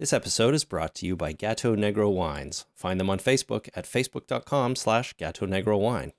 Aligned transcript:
This 0.00 0.12
episode 0.12 0.54
is 0.54 0.64
brought 0.64 0.92
to 0.96 1.06
you 1.06 1.14
by 1.14 1.32
Gato 1.32 1.76
Negro 1.76 2.12
Wines. 2.12 2.66
Find 2.74 2.98
them 2.98 3.08
on 3.08 3.20
Facebook 3.20 3.68
at 3.76 3.84
facebook.com 3.84 4.74
slash 4.74 5.14
Gato 5.16 5.46
Negro 5.46 5.78
Wine. 5.78 6.12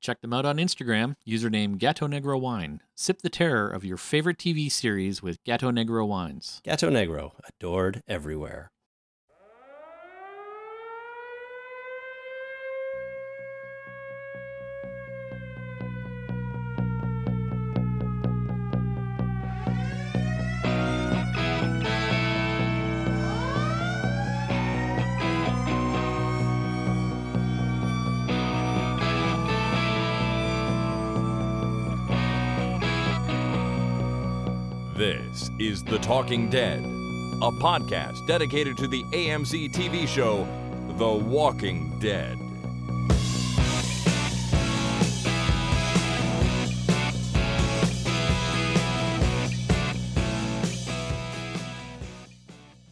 Check 0.00 0.20
them 0.20 0.32
out 0.32 0.46
on 0.46 0.58
Instagram, 0.58 1.16
username 1.26 1.76
Gato 1.76 2.06
Negro 2.06 2.40
Wine. 2.40 2.82
Sip 2.94 3.22
the 3.22 3.28
terror 3.28 3.68
of 3.68 3.84
your 3.84 3.96
favorite 3.96 4.38
TV 4.38 4.70
series 4.70 5.24
with 5.24 5.42
Gato 5.42 5.72
Negro 5.72 6.06
Wines. 6.06 6.60
Gato 6.64 6.88
Negro, 6.88 7.32
adored 7.48 8.04
everywhere. 8.06 8.70
Is 35.66 35.82
The 35.82 35.98
Talking 35.98 36.48
Dead, 36.48 36.78
a 36.78 37.50
podcast 37.50 38.24
dedicated 38.28 38.76
to 38.76 38.86
the 38.86 39.02
AMC 39.04 39.72
TV 39.72 40.06
show 40.06 40.46
The 40.96 41.08
Walking 41.08 41.98
Dead. 41.98 42.38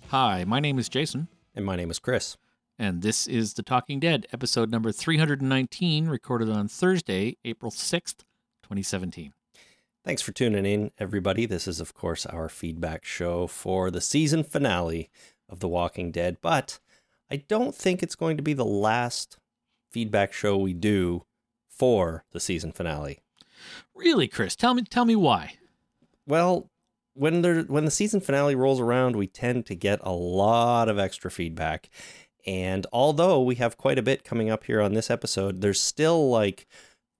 Hi, 0.09 0.45
my 0.45 0.61
name 0.61 0.79
is 0.79 0.89
Jason, 0.89 1.29
And 1.55 1.65
my 1.65 1.77
name 1.77 1.91
is 1.91 1.99
Chris. 1.99 2.37
and 2.79 3.03
this 3.03 3.27
is 3.29 3.55
The 3.55 3.63
Talking 3.63 4.01
Dead, 4.01 4.27
episode 4.33 4.69
number 4.71 4.91
319, 4.91 6.09
recorded 6.09 6.51
on 6.51 6.67
Thursday, 6.67 7.37
April 7.45 7.71
6th, 7.71 8.25
2017. 8.63 9.33
Thanks 10.05 10.21
for 10.21 10.33
tuning 10.33 10.67
in, 10.67 10.91
everybody. 10.99 11.47
This 11.47 11.67
is, 11.67 11.81
of 11.81 11.95
course, 11.95 12.27
our 12.27 12.51
feedback 12.51 13.07
show 13.07 13.47
for 13.47 13.91
the 13.91 14.03
season 14.03 14.45
finale 14.45 15.09
of 15.49 15.61
The 15.61 15.69
Walking 15.69 16.13
Dead, 16.13 16.37
but 16.43 16.79
I 17.31 17.37
don't 17.37 17.75
think 17.75 18.03
it's 18.03 18.15
going 18.15 18.37
to 18.37 18.43
be 18.43 18.53
the 18.53 18.67
last 18.67 19.39
feedback 19.91 20.35
show 20.35 20.59
we 20.59 20.75
do 20.75 21.25
for 21.71 22.25
the 22.33 22.41
season 22.41 22.71
finale. 22.71 23.21
Really, 23.95 24.29
Chris, 24.29 24.55
tell 24.55 24.75
me 24.75 24.83
tell 24.83 25.07
me 25.07 25.17
why. 25.17 25.55
Well, 26.27 26.69
when 27.15 27.41
there 27.41 27.63
when 27.63 27.87
the 27.87 27.91
season 27.91 28.21
finale 28.21 28.55
rolls 28.55 28.81
around, 28.81 29.17
we 29.17 29.27
tend 29.27 29.65
to 29.67 29.75
get 29.75 30.01
a 30.03 30.13
lot 30.13 30.91
of 30.91 30.99
extra 30.99 31.31
feedback. 31.31 31.89
And 32.47 32.87
although 32.93 33.41
we 33.41 33.55
have 33.55 33.79
quite 33.79 33.99
a 33.99 34.03
bit 34.03 34.23
coming 34.23 34.51
up 34.51 34.65
here 34.65 34.83
on 34.83 34.93
this 34.93 35.11
episode, 35.11 35.63
there's 35.63 35.81
still 35.81 36.29
like 36.29 36.67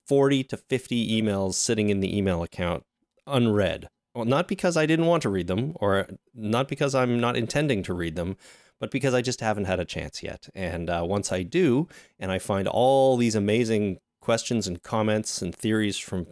40 0.07 0.45
to 0.45 0.57
50 0.57 1.23
emails 1.23 1.55
sitting 1.55 1.91
in 1.91 2.01
the 2.01 2.17
email 2.17 2.43
account 2.43 2.85
unread. 3.27 3.89
Well, 4.15 4.25
not 4.25 4.47
because 4.47 4.77
I 4.77 4.87
didn't 4.87 5.07
want 5.07 5.23
to 5.25 5.29
read 5.29 5.49
them 5.49 5.73
or 5.77 6.07
not 6.35 6.69
because 6.69 6.95
I'm 6.95 7.21
not 7.21 7.37
intending 7.37 7.83
to 7.85 7.95
read 7.95 8.15
them, 8.15 8.37
but 8.79 8.91
because 8.91 9.15
I 9.15 9.23
just 9.23 9.41
haven't 9.41 9.65
had 9.65 9.81
a 9.81 9.85
chance 9.85 10.23
yet. 10.23 10.49
And 10.55 10.89
uh, 10.89 11.03
once 11.05 11.33
I 11.33 11.43
do, 11.43 11.89
and 12.19 12.31
I 12.31 12.39
find 12.39 12.69
all 12.69 13.17
these 13.17 13.35
amazing 13.35 13.99
questions 14.21 14.67
and 14.67 14.83
comments 14.83 15.43
and 15.43 15.55
theories 15.55 15.99
from 15.99 16.27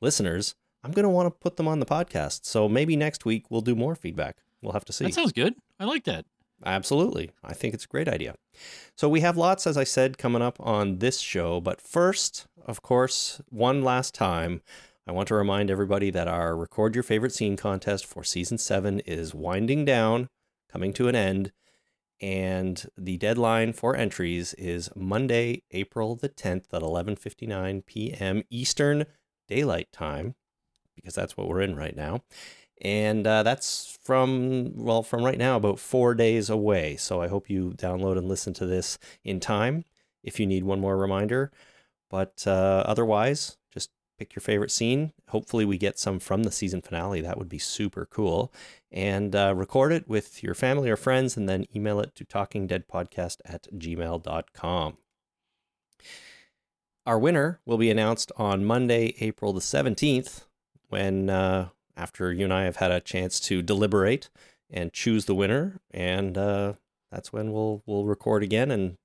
listeners, 0.00 0.54
I'm 0.84 0.92
going 0.92 1.04
to 1.04 1.08
want 1.10 1.26
to 1.26 1.30
put 1.30 1.56
them 1.56 1.66
on 1.66 1.80
the 1.80 1.86
podcast. 1.86 2.44
So 2.44 2.68
maybe 2.68 2.94
next 2.94 3.24
week 3.24 3.50
we'll 3.50 3.62
do 3.62 3.74
more 3.74 3.94
feedback. 3.94 4.38
We'll 4.62 4.72
have 4.72 4.84
to 4.86 4.92
see. 4.92 5.04
That 5.04 5.14
sounds 5.14 5.32
good. 5.32 5.54
I 5.80 5.84
like 5.84 6.04
that. 6.04 6.24
Absolutely. 6.64 7.30
I 7.44 7.52
think 7.52 7.74
it's 7.74 7.84
a 7.84 7.88
great 7.88 8.08
idea. 8.08 8.34
So 8.96 9.08
we 9.08 9.20
have 9.20 9.36
lots, 9.36 9.66
as 9.66 9.76
I 9.76 9.84
said, 9.84 10.18
coming 10.18 10.42
up 10.42 10.58
on 10.60 10.98
this 10.98 11.20
show. 11.20 11.60
But 11.60 11.80
first, 11.80 12.46
of 12.64 12.82
course, 12.82 13.40
one 13.50 13.82
last 13.82 14.14
time, 14.14 14.62
I 15.06 15.12
want 15.12 15.28
to 15.28 15.34
remind 15.34 15.70
everybody 15.70 16.10
that 16.10 16.28
our 16.28 16.56
Record 16.56 16.94
Your 16.94 17.02
Favorite 17.02 17.34
Scene 17.34 17.56
contest 17.56 18.06
for 18.06 18.24
season 18.24 18.56
seven 18.56 19.00
is 19.00 19.34
winding 19.34 19.84
down, 19.84 20.30
coming 20.72 20.94
to 20.94 21.08
an 21.08 21.14
end. 21.14 21.52
And 22.20 22.86
the 22.96 23.18
deadline 23.18 23.74
for 23.74 23.94
entries 23.94 24.54
is 24.54 24.88
Monday, 24.96 25.64
April 25.72 26.16
the 26.16 26.30
10th 26.30 26.72
at 26.72 26.80
11:59 26.80 27.84
p.m. 27.84 28.42
Eastern 28.48 29.04
Daylight 29.48 29.92
Time, 29.92 30.34
because 30.94 31.14
that's 31.14 31.36
what 31.36 31.48
we're 31.48 31.60
in 31.60 31.76
right 31.76 31.94
now 31.94 32.22
and 32.80 33.26
uh, 33.26 33.42
that's 33.42 33.98
from 34.02 34.72
well 34.76 35.02
from 35.02 35.24
right 35.24 35.38
now 35.38 35.56
about 35.56 35.78
four 35.78 36.14
days 36.14 36.50
away. 36.50 36.96
So 36.96 37.20
i 37.22 37.28
hope 37.28 37.48
you 37.48 37.74
download 37.76 38.18
and 38.18 38.28
listen 38.28 38.52
to 38.54 38.66
this 38.66 38.98
in 39.24 39.40
time 39.40 39.84
if 40.22 40.40
you 40.40 40.46
need 40.46 40.64
one 40.64 40.80
more 40.80 40.96
reminder. 40.96 41.50
But 42.10 42.44
uh, 42.46 42.84
otherwise 42.86 43.56
just 43.72 43.90
pick 44.18 44.34
your 44.34 44.40
favorite 44.40 44.70
scene. 44.70 45.12
Hopefully 45.28 45.64
we 45.64 45.78
get 45.78 45.98
some 45.98 46.18
from 46.18 46.42
the 46.42 46.52
season 46.52 46.82
finale. 46.82 47.20
That 47.20 47.38
would 47.38 47.48
be 47.48 47.58
super 47.58 48.06
cool. 48.06 48.52
And 48.92 49.34
uh, 49.34 49.54
record 49.56 49.92
it 49.92 50.08
with 50.08 50.42
your 50.42 50.54
family 50.54 50.90
or 50.90 50.96
friends 50.96 51.36
and 51.36 51.48
then 51.48 51.66
email 51.74 52.00
it 52.00 52.14
to 52.16 52.24
talkingdeadpodcast 52.24 53.38
at 53.44 53.66
gmail.com 53.74 54.98
our 57.06 57.18
winner 57.18 57.60
will 57.66 57.76
be 57.76 57.90
announced 57.90 58.32
on 58.36 58.64
monday 58.64 59.14
april 59.20 59.52
the 59.52 59.60
17th 59.60 60.44
when 60.88 61.28
uh, 61.28 61.68
after 61.96 62.32
you 62.32 62.44
and 62.44 62.52
I 62.52 62.64
have 62.64 62.76
had 62.76 62.90
a 62.90 63.00
chance 63.00 63.40
to 63.40 63.62
deliberate 63.62 64.30
and 64.70 64.92
choose 64.92 65.24
the 65.24 65.34
winner, 65.34 65.80
and 65.90 66.36
uh, 66.36 66.74
that's 67.10 67.32
when 67.32 67.52
we'll 67.52 67.82
we'll 67.86 68.04
record 68.04 68.42
again 68.42 68.70
and 68.70 68.96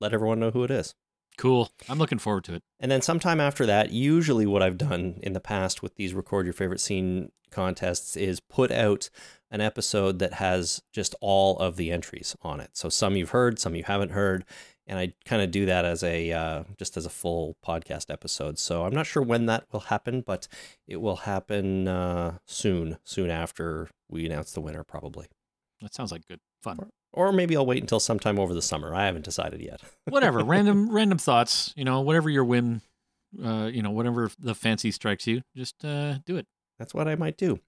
let 0.00 0.12
everyone 0.12 0.40
know 0.40 0.50
who 0.50 0.64
it 0.64 0.70
is. 0.70 0.94
Cool. 1.36 1.70
I'm 1.88 1.98
looking 1.98 2.18
forward 2.18 2.44
to 2.44 2.54
it. 2.54 2.62
And 2.78 2.90
then 2.90 3.02
sometime 3.02 3.40
after 3.40 3.66
that, 3.66 3.90
usually 3.90 4.46
what 4.46 4.62
I've 4.62 4.78
done 4.78 5.18
in 5.22 5.32
the 5.32 5.40
past 5.40 5.82
with 5.82 5.96
these 5.96 6.14
record 6.14 6.46
your 6.46 6.52
favorite 6.52 6.80
scene 6.80 7.32
contests 7.50 8.16
is 8.16 8.40
put 8.40 8.70
out 8.70 9.10
an 9.50 9.60
episode 9.60 10.18
that 10.18 10.34
has 10.34 10.82
just 10.92 11.14
all 11.20 11.58
of 11.58 11.76
the 11.76 11.90
entries 11.90 12.36
on 12.42 12.60
it. 12.60 12.70
So 12.72 12.88
some 12.88 13.16
you've 13.16 13.30
heard, 13.30 13.58
some 13.58 13.74
you 13.74 13.84
haven't 13.84 14.10
heard, 14.10 14.44
and 14.86 14.98
I 14.98 15.12
kind 15.24 15.42
of 15.42 15.50
do 15.50 15.66
that 15.66 15.84
as 15.84 16.02
a 16.02 16.32
uh, 16.32 16.64
just 16.78 16.96
as 16.96 17.06
a 17.06 17.10
full 17.10 17.56
podcast 17.64 18.10
episode. 18.10 18.58
So 18.58 18.84
I'm 18.84 18.94
not 18.94 19.06
sure 19.06 19.22
when 19.22 19.46
that 19.46 19.64
will 19.72 19.80
happen, 19.80 20.20
but 20.20 20.48
it 20.86 21.00
will 21.00 21.16
happen 21.16 21.88
uh, 21.88 22.38
soon, 22.46 22.98
soon 23.04 23.30
after 23.30 23.88
we 24.08 24.26
announce 24.26 24.52
the 24.52 24.60
winner, 24.60 24.84
probably. 24.84 25.26
That 25.80 25.94
sounds 25.94 26.12
like 26.12 26.26
good 26.26 26.40
fun. 26.62 26.78
Or 27.12 27.32
maybe 27.32 27.56
I'll 27.56 27.66
wait 27.66 27.82
until 27.82 28.00
sometime 28.00 28.38
over 28.38 28.54
the 28.54 28.62
summer. 28.62 28.94
I 28.94 29.06
haven't 29.06 29.24
decided 29.24 29.60
yet. 29.60 29.80
Whatever. 30.08 30.42
random 30.42 30.90
random 30.90 31.18
thoughts, 31.18 31.72
you 31.76 31.84
know, 31.84 32.00
whatever 32.00 32.28
your 32.28 32.44
whim 32.44 32.82
uh, 33.42 33.70
you 33.72 33.82
know, 33.82 33.90
whatever 33.90 34.30
the 34.38 34.54
fancy 34.54 34.90
strikes 34.90 35.26
you, 35.26 35.42
just 35.56 35.84
uh, 35.84 36.18
do 36.26 36.36
it. 36.36 36.46
That's 36.78 36.92
what 36.92 37.06
I 37.06 37.14
might 37.14 37.36
do. 37.36 37.60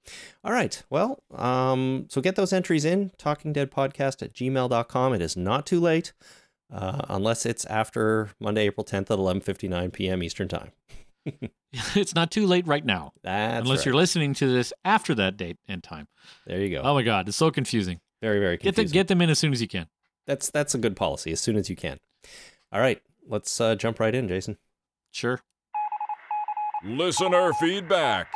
All 0.45 0.53
right. 0.53 0.83
Well, 0.91 1.23
um, 1.35 2.07
so 2.09 2.21
get 2.21 2.35
those 2.35 2.53
entries 2.53 2.85
in 2.85 3.11
talkingdeadpodcast 3.19 4.23
at 4.23 4.35
gmail.com. 4.35 5.15
It 5.15 5.23
is 5.23 5.37
not 5.37 5.65
too 5.65 5.81
late 5.81 6.13
uh, 6.73 7.03
unless 7.09 7.47
it's 7.47 7.65
after 7.67 8.31
Monday, 8.41 8.67
April 8.67 8.85
10th 8.85 9.11
at 9.11 9.19
11.59 9.19 9.93
p.m. 9.93 10.23
Eastern 10.23 10.49
Time. 10.49 10.73
it's 11.95 12.15
not 12.15 12.31
too 12.31 12.47
late 12.47 12.67
right 12.67 12.85
now. 12.85 13.13
That's 13.23 13.63
unless 13.63 13.79
right. 13.81 13.87
you're 13.87 13.95
listening 13.95 14.35
to 14.35 14.47
this 14.47 14.73
after 14.85 15.15
that 15.17 15.37
date 15.37 15.59
and 15.69 15.83
time. 15.83 16.09
There 16.47 16.61
you 16.61 16.71
go. 16.71 16.83
Oh 16.83 16.95
my 16.95 17.03
god, 17.03 17.29
it's 17.29 17.37
so 17.37 17.51
confusing. 17.51 18.01
very, 18.23 18.39
very 18.39 18.57
Get 18.57 18.75
confusing. 18.75 18.87
them 18.87 18.93
get 18.93 19.09
them 19.09 19.21
in 19.23 19.31
as 19.31 19.39
soon 19.39 19.53
as 19.53 19.61
you 19.61 19.69
can. 19.69 19.89
that's, 20.27 20.51
that's 20.51 20.75
a 20.75 20.79
good 20.79 20.97
policy, 20.97 21.33
as 21.33 21.41
soon 21.41 21.57
as 21.57 21.69
you 21.69 21.77
can. 21.77 21.99
All 22.73 22.81
right. 22.81 23.01
Let's 23.29 23.61
uh, 23.61 23.75
jump 23.75 23.99
right 23.99 24.15
in, 24.15 24.29
Jason. 24.29 24.57
Sure. 25.11 25.41
Listener 26.85 27.53
feedback. 27.55 28.29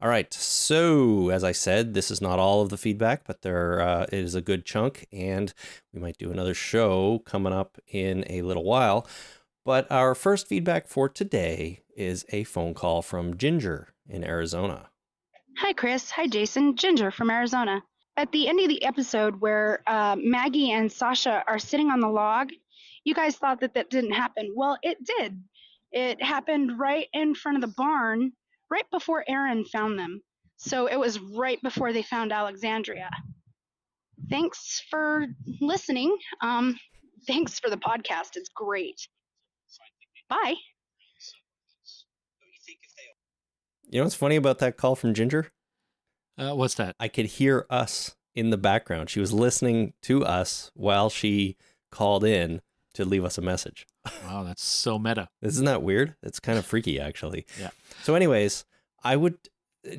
All 0.00 0.08
right. 0.08 0.32
So, 0.32 1.30
as 1.30 1.42
I 1.42 1.50
said, 1.50 1.92
this 1.92 2.10
is 2.10 2.20
not 2.20 2.38
all 2.38 2.62
of 2.62 2.68
the 2.68 2.76
feedback, 2.76 3.22
but 3.26 3.42
there 3.42 3.80
uh, 3.80 4.06
is 4.12 4.36
a 4.36 4.40
good 4.40 4.64
chunk, 4.64 5.06
and 5.12 5.52
we 5.92 6.00
might 6.00 6.18
do 6.18 6.30
another 6.30 6.54
show 6.54 7.20
coming 7.26 7.52
up 7.52 7.78
in 7.88 8.24
a 8.28 8.42
little 8.42 8.64
while. 8.64 9.06
But 9.64 9.90
our 9.90 10.14
first 10.14 10.46
feedback 10.46 10.86
for 10.86 11.08
today 11.08 11.80
is 11.96 12.24
a 12.30 12.44
phone 12.44 12.74
call 12.74 13.02
from 13.02 13.36
Ginger 13.36 13.88
in 14.08 14.22
Arizona. 14.22 14.90
Hi, 15.58 15.72
Chris. 15.72 16.12
Hi, 16.12 16.28
Jason. 16.28 16.76
Ginger 16.76 17.10
from 17.10 17.30
Arizona. 17.30 17.82
At 18.16 18.30
the 18.30 18.48
end 18.48 18.60
of 18.60 18.68
the 18.68 18.84
episode 18.84 19.40
where 19.40 19.82
uh, 19.88 20.14
Maggie 20.16 20.70
and 20.70 20.90
Sasha 20.90 21.42
are 21.48 21.58
sitting 21.58 21.90
on 21.90 21.98
the 21.98 22.08
log, 22.08 22.50
you 23.02 23.14
guys 23.14 23.36
thought 23.36 23.60
that 23.60 23.74
that 23.74 23.90
didn't 23.90 24.12
happen. 24.12 24.52
Well, 24.54 24.78
it 24.82 24.98
did. 25.04 25.42
It 25.90 26.22
happened 26.22 26.78
right 26.78 27.08
in 27.12 27.34
front 27.34 27.56
of 27.56 27.62
the 27.62 27.74
barn, 27.76 28.32
right 28.70 28.86
before 28.90 29.24
Aaron 29.28 29.64
found 29.64 29.98
them. 29.98 30.20
So 30.56 30.86
it 30.86 30.98
was 30.98 31.20
right 31.20 31.60
before 31.62 31.92
they 31.92 32.02
found 32.02 32.32
Alexandria. 32.32 33.10
Thanks 34.28 34.82
for 34.90 35.26
listening. 35.60 36.16
Um, 36.42 36.76
thanks 37.26 37.58
for 37.58 37.70
the 37.70 37.76
podcast. 37.76 38.30
It's 38.34 38.50
great. 38.54 39.08
Bye. 40.28 40.54
You 43.90 44.00
know 44.00 44.04
what's 44.04 44.14
funny 44.14 44.36
about 44.36 44.58
that 44.58 44.76
call 44.76 44.96
from 44.96 45.14
Ginger? 45.14 45.50
Uh, 46.36 46.54
what's 46.54 46.74
that? 46.74 46.94
I 47.00 47.08
could 47.08 47.26
hear 47.26 47.64
us 47.70 48.14
in 48.34 48.50
the 48.50 48.58
background. 48.58 49.08
She 49.08 49.20
was 49.20 49.32
listening 49.32 49.94
to 50.02 50.24
us 50.24 50.70
while 50.74 51.08
she 51.08 51.56
called 51.90 52.22
in 52.22 52.60
to 52.94 53.04
leave 53.04 53.24
us 53.24 53.38
a 53.38 53.42
message. 53.42 53.86
Wow, 54.24 54.42
that's 54.44 54.62
so 54.64 54.98
meta. 54.98 55.28
Isn't 55.42 55.64
that 55.66 55.82
weird? 55.82 56.14
It's 56.22 56.40
kind 56.40 56.58
of 56.58 56.66
freaky, 56.66 57.00
actually. 57.00 57.46
Yeah. 57.60 57.70
So, 58.02 58.14
anyways, 58.14 58.64
I 59.02 59.16
would. 59.16 59.38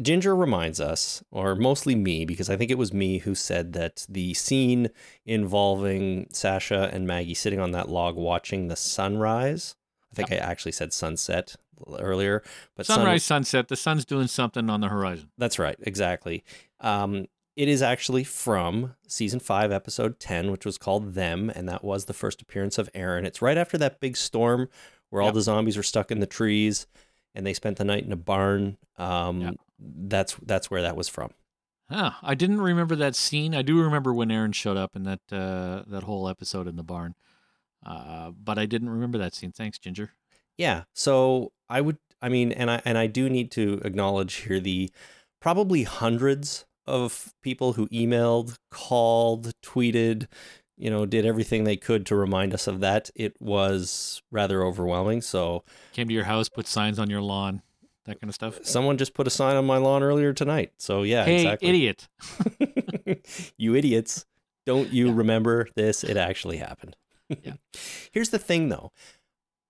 Ginger 0.02 0.36
reminds 0.36 0.80
us, 0.82 1.24
or 1.32 1.56
mostly 1.56 1.96
me, 1.96 2.26
because 2.26 2.50
I 2.50 2.58
think 2.58 2.70
it 2.70 2.78
was 2.78 2.94
me 2.94 3.20
who 3.20 3.34
said 3.34 3.74
that 3.74 4.06
the 4.10 4.34
scene 4.34 4.90
involving 5.26 6.28
Sasha 6.32 6.90
and 6.94 7.08
Maggie 7.08 7.34
sitting 7.34 7.60
on 7.60 7.72
that 7.72 7.90
log 7.90 8.16
watching 8.16 8.68
the 8.68 8.76
sunrise. 8.76 9.76
I 10.12 10.16
think 10.16 10.32
I 10.32 10.36
actually 10.36 10.74
said 10.74 10.92
sunset 10.92 11.56
earlier, 11.98 12.44
but 12.76 12.86
sun- 12.86 12.98
Sunrise, 12.98 13.24
sunset. 13.24 13.68
The 13.70 13.76
sun's 13.76 14.06
doing 14.06 14.28
something 14.28 14.70
on 14.70 14.82
the 14.82 14.90
horizon. 14.90 15.30
that's 15.38 15.58
right, 15.60 15.78
exactly. 15.82 16.44
Um, 16.82 17.28
it 17.60 17.68
is 17.68 17.82
actually 17.82 18.24
from 18.24 18.96
season 19.06 19.42
five, 19.42 19.70
episode 19.70 20.18
10, 20.18 20.50
which 20.50 20.66
was 20.66 20.78
called 20.78 21.14
Them, 21.14 21.52
and 21.54 21.68
that 21.68 21.84
was 21.84 22.06
the 22.06 22.14
first 22.14 22.42
appearance 22.42 22.78
of 22.78 22.90
Aaron. 22.94 23.26
It's 23.26 23.42
right 23.42 23.58
after 23.58 23.78
that 23.80 24.00
big 24.00 24.16
storm 24.16 24.70
where 25.10 25.22
all 25.22 25.34
the 25.34 25.42
zombies 25.42 25.76
were 25.76 25.84
stuck 25.84 26.10
in 26.10 26.22
the 26.22 26.26
trees 26.26 26.88
and 27.36 27.46
they 27.46 27.54
spent 27.54 27.76
the 27.76 27.84
night 27.84 28.06
in 28.06 28.14
a 28.14 28.16
barn. 28.16 28.78
Um, 28.98 29.42
Yep. 29.42 29.56
That's 29.78 30.36
that's 30.46 30.72
where 30.72 30.82
that 30.82 30.96
was 30.96 31.10
from. 31.10 31.32
Huh. 31.90 32.12
I 32.24 32.34
didn't 32.34 32.62
remember 32.62 32.96
that 32.96 33.16
scene. 33.16 33.54
I 33.54 33.62
do 33.62 33.82
remember 33.82 34.14
when 34.14 34.32
Aaron 34.32 34.54
showed 34.54 34.78
up 34.78 34.96
in 34.96 35.04
that 35.04 35.20
uh, 35.30 35.84
that 35.88 36.04
whole 36.04 36.30
episode 36.30 36.66
in 36.66 36.78
the 36.78 36.84
barn, 36.84 37.16
uh, 37.86 38.32
but 38.32 38.58
I 38.58 38.68
didn't 38.68 38.90
remember 38.90 39.18
that 39.18 39.36
scene. 39.36 39.52
Thanks, 39.52 39.78
Ginger. 39.78 40.12
Yeah. 40.58 40.84
So 40.94 41.52
I 41.70 41.82
would, 41.82 41.98
I 42.22 42.30
mean, 42.30 42.54
and 42.54 42.72
I 42.72 42.82
and 42.86 42.98
I 42.98 43.08
do 43.08 43.30
need 43.30 43.52
to 43.52 43.82
acknowledge 43.84 44.34
here 44.36 44.62
the 44.62 44.92
probably 45.42 45.84
hundreds 45.84 46.66
of 46.90 47.34
people 47.42 47.74
who 47.74 47.88
emailed, 47.90 48.58
called, 48.72 49.54
tweeted, 49.64 50.28
you 50.78 50.90
know, 50.90 51.06
did 51.06 51.26
everything 51.26 51.64
they 51.64 51.78
could 51.78 52.06
to 52.08 52.16
remind 52.16 52.54
us 52.54 52.68
of 52.68 52.80
that. 52.82 53.10
It 53.16 53.36
was 53.40 54.22
rather 54.32 54.64
overwhelming. 54.64 55.22
So 55.22 55.64
Came 55.94 56.08
to 56.08 56.14
your 56.14 56.24
house, 56.26 56.50
put 56.50 56.68
signs 56.68 57.00
on 57.00 57.10
your 57.10 57.22
lawn, 57.22 57.62
that 58.06 58.20
kind 58.20 58.30
of 58.30 58.36
stuff. 58.36 58.60
someone 58.66 58.98
just 58.98 59.14
put 59.14 59.28
a 59.28 59.30
sign 59.30 59.56
on 59.56 59.66
my 59.66 59.78
lawn 59.78 60.04
earlier 60.04 60.34
tonight. 60.34 60.72
So 60.78 61.04
yeah, 61.04 61.26
hey, 61.26 61.36
exactly. 61.42 61.70
idiot! 61.70 62.08
you 63.58 63.76
idiots. 63.76 64.26
Don't 64.66 64.92
you 64.92 65.08
Yeah. 65.08 65.14
remember 65.16 65.68
this? 65.76 66.04
It 66.04 66.18
actually 66.18 66.58
happened. 66.58 66.96
Yeah. 67.44 67.54
Here's 68.12 68.30
the 68.30 68.40
thing 68.40 68.70
though. 68.70 68.92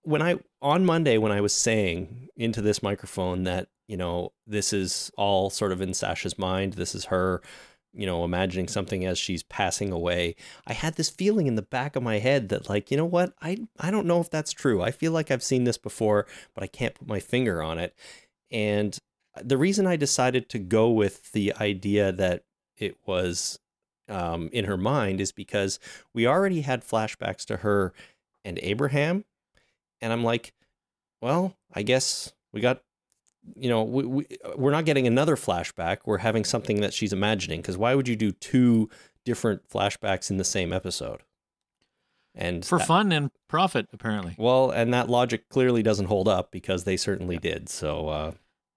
When 0.03 0.21
I 0.21 0.37
on 0.61 0.85
Monday 0.85 1.17
when 1.17 1.31
I 1.31 1.41
was 1.41 1.53
saying 1.53 2.29
into 2.35 2.61
this 2.61 2.81
microphone 2.81 3.43
that, 3.43 3.67
you 3.89 3.97
know, 3.97 4.31
this 4.45 4.71
is 4.71 5.11
all 5.17 5.49
sort 5.49 5.71
of 5.71 5.81
in 5.81 5.95
Sasha's 5.95 6.37
mind, 6.37 6.73
this 6.73 6.93
is 6.93 7.05
her, 7.05 7.41
you 7.91 8.05
know, 8.05 8.23
imagining 8.23 8.67
something 8.67 9.03
as 9.03 9.17
she's 9.17 9.41
passing 9.41 9.91
away. 9.91 10.35
I 10.67 10.73
had 10.73 10.93
this 10.93 11.09
feeling 11.09 11.47
in 11.47 11.55
the 11.55 11.63
back 11.63 11.95
of 11.95 12.03
my 12.03 12.19
head 12.19 12.49
that 12.49 12.69
like, 12.69 12.91
you 12.91 12.97
know 12.97 13.05
what? 13.05 13.33
I 13.41 13.57
I 13.79 13.89
don't 13.89 14.05
know 14.05 14.21
if 14.21 14.29
that's 14.29 14.51
true. 14.51 14.83
I 14.83 14.91
feel 14.91 15.11
like 15.11 15.31
I've 15.31 15.41
seen 15.41 15.63
this 15.63 15.79
before, 15.79 16.27
but 16.53 16.63
I 16.63 16.67
can't 16.67 16.93
put 16.93 17.07
my 17.07 17.19
finger 17.19 17.63
on 17.63 17.79
it. 17.79 17.95
And 18.51 18.95
the 19.41 19.57
reason 19.57 19.87
I 19.87 19.95
decided 19.95 20.49
to 20.49 20.59
go 20.59 20.91
with 20.91 21.31
the 21.31 21.51
idea 21.59 22.11
that 22.11 22.43
it 22.77 22.95
was 23.07 23.57
um, 24.07 24.49
in 24.53 24.65
her 24.65 24.77
mind 24.77 25.19
is 25.19 25.31
because 25.31 25.79
we 26.13 26.27
already 26.27 26.61
had 26.61 26.87
flashbacks 26.87 27.43
to 27.45 27.57
her 27.57 27.91
and 28.45 28.59
Abraham. 28.61 29.25
And 29.99 30.13
I'm 30.13 30.23
like, 30.23 30.53
well, 31.23 31.57
I 31.73 31.81
guess 31.81 32.33
we 32.53 32.61
got, 32.61 32.83
you 33.55 33.69
know, 33.69 33.83
we, 33.83 34.05
we, 34.05 34.25
we're 34.55 34.71
not 34.71 34.85
getting 34.85 35.07
another 35.07 35.35
flashback. 35.35 35.99
We're 36.05 36.17
having 36.19 36.43
something 36.45 36.81
that 36.81 36.93
she's 36.93 37.13
imagining. 37.13 37.61
Because 37.61 37.77
why 37.77 37.95
would 37.95 38.07
you 38.07 38.15
do 38.15 38.31
two 38.31 38.89
different 39.25 39.67
flashbacks 39.69 40.29
in 40.29 40.37
the 40.37 40.43
same 40.43 40.71
episode? 40.73 41.21
And 42.35 42.63
For 42.65 42.77
that- 42.77 42.87
fun 42.87 43.11
and 43.11 43.31
profit, 43.47 43.87
apparently. 43.91 44.35
well, 44.37 44.69
and 44.71 44.93
that 44.93 45.09
logic 45.09 45.49
clearly 45.49 45.83
doesn't 45.83 46.05
hold 46.05 46.27
up 46.27 46.51
because 46.51 46.83
they 46.83 46.95
certainly 46.97 47.37
did. 47.37 47.69
So 47.69 48.07
uh, 48.07 48.31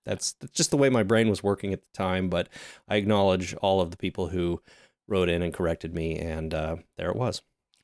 that's, 0.04 0.32
that's 0.34 0.52
just 0.52 0.70
the 0.70 0.76
way 0.76 0.88
my 0.88 1.02
brain 1.02 1.28
was 1.28 1.42
working 1.42 1.72
at 1.72 1.82
the 1.82 1.88
time. 1.92 2.28
But 2.28 2.48
I 2.88 2.96
acknowledge 2.96 3.54
all 3.56 3.80
of 3.80 3.90
the 3.90 3.96
people 3.96 4.28
who 4.28 4.60
wrote 5.06 5.28
in 5.28 5.42
and 5.42 5.52
corrected 5.52 5.94
me, 5.94 6.18
and 6.18 6.54
uh, 6.54 6.76
there 6.96 7.10
it 7.10 7.16
was. 7.16 7.42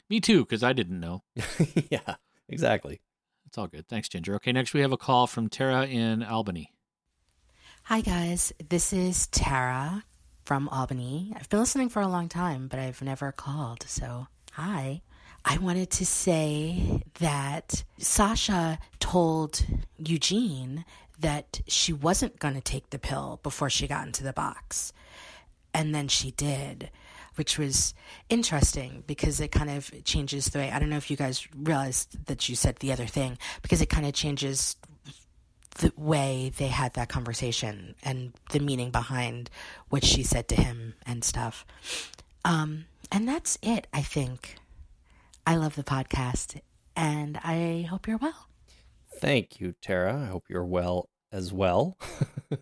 Me 0.08 0.20
too, 0.20 0.40
because 0.44 0.62
I 0.62 0.72
didn't 0.72 1.00
know. 1.00 1.22
yeah, 1.90 2.16
exactly. 2.48 3.00
It's 3.46 3.58
all 3.58 3.66
good. 3.66 3.86
Thanks, 3.88 4.08
Ginger. 4.08 4.34
Okay, 4.36 4.52
next 4.52 4.72
we 4.74 4.80
have 4.80 4.92
a 4.92 4.96
call 4.96 5.26
from 5.26 5.48
Tara 5.48 5.86
in 5.86 6.22
Albany. 6.22 6.72
Hi, 7.88 8.02
guys. 8.02 8.52
This 8.68 8.92
is 8.92 9.28
Tara 9.28 10.04
from 10.44 10.68
Albany. 10.68 11.32
I've 11.34 11.48
been 11.48 11.60
listening 11.60 11.88
for 11.88 12.02
a 12.02 12.06
long 12.06 12.28
time, 12.28 12.68
but 12.68 12.78
I've 12.78 13.00
never 13.00 13.32
called. 13.32 13.86
So, 13.88 14.26
hi. 14.52 15.00
I 15.42 15.56
wanted 15.56 15.88
to 15.92 16.04
say 16.04 17.02
that 17.18 17.84
Sasha 17.96 18.78
told 19.00 19.64
Eugene 19.96 20.84
that 21.20 21.62
she 21.66 21.94
wasn't 21.94 22.38
going 22.38 22.52
to 22.52 22.60
take 22.60 22.90
the 22.90 22.98
pill 22.98 23.40
before 23.42 23.70
she 23.70 23.88
got 23.88 24.06
into 24.06 24.22
the 24.22 24.34
box. 24.34 24.92
And 25.72 25.94
then 25.94 26.08
she 26.08 26.32
did, 26.32 26.90
which 27.36 27.58
was 27.58 27.94
interesting 28.28 29.02
because 29.06 29.40
it 29.40 29.48
kind 29.50 29.70
of 29.70 29.90
changes 30.04 30.50
the 30.50 30.58
way. 30.58 30.70
I 30.70 30.78
don't 30.78 30.90
know 30.90 30.98
if 30.98 31.10
you 31.10 31.16
guys 31.16 31.48
realized 31.56 32.26
that 32.26 32.50
you 32.50 32.54
said 32.54 32.76
the 32.80 32.92
other 32.92 33.06
thing, 33.06 33.38
because 33.62 33.80
it 33.80 33.88
kind 33.88 34.04
of 34.04 34.12
changes 34.12 34.76
the 35.78 35.92
way 35.96 36.52
they 36.56 36.68
had 36.68 36.94
that 36.94 37.08
conversation 37.08 37.94
and 38.02 38.32
the 38.52 38.60
meaning 38.60 38.90
behind 38.90 39.50
what 39.88 40.04
she 40.04 40.22
said 40.22 40.48
to 40.48 40.54
him 40.56 40.94
and 41.06 41.24
stuff. 41.24 41.64
Um, 42.44 42.84
and 43.10 43.26
that's 43.28 43.58
it, 43.62 43.86
I 43.92 44.02
think. 44.02 44.56
I 45.46 45.56
love 45.56 45.76
the 45.76 45.82
podcast 45.84 46.60
and 46.94 47.38
I 47.42 47.86
hope 47.88 48.06
you're 48.06 48.18
well. 48.18 48.48
Thank 49.16 49.60
you, 49.60 49.74
Tara. 49.80 50.22
I 50.22 50.26
hope 50.26 50.44
you're 50.48 50.64
well 50.64 51.08
as 51.32 51.52
well. 51.52 51.96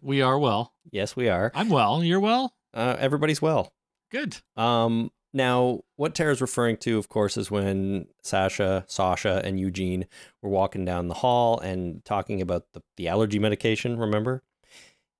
We 0.02 0.20
are 0.20 0.36
well. 0.36 0.72
yes, 0.90 1.14
we 1.14 1.28
are. 1.28 1.52
I'm 1.54 1.68
well. 1.68 2.02
You're 2.02 2.18
well? 2.18 2.52
Uh, 2.74 2.96
everybody's 2.98 3.40
well. 3.40 3.72
Good. 4.10 4.36
Um, 4.56 5.12
now, 5.32 5.80
what 5.96 6.14
Tara's 6.14 6.40
referring 6.40 6.78
to, 6.78 6.98
of 6.98 7.08
course, 7.08 7.36
is 7.36 7.50
when 7.50 8.06
Sasha, 8.22 8.84
Sasha, 8.88 9.42
and 9.44 9.60
Eugene 9.60 10.06
were 10.42 10.50
walking 10.50 10.84
down 10.84 11.08
the 11.08 11.14
hall 11.14 11.58
and 11.60 12.04
talking 12.04 12.40
about 12.40 12.66
the, 12.72 12.82
the 12.96 13.08
allergy 13.08 13.38
medication, 13.38 13.98
remember? 13.98 14.42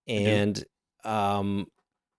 And 0.09 0.65
um, 1.05 1.67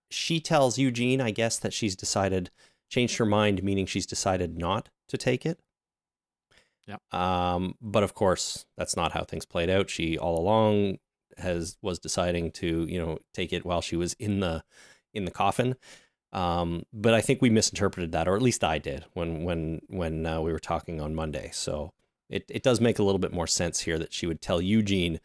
she 0.09 0.39
tells 0.39 0.77
Eugene, 0.77 1.21
I 1.21 1.31
guess, 1.31 1.57
that 1.59 1.73
she's 1.73 1.95
decided, 1.95 2.51
changed 2.89 3.17
her 3.17 3.25
mind, 3.25 3.63
meaning 3.63 3.85
she's 3.85 4.05
decided 4.05 4.57
not 4.57 4.89
to 5.07 5.17
take 5.17 5.45
it. 5.45 5.59
Yeah. 6.85 6.97
Um, 7.11 7.75
but 7.81 8.03
of 8.03 8.13
course, 8.13 8.65
that's 8.77 8.95
not 8.95 9.11
how 9.11 9.23
things 9.23 9.45
played 9.45 9.69
out. 9.69 9.89
She 9.89 10.17
all 10.17 10.39
along 10.39 10.99
has 11.37 11.77
was 11.81 11.99
deciding 11.99 12.51
to, 12.51 12.85
you 12.89 12.99
know, 12.99 13.19
take 13.33 13.51
it 13.51 13.65
while 13.65 13.81
she 13.81 13.95
was 13.95 14.13
in 14.13 14.39
the 14.39 14.63
in 15.13 15.25
the 15.25 15.31
coffin. 15.31 15.75
Um, 16.33 16.83
but 16.91 17.13
I 17.13 17.21
think 17.21 17.41
we 17.41 17.49
misinterpreted 17.49 18.11
that, 18.11 18.27
or 18.27 18.35
at 18.35 18.41
least 18.41 18.63
I 18.63 18.79
did 18.79 19.05
when 19.13 19.43
when 19.43 19.81
when 19.87 20.25
uh, 20.25 20.41
we 20.41 20.51
were 20.51 20.59
talking 20.59 20.99
on 20.99 21.15
Monday. 21.15 21.49
So 21.53 21.93
it 22.29 22.45
it 22.49 22.63
does 22.63 22.81
make 22.81 22.99
a 22.99 23.03
little 23.03 23.19
bit 23.19 23.33
more 23.33 23.47
sense 23.47 23.81
here 23.81 23.97
that 23.97 24.13
she 24.13 24.27
would 24.27 24.41
tell 24.41 24.61
Eugene 24.61 25.19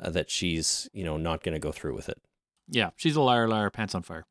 uh, 0.00 0.10
that 0.10 0.30
she's 0.30 0.88
you 0.92 1.04
know 1.04 1.16
not 1.16 1.42
going 1.42 1.54
to 1.54 1.58
go 1.58 1.72
through 1.72 1.94
with 1.94 2.08
it. 2.08 2.20
Yeah, 2.68 2.90
she's 2.96 3.16
a 3.16 3.20
liar, 3.20 3.48
liar, 3.48 3.70
pants 3.70 3.94
on 3.94 4.02
fire. 4.02 4.26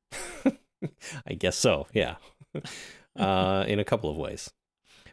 I 1.27 1.33
guess 1.33 1.57
so. 1.57 1.87
Yeah, 1.93 2.15
uh, 3.15 3.65
in 3.67 3.79
a 3.79 3.85
couple 3.85 4.09
of 4.09 4.17
ways. 4.17 4.51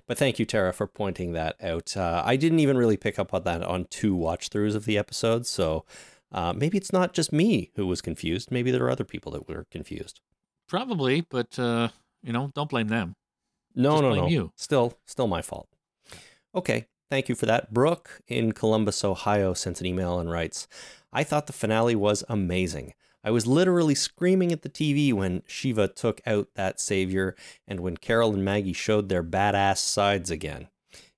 But 0.06 0.18
thank 0.18 0.38
you, 0.40 0.46
Tara, 0.46 0.72
for 0.72 0.88
pointing 0.88 1.34
that 1.34 1.54
out. 1.62 1.96
Uh, 1.96 2.22
I 2.24 2.34
didn't 2.36 2.58
even 2.58 2.76
really 2.76 2.96
pick 2.96 3.18
up 3.18 3.32
on 3.32 3.44
that 3.44 3.62
on 3.62 3.86
two 3.90 4.14
watch 4.14 4.50
throughs 4.50 4.74
of 4.74 4.84
the 4.84 4.98
episode, 4.98 5.46
so 5.46 5.84
uh, 6.32 6.52
maybe 6.52 6.78
it's 6.78 6.92
not 6.92 7.12
just 7.12 7.32
me 7.32 7.70
who 7.76 7.86
was 7.86 8.00
confused. 8.00 8.50
Maybe 8.50 8.70
there 8.70 8.84
are 8.84 8.90
other 8.90 9.04
people 9.04 9.32
that 9.32 9.48
were 9.48 9.66
confused. 9.70 10.20
Probably, 10.70 11.22
but 11.22 11.58
uh, 11.58 11.88
you 12.22 12.32
know, 12.32 12.52
don't 12.54 12.70
blame 12.70 12.86
them. 12.86 13.16
No, 13.74 13.90
Just 13.90 14.02
no, 14.02 14.08
blame 14.10 14.22
no. 14.22 14.28
you. 14.28 14.52
Still, 14.54 14.96
still 15.04 15.26
my 15.26 15.42
fault. 15.42 15.68
Okay, 16.54 16.86
thank 17.10 17.28
you 17.28 17.34
for 17.34 17.46
that. 17.46 17.74
Brooke 17.74 18.20
in 18.28 18.52
Columbus, 18.52 19.04
Ohio, 19.04 19.52
sent 19.52 19.80
an 19.80 19.86
email 19.86 20.20
and 20.20 20.30
writes, 20.30 20.68
"I 21.12 21.24
thought 21.24 21.48
the 21.48 21.52
finale 21.52 21.96
was 21.96 22.22
amazing. 22.28 22.94
I 23.24 23.32
was 23.32 23.48
literally 23.48 23.96
screaming 23.96 24.52
at 24.52 24.62
the 24.62 24.68
TV 24.68 25.12
when 25.12 25.42
Shiva 25.48 25.88
took 25.88 26.20
out 26.24 26.48
that 26.54 26.80
savior, 26.80 27.34
and 27.66 27.80
when 27.80 27.96
Carol 27.96 28.32
and 28.32 28.44
Maggie 28.44 28.72
showed 28.72 29.08
their 29.08 29.24
badass 29.24 29.78
sides 29.78 30.30
again. 30.30 30.68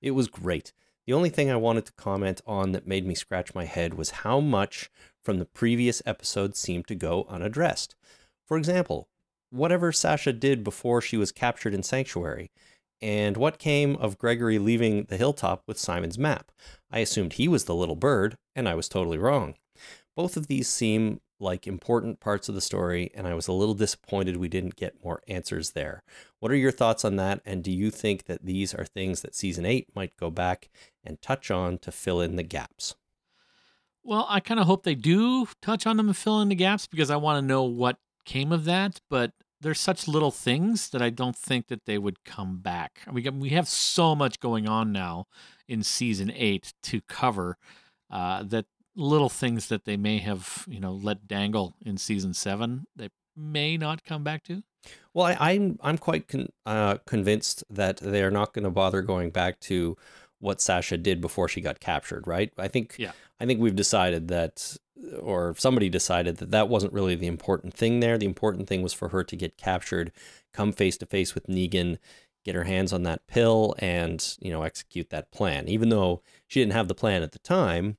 It 0.00 0.12
was 0.12 0.28
great. 0.28 0.72
The 1.06 1.12
only 1.12 1.30
thing 1.30 1.50
I 1.50 1.56
wanted 1.56 1.84
to 1.86 1.92
comment 1.92 2.40
on 2.46 2.72
that 2.72 2.86
made 2.86 3.06
me 3.06 3.14
scratch 3.14 3.54
my 3.54 3.66
head 3.66 3.94
was 3.94 4.22
how 4.22 4.40
much 4.40 4.90
from 5.22 5.38
the 5.38 5.44
previous 5.44 6.00
episode 6.06 6.56
seemed 6.56 6.86
to 6.88 6.94
go 6.94 7.26
unaddressed. 7.28 7.96
For 8.46 8.56
example, 8.56 9.08
whatever 9.52 9.92
Sasha 9.92 10.32
did 10.32 10.64
before 10.64 11.00
she 11.00 11.16
was 11.16 11.30
captured 11.30 11.74
in 11.74 11.82
Sanctuary, 11.82 12.50
and 13.00 13.36
what 13.36 13.58
came 13.58 13.96
of 13.96 14.18
Gregory 14.18 14.58
leaving 14.58 15.04
the 15.04 15.16
hilltop 15.16 15.62
with 15.66 15.78
Simon's 15.78 16.18
map. 16.18 16.50
I 16.90 17.00
assumed 17.00 17.34
he 17.34 17.48
was 17.48 17.64
the 17.64 17.74
little 17.74 17.96
bird, 17.96 18.36
and 18.54 18.68
I 18.68 18.74
was 18.74 18.88
totally 18.88 19.18
wrong. 19.18 19.54
Both 20.16 20.36
of 20.36 20.46
these 20.46 20.68
seem 20.68 21.20
like 21.40 21.66
important 21.66 22.20
parts 22.20 22.48
of 22.48 22.54
the 22.54 22.60
story, 22.60 23.10
and 23.14 23.26
I 23.26 23.34
was 23.34 23.48
a 23.48 23.52
little 23.52 23.74
disappointed 23.74 24.36
we 24.36 24.48
didn't 24.48 24.76
get 24.76 25.04
more 25.04 25.20
answers 25.26 25.70
there. 25.70 26.02
What 26.38 26.52
are 26.52 26.56
your 26.56 26.70
thoughts 26.70 27.04
on 27.04 27.16
that? 27.16 27.40
And 27.44 27.64
do 27.64 27.72
you 27.72 27.90
think 27.90 28.24
that 28.24 28.44
these 28.44 28.72
are 28.74 28.84
things 28.84 29.22
that 29.22 29.34
season 29.34 29.66
eight 29.66 29.88
might 29.94 30.16
go 30.16 30.30
back 30.30 30.70
and 31.04 31.20
touch 31.20 31.50
on 31.50 31.78
to 31.78 31.90
fill 31.90 32.20
in 32.20 32.36
the 32.36 32.42
gaps? 32.44 32.94
Well, 34.04 34.26
I 34.28 34.40
kind 34.40 34.60
of 34.60 34.66
hope 34.66 34.84
they 34.84 34.94
do 34.94 35.46
touch 35.60 35.86
on 35.86 35.96
them 35.96 36.08
and 36.08 36.16
fill 36.16 36.40
in 36.40 36.48
the 36.48 36.54
gaps 36.54 36.86
because 36.86 37.10
I 37.10 37.16
want 37.16 37.42
to 37.42 37.46
know 37.46 37.64
what 37.64 37.98
came 38.24 38.52
of 38.52 38.64
that. 38.64 39.00
But 39.08 39.32
there's 39.60 39.80
such 39.80 40.08
little 40.08 40.30
things 40.30 40.90
that 40.90 41.00
I 41.00 41.10
don't 41.10 41.36
think 41.36 41.68
that 41.68 41.86
they 41.86 41.98
would 41.98 42.24
come 42.24 42.58
back. 42.58 43.00
We 43.10 43.28
we 43.30 43.50
have 43.50 43.68
so 43.68 44.14
much 44.14 44.40
going 44.40 44.68
on 44.68 44.92
now 44.92 45.26
in 45.68 45.82
season 45.82 46.32
eight 46.34 46.74
to 46.84 47.00
cover 47.02 47.56
uh, 48.10 48.42
that 48.44 48.66
little 48.94 49.30
things 49.30 49.68
that 49.68 49.84
they 49.84 49.96
may 49.96 50.18
have 50.18 50.64
you 50.68 50.80
know 50.80 50.92
let 50.92 51.26
dangle 51.26 51.74
in 51.84 51.96
season 51.96 52.34
seven 52.34 52.84
they 52.94 53.08
may 53.36 53.76
not 53.76 54.04
come 54.04 54.22
back 54.22 54.42
to. 54.44 54.62
Well, 55.14 55.26
I, 55.26 55.52
I'm 55.52 55.78
I'm 55.80 55.98
quite 55.98 56.28
con- 56.28 56.52
uh, 56.66 56.98
convinced 57.06 57.64
that 57.70 57.98
they 57.98 58.22
are 58.22 58.30
not 58.30 58.52
going 58.52 58.64
to 58.64 58.70
bother 58.70 59.02
going 59.02 59.30
back 59.30 59.60
to 59.60 59.96
what 60.42 60.60
Sasha 60.60 60.98
did 60.98 61.20
before 61.20 61.48
she 61.48 61.60
got 61.60 61.80
captured. 61.80 62.26
Right? 62.26 62.52
I 62.58 62.68
think 62.68 62.96
Yeah. 62.98 63.12
I 63.40 63.46
think 63.46 63.60
we've 63.60 63.74
decided 63.74 64.28
that, 64.28 64.76
or 65.20 65.54
somebody 65.56 65.88
decided 65.88 66.36
that 66.36 66.50
that 66.50 66.68
wasn't 66.68 66.92
really 66.92 67.14
the 67.14 67.26
important 67.26 67.74
thing 67.74 68.00
there. 68.00 68.18
The 68.18 68.26
important 68.26 68.68
thing 68.68 68.82
was 68.82 68.92
for 68.92 69.08
her 69.08 69.24
to 69.24 69.36
get 69.36 69.56
captured, 69.56 70.12
come 70.52 70.72
face 70.72 70.96
to 70.98 71.06
face 71.06 71.34
with 71.34 71.46
Negan, 71.48 71.98
get 72.44 72.54
her 72.54 72.64
hands 72.64 72.92
on 72.92 73.02
that 73.04 73.26
pill, 73.26 73.74
and 73.78 74.36
you 74.40 74.50
know 74.52 74.62
execute 74.62 75.10
that 75.10 75.30
plan. 75.32 75.68
Even 75.68 75.88
though 75.88 76.22
she 76.46 76.60
didn't 76.60 76.74
have 76.74 76.88
the 76.88 76.94
plan 76.94 77.22
at 77.22 77.32
the 77.32 77.38
time, 77.40 77.96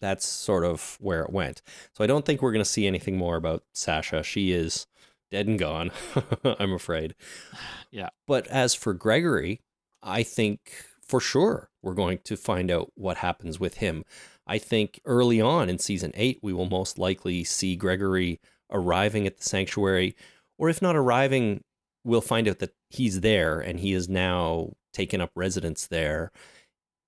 that's 0.00 0.26
sort 0.26 0.64
of 0.64 0.96
where 1.00 1.22
it 1.22 1.30
went. 1.30 1.62
So 1.94 2.04
I 2.04 2.06
don't 2.06 2.24
think 2.24 2.40
we're 2.42 2.52
going 2.52 2.64
to 2.64 2.70
see 2.70 2.86
anything 2.86 3.16
more 3.16 3.36
about 3.36 3.64
Sasha. 3.72 4.22
She 4.22 4.52
is 4.52 4.86
dead 5.30 5.46
and 5.46 5.58
gone, 5.58 5.90
I'm 6.44 6.72
afraid. 6.72 7.14
Yeah. 7.90 8.10
But 8.26 8.46
as 8.48 8.74
for 8.74 8.92
Gregory, 8.92 9.62
I 10.02 10.22
think 10.22 10.84
for 11.08 11.20
sure 11.20 11.70
we're 11.82 11.94
going 11.94 12.18
to 12.24 12.36
find 12.36 12.70
out 12.70 12.92
what 12.94 13.18
happens 13.18 13.60
with 13.60 13.78
him. 13.78 14.04
I 14.46 14.58
think 14.58 15.00
early 15.04 15.40
on 15.40 15.68
in 15.68 15.78
season 15.78 16.12
eight, 16.14 16.38
we 16.42 16.52
will 16.52 16.68
most 16.68 16.98
likely 16.98 17.44
see 17.44 17.76
Gregory 17.76 18.40
arriving 18.70 19.26
at 19.26 19.38
the 19.38 19.44
sanctuary, 19.44 20.16
or 20.58 20.68
if 20.68 20.82
not 20.82 20.96
arriving, 20.96 21.62
we'll 22.04 22.20
find 22.20 22.48
out 22.48 22.60
that 22.60 22.74
he's 22.90 23.20
there 23.20 23.60
and 23.60 23.80
he 23.80 23.92
is 23.92 24.08
now 24.08 24.72
taken 24.92 25.20
up 25.20 25.30
residence 25.34 25.86
there. 25.86 26.30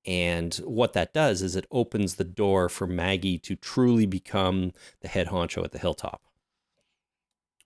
And 0.05 0.55
what 0.65 0.93
that 0.95 1.13
does 1.13 1.43
is 1.43 1.55
it 1.55 1.67
opens 1.71 2.15
the 2.15 2.25
door 2.25 2.69
for 2.69 2.87
Maggie 2.87 3.39
to 3.41 3.57
truly 3.57 4.07
become 4.07 4.73
the 5.01 5.09
head 5.09 5.29
honcho 5.29 5.65
at 5.65 5.73
the 5.73 5.79
hilltop. 5.79 6.23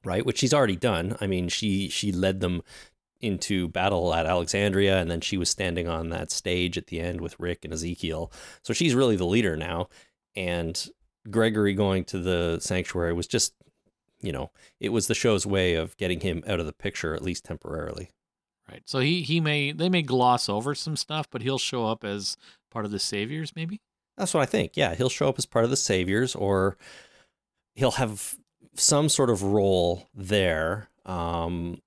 Right? 0.04 0.26
Which 0.26 0.38
she's 0.38 0.52
already 0.54 0.76
done. 0.76 1.16
I 1.20 1.28
mean, 1.28 1.48
she 1.48 1.88
she 1.88 2.10
led 2.10 2.40
them 2.40 2.62
into 3.22 3.68
battle 3.68 4.12
at 4.12 4.26
Alexandria 4.26 4.98
and 4.98 5.10
then 5.10 5.20
she 5.20 5.36
was 5.36 5.48
standing 5.48 5.88
on 5.88 6.10
that 6.10 6.30
stage 6.30 6.76
at 6.76 6.88
the 6.88 7.00
end 7.00 7.20
with 7.20 7.38
Rick 7.38 7.64
and 7.64 7.72
Ezekiel. 7.72 8.32
So 8.62 8.72
she's 8.72 8.94
really 8.94 9.16
the 9.16 9.24
leader 9.24 9.56
now. 9.56 9.88
And 10.36 10.90
Gregory 11.30 11.74
going 11.74 12.04
to 12.06 12.18
the 12.18 12.58
sanctuary 12.60 13.12
was 13.12 13.26
just, 13.26 13.54
you 14.20 14.32
know, 14.32 14.50
it 14.80 14.90
was 14.90 15.06
the 15.06 15.14
show's 15.14 15.46
way 15.46 15.74
of 15.74 15.96
getting 15.96 16.20
him 16.20 16.42
out 16.46 16.60
of 16.60 16.66
the 16.66 16.72
picture 16.72 17.14
at 17.14 17.22
least 17.22 17.44
temporarily. 17.44 18.10
Right. 18.70 18.82
So 18.86 19.00
he 19.00 19.22
he 19.22 19.40
may 19.40 19.72
they 19.72 19.88
may 19.88 20.02
gloss 20.02 20.48
over 20.48 20.74
some 20.74 20.96
stuff, 20.96 21.28
but 21.30 21.42
he'll 21.42 21.58
show 21.58 21.86
up 21.86 22.04
as 22.04 22.36
part 22.70 22.84
of 22.84 22.90
the 22.90 22.98
saviors, 22.98 23.54
maybe. 23.56 23.80
That's 24.16 24.34
what 24.34 24.42
I 24.42 24.46
think. 24.46 24.72
Yeah, 24.76 24.94
he'll 24.94 25.08
show 25.08 25.28
up 25.28 25.38
as 25.38 25.46
part 25.46 25.64
of 25.64 25.70
the 25.70 25.76
Saviors, 25.76 26.34
or 26.34 26.76
he'll 27.74 27.92
have 27.92 28.36
some 28.74 29.08
sort 29.08 29.30
of 29.30 29.42
role 29.42 30.08
there. 30.14 30.88
Um, 31.06 31.80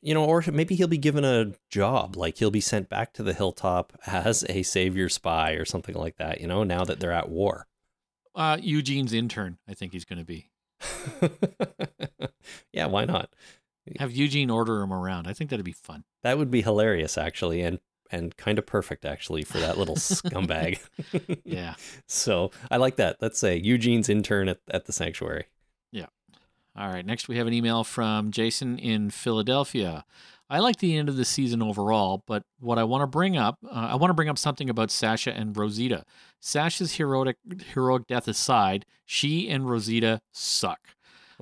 you 0.00 0.14
know, 0.14 0.24
or 0.24 0.42
maybe 0.52 0.74
he'll 0.74 0.88
be 0.88 0.98
given 0.98 1.24
a 1.24 1.52
job, 1.68 2.16
like 2.16 2.38
he'll 2.38 2.50
be 2.50 2.60
sent 2.60 2.88
back 2.88 3.12
to 3.14 3.22
the 3.22 3.34
hilltop 3.34 3.92
as 4.06 4.44
a 4.48 4.62
Savior 4.62 5.08
spy 5.08 5.52
or 5.52 5.64
something 5.64 5.94
like 5.94 6.16
that. 6.16 6.40
You 6.40 6.46
know, 6.46 6.64
now 6.64 6.84
that 6.84 7.00
they're 7.00 7.12
at 7.12 7.28
war. 7.28 7.66
Uh, 8.34 8.58
Eugene's 8.60 9.12
intern, 9.12 9.58
I 9.68 9.74
think 9.74 9.92
he's 9.92 10.04
going 10.04 10.20
to 10.20 10.24
be. 10.24 10.50
yeah, 12.72 12.86
why 12.86 13.04
not? 13.04 13.34
Have 13.98 14.12
Eugene 14.12 14.50
order 14.50 14.80
him 14.80 14.92
around. 14.92 15.26
I 15.26 15.32
think 15.32 15.50
that'd 15.50 15.64
be 15.64 15.72
fun. 15.72 16.04
That 16.22 16.38
would 16.38 16.50
be 16.50 16.62
hilarious, 16.62 17.18
actually, 17.18 17.62
and 17.62 17.80
and 18.12 18.36
kind 18.36 18.58
of 18.58 18.66
perfect 18.66 19.04
actually 19.04 19.44
for 19.44 19.58
that 19.58 19.78
little 19.78 19.96
scumbag. 19.96 20.80
Yeah. 21.44 21.74
So 22.06 22.50
I 22.70 22.76
like 22.76 22.96
that. 22.96 23.16
Let's 23.20 23.38
say 23.38 23.56
Eugene's 23.56 24.08
intern 24.08 24.48
at, 24.48 24.60
at 24.70 24.86
the 24.86 24.92
sanctuary. 24.92 25.46
All 26.80 26.88
right. 26.88 27.04
Next, 27.04 27.28
we 27.28 27.36
have 27.36 27.46
an 27.46 27.52
email 27.52 27.84
from 27.84 28.30
Jason 28.30 28.78
in 28.78 29.10
Philadelphia. 29.10 30.06
I 30.48 30.60
like 30.60 30.78
the 30.78 30.96
end 30.96 31.10
of 31.10 31.16
the 31.16 31.26
season 31.26 31.62
overall, 31.62 32.24
but 32.26 32.44
what 32.58 32.78
I 32.78 32.84
want 32.84 33.02
to 33.02 33.06
bring 33.06 33.36
up, 33.36 33.58
uh, 33.66 33.88
I 33.90 33.96
want 33.96 34.08
to 34.08 34.14
bring 34.14 34.30
up 34.30 34.38
something 34.38 34.70
about 34.70 34.90
Sasha 34.90 35.30
and 35.30 35.54
Rosita. 35.54 36.06
Sasha's 36.40 36.94
heroic 36.94 37.36
heroic 37.74 38.06
death 38.06 38.26
aside, 38.26 38.86
she 39.04 39.46
and 39.50 39.68
Rosita 39.68 40.22
suck. 40.32 40.80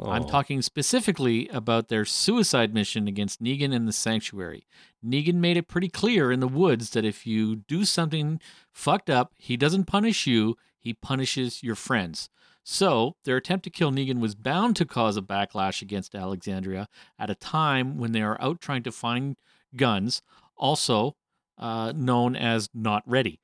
I'm 0.01 0.27
talking 0.27 0.61
specifically 0.63 1.49
about 1.49 1.89
their 1.89 2.05
suicide 2.05 2.75
mission 2.75 3.09
against 3.09 3.43
Negan 3.43 3.73
in 3.73 3.87
the 3.87 3.93
Sanctuary. 3.93 4.67
Negan 5.05 5.35
made 5.35 5.57
it 5.57 5.69
pretty 5.69 5.89
clear 5.89 6.31
in 6.31 6.41
the 6.41 6.49
woods 6.49 6.91
that 6.91 7.05
if 7.05 7.27
you 7.27 7.57
do 7.57 7.85
something 7.85 8.41
fucked 8.73 9.11
up, 9.11 9.35
he 9.39 9.57
doesn't 9.57 9.85
punish 9.85 10.27
you, 10.27 10.57
he 10.79 10.93
punishes 10.93 11.63
your 11.63 11.75
friends. 11.75 12.29
So, 12.71 13.17
their 13.25 13.39
attempt 13.39 13.65
to 13.65 13.71
kill 13.71 13.91
Negan 13.91 14.21
was 14.21 14.35
bound 14.35 14.77
to 14.77 14.85
cause 14.85 15.17
a 15.17 15.23
backlash 15.23 15.81
against 15.81 16.15
Alexandria 16.15 16.87
at 17.19 17.31
a 17.31 17.35
time 17.35 17.97
when 17.97 18.13
they 18.13 18.21
are 18.21 18.39
out 18.43 18.61
trying 18.61 18.83
to 18.83 18.93
find 18.93 19.37
guns, 19.75 20.21
also 20.55 21.17
uh, 21.57 21.95
known 21.97 22.37
as 22.37 22.69
not 22.75 23.05
ready. 23.07 23.41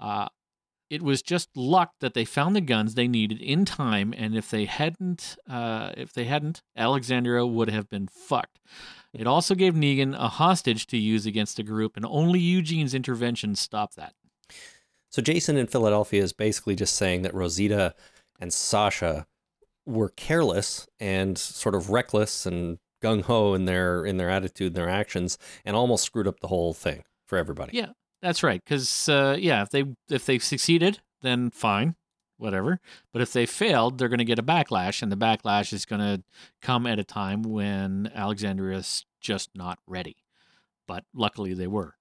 Uh, 0.00 0.28
it 0.88 1.02
was 1.02 1.20
just 1.20 1.54
luck 1.54 1.90
that 2.00 2.14
they 2.14 2.24
found 2.24 2.56
the 2.56 2.62
guns 2.62 2.94
they 2.94 3.06
needed 3.06 3.42
in 3.42 3.66
time, 3.66 4.14
and 4.16 4.34
if 4.34 4.50
they 4.50 4.64
hadn't, 4.64 5.36
uh, 5.46 5.92
if 5.94 6.14
they 6.14 6.24
hadn't, 6.24 6.62
Alexandria 6.74 7.44
would 7.44 7.68
have 7.68 7.90
been 7.90 8.08
fucked. 8.08 8.58
It 9.12 9.26
also 9.26 9.54
gave 9.54 9.74
Negan 9.74 10.14
a 10.14 10.28
hostage 10.28 10.86
to 10.86 10.96
use 10.96 11.26
against 11.26 11.58
the 11.58 11.62
group, 11.62 11.94
and 11.94 12.06
only 12.06 12.40
Eugene's 12.40 12.94
intervention 12.94 13.54
stopped 13.54 13.96
that. 13.96 14.14
So 15.10 15.20
Jason 15.20 15.58
in 15.58 15.66
Philadelphia 15.66 16.22
is 16.22 16.32
basically 16.32 16.74
just 16.74 16.96
saying 16.96 17.20
that 17.20 17.34
Rosita 17.34 17.94
and 18.42 18.52
Sasha 18.52 19.24
were 19.86 20.08
careless 20.08 20.88
and 20.98 21.38
sort 21.38 21.76
of 21.76 21.90
reckless 21.90 22.44
and 22.44 22.78
gung 23.00 23.22
ho 23.22 23.54
in 23.54 23.66
their 23.66 24.04
in 24.04 24.16
their 24.16 24.28
attitude 24.28 24.68
and 24.68 24.76
their 24.76 24.88
actions, 24.88 25.38
and 25.64 25.76
almost 25.76 26.04
screwed 26.04 26.26
up 26.26 26.40
the 26.40 26.48
whole 26.48 26.74
thing 26.74 27.04
for 27.24 27.38
everybody. 27.38 27.78
Yeah, 27.78 27.90
that's 28.20 28.42
right. 28.42 28.60
Because 28.62 29.08
uh, 29.08 29.36
yeah, 29.38 29.62
if 29.62 29.70
they 29.70 29.84
if 30.10 30.26
they 30.26 30.40
succeeded, 30.40 31.00
then 31.22 31.50
fine, 31.50 31.94
whatever. 32.36 32.80
But 33.12 33.22
if 33.22 33.32
they 33.32 33.46
failed, 33.46 33.98
they're 33.98 34.08
going 34.08 34.18
to 34.18 34.24
get 34.24 34.40
a 34.40 34.42
backlash, 34.42 35.02
and 35.02 35.12
the 35.12 35.16
backlash 35.16 35.72
is 35.72 35.84
going 35.84 36.00
to 36.00 36.24
come 36.60 36.84
at 36.88 36.98
a 36.98 37.04
time 37.04 37.42
when 37.42 38.10
Alexandria's 38.12 39.06
just 39.20 39.50
not 39.54 39.78
ready. 39.86 40.16
But 40.88 41.04
luckily, 41.14 41.54
they 41.54 41.68
were. 41.68 41.94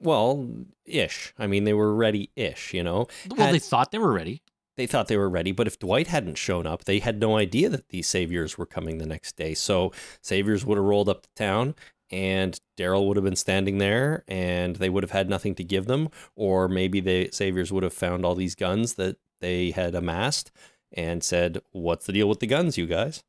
Well, 0.00 0.48
ish. 0.86 1.34
I 1.38 1.46
mean, 1.46 1.64
they 1.64 1.74
were 1.74 1.94
ready 1.94 2.30
ish. 2.34 2.72
You 2.72 2.82
know, 2.82 3.08
Well, 3.28 3.52
they 3.52 3.58
thought 3.58 3.90
they 3.90 3.98
were 3.98 4.12
ready. 4.12 4.40
They 4.76 4.86
thought 4.86 5.08
they 5.08 5.16
were 5.16 5.28
ready, 5.28 5.52
but 5.52 5.66
if 5.66 5.78
Dwight 5.78 6.08
hadn't 6.08 6.38
shown 6.38 6.66
up, 6.66 6.84
they 6.84 6.98
had 6.98 7.20
no 7.20 7.36
idea 7.36 7.68
that 7.68 7.88
these 7.88 8.08
saviors 8.08 8.58
were 8.58 8.66
coming 8.66 8.98
the 8.98 9.06
next 9.06 9.36
day. 9.36 9.54
So 9.54 9.92
saviors 10.20 10.64
would 10.64 10.78
have 10.78 10.84
rolled 10.84 11.08
up 11.08 11.22
to 11.22 11.28
town 11.36 11.74
and 12.10 12.58
Daryl 12.76 13.06
would 13.06 13.16
have 13.16 13.24
been 13.24 13.36
standing 13.36 13.78
there 13.78 14.24
and 14.26 14.76
they 14.76 14.88
would 14.88 15.02
have 15.02 15.10
had 15.12 15.28
nothing 15.28 15.54
to 15.56 15.64
give 15.64 15.86
them. 15.86 16.08
Or 16.34 16.68
maybe 16.68 17.00
the 17.00 17.30
saviors 17.32 17.72
would 17.72 17.82
have 17.82 17.94
found 17.94 18.24
all 18.24 18.34
these 18.34 18.54
guns 18.54 18.94
that 18.94 19.16
they 19.40 19.70
had 19.70 19.94
amassed 19.94 20.50
and 20.92 21.22
said, 21.22 21.60
What's 21.72 22.06
the 22.06 22.12
deal 22.12 22.28
with 22.28 22.40
the 22.40 22.46
guns, 22.46 22.76
you 22.78 22.86
guys? 22.86 23.22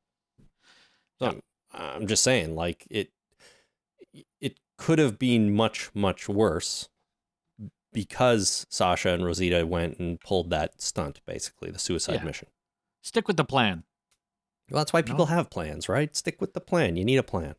So 1.20 1.28
I'm, 1.28 1.42
I'm 1.74 2.08
just 2.08 2.24
saying, 2.24 2.56
like 2.56 2.86
it 2.90 3.12
it 4.40 4.60
could 4.78 5.00
have 5.00 5.18
been 5.20 5.54
much, 5.54 5.90
much 5.94 6.28
worse 6.28 6.90
because 7.96 8.68
Sasha 8.70 9.10
and 9.10 9.25
Rosita 9.25 9.66
went 9.66 9.98
and 9.98 10.20
pulled 10.20 10.52
that 10.52 10.80
stunt, 10.82 11.22
basically, 11.25 11.72
the 11.72 11.80
suicide 11.80 12.16
Yeah. 12.16 12.24
mission. 12.25 12.48
Stick 13.02 13.28
with 13.28 13.38
the 13.38 13.46
plan. 13.46 13.84
Well, 14.70 14.80
that's 14.82 14.94
why 14.94 15.02
No. 15.02 15.08
people 15.08 15.25
have 15.28 15.50
plans, 15.50 15.88
right? 15.90 16.16
Stick 16.16 16.40
with 16.42 16.54
the 16.54 16.62
plan. 16.62 16.96
You 16.98 17.06
need 17.06 17.18
a 17.18 17.24
plan. 17.24 17.56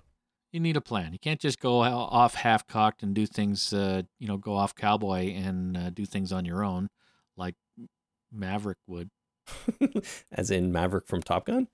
You 0.52 0.60
need 0.60 0.76
a 0.76 0.80
plan. 0.80 1.12
You 1.12 1.18
can't 1.18 1.40
just 1.40 1.58
go 1.60 1.80
off 1.82 2.34
half 2.34 2.66
cocked 2.66 3.02
and 3.02 3.14
do 3.14 3.26
things. 3.26 3.72
Uh, 3.72 4.02
you 4.18 4.26
know, 4.28 4.36
go 4.36 4.54
off 4.54 4.74
cowboy 4.74 5.32
and 5.32 5.76
uh, 5.76 5.90
do 5.90 6.06
things 6.06 6.32
on 6.32 6.44
your 6.44 6.64
own, 6.64 6.88
like 7.36 7.54
Maverick 8.32 8.78
would, 8.86 9.10
As 10.32 10.50
in 10.50 10.72
Maverick 10.72 11.06
from 11.06 11.22
Top 11.22 11.46
Gun? 11.46 11.68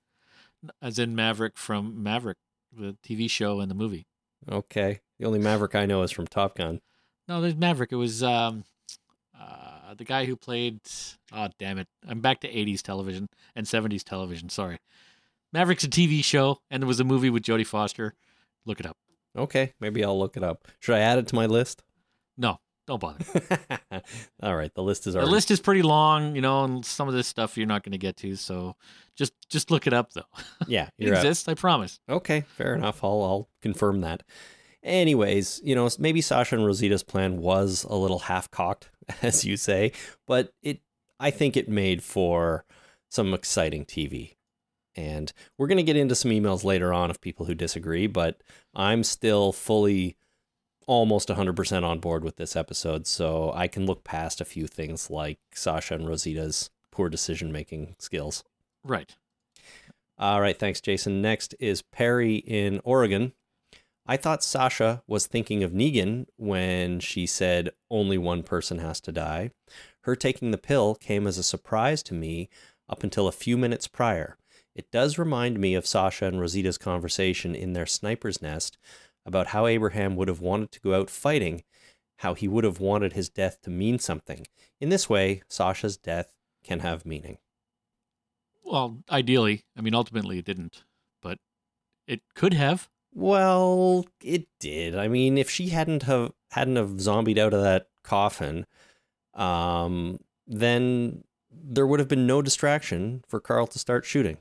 as 0.81 0.99
in 0.99 1.15
Maverick 1.17 1.57
from 1.59 2.03
Maverick, 2.03 2.37
the 2.71 2.97
TV 3.03 3.29
show 3.29 3.59
and 3.61 3.71
the 3.71 3.75
movie. 3.75 4.07
Okay. 4.51 5.01
The 5.19 5.27
only 5.27 5.39
Maverick 5.41 5.75
I 5.75 5.87
know 5.87 6.03
is 6.03 6.11
from 6.13 6.27
Top 6.27 6.57
Gun. 6.57 6.81
No, 7.29 7.41
there's 7.41 7.57
Maverick. 7.57 7.93
It 7.93 7.97
was 7.97 8.23
um, 8.23 8.65
uh, 9.39 9.95
the 9.95 10.05
guy 10.05 10.25
who 10.25 10.37
played. 10.37 10.81
Oh 11.33 11.49
damn 11.59 11.79
it! 11.79 11.89
I'm 12.07 12.21
back 12.21 12.41
to 12.41 12.49
'80s 12.49 12.83
television 12.83 13.29
and 13.55 13.67
'70s 13.67 14.03
television. 14.03 14.49
Sorry, 14.49 14.79
Maverick's 15.53 15.85
a 15.85 15.89
TV 15.89 16.25
show, 16.25 16.61
and 16.71 16.83
there 16.83 16.89
was 16.89 17.01
a 17.01 17.05
movie 17.05 17.31
with 17.31 17.43
Jodie 17.43 17.67
Foster. 17.67 18.15
Look 18.65 18.81
it 18.81 18.87
up. 18.87 18.97
Okay, 19.37 19.73
maybe 19.81 20.05
I'll 20.05 20.19
look 20.19 20.37
it 20.37 20.45
up. 20.45 20.69
Should 20.81 20.95
I 20.95 21.01
add 21.01 21.19
it 21.19 21.27
to 21.29 21.35
my 21.35 21.47
list? 21.47 21.83
No, 22.37 22.59
don't 22.87 23.01
bother. 23.01 23.25
All 24.43 24.57
right, 24.57 24.73
the 24.75 24.83
list 24.83 25.07
is 25.07 25.15
the 25.15 25.25
list 25.25 25.51
is 25.51 25.61
pretty 25.61 25.83
long, 25.83 26.35
you 26.35 26.43
know, 26.43 26.65
and 26.65 26.85
some 26.85 27.09
of 27.09 27.15
this 27.15 27.27
stuff 27.29 27.57
you're 27.57 27.67
not 27.67 27.83
going 27.83 27.93
to 27.93 27.99
get 27.99 28.17
to. 28.19 28.37
So 28.37 28.77
just 29.17 29.33
just 29.49 29.71
look 29.71 29.87
it 29.87 29.93
up, 29.93 30.13
though. 30.13 30.23
Yeah, 30.67 30.89
It 30.99 31.09
exists, 31.09 31.49
I 31.49 31.55
promise. 31.55 31.99
Okay, 32.09 32.43
fair 32.57 32.75
enough. 32.75 33.03
I'll 33.05 33.23
I'll 33.23 33.49
confirm 33.63 34.01
that. 34.03 34.23
Anyways, 34.83 35.61
you 35.63 35.75
know, 35.75 35.89
maybe 35.99 36.21
Sasha 36.21 36.57
and 36.57 36.65
Rosita's 36.65 37.03
plan 37.03 37.39
was 37.39 37.85
a 37.85 37.95
little 37.95 38.21
half 38.21 38.51
cocked, 38.51 38.91
as 39.23 39.45
you 39.45 39.57
say, 39.57 39.93
but 40.27 40.53
it 40.63 40.81
I 41.21 41.31
think 41.31 41.57
it 41.57 41.69
made 41.69 42.03
for 42.03 42.65
some 43.09 43.33
exciting 43.33 43.85
TV. 43.85 44.35
And 44.97 45.33
we're 45.57 45.69
going 45.69 45.77
to 45.79 45.83
get 45.85 45.97
into 45.97 46.15
some 46.15 46.33
emails 46.33 46.65
later 46.65 46.93
on 46.93 47.11
of 47.11 47.21
people 47.21 47.47
who 47.47 47.55
disagree, 47.55 48.07
but 48.07 48.43
I'm 48.75 49.05
still 49.05 49.53
fully 49.53 50.17
almost 50.87 51.29
100% 51.29 51.85
on 51.85 52.01
board 52.01 52.25
with 52.25 52.37
this 52.37 52.57
episode, 52.57 53.07
so 53.07 53.53
I 53.55 53.69
can 53.69 53.87
look 53.87 54.05
past 54.05 54.41
a 54.41 54.45
few 54.45 54.67
things 54.67 55.11
like 55.11 55.39
Sasha 55.55 55.95
and 55.95 56.09
Rosita's 56.09 56.71
poor 56.91 57.09
decision-making 57.09 57.95
skills. 57.99 58.43
Right. 58.83 59.15
All 60.19 60.41
right, 60.41 60.59
thanks, 60.59 60.81
Jason. 60.81 61.23
Next 61.23 61.55
is 61.61 61.83
Perry 61.83 62.37
in 62.37 62.81
Oregon. 62.85 63.33
I 64.05 64.17
thought 64.17 64.43
Sasha 64.43 65.03
was 65.07 65.27
thinking 65.27 65.63
of 65.63 65.73
Negan 65.73 66.27
when 66.37 66.99
she 67.01 67.27
said 67.27 67.71
only 67.91 68.19
one 68.19 68.43
person 68.43 68.79
has 68.79 69.01
to 69.03 69.13
die. 69.13 69.51
Her 70.03 70.17
taking 70.17 70.51
the 70.51 70.59
pill 70.59 70.97
came 70.97 71.27
as 71.27 71.39
a 71.39 71.43
surprise 71.43 72.03
to 72.05 72.15
me 72.15 72.49
up 72.89 73.05
until 73.05 73.29
a 73.29 73.33
few 73.33 73.57
minutes 73.57 73.87
prior. 73.87 74.37
It 74.75 74.91
does 74.91 75.19
remind 75.19 75.59
me 75.61 75.75
of 75.75 75.87
Sasha 75.87 76.27
and 76.27 76.41
Rosita's 76.41 76.79
conversation 76.79 77.55
in 77.55 77.75
their 77.75 77.87
sniper's 77.87 78.43
nest 78.43 78.79
about 79.25 79.49
how 79.49 79.67
Abraham 79.67 80.17
would 80.17 80.29
have 80.29 80.41
wanted 80.41 80.73
to 80.73 80.81
go 80.81 80.95
out 80.95 81.11
fighting, 81.11 81.63
how 82.19 82.35
he 82.35 82.49
would 82.49 82.65
have 82.65 82.81
wanted 82.81 83.13
his 83.13 83.29
death 83.29 83.61
to 83.63 83.71
mean 83.71 83.99
something. 83.99 84.47
In 84.81 84.89
this 84.89 85.09
way, 85.09 85.43
Sasha's 85.49 85.97
death 85.97 86.33
can 86.65 86.81
have 86.81 87.07
meaning. 87.07 87.39
Well, 88.65 88.99
ideally, 89.11 89.65
I 89.77 89.81
mean, 89.81 89.95
ultimately 89.95 90.39
it 90.39 90.45
didn't, 90.45 90.85
but 91.21 91.39
it 92.09 92.23
could 92.35 92.55
have. 92.55 92.89
Well, 93.15 94.07
it 94.23 94.47
did. 94.59 94.97
I 94.97 95.09
mean, 95.09 95.37
if 95.37 95.51
she 95.51 95.69
hadn't 95.69 96.05
have 96.05 96.33
hadn't 96.51 96.77
have 96.77 97.01
zombied 97.01 97.39
out 97.39 97.55
of 97.55 97.63
that 97.63 97.89
coffin, 98.03 98.67
um, 99.35 100.19
then 100.47 101.25
there 101.51 101.87
would 101.87 102.01
have 102.01 102.09
been 102.09 102.27
no 102.27 102.43
distraction 102.43 103.23
for 103.29 103.41
Carl 103.41 103.67
to 103.69 103.79
start 103.79 104.05
shooting. 104.05 104.39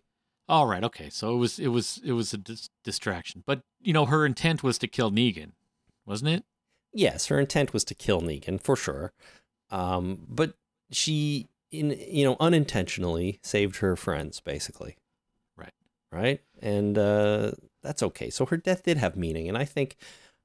All 0.48 0.68
right. 0.68 0.84
Okay. 0.84 1.10
So 1.10 1.34
it 1.34 1.38
was 1.38 1.60
it 1.60 1.68
was 1.68 2.01
it 2.04 2.13
was 2.13 2.34
a 2.34 2.38
dis- 2.38 2.70
distraction, 2.84 3.44
but 3.46 3.62
you 3.82 3.94
know 3.94 4.06
her 4.06 4.25
intent 4.25 4.63
was 4.63 4.78
to 4.80 4.88
kill 4.88 5.12
Negan, 5.12 5.51
wasn't 6.06 6.32
it? 6.32 6.46
Yes, 6.94 7.28
her 7.28 7.40
intent 7.40 7.74
was 7.74 7.84
to 7.86 7.96
kill 7.96 8.22
Negan 8.22 8.60
for 8.62 8.75
sure, 8.75 9.13
um, 9.70 10.25
but 10.28 10.56
she, 10.92 11.48
in 11.72 11.98
you 12.10 12.25
know, 12.25 12.36
unintentionally 12.40 13.40
saved 13.44 13.78
her 13.78 13.96
friends, 13.96 14.42
basically. 14.42 14.98
Right. 15.56 15.74
Right, 16.12 16.42
and 16.62 16.98
uh, 16.98 17.51
that's 17.83 18.03
okay. 18.03 18.29
So 18.29 18.45
her 18.45 18.57
death 18.57 18.83
did 18.83 18.97
have 18.97 19.15
meaning, 19.15 19.47
and 19.47 19.57
I 19.57 19.65
think, 19.65 19.97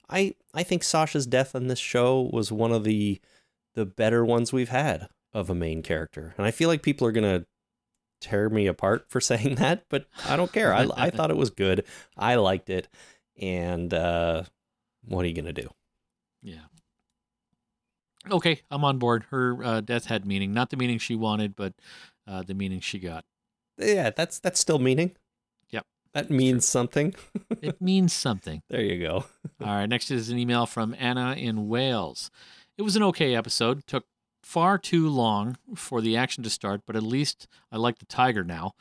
I 0.09 0.35
I 0.55 0.63
think 0.63 0.83
Sasha's 0.83 1.27
death 1.27 1.55
on 1.55 1.67
this 1.69 1.79
show 1.79 2.29
was 2.33 2.53
one 2.53 2.73
of 2.73 2.85
the 2.85 3.21
the 3.75 3.87
better 3.87 4.25
ones 4.25 4.53
we've 4.53 4.71
had 4.71 5.09
of 5.33 5.51
a 5.51 5.55
main 5.55 5.83
character, 5.83 6.35
and 6.39 6.47
I 6.47 6.51
feel 6.51 6.69
like 6.69 6.83
people 6.83 7.07
are 7.07 7.13
gonna 7.13 7.47
tear 8.21 8.49
me 8.49 8.67
apart 8.67 9.07
for 9.09 9.21
saying 9.21 9.57
that, 9.57 9.85
but 9.89 10.07
I 10.29 10.37
don't 10.37 10.53
care. 10.53 10.73
I 10.73 10.87
I 10.97 11.11
thought 11.11 11.31
it 11.31 11.37
was 11.37 11.51
good. 11.51 11.85
I 12.17 12.37
liked 12.37 12.71
it, 12.71 12.89
and 13.41 13.93
uh, 13.93 14.45
what 15.05 15.25
are 15.25 15.29
you 15.29 15.35
gonna 15.35 15.53
do? 15.53 15.69
Yeah. 16.43 16.65
Okay, 18.31 18.61
I'm 18.71 18.85
on 18.85 18.99
board. 18.99 19.25
Her 19.31 19.63
uh, 19.63 19.81
death 19.81 20.07
had 20.07 20.27
meaning, 20.27 20.53
not 20.53 20.71
the 20.71 20.77
meaning 20.77 20.99
she 20.99 21.15
wanted, 21.15 21.55
but 21.55 21.75
uh, 22.27 22.43
the 22.43 22.55
meaning 22.55 22.81
she 22.81 22.99
got. 22.99 23.25
Yeah, 23.79 24.11
that's 24.11 24.39
that's 24.39 24.59
still 24.59 24.79
meaning. 24.79 25.17
That 26.17 26.31
means 26.31 26.67
something. 26.67 27.15
It 27.63 27.81
means 27.81 28.13
something. 28.13 28.63
There 28.69 28.81
you 28.81 29.01
go. 29.01 29.25
All 29.61 29.67
right, 29.67 29.89
next 29.89 30.11
is 30.11 30.31
an 30.31 30.39
email 30.39 30.67
from 30.67 30.95
Anna 30.99 31.33
in 31.33 31.69
Wales. 31.69 32.31
It 32.79 32.83
was 32.83 32.97
an 32.97 33.03
okay 33.05 33.35
episode. 33.35 33.87
Took 33.87 34.05
far 34.43 34.79
too 34.79 35.09
long 35.09 35.57
for 35.75 36.01
the 36.01 36.17
action 36.17 36.45
to 36.45 36.51
start, 36.51 36.83
but 36.87 36.97
at 36.97 37.03
least 37.03 37.49
I 37.73 37.77
like 37.77 37.99
the 37.99 38.07
tiger 38.07 38.45
now. 38.45 38.73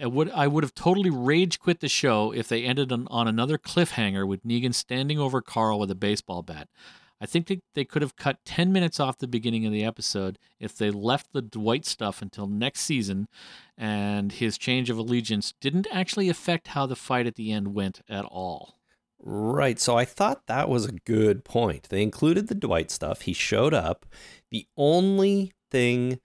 I 0.00 0.06
would 0.06 0.30
I 0.30 0.46
would 0.46 0.64
have 0.64 0.74
totally 0.74 1.10
rage 1.10 1.60
quit 1.60 1.80
the 1.80 1.88
show 1.88 2.32
if 2.32 2.48
they 2.48 2.64
ended 2.64 2.90
on, 2.90 3.06
on 3.10 3.28
another 3.28 3.58
cliffhanger 3.58 4.26
with 4.26 4.44
Negan 4.44 4.74
standing 4.74 5.18
over 5.18 5.40
Carl 5.40 5.78
with 5.78 5.90
a 5.90 5.96
baseball 5.96 6.42
bat. 6.42 6.68
I 7.22 7.26
think 7.26 7.46
they, 7.46 7.60
they 7.74 7.84
could 7.84 8.02
have 8.02 8.16
cut 8.16 8.44
10 8.44 8.72
minutes 8.72 8.98
off 8.98 9.18
the 9.18 9.28
beginning 9.28 9.64
of 9.64 9.72
the 9.72 9.84
episode 9.84 10.40
if 10.58 10.76
they 10.76 10.90
left 10.90 11.32
the 11.32 11.40
Dwight 11.40 11.86
stuff 11.86 12.20
until 12.20 12.48
next 12.48 12.80
season 12.80 13.28
and 13.78 14.32
his 14.32 14.58
change 14.58 14.90
of 14.90 14.98
allegiance 14.98 15.54
didn't 15.60 15.86
actually 15.92 16.28
affect 16.28 16.68
how 16.68 16.84
the 16.84 16.96
fight 16.96 17.28
at 17.28 17.36
the 17.36 17.52
end 17.52 17.74
went 17.74 18.00
at 18.08 18.24
all. 18.24 18.74
Right. 19.20 19.78
So 19.78 19.96
I 19.96 20.04
thought 20.04 20.48
that 20.48 20.68
was 20.68 20.86
a 20.86 20.92
good 20.92 21.44
point. 21.44 21.90
They 21.90 22.02
included 22.02 22.48
the 22.48 22.56
Dwight 22.56 22.90
stuff. 22.90 23.20
He 23.20 23.34
showed 23.34 23.72
up. 23.72 24.04
The 24.50 24.66
only 24.76 25.52
thing, 25.70 26.18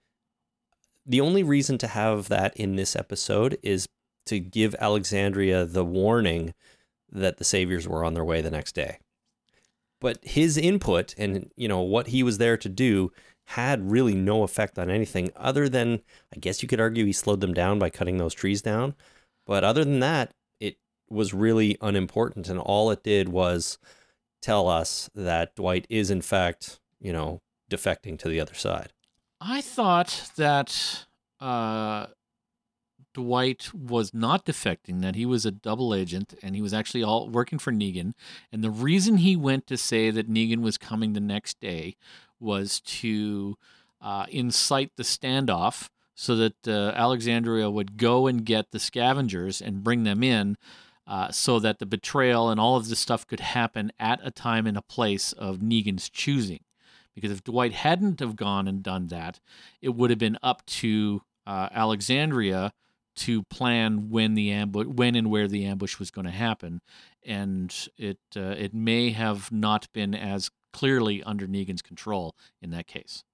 the 1.06 1.20
only 1.20 1.44
reason 1.44 1.78
to 1.78 1.86
have 1.86 2.28
that 2.28 2.56
in 2.56 2.74
this 2.74 2.96
episode 2.96 3.56
is 3.62 3.86
to 4.26 4.40
give 4.40 4.74
Alexandria 4.80 5.64
the 5.64 5.84
warning 5.84 6.54
that 7.08 7.36
the 7.36 7.44
Saviors 7.44 7.86
were 7.86 8.04
on 8.04 8.14
their 8.14 8.24
way 8.24 8.40
the 8.40 8.50
next 8.50 8.74
day. 8.74 8.98
But 10.00 10.18
his 10.22 10.56
input 10.56 11.14
and 11.18 11.50
you 11.56 11.68
know 11.68 11.80
what 11.80 12.08
he 12.08 12.22
was 12.22 12.38
there 12.38 12.56
to 12.56 12.68
do 12.68 13.12
had 13.46 13.90
really 13.90 14.14
no 14.14 14.42
effect 14.42 14.78
on 14.78 14.90
anything 14.90 15.30
other 15.34 15.68
than 15.68 16.00
I 16.34 16.38
guess 16.38 16.62
you 16.62 16.68
could 16.68 16.80
argue 16.80 17.04
he 17.04 17.12
slowed 17.12 17.40
them 17.40 17.54
down 17.54 17.78
by 17.78 17.90
cutting 17.90 18.18
those 18.18 18.34
trees 18.34 18.62
down. 18.62 18.94
But 19.46 19.64
other 19.64 19.84
than 19.84 20.00
that, 20.00 20.32
it 20.60 20.76
was 21.08 21.32
really 21.32 21.78
unimportant 21.80 22.48
and 22.48 22.60
all 22.60 22.90
it 22.90 23.02
did 23.02 23.30
was 23.30 23.78
tell 24.42 24.68
us 24.68 25.08
that 25.14 25.56
Dwight 25.56 25.86
is 25.88 26.10
in 26.10 26.20
fact, 26.20 26.78
you 27.00 27.12
know, 27.12 27.40
defecting 27.70 28.18
to 28.18 28.28
the 28.28 28.40
other 28.40 28.54
side. 28.54 28.92
I 29.40 29.60
thought 29.60 30.30
that 30.36 31.06
uh, 31.40 32.06
Dwight 33.18 33.74
was 33.74 34.14
not 34.14 34.46
defecting; 34.46 35.02
that 35.02 35.16
he 35.16 35.26
was 35.26 35.44
a 35.44 35.50
double 35.50 35.92
agent, 35.92 36.34
and 36.40 36.54
he 36.54 36.62
was 36.62 36.72
actually 36.72 37.02
all 37.02 37.28
working 37.28 37.58
for 37.58 37.72
Negan. 37.72 38.12
And 38.52 38.62
the 38.62 38.70
reason 38.70 39.16
he 39.16 39.34
went 39.34 39.66
to 39.66 39.76
say 39.76 40.12
that 40.12 40.30
Negan 40.30 40.60
was 40.60 40.78
coming 40.78 41.14
the 41.14 41.20
next 41.20 41.58
day 41.58 41.96
was 42.38 42.78
to 42.78 43.58
uh, 44.00 44.26
incite 44.30 44.92
the 44.94 45.02
standoff, 45.02 45.88
so 46.14 46.36
that 46.36 46.68
uh, 46.68 46.92
Alexandria 46.94 47.68
would 47.68 47.96
go 47.96 48.28
and 48.28 48.44
get 48.44 48.70
the 48.70 48.78
scavengers 48.78 49.60
and 49.60 49.82
bring 49.82 50.04
them 50.04 50.22
in. 50.22 50.56
Uh, 51.04 51.32
so 51.32 51.58
that 51.58 51.80
the 51.80 51.86
betrayal 51.86 52.50
and 52.50 52.60
all 52.60 52.76
of 52.76 52.88
this 52.88 52.98
stuff 53.00 53.26
could 53.26 53.40
happen 53.40 53.90
at 53.98 54.20
a 54.22 54.30
time 54.30 54.66
and 54.66 54.76
a 54.76 54.82
place 54.82 55.32
of 55.32 55.60
Negan's 55.60 56.10
choosing 56.10 56.60
because 57.14 57.32
if 57.32 57.42
Dwight 57.42 57.72
hadn't 57.72 58.20
have 58.20 58.36
gone 58.36 58.68
and 58.68 58.82
done 58.82 59.06
that, 59.08 59.40
it 59.80 59.88
would 59.88 60.10
have 60.10 60.18
been 60.18 60.36
up 60.42 60.64
to 60.66 61.22
uh, 61.46 61.70
Alexandria 61.72 62.74
to 63.18 63.42
plan 63.44 64.10
when 64.10 64.34
the 64.34 64.50
ambush, 64.50 64.86
when 64.86 65.14
and 65.14 65.30
where 65.30 65.46
the 65.48 65.64
ambush 65.64 65.98
was 65.98 66.10
going 66.10 66.24
to 66.24 66.30
happen, 66.32 66.80
and 67.24 67.74
it 67.96 68.18
uh, 68.36 68.54
it 68.58 68.72
may 68.74 69.10
have 69.10 69.50
not 69.52 69.92
been 69.92 70.14
as 70.14 70.50
clearly 70.72 71.22
under 71.22 71.46
Negan's 71.46 71.82
control 71.82 72.34
in 72.62 72.70
that 72.70 72.86
case. 72.86 73.24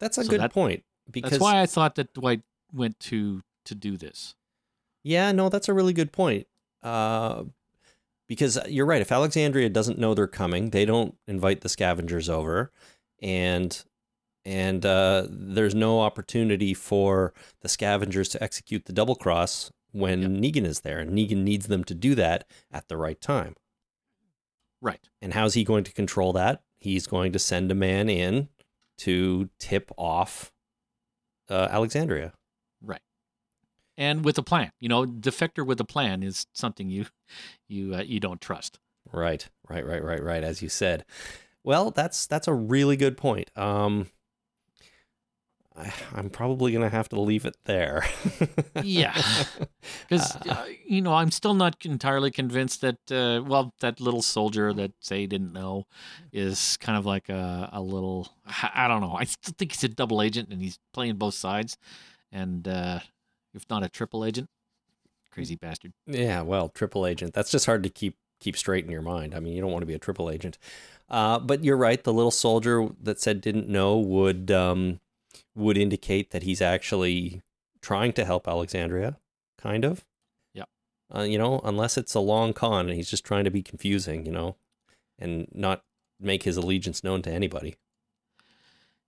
That's 0.00 0.18
a 0.18 0.24
So 0.24 0.30
good 0.30 0.40
that- 0.40 0.52
point 0.52 0.84
because 1.10 1.30
That's 1.32 1.40
why 1.42 1.60
I 1.60 1.66
thought 1.66 1.94
that 1.96 2.12
Dwight 2.14 2.42
went 2.72 2.98
to 3.00 3.42
to 3.64 3.74
do 3.74 3.96
this. 3.96 4.34
Yeah, 5.02 5.32
no, 5.32 5.48
that's 5.48 5.68
a 5.68 5.72
really 5.74 5.92
good 5.92 6.12
point. 6.12 6.46
Uh, 6.82 7.44
because 8.28 8.58
you're 8.68 8.86
right. 8.86 9.00
If 9.00 9.12
Alexandria 9.12 9.68
doesn't 9.68 9.98
know 9.98 10.14
they're 10.14 10.26
coming, 10.26 10.70
they 10.70 10.84
don't 10.84 11.16
invite 11.28 11.60
the 11.60 11.68
scavengers 11.68 12.28
over, 12.28 12.72
and 13.22 13.84
and 14.46 14.86
uh, 14.86 15.26
there's 15.28 15.74
no 15.74 16.00
opportunity 16.00 16.72
for 16.72 17.34
the 17.62 17.68
scavengers 17.68 18.28
to 18.28 18.42
execute 18.42 18.84
the 18.84 18.92
double 18.92 19.16
cross 19.16 19.72
when 19.90 20.22
Yep. 20.22 20.30
Negan 20.30 20.64
is 20.64 20.80
there, 20.80 21.00
and 21.00 21.10
Negan 21.10 21.42
needs 21.42 21.66
them 21.66 21.82
to 21.84 21.94
do 21.94 22.14
that 22.14 22.48
at 22.70 22.86
the 22.86 22.96
right 22.96 23.20
time. 23.20 23.56
Right. 24.80 25.00
And 25.20 25.34
how's 25.34 25.54
he 25.54 25.64
going 25.64 25.82
to 25.84 25.92
control 25.92 26.32
that? 26.34 26.62
He's 26.78 27.08
going 27.08 27.32
to 27.32 27.40
send 27.40 27.72
a 27.72 27.74
man 27.74 28.08
in 28.08 28.48
to 28.98 29.50
tip 29.58 29.90
off 29.98 30.52
uh, 31.50 31.66
Alexandria. 31.70 32.32
Right. 32.80 33.00
And 33.98 34.24
with 34.24 34.38
a 34.38 34.42
plan, 34.42 34.70
you 34.78 34.88
know, 34.88 35.06
defector 35.06 35.66
with 35.66 35.80
a 35.80 35.84
plan 35.84 36.22
is 36.22 36.46
something 36.52 36.88
you 36.88 37.06
you 37.68 37.96
uh, 37.96 38.02
you 38.02 38.20
don't 38.20 38.40
trust. 38.40 38.78
Right, 39.12 39.48
right, 39.68 39.84
right, 39.84 40.04
right, 40.04 40.22
right. 40.22 40.44
As 40.44 40.62
you 40.62 40.68
said, 40.68 41.04
well, 41.64 41.90
that's 41.90 42.26
that's 42.26 42.46
a 42.46 42.54
really 42.54 42.96
good 42.96 43.16
point. 43.16 43.50
Um, 43.56 44.08
I, 45.76 45.92
I'm 46.14 46.30
probably 46.30 46.72
going 46.72 46.82
to 46.82 46.90
have 46.94 47.08
to 47.10 47.20
leave 47.20 47.44
it 47.44 47.56
there. 47.64 48.04
Yeah. 48.82 49.14
Because 50.08 50.36
uh, 50.36 50.66
you 50.84 51.00
know, 51.00 51.14
I'm 51.14 51.30
still 51.30 51.54
not 51.54 51.84
entirely 51.84 52.30
convinced 52.30 52.80
that 52.80 52.98
uh, 53.10 53.42
well, 53.44 53.72
that 53.80 54.00
little 54.00 54.22
soldier 54.22 54.72
that 54.72 54.92
say 55.00 55.26
didn't 55.26 55.52
know 55.52 55.86
is 56.32 56.76
kind 56.78 56.98
of 56.98 57.06
like 57.06 57.28
a, 57.28 57.68
a 57.72 57.80
little. 57.80 58.28
I 58.46 58.86
don't 58.88 59.00
know. 59.00 59.14
I 59.18 59.24
still 59.24 59.54
think 59.56 59.72
he's 59.72 59.84
a 59.84 59.88
double 59.88 60.22
agent 60.22 60.48
and 60.50 60.60
he's 60.60 60.78
playing 60.92 61.16
both 61.16 61.34
sides, 61.34 61.76
and 62.32 62.66
uh, 62.66 63.00
if 63.54 63.64
not 63.70 63.82
a 63.84 63.88
triple 63.88 64.24
agent, 64.24 64.48
crazy 65.30 65.56
bastard. 65.56 65.92
Yeah, 66.06 66.42
well, 66.42 66.68
triple 66.68 67.06
agent. 67.06 67.32
That's 67.34 67.50
just 67.50 67.66
hard 67.66 67.82
to 67.84 67.88
keep 67.88 68.16
keep 68.40 68.56
straight 68.56 68.84
in 68.84 68.90
your 68.90 69.02
mind. 69.02 69.34
I 69.34 69.40
mean, 69.40 69.54
you 69.54 69.60
don't 69.60 69.72
want 69.72 69.82
to 69.82 69.86
be 69.86 69.94
a 69.94 69.98
triple 70.00 70.30
agent. 70.30 70.58
Uh, 71.08 71.38
but 71.38 71.64
you're 71.64 71.76
right. 71.76 72.02
The 72.02 72.12
little 72.12 72.30
soldier 72.30 72.88
that 73.02 73.20
said 73.20 73.40
didn't 73.40 73.68
know 73.68 73.98
would 73.98 74.50
um, 74.50 75.00
would 75.56 75.78
indicate 75.78 76.30
that 76.30 76.42
he's 76.42 76.60
actually 76.60 77.42
trying 77.80 78.12
to 78.12 78.24
help 78.24 78.46
Alexandria, 78.46 79.16
kind 79.58 79.84
of. 79.84 80.04
Yeah. 80.54 80.64
Uh, 81.14 81.22
you 81.22 81.38
know, 81.38 81.60
unless 81.64 81.96
it's 81.96 82.14
a 82.14 82.20
long 82.20 82.52
con 82.52 82.86
and 82.86 82.94
he's 82.94 83.10
just 83.10 83.24
trying 83.24 83.44
to 83.44 83.50
be 83.50 83.62
confusing, 83.62 84.26
you 84.26 84.32
know, 84.32 84.56
and 85.18 85.48
not 85.52 85.82
make 86.20 86.42
his 86.42 86.56
allegiance 86.56 87.02
known 87.02 87.22
to 87.22 87.30
anybody. 87.30 87.76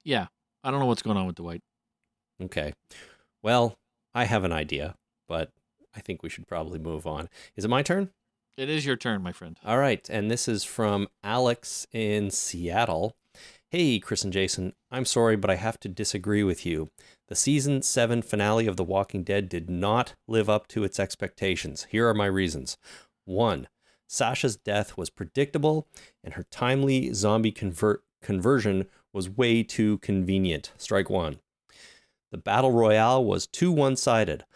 Yeah, 0.04 0.28
I 0.64 0.70
don't 0.70 0.80
know 0.80 0.86
what's 0.86 1.02
going 1.02 1.16
on 1.16 1.26
with 1.26 1.36
Dwight. 1.36 1.62
Okay. 2.42 2.72
Well, 3.42 3.76
I 4.14 4.24
have 4.24 4.44
an 4.44 4.52
idea, 4.52 4.94
but 5.28 5.52
I 5.94 6.00
think 6.00 6.22
we 6.22 6.28
should 6.28 6.46
probably 6.46 6.78
move 6.78 7.06
on. 7.06 7.28
Is 7.56 7.64
it 7.64 7.68
my 7.68 7.82
turn? 7.82 8.10
It 8.56 8.68
is 8.68 8.86
your 8.86 8.96
turn, 8.96 9.22
my 9.22 9.32
friend. 9.32 9.56
All 9.64 9.78
right. 9.78 10.08
And 10.10 10.30
this 10.30 10.48
is 10.48 10.64
from 10.64 11.08
Alex 11.22 11.86
in 11.92 12.30
Seattle. 12.30 13.16
Hey, 13.70 13.98
Chris 13.98 14.24
and 14.24 14.32
Jason, 14.32 14.72
I'm 14.90 15.04
sorry, 15.04 15.36
but 15.36 15.50
I 15.50 15.56
have 15.56 15.78
to 15.80 15.90
disagree 15.90 16.42
with 16.42 16.64
you. 16.64 16.88
The 17.26 17.34
season 17.34 17.82
7 17.82 18.22
finale 18.22 18.66
of 18.66 18.78
The 18.78 18.84
Walking 18.84 19.22
Dead 19.22 19.50
did 19.50 19.68
not 19.68 20.14
live 20.26 20.48
up 20.48 20.68
to 20.68 20.84
its 20.84 20.98
expectations. 20.98 21.86
Here 21.90 22.08
are 22.08 22.14
my 22.14 22.24
reasons. 22.24 22.78
1. 23.26 23.68
Sasha's 24.06 24.56
death 24.56 24.96
was 24.96 25.10
predictable, 25.10 25.86
and 26.24 26.32
her 26.32 26.46
timely 26.50 27.12
zombie 27.12 27.52
convert- 27.52 28.02
conversion 28.22 28.86
was 29.12 29.28
way 29.28 29.62
too 29.62 29.98
convenient. 29.98 30.72
Strike 30.78 31.10
1. 31.10 31.38
The 32.32 32.38
battle 32.38 32.72
royale 32.72 33.22
was 33.22 33.46
too 33.46 33.70
one 33.70 33.96
sided. 33.96 34.46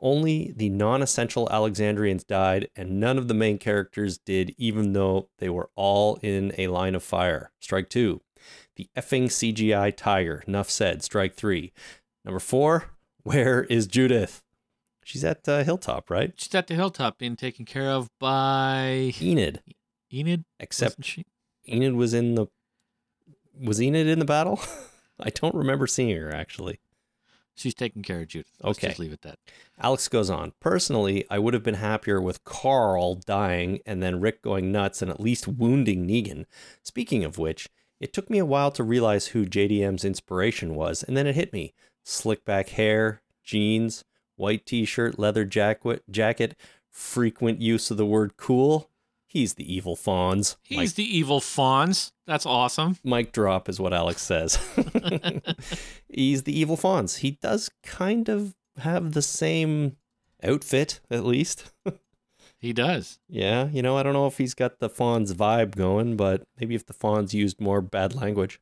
Only 0.00 0.50
the 0.56 0.70
non 0.70 1.02
essential 1.02 1.46
Alexandrians 1.50 2.24
died, 2.24 2.70
and 2.74 2.98
none 2.98 3.18
of 3.18 3.28
the 3.28 3.34
main 3.34 3.58
characters 3.58 4.16
did, 4.16 4.54
even 4.56 4.94
though 4.94 5.28
they 5.40 5.50
were 5.50 5.68
all 5.76 6.18
in 6.22 6.54
a 6.56 6.68
line 6.68 6.94
of 6.94 7.02
fire. 7.02 7.52
Strike 7.60 7.90
two. 7.90 8.22
The 8.76 8.88
effing 8.96 9.24
CGI 9.24 9.94
tiger. 9.96 10.42
Enough 10.46 10.70
said. 10.70 11.02
Strike 11.02 11.34
three. 11.34 11.72
Number 12.24 12.40
four. 12.40 12.86
Where 13.22 13.64
is 13.64 13.86
Judith? 13.86 14.42
She's 15.04 15.24
at 15.24 15.48
uh, 15.48 15.64
Hilltop, 15.64 16.10
right? 16.10 16.32
She's 16.36 16.54
at 16.54 16.68
the 16.68 16.74
hilltop 16.74 17.18
being 17.18 17.34
taken 17.36 17.64
care 17.64 17.88
of 17.90 18.08
by 18.20 19.12
Enid. 19.20 19.62
Enid. 20.12 20.44
Except 20.60 21.04
she? 21.04 21.24
Enid 21.68 21.94
was 21.94 22.14
in 22.14 22.34
the. 22.36 22.46
Was 23.60 23.80
Enid 23.82 24.06
in 24.06 24.18
the 24.18 24.24
battle? 24.24 24.60
I 25.20 25.30
don't 25.30 25.54
remember 25.54 25.86
seeing 25.86 26.16
her 26.16 26.32
actually. 26.32 26.80
She's 27.54 27.74
taking 27.74 28.02
care 28.02 28.20
of 28.22 28.28
Judith. 28.28 28.50
Let's 28.62 28.78
Okay. 28.78 28.88
just 28.88 28.98
leave 28.98 29.10
it 29.12 29.24
at 29.24 29.32
that. 29.32 29.38
Alex 29.78 30.08
goes 30.08 30.30
on. 30.30 30.52
Personally, 30.58 31.26
I 31.30 31.38
would 31.38 31.52
have 31.52 31.62
been 31.62 31.74
happier 31.74 32.20
with 32.20 32.44
Carl 32.44 33.16
dying 33.16 33.80
and 33.84 34.02
then 34.02 34.20
Rick 34.20 34.40
going 34.40 34.72
nuts 34.72 35.02
and 35.02 35.10
at 35.10 35.20
least 35.20 35.46
wounding 35.46 36.06
Negan. 36.08 36.46
Speaking 36.82 37.24
of 37.24 37.36
which, 37.38 37.68
it 38.02 38.12
took 38.12 38.28
me 38.28 38.38
a 38.38 38.44
while 38.44 38.72
to 38.72 38.82
realize 38.82 39.28
who 39.28 39.46
JDM's 39.46 40.04
inspiration 40.04 40.74
was, 40.74 41.04
and 41.04 41.16
then 41.16 41.26
it 41.28 41.36
hit 41.36 41.52
me. 41.52 41.72
Slick 42.04 42.44
back 42.44 42.70
hair, 42.70 43.22
jeans, 43.44 44.04
white 44.34 44.66
t 44.66 44.84
shirt, 44.84 45.20
leather 45.20 45.44
jacket, 45.44 46.02
jacket, 46.10 46.56
frequent 46.90 47.60
use 47.60 47.92
of 47.92 47.96
the 47.96 48.04
word 48.04 48.36
cool. 48.36 48.90
He's 49.24 49.54
the 49.54 49.72
evil 49.72 49.96
Fonz. 49.96 50.56
He's 50.62 50.76
Mike, 50.76 50.94
the 50.96 51.16
evil 51.16 51.40
Fonz. 51.40 52.10
That's 52.26 52.44
awesome. 52.44 52.98
mic 53.04 53.32
drop 53.32 53.68
is 53.68 53.80
what 53.80 53.94
Alex 53.94 54.20
says. 54.20 54.58
He's 56.08 56.42
the 56.42 56.58
evil 56.58 56.76
Fonz. 56.76 57.18
He 57.18 57.38
does 57.40 57.70
kind 57.82 58.28
of 58.28 58.54
have 58.78 59.12
the 59.12 59.22
same 59.22 59.96
outfit, 60.42 61.00
at 61.08 61.24
least. 61.24 61.72
He 62.62 62.72
does. 62.72 63.18
Yeah, 63.28 63.66
you 63.70 63.82
know, 63.82 63.96
I 63.98 64.04
don't 64.04 64.12
know 64.12 64.28
if 64.28 64.38
he's 64.38 64.54
got 64.54 64.78
the 64.78 64.88
Fonz 64.88 65.32
vibe 65.34 65.74
going, 65.74 66.16
but 66.16 66.44
maybe 66.60 66.76
if 66.76 66.86
the 66.86 66.94
Fonz 66.94 67.34
used 67.34 67.60
more 67.60 67.80
bad 67.82 68.14
language. 68.14 68.60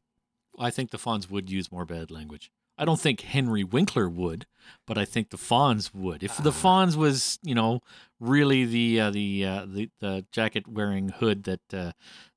I 0.59 0.71
think 0.71 0.91
the 0.91 0.97
Fonz 0.97 1.31
would 1.31 1.51
use 1.51 1.71
more 1.71 1.85
bad 1.85 2.11
language. 2.11 2.51
I 2.79 2.87
don't 2.87 2.99
think 2.99 3.21
Henry 3.21 3.63
Winkler 3.63 4.09
would, 4.09 4.47
but 4.87 4.97
I 4.97 5.05
think 5.05 5.29
the 5.29 5.37
Fonz 5.37 5.95
would. 5.95 6.23
If 6.23 6.39
the 6.39 6.51
Fonz 6.51 6.97
was, 6.97 7.39
you 7.43 7.55
know, 7.55 7.81
really 8.19 8.65
the 8.65 9.01
uh, 9.01 9.11
the, 9.11 9.45
uh, 9.45 9.67
the 9.67 9.91
the 10.01 10.25
jacket 10.33 10.67
wearing 10.67 11.11
hood 11.11 11.45
that 11.45 11.61
uh, 11.75 11.93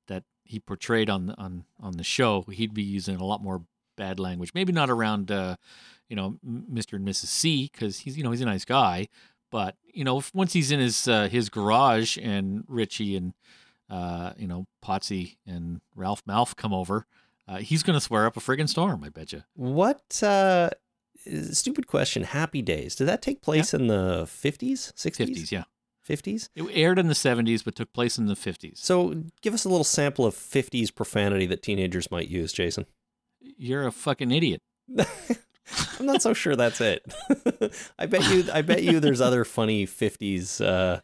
that 0.08 0.24
he 0.44 0.60
portrayed 0.60 1.08
on 1.08 1.26
the- 1.28 1.38
on 1.40 1.64
on 1.80 1.96
the 1.96 2.04
show, 2.04 2.42
he'd 2.42 2.74
be 2.74 2.82
using 2.82 3.16
a 3.16 3.24
lot 3.24 3.42
more 3.42 3.64
bad 3.96 4.20
language. 4.20 4.50
Maybe 4.54 4.70
not 4.72 4.90
around, 4.90 5.30
uh, 5.30 5.56
you 6.10 6.16
know, 6.16 6.36
Mr. 6.46 6.94
and 6.96 7.08
Mrs. 7.08 7.26
C, 7.28 7.70
because 7.72 8.00
he's 8.00 8.18
you 8.18 8.22
know 8.22 8.32
he's 8.32 8.42
a 8.42 8.44
nice 8.44 8.66
guy. 8.66 9.08
But 9.54 9.76
you 9.92 10.02
know, 10.02 10.18
if, 10.18 10.34
once 10.34 10.52
he's 10.52 10.72
in 10.72 10.80
his 10.80 11.06
uh, 11.06 11.28
his 11.28 11.48
garage 11.48 12.18
and 12.20 12.64
Richie 12.66 13.14
and 13.14 13.34
uh, 13.88 14.32
you 14.36 14.48
know 14.48 14.66
Potsy 14.84 15.36
and 15.46 15.80
Ralph 15.94 16.24
Malph 16.24 16.56
come 16.56 16.74
over, 16.74 17.06
uh, 17.46 17.58
he's 17.58 17.84
going 17.84 17.94
to 17.94 18.00
swear 18.00 18.26
up 18.26 18.36
a 18.36 18.40
friggin' 18.40 18.68
storm. 18.68 19.04
I 19.04 19.10
bet 19.10 19.32
you. 19.32 19.44
What, 19.54 20.20
uh, 20.24 20.70
stupid 21.52 21.86
question, 21.86 22.24
Happy 22.24 22.62
Days, 22.62 22.96
did 22.96 23.04
that 23.04 23.22
take 23.22 23.42
place 23.42 23.72
in 23.72 23.86
the 23.86 24.24
50s, 24.24 24.92
60s? 24.94 25.16
Fifties, 25.18 25.52
yeah. 25.52 25.62
50s? 26.04 26.48
It 26.56 26.64
aired 26.72 26.98
in 26.98 27.06
the 27.06 27.14
seventies, 27.14 27.62
but 27.62 27.76
took 27.76 27.92
place 27.92 28.18
in 28.18 28.26
the 28.26 28.34
fifties. 28.34 28.80
So 28.82 29.22
give 29.40 29.54
us 29.54 29.64
a 29.64 29.68
little 29.68 29.84
sample 29.84 30.26
of 30.26 30.34
50s 30.34 30.92
profanity 30.92 31.46
that 31.46 31.62
teenagers 31.62 32.10
might 32.10 32.26
use, 32.26 32.52
Jason. 32.52 32.86
You're 33.40 33.86
a 33.86 33.92
fucking 33.92 34.32
idiot. 34.32 34.62
I'm 35.98 36.06
not 36.06 36.22
so 36.22 36.34
sure 36.34 36.56
that's 36.56 36.80
it. 36.80 37.04
I 37.98 38.06
bet 38.06 38.28
you 38.30 38.44
I 38.52 38.62
bet 38.62 38.82
you 38.82 39.00
there's 39.00 39.20
other 39.20 39.44
funny 39.44 39.86
50s 39.86 40.64
uh 40.64 41.00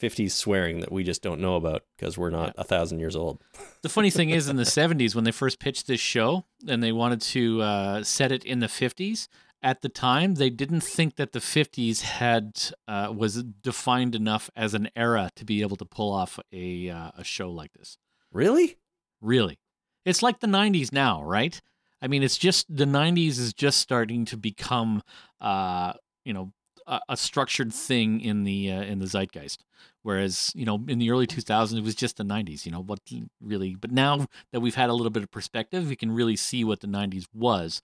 50s 0.00 0.32
swearing 0.32 0.80
that 0.80 0.90
we 0.90 1.04
just 1.04 1.22
don't 1.22 1.40
know 1.40 1.56
about 1.56 1.82
because 1.96 2.16
we're 2.16 2.30
not 2.30 2.54
a 2.56 2.64
thousand 2.64 3.00
years 3.00 3.14
old. 3.14 3.42
The 3.82 3.88
funny 3.88 4.10
thing 4.10 4.30
is, 4.30 4.48
in 4.48 4.56
the 4.56 4.64
seventies, 4.64 5.14
when 5.14 5.24
they 5.24 5.30
first 5.30 5.58
pitched 5.58 5.86
this 5.86 6.00
show 6.00 6.46
and 6.66 6.82
they 6.82 6.92
wanted 6.92 7.20
to 7.20 7.60
uh, 7.60 8.02
set 8.02 8.32
it 8.32 8.44
in 8.44 8.60
the 8.60 8.68
fifties, 8.68 9.28
at 9.62 9.82
the 9.82 9.90
time 9.90 10.36
they 10.36 10.48
didn't 10.48 10.80
think 10.80 11.16
that 11.16 11.32
the 11.32 11.40
fifties 11.40 12.00
had 12.00 12.58
uh, 12.88 13.12
was 13.14 13.42
defined 13.42 14.14
enough 14.14 14.48
as 14.56 14.72
an 14.72 14.88
era 14.96 15.30
to 15.36 15.44
be 15.44 15.60
able 15.60 15.76
to 15.76 15.84
pull 15.84 16.12
off 16.12 16.38
a 16.50 16.88
uh, 16.88 17.10
a 17.18 17.24
show 17.24 17.50
like 17.50 17.72
this. 17.74 17.98
Really? 18.32 18.78
Really. 19.20 19.58
It's 20.06 20.22
like 20.22 20.40
the 20.40 20.46
90s 20.46 20.92
now, 20.92 21.22
right? 21.22 21.60
I 22.02 22.08
mean, 22.08 22.22
it's 22.22 22.38
just 22.38 22.74
the 22.74 22.86
90s 22.86 23.38
is 23.38 23.52
just 23.52 23.78
starting 23.78 24.24
to 24.26 24.36
become 24.36 25.02
uh, 25.40 25.92
you 26.24 26.32
know, 26.32 26.52
a, 26.86 27.00
a 27.10 27.16
structured 27.16 27.72
thing 27.72 28.20
in 28.20 28.44
the 28.44 28.70
uh, 28.72 28.82
in 28.82 28.98
the 28.98 29.06
zeitgeist. 29.06 29.64
Whereas, 30.02 30.50
you 30.54 30.64
know, 30.64 30.82
in 30.88 30.98
the 30.98 31.10
early 31.10 31.26
2000s 31.26 31.76
it 31.76 31.84
was 31.84 31.94
just 31.94 32.16
the 32.16 32.24
90s, 32.24 32.64
you 32.64 32.72
know, 32.72 32.80
what 32.80 33.00
really 33.40 33.74
but 33.74 33.90
now 33.90 34.26
that 34.52 34.60
we've 34.60 34.74
had 34.74 34.90
a 34.90 34.94
little 34.94 35.10
bit 35.10 35.22
of 35.22 35.30
perspective, 35.30 35.88
we 35.88 35.96
can 35.96 36.10
really 36.10 36.36
see 36.36 36.64
what 36.64 36.80
the 36.80 36.86
90s 36.86 37.26
was. 37.34 37.82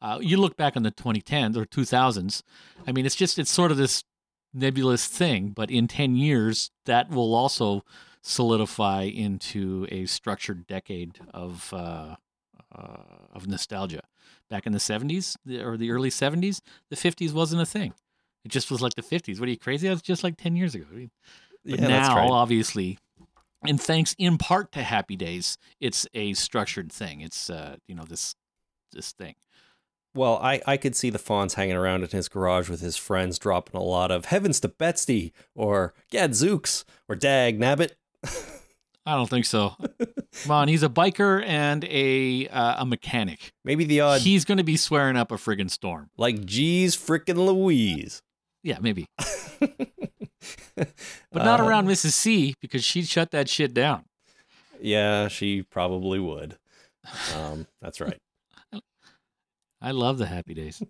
Uh, 0.00 0.18
you 0.20 0.36
look 0.36 0.56
back 0.56 0.76
on 0.76 0.82
the 0.82 0.92
2010s 0.92 1.56
or 1.56 1.64
2000s, 1.64 2.42
I 2.86 2.92
mean, 2.92 3.06
it's 3.06 3.14
just 3.14 3.38
it's 3.38 3.50
sort 3.50 3.70
of 3.70 3.76
this 3.76 4.04
nebulous 4.52 5.06
thing, 5.06 5.48
but 5.48 5.70
in 5.70 5.88
10 5.88 6.16
years 6.16 6.70
that 6.86 7.10
will 7.10 7.34
also 7.34 7.84
solidify 8.22 9.02
into 9.02 9.86
a 9.90 10.06
structured 10.06 10.66
decade 10.66 11.20
of 11.32 11.72
uh, 11.74 12.16
uh, 12.74 13.26
of 13.32 13.46
nostalgia. 13.46 14.02
Back 14.50 14.66
in 14.66 14.72
the 14.72 14.78
70s 14.78 15.36
or 15.62 15.76
the 15.76 15.90
early 15.90 16.10
70s, 16.10 16.60
the 16.90 16.96
50s 16.96 17.32
wasn't 17.32 17.62
a 17.62 17.66
thing. 17.66 17.94
It 18.44 18.50
just 18.50 18.70
was 18.70 18.80
like 18.80 18.94
the 18.94 19.02
50s. 19.02 19.40
What 19.40 19.48
are 19.48 19.50
you 19.50 19.58
crazy? 19.58 19.88
That 19.88 19.94
was 19.94 20.02
just 20.02 20.22
like 20.22 20.36
10 20.36 20.56
years 20.56 20.74
ago. 20.74 20.84
But 20.92 21.08
yeah, 21.64 21.76
that's 21.76 22.08
now, 22.08 22.16
right. 22.16 22.30
obviously, 22.30 22.98
and 23.66 23.80
thanks 23.80 24.14
in 24.18 24.38
part 24.38 24.72
to 24.72 24.82
Happy 24.82 25.16
Days, 25.16 25.56
it's 25.80 26.06
a 26.14 26.34
structured 26.34 26.92
thing. 26.92 27.22
It's 27.22 27.48
uh, 27.48 27.76
you 27.88 27.94
know 27.94 28.04
this 28.04 28.34
this 28.92 29.12
thing. 29.12 29.34
Well, 30.14 30.38
I, 30.40 30.60
I 30.64 30.76
could 30.76 30.94
see 30.94 31.10
the 31.10 31.18
Fonz 31.18 31.54
hanging 31.54 31.74
around 31.74 32.04
in 32.04 32.10
his 32.10 32.28
garage 32.28 32.68
with 32.68 32.80
his 32.80 32.96
friends, 32.96 33.38
dropping 33.38 33.80
a 33.80 33.82
lot 33.82 34.10
of 34.10 34.26
"Heavens 34.26 34.60
to 34.60 34.68
Betsy" 34.68 35.32
or 35.54 35.94
"Gadzooks" 36.10 36.84
or 37.08 37.16
"Dag 37.16 37.58
Nabbit." 37.58 37.92
I 39.06 39.14
don't 39.16 39.28
think 39.28 39.44
so. 39.44 39.74
Come 40.42 40.50
on, 40.50 40.68
he's 40.68 40.82
a 40.82 40.88
biker 40.88 41.44
and 41.46 41.84
a 41.84 42.48
uh, 42.48 42.76
a 42.82 42.86
mechanic. 42.86 43.52
Maybe 43.64 43.84
the 43.84 44.00
odd, 44.00 44.20
He's 44.22 44.44
going 44.44 44.58
to 44.58 44.64
be 44.64 44.76
swearing 44.76 45.16
up 45.16 45.30
a 45.30 45.34
friggin' 45.36 45.70
storm. 45.70 46.10
like 46.16 46.44
"Geez, 46.44 46.96
frickin' 46.96 47.36
Louise." 47.36 48.22
Yeah, 48.62 48.78
maybe, 48.80 49.06
but 50.78 50.88
not 51.34 51.60
Uh, 51.60 51.64
around 51.64 51.86
Mrs. 51.86 52.12
C 52.12 52.54
because 52.60 52.82
she'd 52.82 53.06
shut 53.06 53.30
that 53.32 53.48
shit 53.48 53.74
down. 53.74 54.04
Yeah, 54.80 55.28
she 55.28 55.62
probably 55.62 56.18
would. 56.18 56.56
Um, 57.36 57.66
that's 57.82 58.00
right. 58.00 58.18
I 59.82 59.90
love 59.90 60.16
the 60.18 60.26
happy 60.26 60.54
days. 60.54 60.82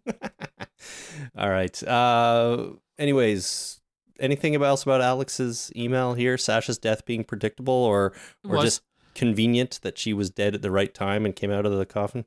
All 1.37 1.51
right. 1.51 1.83
Uh, 1.83 2.71
anyways, 2.99 3.81
anything 4.21 4.55
else 4.57 4.83
about 4.83 5.01
Alex's 5.01 5.73
email 5.77 6.15
here? 6.15 6.37
Sasha's 6.39 6.79
death 6.79 7.05
being 7.05 7.25
predictable, 7.25 7.75
or 7.75 8.13
or 8.49 8.63
just 8.63 8.83
convenient 9.15 9.81
that 9.83 9.99
she 9.99 10.13
was 10.13 10.31
dead 10.31 10.55
at 10.55 10.63
the 10.63 10.71
right 10.71 10.93
time 10.93 11.25
and 11.25 11.35
came 11.35 11.51
out 11.51 11.67
of 11.67 11.73
the 11.73 11.87
coffin? 11.87 12.25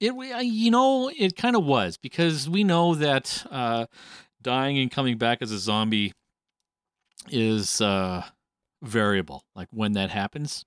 It, 0.00 0.14
you 0.42 0.70
know, 0.70 1.10
it 1.16 1.36
kind 1.36 1.54
of 1.54 1.64
was 1.64 1.98
because 1.98 2.48
we 2.48 2.64
know 2.64 2.94
that 2.94 3.44
uh, 3.50 3.86
dying 4.40 4.78
and 4.78 4.90
coming 4.90 5.18
back 5.18 5.42
as 5.42 5.52
a 5.52 5.58
zombie 5.58 6.14
is 7.28 7.82
uh, 7.82 8.24
variable, 8.82 9.44
like 9.54 9.68
when 9.70 9.92
that 9.92 10.10
happens. 10.10 10.64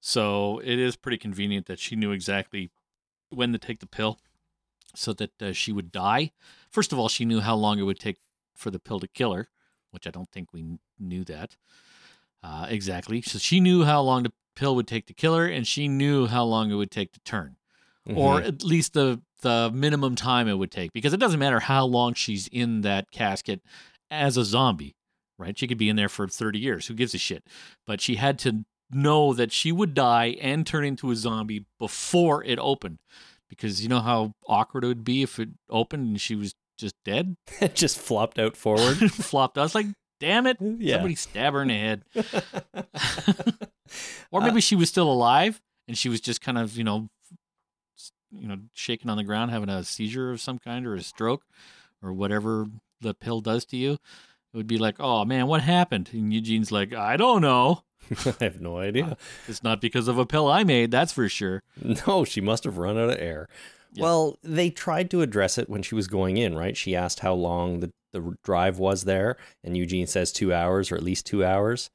So 0.00 0.60
it 0.60 0.78
is 0.78 0.96
pretty 0.96 1.18
convenient 1.18 1.66
that 1.66 1.80
she 1.80 1.96
knew 1.96 2.12
exactly 2.12 2.70
when 3.30 3.52
to 3.52 3.58
take 3.58 3.80
the 3.80 3.86
pill 3.86 4.18
so 4.94 5.12
that 5.14 5.42
uh, 5.42 5.52
she 5.52 5.72
would 5.72 5.92
die. 5.92 6.30
First 6.70 6.92
of 6.92 6.98
all, 6.98 7.08
she 7.08 7.24
knew 7.24 7.40
how 7.40 7.56
long 7.56 7.78
it 7.78 7.82
would 7.82 7.98
take 7.98 8.18
for 8.54 8.70
the 8.70 8.78
pill 8.78 9.00
to 9.00 9.08
kill 9.08 9.32
her, 9.34 9.48
which 9.90 10.06
I 10.06 10.10
don't 10.10 10.30
think 10.30 10.52
we 10.52 10.78
knew 10.98 11.24
that 11.24 11.56
uh, 12.42 12.66
exactly. 12.68 13.20
So 13.22 13.38
she 13.38 13.60
knew 13.60 13.84
how 13.84 14.00
long 14.02 14.22
the 14.22 14.32
pill 14.56 14.74
would 14.76 14.86
take 14.86 15.06
to 15.06 15.14
kill 15.14 15.36
her, 15.36 15.46
and 15.46 15.66
she 15.66 15.88
knew 15.88 16.26
how 16.26 16.44
long 16.44 16.70
it 16.70 16.74
would 16.74 16.90
take 16.90 17.12
to 17.12 17.20
turn 17.20 17.56
or 18.06 18.40
Mhm. 18.40 18.46
at 18.48 18.62
least 18.64 18.94
the 18.94 19.20
the 19.42 19.70
minimum 19.72 20.16
time 20.16 20.48
it 20.48 20.54
would 20.54 20.70
take 20.70 20.92
because 20.92 21.12
it 21.14 21.20
doesn't 21.20 21.38
matter 21.38 21.60
how 21.60 21.84
long 21.84 22.12
she's 22.14 22.46
in 22.48 22.80
that 22.82 23.10
casket 23.10 23.62
as 24.10 24.36
a 24.38 24.44
zombie 24.44 24.96
right 25.38 25.58
she 25.58 25.66
could 25.66 25.78
be 25.78 25.88
in 25.88 25.96
there 25.96 26.08
for 26.08 26.26
30 26.28 26.58
years 26.58 26.86
who 26.88 26.94
gives 26.94 27.14
a 27.14 27.18
shit 27.18 27.44
but 27.86 28.00
she 28.00 28.16
had 28.16 28.38
to 28.38 28.64
know 28.90 29.32
that 29.34 29.50
she 29.52 29.70
would 29.72 29.94
die 29.94 30.36
and 30.42 30.66
turn 30.66 30.84
into 30.84 31.10
a 31.10 31.16
zombie 31.16 31.64
before 31.78 32.42
it 32.44 32.58
opened 32.58 32.98
because 33.48 33.82
you 33.82 33.88
know 33.88 34.00
how 34.00 34.32
awkward 34.46 34.82
it 34.84 34.88
would 34.88 35.04
be 35.04 35.22
if 35.22 35.38
it 35.38 35.50
opened 35.68 36.06
and 36.08 36.20
she 36.20 36.34
was 36.34 36.54
just 36.80 36.96
dead 37.04 37.36
it 37.60 37.74
just 37.76 37.98
flopped 37.98 38.38
out 38.38 38.56
forward. 38.56 38.96
flopped 39.12 39.58
i 39.58 39.62
was 39.62 39.74
like 39.74 39.86
damn 40.18 40.46
it 40.46 40.56
yeah. 40.60 40.94
somebody 40.94 41.14
stab 41.14 41.54
her 41.54 41.62
in 41.62 41.68
the 41.68 41.74
head 41.74 42.04
or 44.30 44.40
maybe 44.40 44.58
uh, 44.58 44.60
she 44.60 44.76
was 44.76 44.88
still 44.88 45.10
alive 45.10 45.60
and 45.88 45.96
she 45.96 46.08
was 46.08 46.20
just 46.20 46.40
kind 46.40 46.58
of 46.58 46.76
you 46.76 46.84
know 46.84 47.08
you 48.30 48.46
know 48.46 48.56
shaking 48.72 49.10
on 49.10 49.16
the 49.16 49.24
ground 49.24 49.50
having 49.50 49.68
a 49.68 49.82
seizure 49.82 50.30
of 50.30 50.40
some 50.40 50.58
kind 50.58 50.86
or 50.86 50.94
a 50.94 51.02
stroke 51.02 51.42
or 52.02 52.12
whatever 52.12 52.66
the 53.00 53.14
pill 53.14 53.40
does 53.40 53.64
to 53.64 53.76
you 53.76 53.92
it 53.92 54.56
would 54.56 54.66
be 54.66 54.78
like 54.78 54.96
oh 55.00 55.24
man 55.24 55.46
what 55.46 55.62
happened 55.62 56.10
and 56.12 56.32
eugene's 56.32 56.70
like 56.70 56.92
i 56.92 57.16
don't 57.16 57.42
know 57.42 57.82
I 58.26 58.34
have 58.40 58.60
no 58.60 58.78
idea. 58.78 59.04
Uh, 59.04 59.14
it's 59.46 59.62
not 59.62 59.80
because 59.80 60.08
of 60.08 60.18
a 60.18 60.26
pill 60.26 60.48
i 60.48 60.64
made 60.64 60.90
that's 60.90 61.12
for 61.12 61.28
sure 61.28 61.62
No, 62.06 62.24
she 62.24 62.40
must 62.40 62.64
have 62.64 62.76
run 62.78 62.98
out 62.98 63.10
of 63.10 63.18
air. 63.18 63.48
Yeah. 63.92 64.04
Well, 64.04 64.38
they 64.42 64.70
tried 64.70 65.10
to 65.10 65.22
address 65.22 65.58
it 65.58 65.68
when 65.68 65.82
she 65.82 65.94
was 65.94 66.06
going 66.06 66.36
in, 66.36 66.56
right? 66.56 66.76
She 66.76 66.94
asked 66.94 67.20
how 67.20 67.34
long 67.34 67.80
the, 67.80 67.92
the 68.12 68.36
drive 68.44 68.78
was 68.78 69.04
there, 69.04 69.36
and 69.64 69.76
Eugene 69.76 70.06
says 70.06 70.32
two 70.32 70.52
hours 70.54 70.92
or 70.92 70.96
at 70.96 71.02
least 71.02 71.26
two 71.26 71.44
hours. 71.44 71.90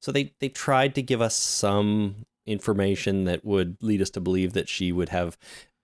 So 0.00 0.12
they, 0.12 0.32
they 0.40 0.48
tried 0.48 0.94
to 0.94 1.02
give 1.02 1.20
us 1.20 1.34
some 1.36 2.26
information 2.46 3.24
that 3.24 3.44
would 3.44 3.76
lead 3.82 4.00
us 4.00 4.10
to 4.10 4.20
believe 4.20 4.52
that 4.54 4.68
she 4.68 4.90
would 4.90 5.10
have 5.10 5.36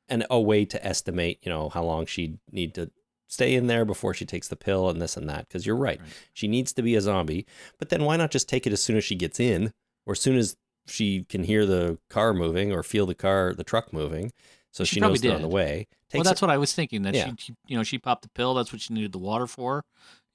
an, 0.08 0.24
a 0.30 0.40
way 0.40 0.64
to 0.64 0.84
estimate, 0.84 1.38
you 1.42 1.50
know, 1.50 1.68
how 1.68 1.82
long 1.82 2.06
she'd 2.06 2.38
need 2.50 2.74
to 2.74 2.90
stay 3.28 3.54
in 3.54 3.66
there 3.66 3.84
before 3.84 4.14
she 4.14 4.24
takes 4.24 4.48
the 4.48 4.56
pill 4.56 4.88
and 4.88 5.00
this 5.00 5.16
and 5.16 5.28
that. 5.28 5.48
Because 5.48 5.66
you're 5.66 5.76
right. 5.76 6.00
Right. 6.00 6.10
She 6.32 6.48
needs 6.48 6.72
to 6.74 6.82
be 6.82 6.94
a 6.94 7.00
zombie. 7.00 7.46
But 7.78 7.88
then 7.88 8.04
why 8.04 8.16
not 8.16 8.30
just 8.30 8.48
take 8.48 8.66
it 8.66 8.72
as 8.72 8.82
soon 8.82 8.96
as 8.96 9.04
she 9.04 9.14
gets 9.14 9.40
in 9.40 9.72
or 10.06 10.12
as 10.12 10.20
soon 10.20 10.36
as 10.36 10.56
she 10.86 11.24
can 11.24 11.44
hear 11.44 11.66
the 11.66 11.98
car 12.10 12.32
moving 12.34 12.72
or 12.72 12.82
feel 12.82 13.06
the 13.06 13.14
car, 13.14 13.54
the 13.54 13.64
truck 13.64 13.92
moving? 13.92 14.32
So 14.74 14.82
She 14.84 14.96
she, 14.96 15.00
knows 15.00 15.20
they're 15.20 15.32
on 15.34 15.42
the 15.42 15.48
way. 15.48 15.86
well 16.12 16.24
that's 16.24 16.42
what 16.42 16.50
i 16.50 16.58
was 16.58 16.72
thinking 16.72 17.02
that 17.02 17.14
Yeah. 17.14 17.26
she, 17.30 17.34
she 17.38 17.54
you 17.68 17.76
know 17.76 17.82
she 17.84 17.96
popped 17.98 18.22
the 18.22 18.28
pill 18.28 18.54
that's 18.54 18.72
what 18.72 18.80
she 18.82 18.92
needed 18.92 19.12
the 19.12 19.18
water 19.30 19.46
for 19.46 19.84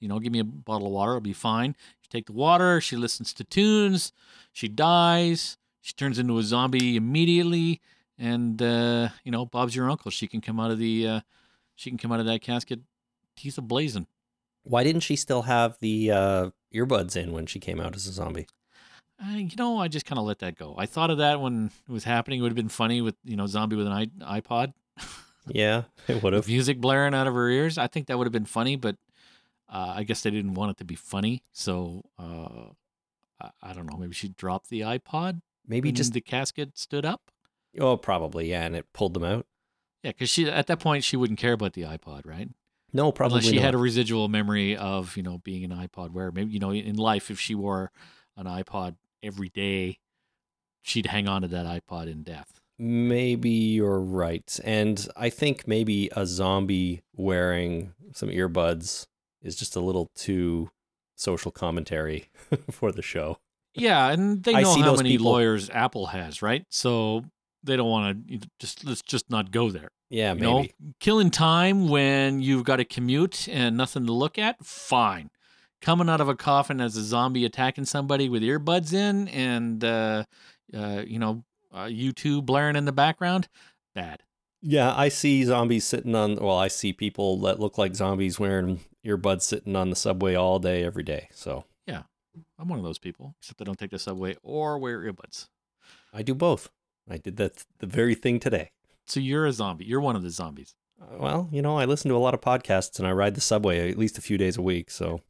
you 0.00 0.08
know 0.08 0.18
give 0.18 0.32
me 0.32 0.38
a 0.40 0.44
bottle 0.44 0.86
of 0.86 0.92
water 0.92 1.12
it'll 1.12 1.20
be 1.20 1.32
fine 1.32 1.76
she 2.00 2.08
take 2.08 2.26
the 2.26 2.32
water 2.32 2.80
she 2.80 2.96
listens 2.96 3.32
to 3.34 3.44
tunes 3.44 4.12
she 4.52 4.66
dies 4.68 5.58
she 5.82 5.92
turns 5.92 6.18
into 6.18 6.38
a 6.38 6.42
zombie 6.42 6.96
immediately 6.96 7.80
and 8.18 8.60
uh 8.62 9.08
you 9.24 9.30
know 9.30 9.44
bob's 9.46 9.76
your 9.76 9.90
uncle 9.90 10.10
she 10.10 10.26
can 10.26 10.40
come 10.40 10.58
out 10.58 10.70
of 10.70 10.78
the 10.78 11.06
uh 11.06 11.20
she 11.76 11.90
can 11.90 11.98
come 11.98 12.10
out 12.12 12.20
of 12.20 12.26
that 12.26 12.40
casket 12.42 12.80
he's 13.36 13.58
a 13.58 13.62
blazing 13.62 14.06
Why 14.64 14.84
didn't 14.84 15.02
she 15.02 15.16
still 15.16 15.42
have 15.42 15.78
the 15.80 16.10
uh, 16.10 16.50
earbuds 16.74 17.14
in 17.16 17.32
when 17.32 17.46
she 17.46 17.58
came 17.60 17.80
out 17.80 17.94
as 17.96 18.06
a 18.06 18.12
zombie? 18.12 18.46
Uh, 19.24 19.36
you 19.36 19.50
know 19.56 19.78
i 19.78 19.88
just 19.88 20.06
kind 20.06 20.18
of 20.18 20.24
let 20.24 20.38
that 20.38 20.56
go 20.56 20.74
i 20.78 20.86
thought 20.86 21.10
of 21.10 21.18
that 21.18 21.40
when 21.40 21.70
it 21.88 21.92
was 21.92 22.04
happening 22.04 22.38
it 22.38 22.42
would 22.42 22.50
have 22.50 22.56
been 22.56 22.68
funny 22.68 23.00
with 23.00 23.14
you 23.24 23.36
know 23.36 23.46
zombie 23.46 23.76
with 23.76 23.86
an 23.86 24.10
ipod 24.22 24.72
Yeah, 25.52 25.84
it 26.08 26.22
would 26.22 26.32
have. 26.34 26.46
music 26.46 26.80
blaring 26.80 27.14
out 27.14 27.26
of 27.26 27.34
her 27.34 27.48
ears. 27.48 27.78
I 27.78 27.86
think 27.86 28.06
that 28.06 28.18
would 28.18 28.26
have 28.26 28.32
been 28.32 28.44
funny, 28.44 28.76
but 28.76 28.96
uh, 29.68 29.94
I 29.96 30.02
guess 30.04 30.22
they 30.22 30.30
didn't 30.30 30.54
want 30.54 30.72
it 30.72 30.76
to 30.76 30.84
be 30.84 30.94
funny. 30.94 31.42
So 31.50 32.02
uh, 32.18 32.66
I, 33.40 33.50
I 33.62 33.72
don't 33.72 33.86
know. 33.86 33.96
Maybe 33.96 34.12
she 34.14 34.28
dropped 34.28 34.68
the 34.68 34.82
iPod. 34.82 35.40
Maybe 35.66 35.90
just 35.92 36.12
the 36.12 36.20
casket 36.20 36.78
stood 36.78 37.04
up. 37.06 37.30
oh, 37.80 37.96
probably 37.96 38.50
yeah, 38.50 38.64
and 38.64 38.76
it 38.76 38.92
pulled 38.92 39.14
them 39.14 39.24
out. 39.24 39.46
Yeah, 40.04 40.10
because 40.12 40.28
she 40.30 40.48
at 40.48 40.66
that 40.68 40.78
point 40.78 41.04
she 41.04 41.16
wouldn't 41.16 41.38
care 41.38 41.54
about 41.54 41.72
the 41.72 41.82
iPod, 41.82 42.26
right? 42.26 42.50
No, 42.92 43.10
probably 43.10 43.38
Unless 43.38 43.50
she 43.50 43.56
not. 43.56 43.64
had 43.64 43.74
a 43.74 43.78
residual 43.78 44.28
memory 44.28 44.76
of 44.76 45.16
you 45.16 45.22
know 45.22 45.38
being 45.38 45.64
an 45.64 45.70
iPod 45.70 46.10
wearer. 46.10 46.30
Maybe 46.32 46.52
you 46.52 46.60
know 46.60 46.70
in 46.70 46.96
life 46.96 47.30
if 47.30 47.40
she 47.40 47.54
wore 47.54 47.90
an 48.36 48.44
iPod 48.46 48.96
every 49.22 49.48
day, 49.48 49.98
she'd 50.82 51.06
hang 51.06 51.28
on 51.28 51.42
to 51.42 51.48
that 51.48 51.66
iPod 51.66 52.10
in 52.10 52.22
death. 52.22 52.60
Maybe 52.78 53.50
you're 53.50 54.00
right. 54.00 54.58
And 54.64 55.06
I 55.16 55.28
think 55.30 55.68
maybe 55.68 56.08
a 56.16 56.24
zombie 56.26 57.02
wearing 57.14 57.92
some 58.12 58.30
earbuds 58.30 59.06
is 59.42 59.56
just 59.56 59.76
a 59.76 59.80
little 59.80 60.08
too 60.14 60.70
social 61.16 61.50
commentary 61.50 62.30
for 62.70 62.90
the 62.92 63.02
show. 63.02 63.38
Yeah, 63.74 64.08
and 64.10 64.42
they 64.42 64.52
know 64.54 64.74
see 64.74 64.80
how 64.80 64.96
many 64.96 65.10
people- 65.12 65.30
lawyers 65.32 65.68
Apple 65.70 66.06
has, 66.06 66.40
right? 66.42 66.64
So 66.70 67.24
they 67.62 67.76
don't 67.76 67.90
want 67.90 68.26
to 68.28 68.40
just 68.58 68.84
let's 68.84 69.02
just 69.02 69.30
not 69.30 69.50
go 69.50 69.70
there. 69.70 69.90
Yeah, 70.08 70.32
You 70.32 70.40
maybe. 70.40 70.74
know, 70.80 70.92
killing 70.98 71.30
time 71.30 71.88
when 71.88 72.40
you've 72.40 72.64
got 72.64 72.80
a 72.80 72.84
commute 72.84 73.46
and 73.48 73.76
nothing 73.76 74.06
to 74.06 74.12
look 74.12 74.38
at, 74.38 74.64
fine. 74.64 75.30
Coming 75.80 76.08
out 76.10 76.20
of 76.20 76.28
a 76.28 76.36
coffin 76.36 76.80
as 76.80 76.96
a 76.96 77.02
zombie 77.02 77.44
attacking 77.44 77.86
somebody 77.86 78.28
with 78.28 78.42
earbuds 78.42 78.92
in 78.92 79.28
and, 79.28 79.82
uh, 79.82 80.24
uh, 80.74 81.02
you 81.06 81.18
know, 81.18 81.44
uh, 81.72 81.84
U2 81.86 82.44
blaring 82.44 82.76
in 82.76 82.84
the 82.84 82.92
background, 82.92 83.48
bad. 83.94 84.22
Yeah, 84.60 84.94
I 84.94 85.08
see 85.08 85.42
zombies 85.44 85.86
sitting 85.86 86.14
on. 86.14 86.36
Well, 86.36 86.58
I 86.58 86.68
see 86.68 86.92
people 86.92 87.38
that 87.40 87.60
look 87.60 87.78
like 87.78 87.94
zombies 87.94 88.38
wearing 88.38 88.80
earbuds 89.06 89.42
sitting 89.42 89.74
on 89.74 89.88
the 89.88 89.96
subway 89.96 90.34
all 90.34 90.58
day, 90.58 90.84
every 90.84 91.02
day. 91.02 91.28
So 91.32 91.64
yeah, 91.86 92.02
I'm 92.58 92.68
one 92.68 92.78
of 92.78 92.84
those 92.84 92.98
people, 92.98 93.34
except 93.40 93.62
I 93.62 93.64
don't 93.64 93.78
take 93.78 93.90
the 93.90 93.98
subway 93.98 94.36
or 94.42 94.78
wear 94.78 95.00
earbuds. 95.00 95.48
I 96.12 96.22
do 96.22 96.34
both. 96.34 96.68
I 97.08 97.16
did 97.16 97.36
that 97.38 97.64
the 97.78 97.86
very 97.86 98.14
thing 98.14 98.38
today. 98.38 98.72
So 99.06 99.18
you're 99.18 99.46
a 99.46 99.52
zombie. 99.52 99.86
You're 99.86 100.00
one 100.00 100.14
of 100.16 100.22
the 100.22 100.30
zombies. 100.30 100.74
Uh, 101.00 101.16
Well, 101.18 101.48
you 101.50 101.62
know, 101.62 101.78
I 101.78 101.86
listen 101.86 102.10
to 102.10 102.16
a 102.16 102.18
lot 102.18 102.34
of 102.34 102.42
podcasts 102.42 102.98
and 102.98 103.08
I 103.08 103.12
ride 103.12 103.34
the 103.34 103.40
subway 103.40 103.90
at 103.90 103.96
least 103.98 104.18
a 104.18 104.22
few 104.22 104.36
days 104.36 104.58
a 104.58 104.62
week. 104.62 104.90
So, 104.90 105.22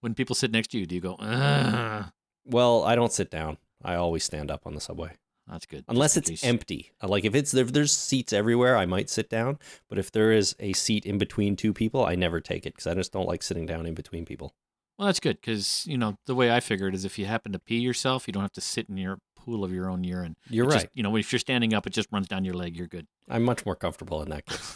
When 0.00 0.14
people 0.14 0.34
sit 0.34 0.50
next 0.52 0.68
to 0.72 0.78
you, 0.78 0.86
do 0.86 0.94
you 0.94 1.00
go, 1.00 1.14
Ugh, 1.18 2.04
well, 2.44 2.84
I 2.84 2.94
don't 2.94 3.12
sit 3.12 3.30
down. 3.30 3.58
I 3.82 3.94
always 3.94 4.24
stand 4.24 4.50
up 4.50 4.66
on 4.66 4.74
the 4.74 4.80
subway. 4.80 5.12
that's 5.46 5.66
good. 5.66 5.84
Unless 5.88 6.16
it's 6.16 6.30
case. 6.30 6.44
empty. 6.44 6.92
Like 7.02 7.24
if 7.24 7.34
it's 7.34 7.54
if 7.54 7.72
there's 7.72 7.92
seats 7.92 8.32
everywhere, 8.32 8.76
I 8.76 8.86
might 8.86 9.08
sit 9.10 9.28
down. 9.30 9.58
But 9.88 9.98
if 9.98 10.10
there 10.12 10.32
is 10.32 10.54
a 10.60 10.72
seat 10.72 11.06
in 11.06 11.18
between 11.18 11.56
two 11.56 11.72
people, 11.72 12.04
I 12.04 12.14
never 12.16 12.40
take 12.40 12.66
it 12.66 12.74
because 12.74 12.86
I 12.86 12.94
just 12.94 13.12
don't 13.12 13.26
like 13.28 13.42
sitting 13.42 13.66
down 13.66 13.86
in 13.86 13.94
between 13.94 14.24
people. 14.24 14.54
Well, 14.98 15.06
that's 15.06 15.20
good 15.20 15.40
because, 15.40 15.84
you 15.86 15.96
know, 15.96 16.18
the 16.26 16.34
way 16.34 16.50
I 16.50 16.58
figure 16.60 16.88
it 16.88 16.94
is 16.94 17.04
if 17.04 17.18
you 17.20 17.26
happen 17.26 17.52
to 17.52 17.58
pee 17.60 17.78
yourself, 17.78 18.26
you 18.26 18.32
don't 18.32 18.42
have 18.42 18.52
to 18.52 18.60
sit 18.60 18.88
in 18.88 18.96
your 18.96 19.18
pool 19.36 19.62
of 19.62 19.72
your 19.72 19.88
own 19.88 20.02
urine. 20.02 20.34
You're 20.50 20.64
It 20.66 20.68
right. 20.70 20.74
just- 20.82 20.88
you 20.94 21.04
know, 21.04 21.14
if 21.16 21.32
you're 21.32 21.38
standing 21.38 21.72
up, 21.72 21.86
it 21.86 21.92
just 21.92 22.08
runs 22.10 22.26
down 22.26 22.44
your 22.44 22.54
leg. 22.54 22.76
You're 22.76 22.88
good. 22.88 23.06
I'm 23.28 23.44
much 23.44 23.64
more 23.64 23.76
comfortable 23.76 24.20
in 24.22 24.30
that 24.30 24.46
case. 24.46 24.74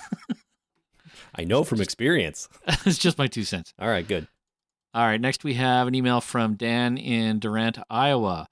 I 1.35 1.43
know 1.45 1.65
from 1.65 1.81
experience. 1.81 2.49
it's 2.87 2.99
just 2.99 3.19
my 3.19 3.27
two 3.27 3.43
cents. 3.45 3.75
All 3.81 3.89
right, 3.89 4.07
good. 4.07 4.29
All 4.95 5.07
right. 5.07 5.21
Next, 5.21 5.45
we 5.45 5.55
have 5.55 5.89
an 5.89 5.95
email 5.95 6.21
from 6.21 6.55
Dan 6.55 6.99
in 6.99 7.39
Durant, 7.39 7.79
Iowa. 7.89 8.49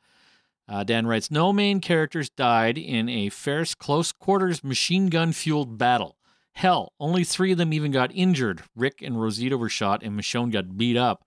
Uh, 0.69 0.85
Dan 0.85 1.07
writes 1.07 1.31
No 1.31 1.53
main 1.53 1.81
characters 1.81 2.31
died 2.31 2.79
in 2.79 3.09
a 3.09 3.29
fierce 3.29 3.75
close 3.75 4.13
quarters 4.13 4.63
machine 4.63 5.09
gun 5.09 5.33
fueled 5.33 5.77
battle. 5.77 6.17
Hell, 6.55 6.93
only 7.01 7.25
three 7.25 7.53
of 7.53 7.59
them 7.59 7.73
even 7.73 7.91
got 7.91 8.11
injured. 8.15 8.63
Rick 8.77 9.03
and 9.03 9.21
Rosita 9.21 9.57
were 9.57 9.69
shot, 9.69 10.03
and 10.03 10.19
Michonne 10.19 10.53
got 10.53 10.77
beat 10.77 10.97
up. 10.97 11.25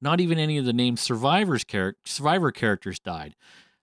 Not 0.00 0.20
even 0.20 0.38
any 0.38 0.58
of 0.58 0.64
the 0.64 0.72
named 0.72 0.98
survivors 0.98 1.64
char- 1.64 1.96
survivor 2.04 2.52
characters 2.52 2.98
died. 2.98 3.34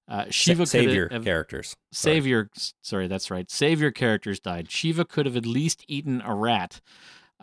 Uh, 0.08 0.26
Shiva 0.30 0.66
Sa- 0.66 0.72
savior 0.72 1.08
have, 1.12 1.24
characters. 1.24 1.76
Sorry. 1.92 2.16
Savior, 2.16 2.50
sorry, 2.82 3.08
that's 3.08 3.32
right. 3.32 3.50
Savior 3.50 3.90
characters 3.92 4.40
died. 4.40 4.70
Shiva 4.70 5.06
could 5.06 5.26
have 5.26 5.38
at 5.38 5.46
least 5.46 5.84
eaten 5.88 6.22
a 6.22 6.36
rat. 6.36 6.82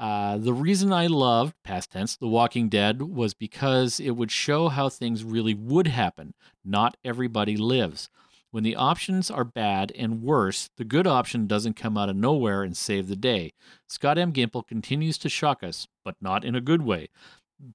Uh, 0.01 0.39
the 0.39 0.55
reason 0.55 0.95
I 0.95 1.09
loved, 1.09 1.55
past 1.63 1.91
tense, 1.91 2.17
The 2.17 2.27
Walking 2.27 2.71
Dead 2.71 3.03
was 3.03 3.35
because 3.35 4.01
it 4.01 4.13
would 4.13 4.31
show 4.31 4.69
how 4.69 4.89
things 4.89 5.25
really 5.25 5.53
would 5.53 5.89
happen. 5.89 6.33
Not 6.65 6.97
everybody 7.05 7.55
lives. 7.59 8.09
When 8.51 8.65
the 8.65 8.77
options 8.77 9.31
are 9.31 9.45
bad 9.45 9.93
and 9.95 10.23
worse, 10.23 10.71
the 10.79 10.87
good 10.87 11.07
option 11.07 11.47
doesn't 11.47 11.77
come 11.77 11.99
out 11.99 12.09
of 12.09 12.17
nowhere 12.17 12.63
and 12.63 12.75
save 12.75 13.09
the 13.09 13.15
day. 13.15 13.53
Scott 13.87 14.17
M. 14.17 14.33
Gimple 14.33 14.67
continues 14.67 15.19
to 15.19 15.29
shock 15.29 15.63
us, 15.63 15.87
but 16.03 16.17
not 16.19 16.47
in 16.47 16.55
a 16.55 16.63
good 16.63 16.81
way. 16.81 17.11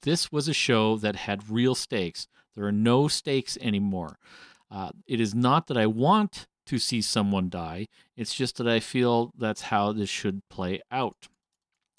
This 0.02 0.32
was 0.32 0.48
a 0.48 0.54
show 0.54 0.98
that 0.98 1.16
had 1.16 1.52
real 1.52 1.76
stakes. 1.76 2.28
There 2.56 2.66
are 2.66 2.72
no 2.72 3.08
stakes 3.08 3.56
anymore. 3.62 4.18
Uh, 4.72 4.90
it 5.06 5.22
is 5.22 5.36
not 5.36 5.68
that 5.68 5.78
I 5.78 5.86
want 5.86 6.48
to 6.66 6.80
see 6.80 7.04
someone 7.04 7.50
die, 7.50 7.86
it's 8.18 8.34
just 8.34 8.58
that 8.58 8.68
I 8.68 8.80
feel 8.80 9.32
that's 9.38 9.62
how 9.62 9.94
this 9.94 10.10
should 10.10 10.42
play 10.50 10.82
out. 10.92 11.28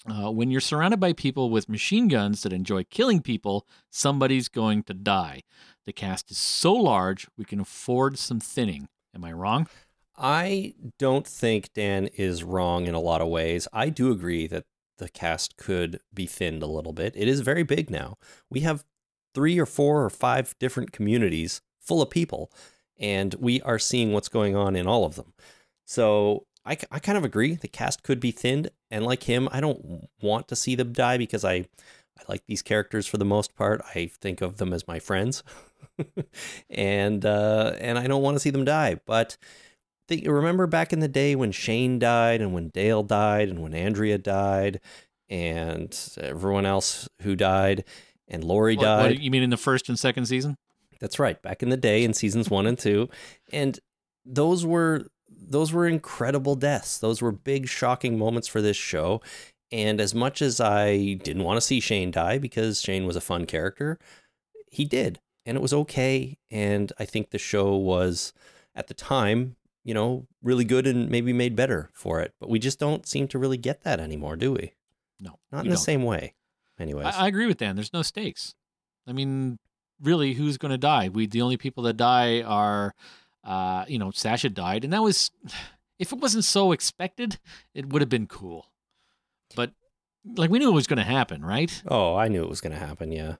Uh, 0.09 0.31
when 0.31 0.49
you're 0.49 0.61
surrounded 0.61 0.99
by 0.99 1.11
people 1.11 1.49
with 1.49 1.67
machine 1.67 2.07
guns 2.07 2.41
that 2.43 2.53
enjoy 2.53 2.83
killing 2.85 3.21
people, 3.21 3.67
somebody's 3.89 4.47
going 4.47 4.81
to 4.83 4.93
die. 4.93 5.41
The 5.85 5.91
cast 5.91 6.31
is 6.31 6.37
so 6.37 6.73
large, 6.73 7.27
we 7.37 7.43
can 7.43 7.59
afford 7.59 8.17
some 8.17 8.39
thinning. 8.39 8.87
Am 9.13 9.25
I 9.25 9.33
wrong? 9.33 9.67
I 10.17 10.73
don't 10.97 11.27
think 11.27 11.73
Dan 11.73 12.07
is 12.15 12.43
wrong 12.43 12.87
in 12.87 12.95
a 12.95 13.01
lot 13.01 13.21
of 13.21 13.27
ways. 13.27 13.67
I 13.73 13.89
do 13.89 14.11
agree 14.11 14.47
that 14.47 14.63
the 14.97 15.09
cast 15.09 15.57
could 15.57 15.99
be 16.13 16.25
thinned 16.25 16.63
a 16.63 16.67
little 16.67 16.93
bit. 16.93 17.13
It 17.15 17.27
is 17.27 17.41
very 17.41 17.63
big 17.63 17.89
now. 17.89 18.17
We 18.49 18.61
have 18.61 18.85
three 19.35 19.59
or 19.59 19.65
four 19.65 20.03
or 20.03 20.09
five 20.09 20.55
different 20.59 20.91
communities 20.91 21.61
full 21.79 22.01
of 22.01 22.09
people, 22.09 22.51
and 22.97 23.35
we 23.35 23.61
are 23.61 23.77
seeing 23.77 24.13
what's 24.13 24.29
going 24.29 24.55
on 24.55 24.75
in 24.75 24.87
all 24.87 25.05
of 25.05 25.15
them. 25.15 25.33
So 25.85 26.46
I, 26.67 26.77
I 26.91 26.99
kind 26.99 27.17
of 27.17 27.23
agree. 27.23 27.55
The 27.55 27.67
cast 27.67 28.03
could 28.03 28.19
be 28.19 28.31
thinned. 28.31 28.69
And 28.91 29.05
like 29.05 29.23
him, 29.23 29.47
I 29.51 29.61
don't 29.61 30.07
want 30.21 30.47
to 30.49 30.55
see 30.55 30.75
them 30.75 30.93
die 30.93 31.17
because 31.17 31.43
I, 31.43 31.53
I 31.55 32.23
like 32.27 32.43
these 32.47 32.61
characters 32.61 33.07
for 33.07 33.17
the 33.17 33.25
most 33.25 33.55
part. 33.55 33.81
I 33.95 34.11
think 34.21 34.41
of 34.41 34.57
them 34.57 34.73
as 34.73 34.87
my 34.87 34.99
friends. 34.99 35.43
and 36.69 37.25
uh, 37.25 37.73
and 37.79 37.97
I 37.97 38.07
don't 38.07 38.21
want 38.21 38.35
to 38.35 38.39
see 38.39 38.49
them 38.49 38.65
die. 38.65 38.99
But 39.05 39.37
think, 40.07 40.25
remember 40.27 40.67
back 40.67 40.93
in 40.93 40.99
the 40.99 41.07
day 41.07 41.35
when 41.35 41.51
Shane 41.51 41.99
died 41.99 42.41
and 42.41 42.53
when 42.53 42.69
Dale 42.69 43.03
died 43.03 43.49
and 43.49 43.61
when 43.61 43.73
Andrea 43.73 44.17
died 44.17 44.79
and 45.29 45.97
everyone 46.19 46.65
else 46.65 47.09
who 47.21 47.35
died 47.35 47.83
and 48.27 48.43
Lori 48.43 48.75
What- 48.75 48.83
died. 48.83 49.11
what- 49.11 49.19
you 49.21 49.31
mean 49.31 49.43
in 49.43 49.49
the 49.49 49.57
first 49.57 49.89
and 49.89 49.97
second 49.99 50.25
season? 50.25 50.57
That's 50.99 51.19
right, 51.19 51.39
back 51.41 51.61
in 51.61 51.69
the 51.69 51.77
day 51.77 52.03
in 52.03 52.13
seasons 52.13 52.49
1 52.49 52.65
and 52.65 52.77
2. 52.77 53.07
And 53.53 53.79
those 54.25 54.65
were 54.65 55.05
those 55.39 55.71
were 55.71 55.87
incredible 55.87 56.55
deaths. 56.55 56.97
Those 56.97 57.21
were 57.21 57.31
big 57.31 57.67
shocking 57.67 58.17
moments 58.17 58.47
for 58.47 58.61
this 58.61 58.77
show. 58.77 59.21
And 59.71 59.99
as 59.99 60.15
much 60.15 60.41
as 60.41 60.61
I 60.61 61.13
didn't 61.15 61.43
want 61.43 61.57
to 61.57 61.65
see 61.65 61.79
Shane 61.79 62.11
die 62.11 62.37
because 62.37 62.81
Shane 62.81 63.05
was 63.05 63.15
a 63.15 63.21
fun 63.21 63.45
character, 63.45 63.99
he 64.71 64.85
did. 64.85 65.19
And 65.45 65.57
it 65.57 65.61
was 65.61 65.73
okay. 65.73 66.37
And 66.49 66.91
I 66.99 67.05
think 67.05 67.29
the 67.29 67.37
show 67.37 67.75
was 67.75 68.33
at 68.75 68.87
the 68.87 68.93
time, 68.93 69.55
you 69.83 69.93
know, 69.93 70.27
really 70.41 70.65
good 70.65 70.87
and 70.87 71.09
maybe 71.09 71.33
made 71.33 71.55
better 71.55 71.89
for 71.93 72.21
it. 72.21 72.33
But 72.39 72.49
we 72.49 72.59
just 72.59 72.79
don't 72.79 73.07
seem 73.07 73.27
to 73.29 73.39
really 73.39 73.57
get 73.57 73.83
that 73.83 73.99
anymore, 73.99 74.35
do 74.35 74.53
we? 74.53 74.73
No. 75.19 75.39
Not 75.51 75.65
in 75.65 75.69
the 75.69 75.75
don't. 75.75 75.83
same 75.83 76.03
way. 76.03 76.33
Anyways. 76.79 77.07
I, 77.07 77.25
I 77.25 77.27
agree 77.27 77.47
with 77.47 77.57
Dan. 77.57 77.75
There's 77.75 77.93
no 77.93 78.03
stakes. 78.03 78.55
I 79.07 79.13
mean, 79.13 79.57
really, 80.01 80.33
who's 80.33 80.57
going 80.57 80.71
to 80.71 80.77
die? 80.77 81.09
We 81.09 81.27
the 81.27 81.41
only 81.41 81.57
people 81.57 81.83
that 81.83 81.97
die 81.97 82.41
are, 82.41 82.93
uh, 83.43 83.85
you 83.87 83.99
know, 83.99 84.11
Sasha 84.11 84.49
died, 84.49 84.83
and 84.83 84.93
that 84.93 85.01
was, 85.03 85.31
if 85.99 86.11
it 86.11 86.19
wasn't 86.19 86.43
so 86.43 86.71
expected, 86.71 87.39
it 87.73 87.89
would 87.89 88.01
have 88.01 88.09
been 88.09 88.27
cool. 88.27 88.71
But 89.55 89.71
like 90.35 90.49
we 90.49 90.59
knew 90.59 90.69
it 90.69 90.75
was 90.75 90.87
going 90.87 90.97
to 90.97 91.03
happen, 91.03 91.43
right? 91.45 91.81
oh, 91.87 92.15
I 92.15 92.27
knew 92.27 92.43
it 92.43 92.49
was 92.49 92.61
going 92.61 92.73
to 92.73 92.85
happen. 92.85 93.11
Yeah. 93.11 93.35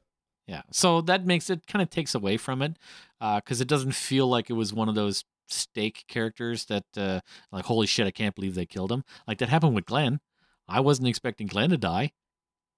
Yeah. 0.48 0.62
So 0.72 1.02
that 1.02 1.26
makes 1.26 1.50
it 1.50 1.68
kind 1.68 1.82
of 1.84 1.90
takes 1.90 2.16
away 2.16 2.38
from 2.38 2.62
it 2.62 2.78
because 3.20 3.60
it 3.60 3.68
doesn't 3.68 3.92
feel 3.92 4.28
like 4.28 4.50
it 4.50 4.54
was 4.54 4.74
one 4.74 4.88
of 4.88 4.96
those 4.96 5.26
stake 5.50 6.06
characters 6.08 6.66
that 6.66 6.86
uh, 6.96 7.20
like 7.52 7.66
holy 7.66 7.88
shit, 7.88 8.08
I 8.08 8.12
can't 8.12 8.34
believe 8.34 8.56
they 8.56 8.66
killed 8.66 8.92
him. 8.92 9.04
Like 9.28 9.40
that 9.40 9.50
happened 9.50 9.76
with 9.76 9.86
Glenn. 9.86 10.22
I 10.70 10.80
wasn't 10.80 11.10
expecting 11.10 11.48
Glenn 11.48 11.70
to 11.72 11.78
die. 11.78 12.14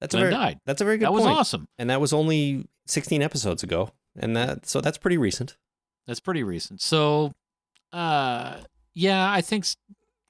That's 0.02 0.16
Glenn 0.16 0.24
a 0.28 0.30
very, 0.30 0.34
died. 0.36 0.60
That's 0.66 0.82
a 0.82 0.86
very 0.86 0.98
good 0.98 1.06
That 1.06 1.14
was 1.14 1.26
awesome. 1.26 1.68
and 1.78 1.90
that 1.92 2.02
was 2.02 2.12
only 2.12 2.66
16 2.88 3.22
episodes 3.22 3.62
ago 3.62 3.92
and 4.18 4.36
that 4.36 4.66
so 4.66 4.82
that's 4.82 4.98
pretty 4.98 5.18
recent 5.20 5.56
That's 6.08 6.20
pretty 6.20 6.44
recent. 6.44 6.82
So, 6.82 7.34
uh, 7.94 8.58
yeah, 8.94 9.32
I 9.32 9.42
think 9.42 9.66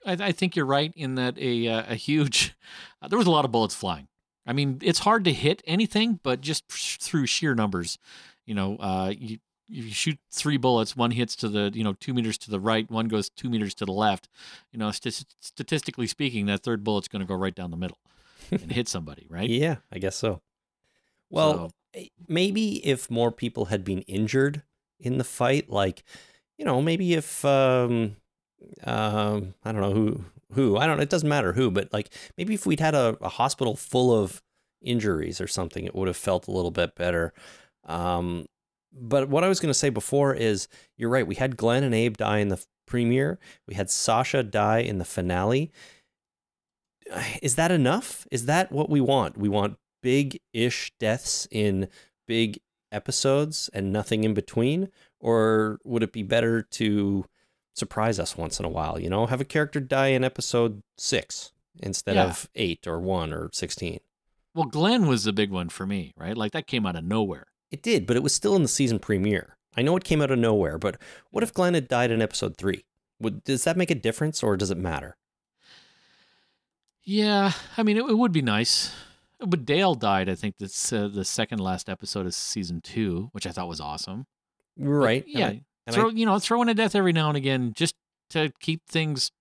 I, 0.06 0.14
I 0.14 0.32
think 0.32 0.56
you're 0.56 0.66
right 0.66 0.92
in 0.96 1.16
that 1.16 1.38
a 1.38 1.68
uh, 1.68 1.84
a 1.90 1.96
huge 1.96 2.56
uh, 3.02 3.08
there 3.10 3.18
was 3.18 3.28
a 3.28 3.32
lot 3.32 3.46
of 3.46 3.52
bullets 3.52 3.76
flying. 3.76 4.08
I 4.46 4.54
mean, 4.54 4.80
it's 4.82 5.00
hard 5.00 5.24
to 5.26 5.34
hit 5.34 5.62
anything, 5.68 6.20
but 6.24 6.42
just 6.42 6.68
through 6.70 7.28
sheer 7.28 7.54
numbers, 7.54 7.98
you 8.46 8.56
know, 8.56 8.78
uh, 8.78 9.14
you 9.18 9.38
if 9.72 9.86
you 9.86 9.92
shoot 9.92 10.18
three 10.32 10.58
bullets, 10.58 10.98
one 10.98 11.12
hits 11.12 11.36
to 11.38 11.48
the 11.48 11.72
you 11.74 11.84
know 11.84 11.94
two 11.94 12.14
meters 12.14 12.38
to 12.40 12.52
the 12.52 12.60
right, 12.60 12.90
one 12.90 13.08
goes 13.08 13.30
two 13.30 13.50
meters 13.50 13.74
to 13.76 13.86
the 13.86 13.92
left. 13.94 14.28
You 14.72 14.80
know, 14.80 14.92
st- 14.92 15.26
statistically 15.40 16.08
speaking, 16.08 16.48
that 16.48 16.64
third 16.64 16.84
bullet's 16.84 17.08
going 17.08 17.22
to 17.22 17.28
go 17.28 17.36
right 17.36 17.54
down 17.54 17.70
the 17.72 17.78
middle 17.78 18.00
and 18.52 18.72
hit 18.72 18.88
somebody, 18.88 19.28
right? 19.30 19.48
yeah 19.50 19.76
i 19.92 20.00
guess 20.00 20.16
so 20.16 20.42
well 21.30 21.54
So- 21.54 21.70
eh, 21.94 22.08
maybe 22.28 22.84
if 22.86 23.12
more 23.12 23.32
people 23.32 23.66
had 23.66 23.84
been 23.84 24.02
injured 24.04 24.64
in 25.00 25.18
the 25.18 25.24
fight 25.24 25.70
like 25.70 26.04
you 26.58 26.66
know 26.66 26.82
maybe 26.82 27.14
if 27.14 27.44
um 27.46 28.16
um 28.84 29.54
i 29.64 29.72
don't 29.72 29.82
know 29.82 29.94
who 29.94 30.26
who 30.54 30.78
i 30.78 30.86
don't 30.86 31.00
it 31.00 31.10
doesn't 31.10 31.30
matter 31.30 31.54
who 31.54 31.72
but 31.72 31.92
like 31.94 32.10
maybe 32.38 32.54
if 32.54 32.66
we'd 32.66 32.80
had 32.80 32.96
a, 32.96 33.18
a 33.22 33.30
hospital 33.30 33.76
full 33.76 34.12
of 34.12 34.42
injuries 34.82 35.42
or 35.42 35.48
something 35.48 35.86
it 35.86 35.96
would 35.96 36.08
have 36.08 36.18
felt 36.18 36.48
a 36.48 36.52
little 36.52 36.72
bit 36.72 36.96
better. 36.96 37.34
Um 37.86 38.46
but 38.92 39.30
what 39.30 39.44
i 39.44 39.48
was 39.48 39.60
going 39.60 39.70
to 39.70 39.78
say 39.78 39.90
before 39.90 40.34
is 40.34 40.68
you're 40.98 41.10
right 41.10 41.28
we 41.28 41.36
had 41.36 41.58
glenn 41.58 41.84
and 41.84 41.94
abe 41.94 42.18
die 42.18 42.40
in 42.40 42.48
the 42.50 42.64
premiere. 42.90 43.40
We 43.68 43.76
had 43.76 43.90
sasha 43.90 44.44
die 44.44 44.80
in 44.80 44.98
the 44.98 45.06
finale. 45.06 45.72
Is 47.42 47.56
that 47.56 47.72
enough? 47.72 48.28
Is 48.32 48.48
that 48.48 48.72
what 48.72 48.90
we 48.90 49.00
want? 49.00 49.38
We 49.38 49.48
want 49.48 49.78
big-ish 50.02 50.92
deaths 51.00 51.48
in 51.52 51.88
big 52.28 52.60
episodes 52.92 53.70
and 53.74 53.92
nothing 53.94 54.24
in 54.24 54.34
between 54.34 54.90
or 55.20 55.80
would 55.84 56.04
it 56.04 56.12
be 56.14 56.24
better 56.24 56.62
to 56.62 57.26
surprise 57.76 58.20
us 58.20 58.36
once 58.38 58.60
in 58.60 58.66
a 58.66 58.70
while 58.70 59.00
you 59.00 59.10
know 59.10 59.26
have 59.28 59.40
a 59.42 59.46
character 59.46 59.80
die 59.80 60.08
in 60.08 60.24
episode 60.24 60.82
6 60.98 61.52
instead 61.82 62.16
Yeah. 62.16 62.26
of 62.26 62.50
8 62.56 62.88
or 62.88 63.00
1 63.00 63.32
or 63.34 63.50
16 63.54 64.00
well, 64.56 64.66
Glenn 64.66 65.08
was 65.08 65.24
the 65.26 65.32
big 65.32 65.52
one 65.52 65.70
for 65.70 65.86
me, 65.86 66.12
right? 66.18 66.36
Like 66.36 66.52
that 66.54 66.66
came 66.66 66.86
out 66.88 66.96
of 66.96 67.04
nowhere. 67.04 67.46
it 67.72 67.82
did 67.84 68.06
but 68.08 68.16
it 68.18 68.24
was 68.24 68.34
still 68.34 68.56
in 68.56 68.64
the 68.64 68.68
season 68.68 68.98
premiere 69.00 69.56
i 69.78 69.82
know 69.84 69.96
it 69.96 70.04
came 70.04 70.22
out 70.22 70.32
of 70.32 70.40
nowhere 70.40 70.78
but 70.80 70.98
what 71.30 71.44
if 71.44 71.54
glenn 71.54 71.76
had 71.76 71.88
died 71.88 72.10
in 72.12 72.22
episode 72.22 72.58
3 72.58 72.84
would 73.22 73.44
does 73.44 73.64
that 73.66 73.78
make 73.78 73.92
a 73.92 73.96
difference 73.96 74.42
or 74.42 74.58
does 74.58 74.72
it 74.72 74.78
matter 74.78 75.16
Yeah, 77.04 77.54
I 77.78 77.84
mean, 77.84 77.98
it, 77.98 78.06
it 78.06 78.18
would 78.18 78.32
be 78.32 78.42
nice. 78.42 78.92
But 79.40 79.66
Dale 79.66 79.96
died, 79.96 80.28
I 80.30 80.36
think, 80.36 80.58
this 80.58 80.92
uh, 80.92 81.08
the 81.08 81.24
second 81.26 81.60
last 81.60 81.90
episode 81.90 82.26
of 82.26 82.34
season 82.34 82.82
two, 82.82 83.30
which 83.32 83.48
I 83.48 83.52
thought 83.52 83.68
was 83.70 83.80
awesome. 83.80 84.28
But, 84.78 84.86
right 84.88 85.26
and 85.26 85.34
yeah, 85.34 85.48
I- 85.48 85.62
and 85.88 85.96
throw 85.96 86.10
I- 86.10 86.14
you 86.14 86.26
know 86.26 86.40
throw 86.40 86.62
in 86.62 86.70
a 86.70 86.74
death 86.74 86.96
every 86.96 87.14
now 87.14 87.30
and 87.30 87.38
again 87.38 87.74
just 87.76 87.96
to 88.32 88.52
keep 88.60 88.86
things, 88.88 89.32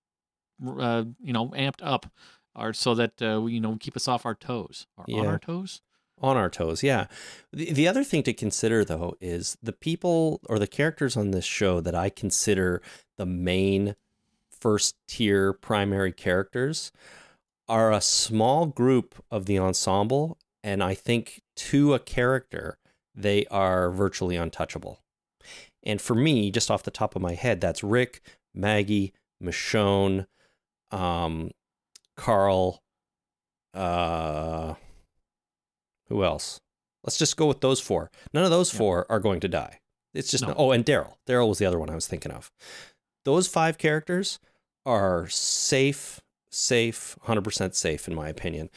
uh, 0.65 1.03
you 1.21 1.33
know, 1.33 1.49
amped 1.49 1.81
up, 1.81 2.07
or 2.55 2.73
so 2.73 2.95
that 2.95 3.21
uh, 3.21 3.45
you 3.45 3.59
know 3.59 3.77
keep 3.79 3.95
us 3.95 4.07
off 4.07 4.25
our 4.25 4.35
toes 4.35 4.87
or 4.97 5.05
on 5.19 5.27
our 5.27 5.39
toes. 5.39 5.81
on 6.21 6.35
our 6.37 6.49
toes 6.49 6.81
yeah 6.83 7.05
the, 7.53 7.71
the 7.71 7.87
other 7.87 8.03
thing 8.03 8.23
to 8.23 8.33
consider 8.33 8.83
though 8.83 9.15
is 9.21 9.57
the 9.63 9.71
people 9.71 10.41
or 10.49 10.57
the 10.59 10.67
characters 10.67 11.15
on 11.15 11.31
this 11.31 11.45
show 11.45 11.79
that 11.79 11.95
i 11.95 12.09
consider 12.09 12.81
the 13.17 13.25
main 13.25 13.95
first 14.51 14.95
tier 15.07 15.53
primary 15.53 16.11
characters 16.11 16.91
are 17.69 17.91
a 17.93 18.01
small 18.01 18.65
group 18.65 19.23
of 19.31 19.45
the 19.45 19.57
ensemble 19.59 20.37
and 20.63 20.83
i 20.83 20.93
think 20.93 21.41
to 21.55 21.93
a 21.93 21.99
character 21.99 22.77
they 23.15 23.45
are 23.47 23.89
virtually 23.91 24.35
untouchable 24.35 24.99
and 25.83 26.01
for 26.01 26.15
me 26.15 26.51
just 26.51 26.69
off 26.71 26.83
the 26.83 26.91
top 26.91 27.15
of 27.15 27.21
my 27.21 27.35
head 27.35 27.61
that's 27.61 27.83
rick 27.83 28.21
maggie 28.53 29.13
michonne 29.41 30.25
um, 30.91 31.51
carl 32.17 32.81
uh, 33.75 34.73
who 36.07 36.23
else? 36.23 36.59
Let's 37.03 37.17
just 37.17 37.37
go 37.37 37.45
with 37.45 37.61
those 37.61 37.79
four. 37.79 38.09
None 38.33 38.43
of 38.43 38.49
those 38.49 38.73
Yeah. 38.73 38.79
four 38.79 39.05
are 39.11 39.19
going 39.19 39.39
to 39.41 39.47
die. 39.47 39.79
It's 40.15 40.31
just 40.31 40.45
No. 40.45 40.55
oh, 40.57 40.71
and 40.71 40.83
Daryl. 40.83 41.17
Daryl 41.27 41.47
was 41.47 41.59
the 41.59 41.67
other 41.67 41.77
one 41.77 41.89
I 41.89 41.95
was 41.95 42.07
thinking 42.07 42.31
of. 42.31 42.51
Those 43.25 43.47
five 43.47 43.77
characters 43.77 44.39
are 44.87 45.29
safe, 45.29 46.19
safe, 46.49 47.17
hundred 47.23 47.43
percent 47.43 47.75
safe 47.75 48.07
in 48.07 48.15
my 48.15 48.29
opinion. 48.29 48.69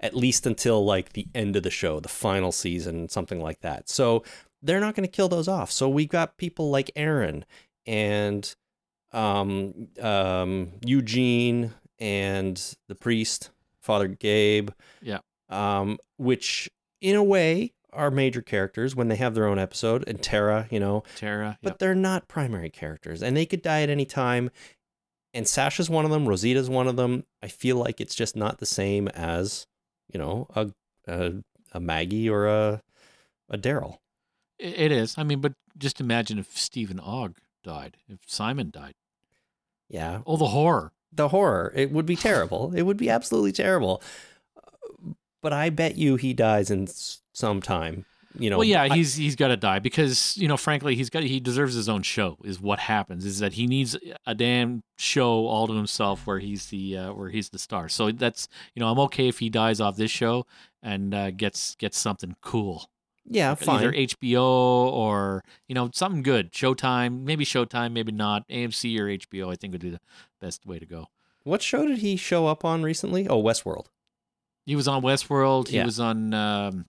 At 0.00 0.14
least 0.14 0.46
until 0.46 0.84
like 0.84 1.14
the 1.14 1.26
end 1.34 1.56
of 1.56 1.64
the 1.64 1.70
show, 1.70 1.98
the 1.98 2.08
final 2.08 2.52
season, 2.52 3.08
something 3.08 3.40
like 3.40 3.60
that. 3.62 3.88
So 3.88 4.22
they're 4.62 4.80
not 4.80 4.94
going 4.94 5.06
to 5.06 5.10
kill 5.10 5.28
those 5.28 5.48
off. 5.48 5.72
So 5.72 5.88
we've 5.88 6.08
got 6.08 6.36
people 6.36 6.70
like 6.70 6.90
Aaron 6.94 7.44
and 7.84 8.54
um, 9.12 9.88
um, 10.00 10.72
Eugene 10.84 11.74
and 11.98 12.76
the 12.86 12.94
priest, 12.94 13.50
Father 13.80 14.06
Gabe. 14.06 14.70
Yeah. 15.02 15.18
Um, 15.48 15.98
which 16.16 16.70
in 17.00 17.16
a 17.16 17.24
way 17.24 17.72
are 17.92 18.10
major 18.10 18.42
characters 18.42 18.94
when 18.94 19.08
they 19.08 19.16
have 19.16 19.34
their 19.34 19.46
own 19.46 19.58
episode, 19.58 20.04
and 20.06 20.22
Tara, 20.22 20.66
you 20.70 20.78
know, 20.78 21.02
Tara. 21.16 21.58
but 21.62 21.72
yep. 21.72 21.78
they're 21.78 21.94
not 21.94 22.28
primary 22.28 22.70
characters, 22.70 23.22
and 23.22 23.36
they 23.36 23.46
could 23.46 23.62
die 23.62 23.82
at 23.82 23.88
any 23.90 24.04
time. 24.04 24.50
And 25.34 25.46
Sasha's 25.46 25.90
one 25.90 26.04
of 26.04 26.10
them. 26.10 26.26
Rosita's 26.26 26.70
one 26.70 26.88
of 26.88 26.96
them. 26.96 27.24
I 27.42 27.48
feel 27.48 27.76
like 27.76 28.00
it's 28.00 28.14
just 28.14 28.34
not 28.36 28.58
the 28.58 28.66
same 28.66 29.08
as, 29.08 29.66
you 30.12 30.18
know, 30.18 30.46
a 30.54 30.70
a, 31.06 31.32
a 31.72 31.80
Maggie 31.80 32.28
or 32.28 32.46
a 32.46 32.82
a 33.50 33.58
Daryl. 33.58 33.98
It 34.58 34.90
is. 34.90 35.16
I 35.18 35.22
mean, 35.22 35.40
but 35.40 35.52
just 35.76 36.00
imagine 36.00 36.38
if 36.38 36.56
Stephen 36.58 36.98
Ogg 36.98 37.36
died, 37.62 37.96
if 38.08 38.18
Simon 38.26 38.70
died. 38.70 38.94
Yeah, 39.88 40.20
Oh, 40.26 40.36
the 40.36 40.48
horror. 40.48 40.92
the 41.12 41.28
horror. 41.28 41.72
It 41.76 41.92
would 41.92 42.06
be 42.06 42.16
terrible. 42.16 42.72
it 42.74 42.82
would 42.82 42.96
be 42.96 43.08
absolutely 43.08 43.52
terrible. 43.52 44.02
But 45.40 45.52
I 45.52 45.70
bet 45.70 45.96
you 45.96 46.16
he 46.16 46.34
dies 46.34 46.70
in 46.70 46.88
some 47.32 47.62
time. 47.62 48.04
You 48.38 48.50
know. 48.50 48.58
well, 48.58 48.64
yeah, 48.68 48.82
I- 48.82 48.94
he's 48.96 49.14
he's 49.14 49.36
got 49.36 49.48
to 49.48 49.56
die 49.56 49.78
because 49.78 50.36
you 50.36 50.48
know, 50.48 50.56
frankly, 50.56 50.94
he's 50.94 51.08
got 51.10 51.22
he 51.22 51.40
deserves 51.40 51.74
his 51.74 51.88
own 51.88 52.02
show. 52.02 52.36
Is 52.44 52.60
what 52.60 52.78
happens 52.80 53.24
is 53.24 53.38
that 53.38 53.54
he 53.54 53.66
needs 53.66 53.96
a 54.26 54.34
damn 54.34 54.82
show 54.98 55.46
all 55.46 55.66
to 55.66 55.72
himself 55.74 56.26
where 56.26 56.38
he's 56.38 56.66
the 56.66 56.96
uh, 56.98 57.12
where 57.14 57.30
he's 57.30 57.48
the 57.48 57.58
star. 57.58 57.88
So 57.88 58.10
that's 58.12 58.48
you 58.74 58.80
know, 58.80 58.88
I'm 58.90 58.98
okay 59.00 59.28
if 59.28 59.38
he 59.38 59.48
dies 59.48 59.80
off 59.80 59.96
this 59.96 60.10
show 60.10 60.46
and 60.82 61.14
uh, 61.14 61.30
gets 61.30 61.74
gets 61.76 61.96
something 61.98 62.36
cool, 62.42 62.90
yeah, 63.24 63.54
fine. 63.54 63.76
either 63.78 63.92
HBO 63.92 64.42
or 64.42 65.42
you 65.66 65.74
know 65.74 65.90
something 65.94 66.22
good, 66.22 66.52
Showtime, 66.52 67.22
maybe 67.24 67.44
Showtime, 67.46 67.92
maybe 67.92 68.12
not, 68.12 68.46
AMC 68.48 68.98
or 68.98 69.06
HBO. 69.06 69.50
I 69.50 69.56
think 69.56 69.72
would 69.72 69.80
be 69.80 69.90
the 69.90 70.00
best 70.40 70.66
way 70.66 70.78
to 70.78 70.86
go. 70.86 71.06
What 71.44 71.62
show 71.62 71.86
did 71.86 71.98
he 71.98 72.16
show 72.16 72.46
up 72.46 72.62
on 72.64 72.82
recently? 72.82 73.26
Oh, 73.26 73.42
Westworld. 73.42 73.86
He 74.66 74.76
was 74.76 74.86
on 74.86 75.02
Westworld. 75.02 75.68
He 75.68 75.76
Yeah. 75.76 75.86
was 75.86 75.98
on 75.98 76.34
um, 76.34 76.84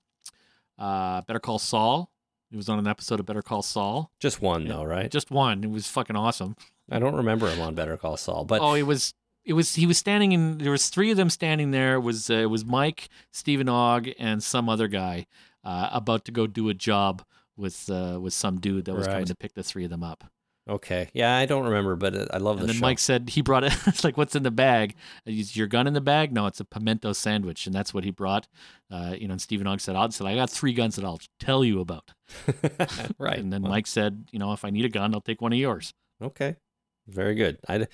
uh, 0.80 1.22
Better 1.22 1.40
Call 1.40 1.60
Saul. 1.60 2.10
He 2.50 2.58
was 2.58 2.68
on 2.70 2.80
an 2.80 2.88
episode 2.88 3.20
of 3.20 3.28
Better 3.28 3.44
Call 3.44 3.62
Saul. 3.62 4.10
Just 4.20 4.42
one 4.42 4.64
Yeah. 4.66 4.74
though, 4.74 4.84
right? 4.86 5.12
Just 5.12 5.30
one. 5.30 5.64
It 5.64 5.70
was 5.70 5.88
fucking 5.88 6.16
awesome. 6.16 6.56
I 6.90 6.98
don't 6.98 7.16
remember 7.16 7.48
him 7.50 7.62
on 7.62 7.76
Better 7.76 7.96
Call 7.98 8.18
Saul, 8.18 8.46
but 8.46 8.62
oh, 8.62 8.74
it 8.74 8.84
was. 8.84 9.14
It 9.46 9.54
was. 9.54 9.76
He 9.76 9.86
was 9.86 9.98
standing 9.98 10.32
in. 10.32 10.58
There 10.58 10.72
was 10.72 10.90
three 10.90 11.12
of 11.12 11.18
them 11.18 11.30
standing 11.30 11.70
there. 11.72 11.96
It 11.96 12.00
was. 12.02 12.30
Uh, 12.30 12.34
it 12.36 12.50
was 12.50 12.66
Mike, 12.66 13.10
Stephen 13.32 13.70
Ogg, 13.70 14.10
and 14.18 14.42
some 14.42 14.68
other 14.70 14.88
guy 14.88 15.28
uh, 15.64 15.90
about 15.92 16.26
to 16.26 16.32
go 16.32 16.48
do 16.48 16.70
a 16.70 16.74
job 16.74 17.24
with 17.56 17.90
uh, 17.90 18.18
with 18.22 18.34
some 18.34 18.60
dude 18.60 18.86
that 18.86 18.96
was 18.96 19.06
coming 19.08 19.26
to 19.26 19.36
pick 19.36 19.54
the 19.54 19.64
three 19.64 19.84
of 19.84 19.92
them 19.92 20.04
up. 20.04 20.24
Okay, 20.70 21.10
yeah, 21.14 21.36
I 21.36 21.46
don't 21.46 21.66
remember, 21.66 21.96
but 21.96 22.16
uh, 22.16 22.26
I 22.32 22.38
love 22.38 22.58
And 22.58 22.64
the 22.64 22.68
then 22.68 22.76
show. 22.76 22.82
Mike 22.82 23.00
said 23.00 23.30
he 23.30 23.42
brought 23.42 23.64
it. 23.64 23.74
It's 23.88 24.04
like, 24.04 24.16
what's 24.18 24.36
in 24.36 24.44
the 24.44 24.52
bag? 24.52 24.96
Is 25.26 25.58
your 25.58 25.68
gun 25.68 25.88
in 25.88 25.94
the 25.94 26.02
bag? 26.02 26.32
No, 26.32 26.46
it's 26.48 26.60
a 26.60 26.66
pimento 26.66 27.12
sandwich, 27.14 27.66
and 27.66 27.76
that's 27.76 27.94
what 27.94 28.04
he 28.04 28.12
brought. 28.12 28.48
Uh, 28.92 29.16
you 29.18 29.28
know, 29.28 29.34
and 29.34 29.42
Stephen 29.42 29.68
Ogg 29.68 29.82
said, 29.82 29.96
"I 29.96 30.08
said 30.10 30.28
I 30.28 30.36
got 30.36 30.50
three 30.50 30.74
guns 30.74 30.96
that 30.96 31.04
I'll 31.06 31.20
tell 31.40 31.64
you 31.66 31.80
about." 31.82 32.12
right. 33.18 33.40
And 33.40 33.52
then 33.52 33.64
Well, 33.64 33.72
Mike 33.72 33.88
said, 33.88 34.26
"You 34.32 34.40
know, 34.40 34.54
if 34.54 34.64
I 34.64 34.70
need 34.70 34.86
a 34.86 34.90
gun, 34.90 35.14
I'll 35.14 35.22
take 35.22 35.42
one 35.42 35.52
of 35.54 35.60
yours." 35.60 35.94
Okay, 36.22 36.56
very 37.08 37.36
good. 37.36 37.58
I 37.68 37.88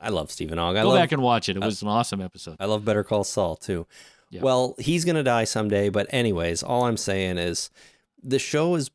I 0.00 0.08
love 0.10 0.30
Stephen 0.30 0.58
Ogg. 0.58 0.76
I 0.76 0.82
Go 0.82 0.88
love 0.90 0.98
back 0.98 1.12
and 1.12 1.22
watch 1.22 1.48
it. 1.48 1.56
It 1.56 1.62
was 1.62 1.82
an 1.82 1.88
awesome 1.88 2.20
episode. 2.20 2.56
I 2.60 2.66
love 2.66 2.84
Better 2.84 3.04
Call 3.04 3.24
Saul 3.24 3.56
too. 3.56 3.86
Yeah. 4.30 4.42
Well, 4.42 4.74
he's 4.78 5.04
gonna 5.04 5.22
die 5.22 5.44
someday, 5.44 5.88
but 5.88 6.06
anyways, 6.10 6.62
all 6.62 6.84
I'm 6.84 6.96
saying 6.96 7.38
is 7.38 7.70
the 8.22 8.38
show 8.38 8.74
is 8.74 8.90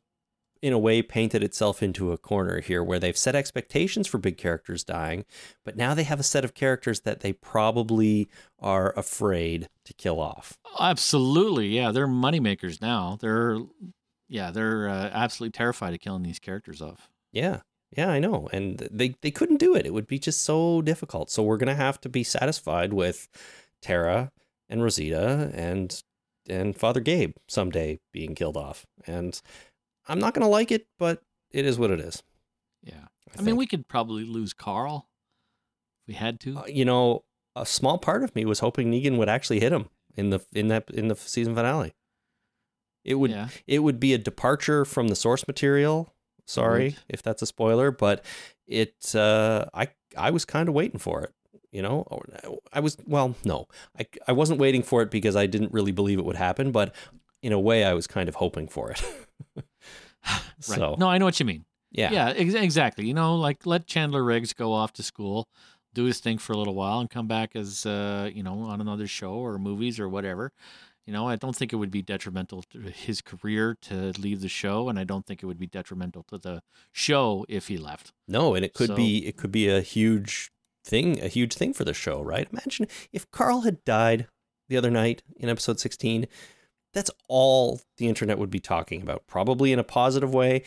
in 0.62 0.72
a 0.72 0.78
way 0.78 1.00
painted 1.02 1.42
itself 1.42 1.82
into 1.82 2.12
a 2.12 2.18
corner 2.18 2.60
here 2.60 2.84
where 2.84 2.98
they've 2.98 3.16
set 3.16 3.34
expectations 3.34 4.06
for 4.06 4.18
big 4.18 4.36
characters 4.36 4.84
dying, 4.84 5.24
but 5.64 5.76
now 5.76 5.94
they 5.94 6.02
have 6.02 6.20
a 6.20 6.24
set 6.24 6.44
of 6.44 6.54
characters 6.54 7.00
that 7.00 7.20
they 7.20 7.32
probably 7.32 8.28
are 8.58 8.92
afraid 8.96 9.68
to 9.84 9.94
kill 9.94 10.20
off. 10.20 10.58
Absolutely, 10.78 11.68
yeah. 11.68 11.92
They're 11.92 12.06
moneymakers 12.06 12.80
now. 12.82 13.16
They're, 13.20 13.58
yeah, 14.28 14.50
they're 14.50 14.88
uh, 14.88 15.10
absolutely 15.12 15.52
terrified 15.52 15.94
of 15.94 16.00
killing 16.00 16.22
these 16.22 16.38
characters 16.38 16.82
off. 16.82 17.10
Yeah. 17.32 17.60
Yeah, 17.96 18.08
I 18.08 18.20
know. 18.20 18.48
And 18.52 18.88
they, 18.90 19.16
they 19.20 19.32
couldn't 19.32 19.56
do 19.56 19.74
it. 19.74 19.84
It 19.84 19.92
would 19.92 20.06
be 20.06 20.18
just 20.18 20.42
so 20.42 20.80
difficult. 20.80 21.30
So 21.30 21.42
we're 21.42 21.56
going 21.56 21.74
to 21.74 21.74
have 21.74 22.00
to 22.02 22.08
be 22.08 22.22
satisfied 22.22 22.92
with 22.92 23.28
Tara 23.82 24.30
and 24.68 24.82
Rosita 24.82 25.50
and 25.54 26.02
and 26.48 26.76
Father 26.76 27.00
Gabe 27.00 27.32
someday 27.48 28.00
being 28.12 28.34
killed 28.34 28.56
off. 28.56 28.86
And 29.06 29.40
I'm 30.10 30.18
not 30.18 30.34
going 30.34 30.42
to 30.42 30.48
like 30.48 30.72
it, 30.72 30.86
but 30.98 31.22
it 31.50 31.64
is 31.64 31.78
what 31.78 31.90
it 31.90 32.00
is. 32.00 32.22
Yeah, 32.82 32.94
I, 32.94 33.34
I, 33.34 33.36
mean, 33.38 33.44
think. 33.46 33.58
we 33.58 33.66
could 33.66 33.88
probably 33.88 34.24
lose 34.24 34.52
Carl 34.52 35.08
if 36.02 36.08
we 36.08 36.14
had 36.14 36.40
to. 36.40 36.58
Uh, 36.58 36.66
you 36.66 36.84
know, 36.84 37.24
a 37.54 37.64
small 37.64 37.98
part 37.98 38.22
of 38.22 38.34
me 38.34 38.44
was 38.44 38.60
hoping 38.60 38.90
Negan 38.90 39.16
would 39.18 39.28
actually 39.28 39.60
hit 39.60 39.72
him 39.72 39.88
in 40.16 40.30
the 40.30 40.40
in 40.52 40.68
that 40.68 40.90
in 40.90 41.08
the 41.08 41.14
season 41.14 41.54
finale. 41.54 41.94
It 43.04 43.14
would 43.14 43.30
yeah, 43.30 43.48
it 43.66 43.80
would 43.80 44.00
be 44.00 44.12
a 44.12 44.18
departure 44.18 44.84
from 44.84 45.08
the 45.08 45.16
source 45.16 45.46
material. 45.46 46.12
Sorry 46.46 46.84
would. 46.84 46.98
if 47.08 47.22
that's 47.22 47.42
a 47.42 47.46
spoiler, 47.46 47.90
but 47.90 48.24
it 48.66 49.14
uh, 49.14 49.66
I 49.72 49.88
I 50.16 50.30
was 50.30 50.44
kind 50.44 50.68
of 50.68 50.74
waiting 50.74 50.98
for 50.98 51.22
it. 51.22 51.32
You 51.70 51.82
know, 51.82 52.04
I 52.72 52.80
was 52.80 52.96
well, 53.06 53.36
no, 53.44 53.68
I 53.98 54.06
I 54.26 54.32
wasn't 54.32 54.58
waiting 54.58 54.82
for 54.82 55.02
it 55.02 55.10
because 55.10 55.36
I 55.36 55.46
didn't 55.46 55.72
really 55.72 55.92
believe 55.92 56.18
it 56.18 56.24
would 56.24 56.36
happen, 56.36 56.72
but 56.72 56.94
in 57.42 57.52
a 57.52 57.60
way, 57.60 57.84
I 57.84 57.94
was 57.94 58.06
kind 58.06 58.28
of 58.28 58.36
hoping 58.36 58.66
for 58.66 58.90
it. 58.90 59.02
right. 60.26 60.42
So 60.60 60.96
No, 60.98 61.08
I 61.08 61.18
know 61.18 61.24
what 61.24 61.38
you 61.40 61.46
mean. 61.46 61.64
yeah, 61.90 62.10
Yeah, 62.12 62.28
ex- 62.30 62.54
exactly. 62.54 63.06
You 63.06 63.14
know, 63.14 63.36
like 63.36 63.66
let 63.66 63.86
Chandler 63.86 64.22
Riggs 64.24 64.52
go 64.52 64.72
off 64.72 64.92
to 64.94 65.02
school, 65.02 65.48
do 65.94 66.04
his 66.04 66.20
thing 66.20 66.38
for 66.38 66.52
a 66.52 66.56
little 66.56 66.74
while, 66.74 67.00
and 67.00 67.08
come 67.10 67.26
back 67.26 67.56
as 67.56 67.84
uh, 67.86 68.30
you 68.32 68.42
know 68.42 68.60
on 68.62 68.80
another 68.80 69.06
show 69.06 69.32
or 69.34 69.58
movies 69.58 69.98
or 69.98 70.08
whatever. 70.08 70.52
You 71.06 71.14
know, 71.14 71.26
I 71.26 71.34
don't 71.36 71.56
think 71.56 71.72
it 71.72 71.76
would 71.76 71.90
be 71.90 72.02
detrimental 72.02 72.62
to 72.70 72.78
his 72.82 73.20
career 73.22 73.76
to 73.82 74.12
leave 74.18 74.42
the 74.42 74.48
show, 74.48 74.88
and 74.88 74.98
I 74.98 75.04
don't 75.04 75.26
think 75.26 75.42
it 75.42 75.46
would 75.46 75.58
be 75.58 75.66
detrimental 75.66 76.22
to 76.24 76.38
the 76.38 76.62
show 76.92 77.44
if 77.48 77.66
he 77.68 77.78
left. 77.78 78.12
no, 78.28 78.54
and 78.54 78.64
it 78.64 78.74
could 78.74 78.88
So- 78.88 78.96
be 78.96 79.26
it 79.26 79.36
could 79.36 79.50
be 79.50 79.68
a 79.68 79.80
huge 79.80 80.50
thing, 80.84 81.20
a 81.20 81.28
huge 81.28 81.54
thing 81.54 81.72
for 81.74 81.84
the 81.84 81.94
show, 81.94 82.20
right? 82.22 82.46
Imagine 82.52 82.86
if 83.12 83.28
Carl 83.30 83.62
had 83.62 83.84
died 83.84 84.28
the 84.68 84.76
other 84.76 84.90
night 84.90 85.22
in 85.36 85.48
episode 85.48 85.80
16 85.80 86.26
that's 86.92 87.10
all 87.28 87.80
the 87.98 88.08
internet 88.08 88.38
would 88.38 88.50
be 88.50 88.60
talking 88.60 89.02
about 89.02 89.26
probably 89.26 89.72
in 89.72 89.78
a 89.78 89.84
positive 89.84 90.32
way 90.34 90.62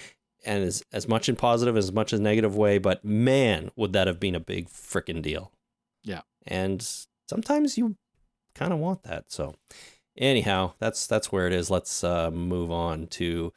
and 0.45 0.63
as, 0.63 0.83
as 0.91 1.07
much 1.07 1.27
in 1.29 1.35
positive 1.35 1.75
as 1.77 1.91
much 1.91 2.13
as 2.13 2.19
negative 2.19 2.55
way 2.55 2.77
but 2.77 3.03
man 3.03 3.71
would 3.75 3.93
that 3.93 4.07
have 4.07 4.19
been 4.19 4.35
a 4.35 4.39
big 4.39 4.67
frickin' 4.69 5.21
deal 5.21 5.51
Yeah. 6.03 6.21
and 6.45 6.81
sometimes 7.29 7.77
you 7.77 7.95
kind 8.55 8.71
of 8.73 8.79
want 8.79 9.03
that 9.03 9.31
so 9.31 9.55
anyhow 10.17 10.73
that's 10.79 11.07
that's 11.07 11.31
where 11.31 11.47
it 11.47 11.53
is 11.53 11.69
let's 11.71 12.03
uh, 12.03 12.29
move 12.31 12.71
on 12.71 13.07
to 13.07 13.51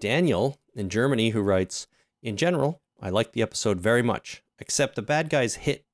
daniel 0.00 0.58
in 0.74 0.88
germany 0.88 1.30
who 1.30 1.40
writes 1.40 1.86
in 2.22 2.36
general 2.36 2.80
i 3.00 3.10
like 3.10 3.32
the 3.32 3.42
episode 3.42 3.80
very 3.80 4.02
much 4.02 4.42
except 4.58 4.94
the 4.96 5.02
bad 5.02 5.28
guys 5.28 5.56
hit 5.56 5.84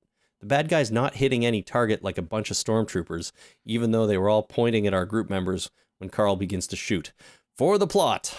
the 0.41 0.47
bad 0.47 0.69
guys 0.69 0.91
not 0.91 1.15
hitting 1.15 1.45
any 1.47 1.63
target 1.63 2.03
like 2.05 2.19
a 2.19 2.23
bunch 2.23 2.51
of 2.51 2.57
stormtroopers 2.57 3.33
even 3.65 3.93
though 3.93 4.07
they 4.07 4.19
were 4.19 4.29
all 4.29 4.43
pointing 4.43 4.87
at 4.87 4.93
our 4.95 5.07
group 5.07 5.31
members 5.31 5.71
when 6.05 6.11
Carl 6.11 6.37
begins 6.37 6.67
to 6.67 6.77
shoot. 6.77 7.13
For 7.57 7.79
the 7.79 7.87
plot. 7.87 8.37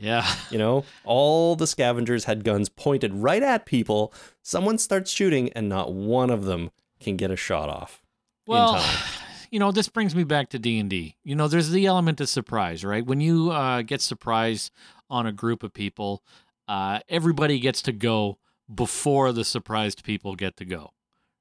Yeah, 0.00 0.26
You 0.50 0.58
know, 0.58 0.84
all 1.04 1.54
the 1.54 1.66
scavengers 1.66 2.24
had 2.24 2.42
guns 2.42 2.68
pointed 2.68 3.14
right 3.14 3.42
at 3.42 3.66
people. 3.66 4.12
Someone 4.42 4.78
starts 4.78 5.12
shooting, 5.12 5.52
and 5.52 5.68
not 5.68 5.92
one 5.92 6.28
of 6.28 6.44
them 6.44 6.72
can 6.98 7.16
get 7.16 7.30
a 7.30 7.36
shot 7.36 7.68
off. 7.68 8.02
in 8.48 8.52
well, 8.52 8.74
time. 8.74 9.04
you 9.52 9.60
know, 9.60 9.70
this 9.70 9.88
brings 9.88 10.14
me 10.16 10.24
back 10.24 10.48
to 10.50 10.58
D 10.58 10.80
and 10.80 10.90
D. 10.90 11.16
You 11.22 11.36
know, 11.36 11.46
there's 11.46 11.70
the 11.70 11.86
element 11.86 12.20
of 12.20 12.28
surprise, 12.28 12.84
right? 12.84 13.06
When 13.06 13.20
you 13.20 13.52
uh, 13.52 13.82
get 13.82 14.00
surprised 14.00 14.72
on 15.08 15.24
a 15.24 15.32
group 15.32 15.62
of 15.62 15.72
people, 15.72 16.24
uh, 16.66 16.98
everybody 17.08 17.60
gets 17.60 17.80
to 17.82 17.92
go 17.92 18.38
before 18.72 19.32
the 19.32 19.44
surprised 19.44 20.02
people 20.02 20.34
get 20.34 20.56
to 20.56 20.64
go. 20.64 20.90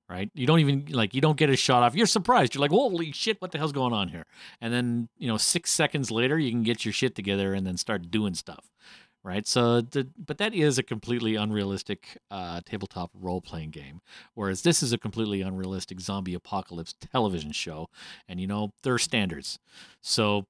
Right? 0.07 0.29
You 0.35 0.45
don't 0.45 0.59
even 0.59 0.85
like 0.89 1.15
you 1.15 1.21
don't 1.21 1.37
get 1.37 1.49
a 1.49 1.55
shot 1.55 1.81
off. 1.81 1.95
You're 1.95 2.05
surprised. 2.05 2.53
You're 2.53 2.61
like, 2.61 2.71
"Holy 2.71 3.11
shit, 3.11 3.41
what 3.41 3.51
the 3.51 3.57
hell's 3.57 3.71
going 3.71 3.93
on 3.93 4.09
here?" 4.09 4.25
And 4.61 4.71
then, 4.71 5.09
you 5.17 5.27
know, 5.27 5.37
6 5.37 5.71
seconds 5.71 6.11
later, 6.11 6.37
you 6.37 6.51
can 6.51 6.61
get 6.61 6.85
your 6.85 6.93
shit 6.93 7.15
together 7.15 7.53
and 7.55 7.65
then 7.65 7.75
start 7.77 8.11
doing 8.11 8.35
stuff. 8.35 8.69
Right? 9.23 9.47
So 9.47 9.81
the 9.81 10.07
but 10.15 10.37
that 10.37 10.53
is 10.53 10.77
a 10.77 10.83
completely 10.83 11.35
unrealistic 11.35 12.19
uh, 12.29 12.61
tabletop 12.63 13.09
role-playing 13.19 13.71
game 13.71 14.01
whereas 14.35 14.61
this 14.61 14.83
is 14.83 14.93
a 14.93 14.99
completely 14.99 15.41
unrealistic 15.41 15.99
zombie 15.99 16.35
apocalypse 16.35 16.93
television 17.11 17.51
show 17.51 17.89
and 18.27 18.39
you 18.39 18.45
know 18.45 18.73
there 18.83 18.93
are 18.93 18.99
standards 18.99 19.57
so 20.01 20.45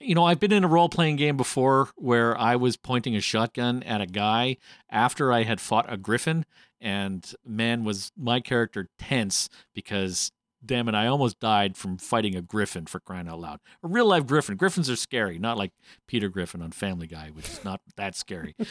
you 0.00 0.14
know 0.14 0.24
i've 0.24 0.40
been 0.40 0.52
in 0.52 0.64
a 0.64 0.68
role-playing 0.68 1.16
game 1.16 1.36
before 1.36 1.88
where 1.96 2.36
i 2.38 2.56
was 2.56 2.76
pointing 2.76 3.14
a 3.14 3.20
shotgun 3.20 3.82
at 3.84 4.00
a 4.00 4.06
guy 4.06 4.56
after 4.90 5.32
i 5.32 5.42
had 5.42 5.60
fought 5.60 5.90
a 5.92 5.96
griffin 5.96 6.44
and 6.80 7.34
man 7.44 7.84
was 7.84 8.10
my 8.16 8.40
character 8.40 8.88
tense 8.98 9.48
because 9.74 10.32
damn 10.64 10.88
it 10.88 10.94
i 10.94 11.06
almost 11.06 11.38
died 11.38 11.76
from 11.76 11.96
fighting 11.96 12.34
a 12.34 12.42
griffin 12.42 12.86
for 12.86 13.00
crying 13.00 13.28
out 13.28 13.40
loud 13.40 13.60
a 13.82 13.88
real 13.88 14.06
life 14.06 14.26
griffin 14.26 14.56
griffins 14.56 14.90
are 14.90 14.96
scary 14.96 15.38
not 15.38 15.58
like 15.58 15.72
peter 16.06 16.28
griffin 16.28 16.62
on 16.62 16.70
family 16.70 17.06
guy 17.06 17.28
which 17.32 17.48
is 17.48 17.64
not 17.64 17.80
that 17.96 18.14
scary 18.14 18.54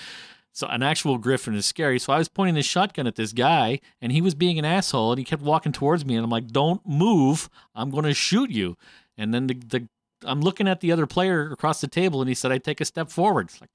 so 0.51 0.67
an 0.67 0.84
actual 0.84 1.17
griffin 1.17 1.55
is 1.55 1.65
scary. 1.65 1.99
So 1.99 2.11
I 2.11 2.17
was 2.17 2.27
pointing 2.27 2.55
this 2.55 2.65
shotgun 2.65 3.07
at 3.07 3.15
this 3.15 3.32
guy, 3.32 3.80
and 4.01 4.11
he 4.11 4.21
was 4.21 4.36
being 4.36 4.59
an 4.59 4.65
asshole, 4.65 5.11
and 5.11 5.19
he 5.19 5.23
kept 5.23 5.41
walking 5.41 5.71
towards 5.71 6.05
me, 6.05 6.15
and 6.15 6.23
I'm 6.23 6.30
like, 6.30 6.47
"Don't 6.47 6.86
move! 6.86 7.49
I'm 7.73 7.89
going 7.89 8.03
to 8.03 8.13
shoot 8.13 8.49
you." 8.49 8.75
And 9.17 9.34
then 9.34 9.47
the, 9.47 9.53
the 9.53 9.88
I'm 10.24 10.41
looking 10.41 10.67
at 10.67 10.82
the 10.82 10.91
other 10.91 11.07
player 11.07 11.51
across 11.51 11.82
the 11.82 11.88
table, 11.88 12.22
and 12.22 12.30
he 12.30 12.36
said 12.36 12.51
I 12.51 12.57
take 12.57 12.82
a 12.82 12.86
step 12.86 13.09
forward. 13.09 13.47
It's 13.47 13.61
like 13.61 13.70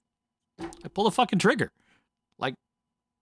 I 0.84 0.88
pull 0.88 1.04
the 1.04 1.10
fucking 1.10 1.38
trigger. 1.38 1.72
Like 2.38 2.54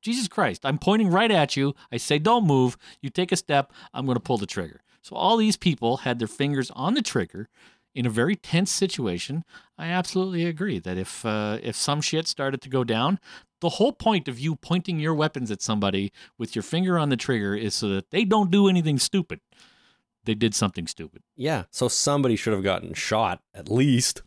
Jesus 0.02 0.28
Christ, 0.28 0.64
I'm 0.64 0.78
pointing 0.78 1.10
right 1.10 1.30
at 1.30 1.56
you. 1.56 1.74
I 1.90 1.96
say 1.96 2.18
don't 2.18 2.46
move. 2.46 2.76
You 3.00 3.10
take 3.10 3.32
a 3.32 3.36
step. 3.36 3.72
I'm 3.94 4.06
going 4.06 4.16
to 4.16 4.20
pull 4.20 4.38
the 4.38 4.46
trigger. 4.46 4.80
So 5.02 5.16
all 5.16 5.36
these 5.36 5.56
people 5.56 5.98
had 5.98 6.18
their 6.18 6.28
fingers 6.28 6.70
on 6.72 6.94
the 6.94 7.02
trigger 7.02 7.48
in 7.94 8.06
a 8.06 8.10
very 8.10 8.36
tense 8.36 8.70
situation. 8.70 9.44
I 9.76 9.86
absolutely 9.86 10.46
agree 10.46 10.78
that 10.78 10.96
if 10.96 11.24
uh, 11.24 11.58
if 11.62 11.76
some 11.76 12.00
shit 12.00 12.26
started 12.26 12.62
to 12.62 12.68
go 12.68 12.84
down, 12.84 13.18
the 13.60 13.70
whole 13.70 13.92
point 13.92 14.28
of 14.28 14.38
you 14.38 14.56
pointing 14.56 14.98
your 14.98 15.14
weapons 15.14 15.50
at 15.50 15.62
somebody 15.62 16.12
with 16.38 16.56
your 16.56 16.62
finger 16.62 16.98
on 16.98 17.10
the 17.10 17.16
trigger 17.16 17.54
is 17.54 17.74
so 17.74 17.88
that 17.88 18.10
they 18.10 18.24
don't 18.24 18.50
do 18.50 18.68
anything 18.68 18.98
stupid. 18.98 19.40
They 20.24 20.34
did 20.34 20.54
something 20.54 20.86
stupid. 20.86 21.22
Yeah. 21.36 21.64
So 21.70 21.88
somebody 21.88 22.36
should 22.36 22.52
have 22.52 22.62
gotten 22.62 22.94
shot 22.94 23.42
at 23.54 23.68
least. 23.68 24.22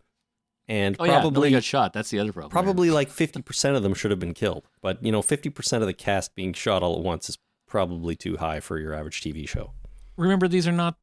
And 0.67 0.95
Oh 0.99 1.05
probably 1.05 1.31
nobody 1.31 1.51
got 1.51 1.63
shot. 1.63 1.93
That's 1.93 2.09
the 2.09 2.19
other 2.19 2.33
problem. 2.33 2.49
probably 2.49 2.89
like 2.89 3.09
50% 3.09 3.75
of 3.75 3.83
them 3.83 3.93
should 3.93 4.11
have 4.11 4.19
been 4.19 4.33
killed. 4.33 4.65
But, 4.81 5.03
you 5.03 5.11
know, 5.11 5.21
50% 5.21 5.81
of 5.81 5.85
the 5.85 5.93
cast 5.93 6.33
being 6.35 6.53
shot 6.53 6.81
all 6.81 6.97
at 6.97 7.03
once 7.03 7.29
is 7.29 7.37
probably 7.67 8.15
too 8.15 8.37
high 8.37 8.59
for 8.59 8.79
your 8.79 8.93
average 8.93 9.21
TV 9.21 9.47
show. 9.47 9.73
remember 10.17 10.47
these 10.47 10.67
are 10.67 10.71
not 10.71 10.97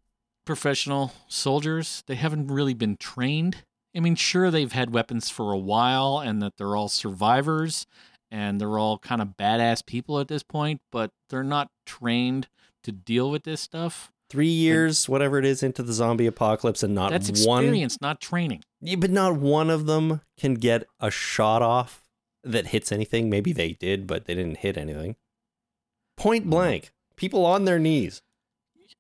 professional 0.44 1.12
soldiers. 1.28 2.02
They 2.06 2.16
haven't 2.16 2.48
really 2.48 2.74
been 2.74 2.96
trained. 2.96 3.58
I 3.94 4.00
mean, 4.00 4.16
sure 4.16 4.50
they've 4.50 4.72
had 4.72 4.92
weapons 4.92 5.30
for 5.30 5.52
a 5.52 5.58
while 5.58 6.18
and 6.18 6.42
that 6.42 6.56
they're 6.56 6.74
all 6.74 6.88
survivors 6.88 7.86
and 8.30 8.60
they're 8.60 8.78
all 8.78 8.98
kind 8.98 9.20
of 9.20 9.36
badass 9.38 9.84
people 9.84 10.18
at 10.18 10.28
this 10.28 10.42
point, 10.42 10.80
but 10.90 11.10
they're 11.28 11.44
not 11.44 11.70
trained 11.84 12.48
to 12.82 12.90
deal 12.90 13.30
with 13.30 13.44
this 13.44 13.60
stuff. 13.60 14.10
Three 14.32 14.46
years, 14.46 15.10
whatever 15.10 15.38
it 15.38 15.44
is, 15.44 15.62
into 15.62 15.82
the 15.82 15.92
zombie 15.92 16.26
apocalypse, 16.26 16.82
and 16.82 16.94
not 16.94 17.10
That's 17.10 17.44
one 17.44 17.64
experience, 17.64 17.98
not 18.00 18.18
training. 18.18 18.62
Yeah, 18.80 18.96
but 18.96 19.10
not 19.10 19.36
one 19.36 19.68
of 19.68 19.84
them 19.84 20.22
can 20.38 20.54
get 20.54 20.86
a 21.00 21.10
shot 21.10 21.60
off 21.60 22.08
that 22.42 22.68
hits 22.68 22.90
anything. 22.90 23.28
Maybe 23.28 23.52
they 23.52 23.74
did, 23.74 24.06
but 24.06 24.24
they 24.24 24.34
didn't 24.34 24.56
hit 24.56 24.78
anything. 24.78 25.16
Point 26.16 26.48
blank, 26.48 26.92
people 27.14 27.44
on 27.44 27.66
their 27.66 27.78
knees. 27.78 28.22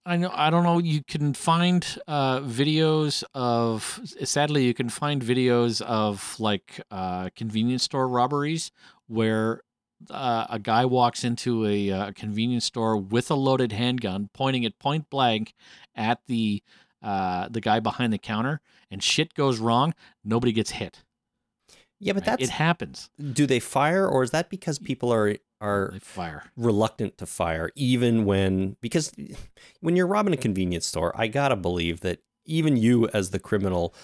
I 0.04 0.18
know. 0.18 0.30
I 0.34 0.50
don't 0.50 0.64
know. 0.64 0.78
You 0.78 1.00
can 1.02 1.32
find 1.32 1.82
uh, 2.06 2.40
videos 2.40 3.24
of. 3.32 4.00
Sadly, 4.24 4.66
you 4.66 4.74
can 4.74 4.90
find 4.90 5.22
videos 5.22 5.80
of 5.80 6.38
like 6.38 6.78
uh, 6.90 7.30
convenience 7.34 7.84
store 7.84 8.06
robberies 8.06 8.70
where 9.06 9.62
uh, 10.10 10.46
a 10.50 10.58
guy 10.58 10.84
walks 10.84 11.24
into 11.24 11.66
a, 11.66 11.90
uh, 11.90 12.12
convenience 12.12 12.64
store 12.64 12.96
with 12.96 13.30
a 13.30 13.34
loaded 13.34 13.72
handgun, 13.72 14.30
pointing 14.32 14.62
it 14.64 14.78
point 14.78 15.08
blank 15.10 15.54
at 15.94 16.20
the 16.26 16.62
uh, 17.02 17.48
the 17.48 17.60
guy 17.60 17.80
behind 17.80 18.12
the 18.12 18.18
counter, 18.18 18.60
and 18.90 19.02
shit 19.02 19.34
goes 19.34 19.58
wrong. 19.58 19.92
Nobody 20.24 20.52
gets 20.52 20.70
hit. 20.72 21.02
Yeah, 21.98 22.12
but 22.12 22.22
right? 22.22 22.26
that's 22.26 22.42
it 22.44 22.50
happens. 22.50 23.10
do 23.32 23.46
they 23.46 23.60
fire 23.60 24.06
or 24.08 24.22
is 24.22 24.30
that 24.32 24.50
because 24.50 24.78
people 24.78 25.12
are 25.12 25.36
are 25.60 25.90
They 25.92 25.98
fire. 26.00 26.44
reluctant 26.56 27.18
to 27.18 27.26
fire 27.26 27.70
even 27.76 28.24
when 28.24 28.76
because 28.80 29.12
when 29.80 29.94
you're 29.96 30.06
robbing 30.08 30.34
a 30.34 30.36
convenience 30.36 30.86
store, 30.86 31.12
I 31.16 31.28
gotta 31.28 31.54
believe 31.56 32.00
that 32.00 32.20
even 32.44 32.76
you 32.76 33.08
as 33.14 33.30
the 33.30 33.38
criminal 33.38 33.94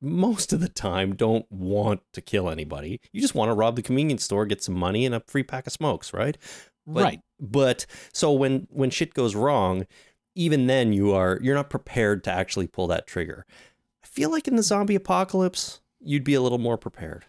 most 0.00 0.52
of 0.52 0.60
the 0.60 0.68
time 0.68 1.14
don't 1.14 1.50
want 1.50 2.00
to 2.12 2.20
kill 2.20 2.48
anybody. 2.48 3.00
You 3.12 3.20
just 3.20 3.34
want 3.34 3.50
to 3.50 3.54
rob 3.54 3.76
the 3.76 3.82
convenience 3.82 4.24
store, 4.24 4.46
get 4.46 4.62
some 4.62 4.74
money 4.74 5.04
and 5.06 5.14
a 5.14 5.22
free 5.26 5.42
pack 5.42 5.66
of 5.66 5.72
smokes, 5.72 6.12
right? 6.12 6.36
But, 6.86 7.04
right. 7.04 7.20
But 7.38 7.86
so 8.12 8.32
when 8.32 8.66
when 8.70 8.90
shit 8.90 9.14
goes 9.14 9.34
wrong, 9.34 9.86
even 10.34 10.66
then 10.66 10.92
you 10.92 11.12
are 11.12 11.38
you're 11.42 11.54
not 11.54 11.70
prepared 11.70 12.24
to 12.24 12.32
actually 12.32 12.66
pull 12.66 12.86
that 12.88 13.06
trigger. 13.06 13.44
I 14.02 14.06
feel 14.06 14.30
like 14.30 14.48
in 14.48 14.56
the 14.56 14.62
zombie 14.62 14.94
apocalypse, 14.94 15.80
you'd 16.00 16.24
be 16.24 16.34
a 16.34 16.40
little 16.40 16.58
more 16.58 16.78
prepared. 16.78 17.26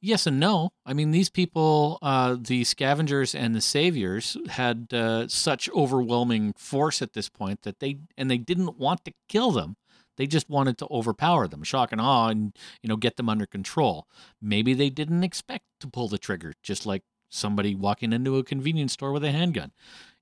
Yes 0.00 0.26
and 0.26 0.40
no. 0.40 0.70
I 0.84 0.94
mean, 0.94 1.12
these 1.12 1.30
people, 1.30 1.98
uh, 2.02 2.36
the 2.40 2.64
scavengers 2.64 3.36
and 3.36 3.54
the 3.54 3.60
saviors, 3.60 4.36
had 4.48 4.88
uh, 4.92 5.28
such 5.28 5.70
overwhelming 5.70 6.54
force 6.56 7.02
at 7.02 7.12
this 7.12 7.28
point 7.28 7.62
that 7.62 7.78
they 7.78 7.98
and 8.16 8.28
they 8.30 8.38
didn't 8.38 8.78
want 8.78 9.04
to 9.04 9.12
kill 9.28 9.52
them. 9.52 9.76
They 10.16 10.26
just 10.26 10.48
wanted 10.48 10.78
to 10.78 10.88
overpower 10.90 11.48
them, 11.48 11.62
shock 11.62 11.92
and 11.92 12.00
awe, 12.00 12.28
and 12.28 12.56
you 12.82 12.88
know 12.88 12.96
get 12.96 13.16
them 13.16 13.28
under 13.28 13.46
control. 13.46 14.06
Maybe 14.40 14.74
they 14.74 14.90
didn't 14.90 15.24
expect 15.24 15.64
to 15.80 15.86
pull 15.88 16.08
the 16.08 16.18
trigger, 16.18 16.54
just 16.62 16.86
like 16.86 17.02
somebody 17.30 17.74
walking 17.74 18.12
into 18.12 18.36
a 18.36 18.44
convenience 18.44 18.92
store 18.92 19.12
with 19.12 19.24
a 19.24 19.32
handgun. 19.32 19.72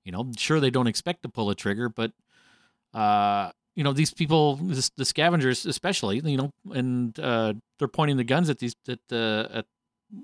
You 0.05 0.11
know, 0.11 0.31
sure 0.37 0.59
they 0.59 0.71
don't 0.71 0.87
expect 0.87 1.23
to 1.23 1.29
pull 1.29 1.49
a 1.49 1.55
trigger, 1.55 1.89
but 1.89 2.13
uh, 2.93 3.51
you 3.75 3.83
know 3.83 3.93
these 3.93 4.13
people, 4.13 4.55
the, 4.55 4.89
the 4.97 5.05
scavengers 5.05 5.65
especially, 5.65 6.19
you 6.19 6.37
know, 6.37 6.51
and 6.71 7.17
uh, 7.19 7.53
they're 7.77 7.87
pointing 7.87 8.17
the 8.17 8.23
guns 8.23 8.49
at 8.49 8.59
these 8.59 8.75
at 8.87 8.99
uh, 9.11 9.47
at 9.53 9.65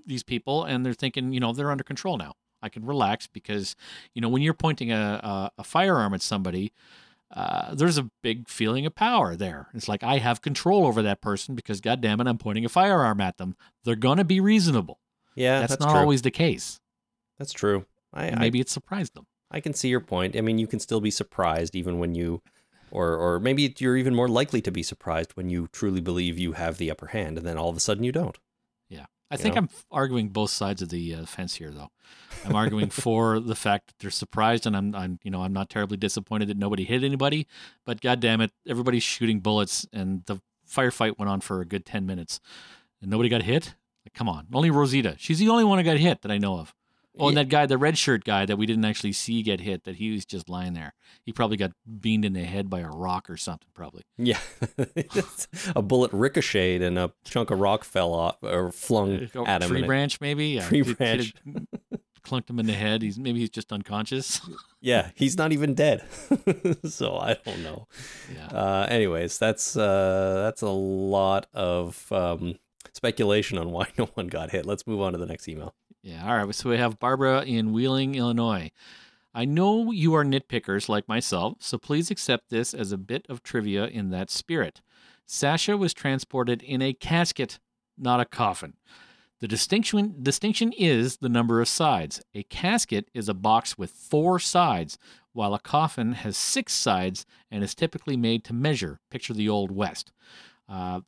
these 0.06 0.24
people, 0.24 0.64
and 0.64 0.86
they're 0.86 0.94
thinking, 0.94 1.34
you 1.34 1.40
know, 1.40 1.54
they're 1.54 1.72
under 1.72 1.84
control 1.84 2.18
now. 2.18 2.34
I 2.62 2.70
can 2.70 2.86
relax 2.86 3.28
because, 3.28 3.76
you 4.16 4.22
know, 4.22 4.30
when 4.30 4.42
you're 4.42 4.54
pointing 4.54 4.92
a 4.92 5.20
a, 5.24 5.52
a 5.60 5.64
firearm 5.64 6.14
at 6.14 6.22
somebody, 6.22 6.74
uh, 7.32 7.76
there's 7.76 7.98
a 7.98 8.10
big 8.24 8.48
feeling 8.48 8.86
of 8.86 8.96
power 8.96 9.36
there. 9.36 9.68
It's 9.74 9.88
like 9.88 10.04
I 10.04 10.18
have 10.20 10.42
control 10.42 10.86
over 10.86 11.02
that 11.02 11.22
person 11.22 11.56
because, 11.56 11.82
God 11.82 12.02
damn 12.02 12.22
it, 12.22 12.28
I'm 12.28 12.38
pointing 12.38 12.66
a 12.66 12.70
firearm 12.70 13.20
at 13.22 13.38
them. 13.38 13.56
They're 13.84 13.96
gonna 13.96 14.24
be 14.24 14.40
reasonable. 14.40 15.00
Yeah, 15.36 15.60
that's, 15.60 15.74
that's, 15.74 15.82
not 15.82 15.92
true. 15.92 16.00
always 16.00 16.22
the 16.22 16.32
case. 16.32 16.80
That's 17.38 17.54
true. 17.54 17.86
I, 18.14 18.26
And 18.26 18.38
I 18.38 18.40
maybe 18.40 18.60
it 18.60 18.70
surprised 18.70 19.14
them. 19.14 19.28
I 19.52 19.60
can 19.60 19.74
see 19.74 19.90
your 19.90 20.00
point. 20.00 20.36
I 20.36 20.42
mean, 20.42 20.58
you 20.58 20.68
can 20.68 20.80
still 20.80 21.02
be 21.02 21.12
surprised 21.12 21.76
even 21.76 22.00
when 22.00 22.16
you, 22.16 22.42
or 22.92 23.16
or 23.16 23.40
maybe 23.40 23.74
you're 23.78 23.98
even 23.98 24.16
more 24.16 24.28
likely 24.28 24.62
to 24.62 24.72
be 24.72 24.84
surprised 24.84 25.32
when 25.36 25.50
you 25.50 25.68
truly 25.72 26.02
believe 26.02 26.40
you 26.40 26.54
have 26.54 26.78
the 26.78 26.90
upper 26.90 27.08
hand, 27.08 27.38
and 27.38 27.46
then 27.46 27.58
all 27.58 27.70
of 27.70 27.78
a 27.78 27.82
sudden 27.82 28.04
you 28.04 28.12
don't. 28.12 28.38
I 29.30 29.38
think 29.38 29.56
know? 29.56 29.62
I'm 29.62 29.70
arguing 29.92 30.30
both 30.30 30.52
sides 30.52 30.82
of 30.82 30.90
the 30.90 31.16
uh, 31.16 31.26
fence 31.26 31.56
here, 31.56 31.72
though. 31.72 31.90
I'm 32.46 32.56
arguing 32.56 32.90
for 32.90 33.40
the 33.42 33.56
fact 33.56 33.88
that 33.88 34.00
they're 34.00 34.12
surprised, 34.12 34.66
and 34.66 34.76
I'm, 34.76 34.96
I'm, 34.96 35.20
you 35.24 35.32
know, 35.32 35.44
I'm 35.44 35.54
not 35.54 35.70
terribly 35.70 35.98
disappointed 35.98 36.48
that 36.48 36.58
nobody 36.58 36.84
hit 36.86 37.04
anybody. 37.04 37.48
But 37.86 38.02
God 38.02 38.20
damn 38.20 38.42
it, 38.42 38.52
everybody's 38.68 39.04
shooting 39.04 39.40
bullets, 39.40 39.86
and 39.92 40.24
the 40.26 40.40
firefight 40.70 41.18
went 41.18 41.30
on 41.30 41.42
for 41.42 41.62
a 41.62 41.66
good 41.66 41.86
ten 41.86 42.06
minutes, 42.06 42.40
and 43.02 43.12
nobody 43.12 43.30
got 43.30 43.44
hit. 43.44 43.76
Like, 44.06 44.14
come 44.14 44.30
on, 44.30 44.48
only 44.54 44.70
Rosita. 44.70 45.16
She's 45.18 45.40
the 45.40 45.50
only 45.50 45.64
one 45.64 45.78
who 45.78 45.84
got 45.84 45.98
hit 45.98 46.22
that 46.22 46.32
I 46.32 46.38
know 46.38 46.60
of. 46.60 46.74
Oh, 47.20 47.28
and 47.30 47.38
that 47.38 47.50
guy, 47.50 47.66
the 47.66 47.78
red 47.78 47.98
shirt 47.98 48.24
guy 48.24 48.46
that 48.46 48.58
we 48.58 48.66
didn't 48.66 48.86
actually 48.86 49.14
see 49.14 49.42
get 49.42 49.60
hit, 49.62 49.84
that 49.86 49.96
he 49.96 50.12
was 50.12 50.26
just 50.26 50.50
lying 50.50 50.74
there. 50.74 50.94
He 51.24 51.32
probably 51.32 51.58
got 51.58 51.72
beamed 52.00 52.26
in 52.26 52.34
the 52.34 52.44
head 52.44 52.70
by 52.70 52.80
a 52.82 52.90
rock 52.90 53.30
or 53.30 53.38
something, 53.38 53.68
probably. 53.74 54.04
Yeah, 54.18 54.40
a 55.76 55.82
bullet 55.82 56.12
ricocheted 56.14 56.82
and 56.82 56.98
a 56.98 57.12
chunk 57.24 57.52
of 57.52 57.60
rock 57.60 57.84
fell 57.84 58.14
off 58.14 58.38
or 58.42 58.72
flung 58.72 59.28
Or 59.36 59.48
at 59.48 59.62
him. 59.64 59.70
tree 59.70 59.78
and 59.78 59.86
it- 59.86 59.88
branch, 59.88 60.22
maybe. 60.22 60.48
Yeah, 60.48 60.68
Tree 60.68 60.84
hit 60.84 60.98
branch. 60.98 61.34
it- 61.46 61.68
clunked 62.24 62.50
him 62.50 62.60
in 62.60 62.66
the 62.66 62.74
head. 62.74 63.02
He's 63.02 63.18
maybe 63.18 63.40
he's 63.40 63.50
just 63.50 63.72
unconscious. 63.72 64.42
yeah, 64.82 65.12
he's 65.16 65.38
not 65.38 65.54
even 65.54 65.74
dead, 65.76 66.04
so 66.86 67.18
I 67.18 67.38
don't 67.46 67.64
know. 67.64 67.88
yeah. 68.36 68.48
Uh, 68.48 68.88
anyways, 68.90 69.38
that's 69.40 69.78
uh, 69.78 70.42
that's 70.44 70.62
a 70.62 70.70
lot 70.70 71.48
of 71.54 72.12
um, 72.12 72.56
speculation 72.94 73.58
on 73.58 73.72
why 73.72 73.88
no 73.98 74.06
one 74.16 74.28
got 74.28 74.52
hit. 74.52 74.66
Let's 74.66 74.86
move 74.86 75.00
on 75.00 75.14
to 75.14 75.18
the 75.18 75.26
next 75.26 75.48
email. 75.48 75.74
Yeah. 76.08 76.26
All 76.26 76.38
right. 76.38 76.56
So 76.56 76.70
we 76.70 76.78
have 76.78 77.00
Barbara 77.00 77.42
in 77.42 77.74
Wheeling, 77.74 78.16
Illinois. 78.16 78.72
I 79.34 79.44
know 79.44 79.92
you 79.92 80.14
are 80.14 80.24
nitpickers 80.24 80.88
like 80.88 81.06
myself, 81.10 81.58
so 81.60 81.78
please 81.78 82.10
accept 82.10 82.50
this 82.50 82.74
as 82.74 82.94
a 82.94 82.98
bit 82.98 83.26
of 83.28 83.44
trivia 83.44 83.88
in 83.88 84.10
that 84.12 84.30
spirit. 84.30 84.80
Sasha 85.26 85.76
was 85.76 85.94
transported 85.94 86.64
in 86.64 86.82
a 86.82 86.94
casket, 86.94 87.60
not 87.98 88.22
a 88.22 88.26
coffin. 88.26 88.76
The 89.42 89.50
distinction 89.50 90.16
distinction 90.24 90.72
is 90.72 91.18
the 91.18 91.28
number 91.28 91.60
of 91.60 91.68
sides. 91.68 92.22
A 92.34 92.44
casket 92.44 93.10
is 93.14 93.28
a 93.28 93.34
box 93.34 93.78
with 93.78 93.92
four 93.92 94.40
sides, 94.40 94.98
while 95.34 95.54
a 95.54 95.60
coffin 95.60 96.14
has 96.14 96.38
six 96.38 96.72
sides 96.72 97.26
and 97.52 97.66
is 97.66 97.76
typically 97.76 98.16
made 98.16 98.46
to 98.46 98.54
measure. 98.54 99.02
Picture 99.12 99.34
the 99.34 99.50
Old 99.50 99.72
West. 99.72 100.14
Uh, 100.70 101.02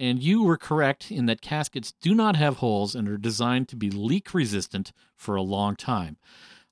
and 0.00 0.22
you 0.22 0.42
were 0.42 0.56
correct 0.56 1.10
in 1.10 1.26
that 1.26 1.40
caskets 1.40 1.92
do 2.00 2.14
not 2.14 2.36
have 2.36 2.58
holes 2.58 2.94
and 2.94 3.08
are 3.08 3.18
designed 3.18 3.68
to 3.68 3.76
be 3.76 3.90
leak 3.90 4.32
resistant 4.32 4.92
for 5.16 5.36
a 5.36 5.42
long 5.42 5.76
time. 5.76 6.16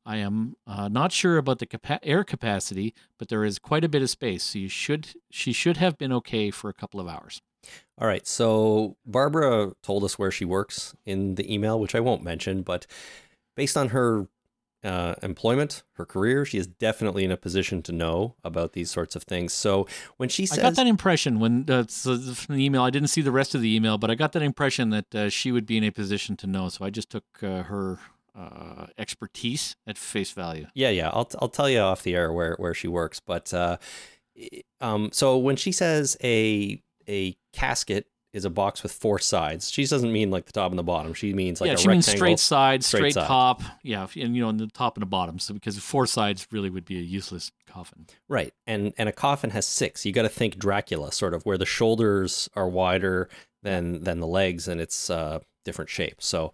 I 0.05 0.19
am 0.19 0.55
uh, 0.67 0.89
not 0.89 1.11
sure 1.11 1.37
about 1.37 1.59
the 1.59 1.67
capa- 1.67 2.05
air 2.05 2.23
capacity, 2.23 2.95
but 3.19 3.29
there 3.29 3.45
is 3.45 3.59
quite 3.59 3.83
a 3.83 3.89
bit 3.89 4.03
of 4.03 4.11
space, 4.11 4.45
so 4.45 4.59
you 4.61 4.69
should 4.69 5.15
she 5.31 5.53
should 5.53 5.79
have 5.79 5.99
been 5.99 6.13
okay 6.13 6.51
for 6.53 6.71
a 6.71 6.75
couple 6.75 7.01
of 7.01 7.09
hours. 7.09 7.43
All 7.99 8.07
right. 8.07 8.25
So 8.27 8.97
Barbara 9.05 9.73
told 9.83 10.05
us 10.05 10.19
where 10.19 10.31
she 10.31 10.45
works 10.45 10.95
in 11.05 11.35
the 11.35 11.53
email, 11.53 11.81
which 11.81 11.97
I 11.97 12.01
won't 12.01 12.23
mention, 12.23 12.63
but 12.63 12.87
based 13.57 13.77
on 13.77 13.89
her 13.89 14.29
uh, 14.87 15.17
employment, 15.23 15.83
her 15.95 16.07
career, 16.07 16.45
she 16.45 16.59
is 16.59 16.67
definitely 16.67 17.25
in 17.25 17.33
a 17.33 17.37
position 17.37 17.83
to 17.83 17.93
know 17.93 18.37
about 18.45 18.73
these 18.73 18.91
sorts 18.91 19.17
of 19.17 19.25
things. 19.25 19.53
So 19.53 19.87
when 20.17 20.29
she 20.29 20.47
says, 20.47 20.61
I 20.61 20.63
got 20.63 20.77
that 20.77 20.87
impression 20.87 21.41
when 21.41 21.69
uh, 21.69 21.85
so 21.89 22.17
from 22.19 22.55
the 22.55 22.65
email. 22.65 22.83
I 22.83 22.91
didn't 22.91 23.09
see 23.09 23.21
the 23.23 23.33
rest 23.33 23.55
of 23.55 23.61
the 23.61 23.75
email, 23.75 23.99
but 23.99 24.11
I 24.11 24.15
got 24.15 24.33
that 24.33 24.43
impression 24.43 24.91
that 24.91 25.15
uh, 25.15 25.29
she 25.29 25.51
would 25.51 25.67
be 25.67 25.77
in 25.77 25.85
a 25.85 25.91
position 25.91 26.37
to 26.37 26.47
know. 26.47 26.69
So 26.69 26.85
I 26.85 26.91
just 26.91 27.11
took 27.11 27.25
uh, 27.43 27.65
her 27.65 27.99
uh, 28.39 28.87
expertise 28.97 29.77
at 29.87 29.99
face 29.99 30.31
value. 30.31 30.67
Yeah, 30.75 30.91
yeah. 30.91 31.09
I'll 31.09 31.29
I'll 31.41 31.49
tell 31.49 31.69
you 31.69 31.81
off 31.81 32.03
the 32.03 32.15
air 32.15 32.33
where 32.33 32.55
where 32.59 32.75
she 32.75 32.87
works, 32.87 33.19
but 33.19 33.53
uh, 33.53 33.79
um, 34.81 35.11
so 35.13 35.37
when 35.37 35.57
she 35.57 35.73
says 35.73 36.17
a 36.23 36.81
a 37.09 37.37
casket 37.53 38.07
is 38.37 38.45
a 38.45 38.51
box 38.51 38.83
with 38.83 38.93
four 38.93 39.19
sides. 39.19 39.71
She 39.71 39.87
doesn't 39.87 40.13
mean 40.13 40.31
like 40.31 40.45
the 40.45 40.53
top 40.53 40.71
and 40.71 40.79
the 40.79 40.83
bottom. 40.83 41.15
She 41.15 41.33
means 41.33 41.59
like 41.59 41.69
yeah, 41.69 41.75
a 41.75 41.79
she 41.79 41.89
rectangle. 41.89 41.95
means 41.95 42.07
straight 42.07 42.39
side, 42.39 42.85
straight 42.85 42.99
straight, 42.99 43.15
side. 43.15 43.27
top. 43.27 43.63
Yeah, 43.83 44.07
and 44.15 44.37
you 44.37 44.43
know, 44.43 44.51
and 44.51 44.61
the 44.61 44.67
top 44.67 44.97
and 44.97 45.03
the 45.03 45.07
bottom. 45.07 45.39
So 45.39 45.55
because 45.55 45.79
four 45.79 46.07
sides 46.07 46.47
really 46.51 46.69
would 46.69 46.85
be 46.85 46.99
a 46.99 47.03
useless 47.03 47.51
coffin. 47.67 48.07
Right. 48.29 48.53
And 48.67 48.93
and 48.99 49.09
a 49.09 49.13
coffin 49.13 49.51
has 49.51 49.67
six. 49.67 50.05
You 50.05 50.13
got 50.13 50.23
to 50.23 50.29
think 50.29 50.59
Dracula 50.59 51.13
sort 51.13 51.33
of 51.33 51.45
where 51.45 51.57
the 51.57 51.65
shoulders 51.65 52.51
are 52.55 52.69
wider 52.69 53.31
than 53.63 54.05
than 54.05 54.21
the 54.21 54.27
legs 54.27 54.69
and 54.69 54.83
it's 54.83 55.09
uh 55.09 55.39
different 55.65 55.89
shape. 55.89 56.17
So 56.23 56.53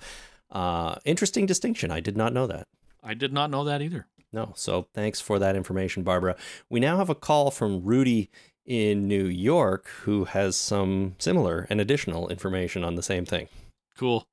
uh 0.52 0.94
interesting 1.04 1.46
distinction. 1.46 1.90
I 1.90 1.98
did 1.98 2.16
not 2.16 2.32
know 2.32 2.46
that. 2.46 2.68
I 3.02 3.14
did 3.14 3.32
not 3.32 3.50
know 3.50 3.64
that 3.64 3.82
either. 3.82 4.06
No. 4.32 4.52
So 4.54 4.86
thanks 4.94 5.20
for 5.20 5.40
that 5.40 5.56
information, 5.56 6.04
Barbara. 6.04 6.36
We 6.70 6.78
now 6.78 6.96
have 6.96 7.10
a 7.10 7.14
call 7.16 7.50
from 7.50 7.82
Rudy 7.82 8.30
in 8.66 9.08
New 9.08 9.24
York 9.24 9.88
who 10.02 10.24
has 10.24 10.56
some 10.56 11.14
similar 11.18 11.66
and 11.68 11.80
additional 11.80 12.28
information 12.28 12.84
on 12.84 12.94
the 12.94 13.02
same 13.02 13.24
thing. 13.24 13.48
Cool. 13.96 14.24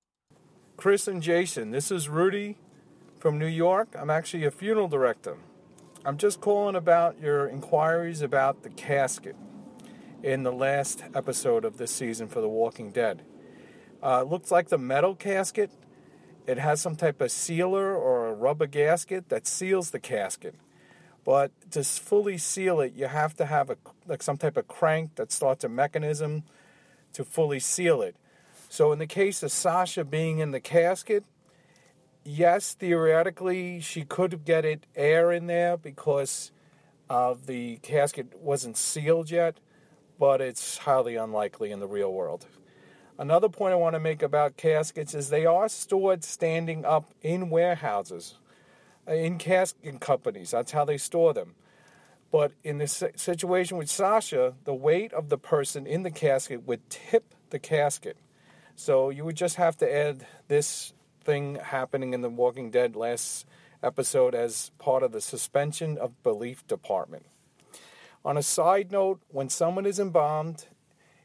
Chris 0.77 1.07
and 1.07 1.21
Jason, 1.21 1.71
this 1.71 1.91
is 1.91 2.07
Rudy 2.07 2.57
from 3.19 3.37
New 3.37 3.47
York. 3.47 3.95
I'm 3.97 4.09
actually 4.09 4.45
a 4.45 4.51
funeral 4.51 4.87
director. 4.87 5.37
I'm 6.05 6.17
just 6.17 6.39
calling 6.39 6.75
about 6.75 7.19
your 7.19 7.47
inquiries 7.47 8.21
about 8.21 8.63
the 8.63 8.69
casket 8.69 9.35
in 10.23 10.43
the 10.43 10.51
last 10.51 11.03
episode 11.13 11.65
of 11.65 11.77
this 11.77 11.91
season 11.91 12.27
for 12.27 12.39
The 12.39 12.47
Walking 12.47 12.91
Dead. 12.91 13.23
Uh, 14.01 14.21
it 14.21 14.29
looks 14.29 14.51
like 14.51 14.69
the 14.69 14.77
metal 14.77 15.15
casket. 15.15 15.71
It 16.47 16.57
has 16.57 16.81
some 16.81 16.95
type 16.95 17.19
of 17.19 17.31
sealer 17.31 17.93
or 17.93 18.27
a 18.27 18.33
rubber 18.33 18.65
gasket 18.65 19.29
that 19.29 19.45
seals 19.45 19.91
the 19.91 19.99
casket. 19.99 20.55
But 21.29 21.51
to 21.73 21.83
fully 21.83 22.39
seal 22.39 22.79
it, 22.81 22.93
you 22.95 23.05
have 23.05 23.35
to 23.35 23.45
have 23.45 23.69
a 23.69 23.77
like 24.07 24.23
some 24.23 24.37
type 24.37 24.57
of 24.57 24.67
crank 24.67 25.13
that 25.13 25.31
starts 25.31 25.63
a 25.63 25.69
mechanism 25.69 26.41
to 27.13 27.23
fully 27.23 27.59
seal 27.59 28.01
it. 28.01 28.15
So 28.67 28.91
in 28.91 28.97
the 28.97 29.05
case 29.05 29.43
of 29.43 29.51
Sasha 29.51 30.03
being 30.03 30.39
in 30.39 30.49
the 30.49 30.59
casket, 30.59 31.23
yes, 32.25 32.73
theoretically 32.73 33.79
she 33.79 34.05
could 34.05 34.43
get 34.43 34.65
it 34.65 34.87
air 34.95 35.31
in 35.31 35.45
there 35.45 35.77
because 35.77 36.51
of 37.11 37.45
the 37.45 37.77
casket 37.83 38.33
wasn't 38.41 38.75
sealed 38.75 39.29
yet, 39.29 39.59
but 40.17 40.41
it's 40.41 40.79
highly 40.79 41.15
unlikely 41.15 41.69
in 41.69 41.79
the 41.79 41.87
real 41.87 42.11
world. 42.11 42.47
Another 43.19 43.49
point 43.49 43.73
I 43.73 43.75
want 43.75 43.93
to 43.93 43.99
make 43.99 44.23
about 44.23 44.57
caskets 44.57 45.13
is 45.13 45.29
they 45.29 45.45
are 45.45 45.69
stored 45.69 46.23
standing 46.23 46.85
up 46.85 47.13
in 47.21 47.51
warehouses, 47.51 48.33
uh, 48.33 48.48
in 49.09 49.37
casket 49.37 49.99
companies. 49.99 50.51
That's 50.51 50.71
how 50.71 50.85
they 50.85 50.97
store 50.97 51.33
them. 51.33 51.55
But 52.31 52.51
in 52.63 52.77
this 52.77 53.03
situation 53.15 53.77
with 53.77 53.89
Sasha, 53.89 54.53
the 54.63 54.73
weight 54.73 55.11
of 55.13 55.29
the 55.29 55.37
person 55.37 55.87
in 55.87 56.03
the 56.03 56.11
casket 56.11 56.67
would 56.67 56.87
tip 56.89 57.33
the 57.49 57.59
casket. 57.59 58.17
So 58.75 59.09
you 59.09 59.25
would 59.25 59.35
just 59.35 59.55
have 59.55 59.77
to 59.77 59.91
add 59.91 60.27
this 60.47 60.93
thing 61.23 61.55
happening 61.55 62.13
in 62.13 62.21
the 62.21 62.29
Walking 62.29 62.69
Dead 62.69 62.95
last 62.95 63.45
episode 63.81 64.35
as 64.35 64.71
part 64.77 65.03
of 65.03 65.11
the 65.11 65.21
suspension 65.21 65.97
of 65.97 66.21
belief 66.21 66.65
department. 66.67 67.25
On 68.23 68.37
a 68.37 68.43
side 68.43 68.91
note, 68.91 69.21
when 69.29 69.49
someone 69.49 69.85
is 69.85 69.99
embalmed, 69.99 70.65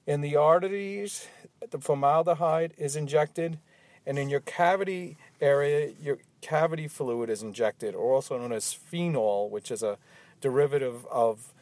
in 0.07 0.21
the 0.21 0.37
arteries, 0.37 1.27
the 1.71 1.81
formaldehyde 1.81 2.75
is 2.77 2.95
injected, 2.95 3.59
and 4.07 4.19
in 4.19 4.29
your 4.29 4.41
cavity 4.41 5.17
area, 5.41 5.93
your 6.01 6.19
cavity 6.45 6.87
fluid 6.87 7.31
is 7.31 7.43
injected, 7.43 7.95
or 7.95 8.13
also 8.13 8.37
known 8.37 8.53
as 8.53 8.75
phenol, 8.75 9.49
which 9.49 9.71
is 9.71 9.83
a 9.83 9.97
derivative 10.43 11.07
of, 11.07 11.55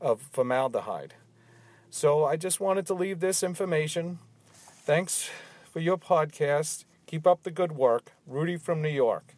of 0.00 0.22
formaldehyde. 0.22 1.14
So 1.90 2.24
I 2.24 2.36
just 2.36 2.60
wanted 2.60 2.86
to 2.86 2.94
leave 2.94 3.18
this 3.18 3.42
information. 3.42 4.20
Thanks 4.84 5.28
for 5.72 5.80
your 5.80 5.98
podcast. 5.98 6.84
Keep 7.06 7.26
up 7.26 7.42
the 7.42 7.50
good 7.50 7.72
work. 7.72 8.12
Rudy 8.28 8.56
from 8.56 8.80
New 8.80 8.88
York. 8.90 9.34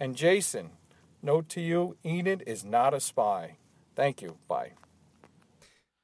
And 0.00 0.16
Jason, 0.16 0.70
note 1.22 1.48
to 1.50 1.60
you 1.60 1.96
Enid 2.04 2.42
is 2.44 2.64
not 2.64 2.92
a 2.92 2.98
spy. 2.98 3.56
Thank 3.94 4.20
you. 4.20 4.38
Bye. 4.48 4.72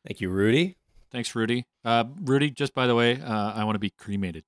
Thank 0.07 0.21
you, 0.21 0.31
Rudy. 0.31 0.77
Thanks, 1.11 1.35
Rudy. 1.35 1.67
Uh, 1.85 2.05
Rudy, 2.23 2.53
just 2.53 2.75
by 2.75 2.87
the 2.87 2.95
way, 2.95 3.21
uh, 3.21 3.53
I 3.55 3.65
want 3.65 3.75
to 3.75 3.81
be 3.81 3.91
cremated. 3.91 4.45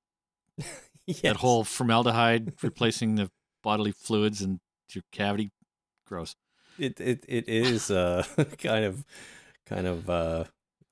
Yes. 1.09 1.23
That 1.23 1.37
whole 1.37 1.65
formaldehyde 1.65 2.53
replacing 2.63 3.15
the 3.15 3.31
bodily 3.63 3.93
fluids 3.93 4.43
and 4.43 4.61
your 4.93 5.05
cavity, 5.13 5.51
gross. 6.07 6.35
it 6.79 7.01
it 7.01 7.25
it 7.29 7.49
is 7.49 7.91
uh 7.91 8.25
kind 8.59 8.85
of 8.85 9.05
kind 9.67 9.87
of 9.87 10.09
uh 10.09 10.45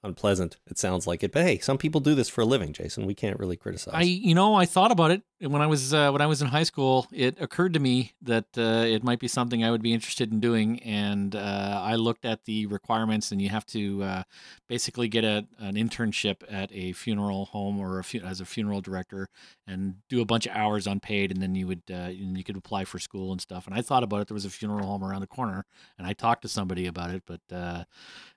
unpleasant 0.07 0.57
it 0.67 0.79
sounds 0.79 1.07
like 1.07 1.23
it 1.23 1.33
but 1.33 1.43
hey 1.43 1.59
some 1.59 1.77
people 1.77 2.01
do 2.01 2.15
this 2.15 2.29
for 2.29 2.41
a 2.41 2.45
living 2.45 2.73
jason 2.73 3.07
we 3.07 3.15
can't 3.15 3.39
really 3.39 3.57
criticize 3.57 3.95
I, 3.95 4.03
you 4.03 4.35
know, 4.35 4.55
I 4.55 4.67
thought 4.67 4.91
about 4.93 5.11
it 5.11 5.23
when 5.41 5.61
I 5.61 5.67
was 5.67 5.93
uh, 5.93 6.11
when 6.11 6.23
I 6.23 6.27
was 6.27 6.41
in 6.41 6.49
high 6.49 6.63
school. 6.63 7.07
It 7.13 7.41
occurred 7.41 7.75
to 7.75 7.81
me 7.81 8.13
that 8.23 8.47
uh, 8.57 8.85
it 8.87 9.05
might 9.05 9.19
be 9.19 9.29
something 9.29 9.63
I 9.63 9.71
would 9.71 9.83
be 9.83 9.93
interested 9.93 10.33
in 10.33 10.41
doing, 10.41 10.81
and 10.83 11.35
uh, 11.37 11.81
I 11.83 11.97
looked 11.97 12.25
at 12.25 12.45
the 12.45 12.67
requirements, 12.67 13.33
and 13.33 13.41
you 13.41 13.51
have 13.51 13.67
to 13.67 14.03
uh, 14.03 14.23
basically 14.69 15.09
get 15.09 15.25
a, 15.25 15.47
an 15.59 15.75
internship 15.75 16.37
at 16.51 16.71
a 16.73 16.93
funeral 16.93 17.47
home 17.47 17.79
or 17.79 17.99
a 17.99 18.05
fu- 18.05 18.21
as 18.21 18.41
a 18.41 18.45
funeral 18.45 18.81
director, 18.81 19.29
and 19.67 19.97
do 20.09 20.21
a 20.21 20.25
bunch 20.25 20.47
of 20.47 20.55
hours 20.55 20.87
unpaid, 20.87 21.31
and 21.31 21.43
then 21.43 21.55
you 21.55 21.67
would 21.67 21.83
uh, 21.91 21.95
and 21.95 22.37
you 22.37 22.45
could 22.45 22.57
apply 22.57 22.85
for 22.85 22.99
school 22.99 23.33
and 23.33 23.41
stuff. 23.41 23.67
And 23.67 23.75
I 23.75 23.83
thought 23.83 24.03
about 24.03 24.23
it. 24.23 24.29
There 24.29 24.35
was 24.35 24.47
a 24.47 24.51
funeral 24.51 24.87
home 24.87 25.05
around 25.05 25.21
the 25.21 25.27
corner, 25.27 25.67
and 25.99 26.07
I 26.07 26.13
talked 26.13 26.43
to 26.43 26.49
somebody 26.49 26.87
about 26.87 27.11
it, 27.11 27.23
but 27.27 27.41
uh, 27.55 27.85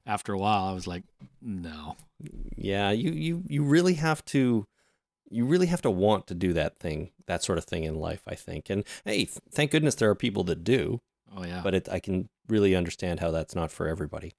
after 0.09 0.33
a 0.33 0.37
while, 0.37 0.63
I 0.65 0.73
was 0.73 0.87
like, 0.87 1.03
no. 1.41 1.95
yeah 2.57 2.91
you 2.91 3.11
you 3.11 3.43
you 3.47 3.63
really 3.63 3.93
have 3.93 4.23
to 4.25 4.65
you 5.31 5.45
really 5.45 5.67
have 5.67 5.81
to 5.83 5.89
want 5.91 6.27
to 6.27 6.33
do 6.35 6.51
that 6.53 6.77
thing 6.79 7.11
that 7.27 7.43
sort 7.43 7.57
of 7.57 7.63
thing 7.63 7.83
in 7.85 7.95
life 7.95 8.21
i 8.27 8.35
think 8.35 8.69
and 8.69 8.83
hey 9.05 9.19
th- 9.25 9.37
thank 9.51 9.71
goodness 9.71 9.95
there 9.95 10.09
are 10.09 10.15
people 10.15 10.43
that 10.43 10.63
do 10.65 10.99
Oh 11.37 11.45
yeah. 11.45 11.61
but 11.63 11.73
it 11.75 11.87
i 11.89 11.99
can 11.99 12.27
really 12.49 12.75
understand 12.75 13.19
how 13.21 13.31
that's 13.31 13.55
not 13.55 13.71
for 13.71 13.87
everybody 13.87 14.33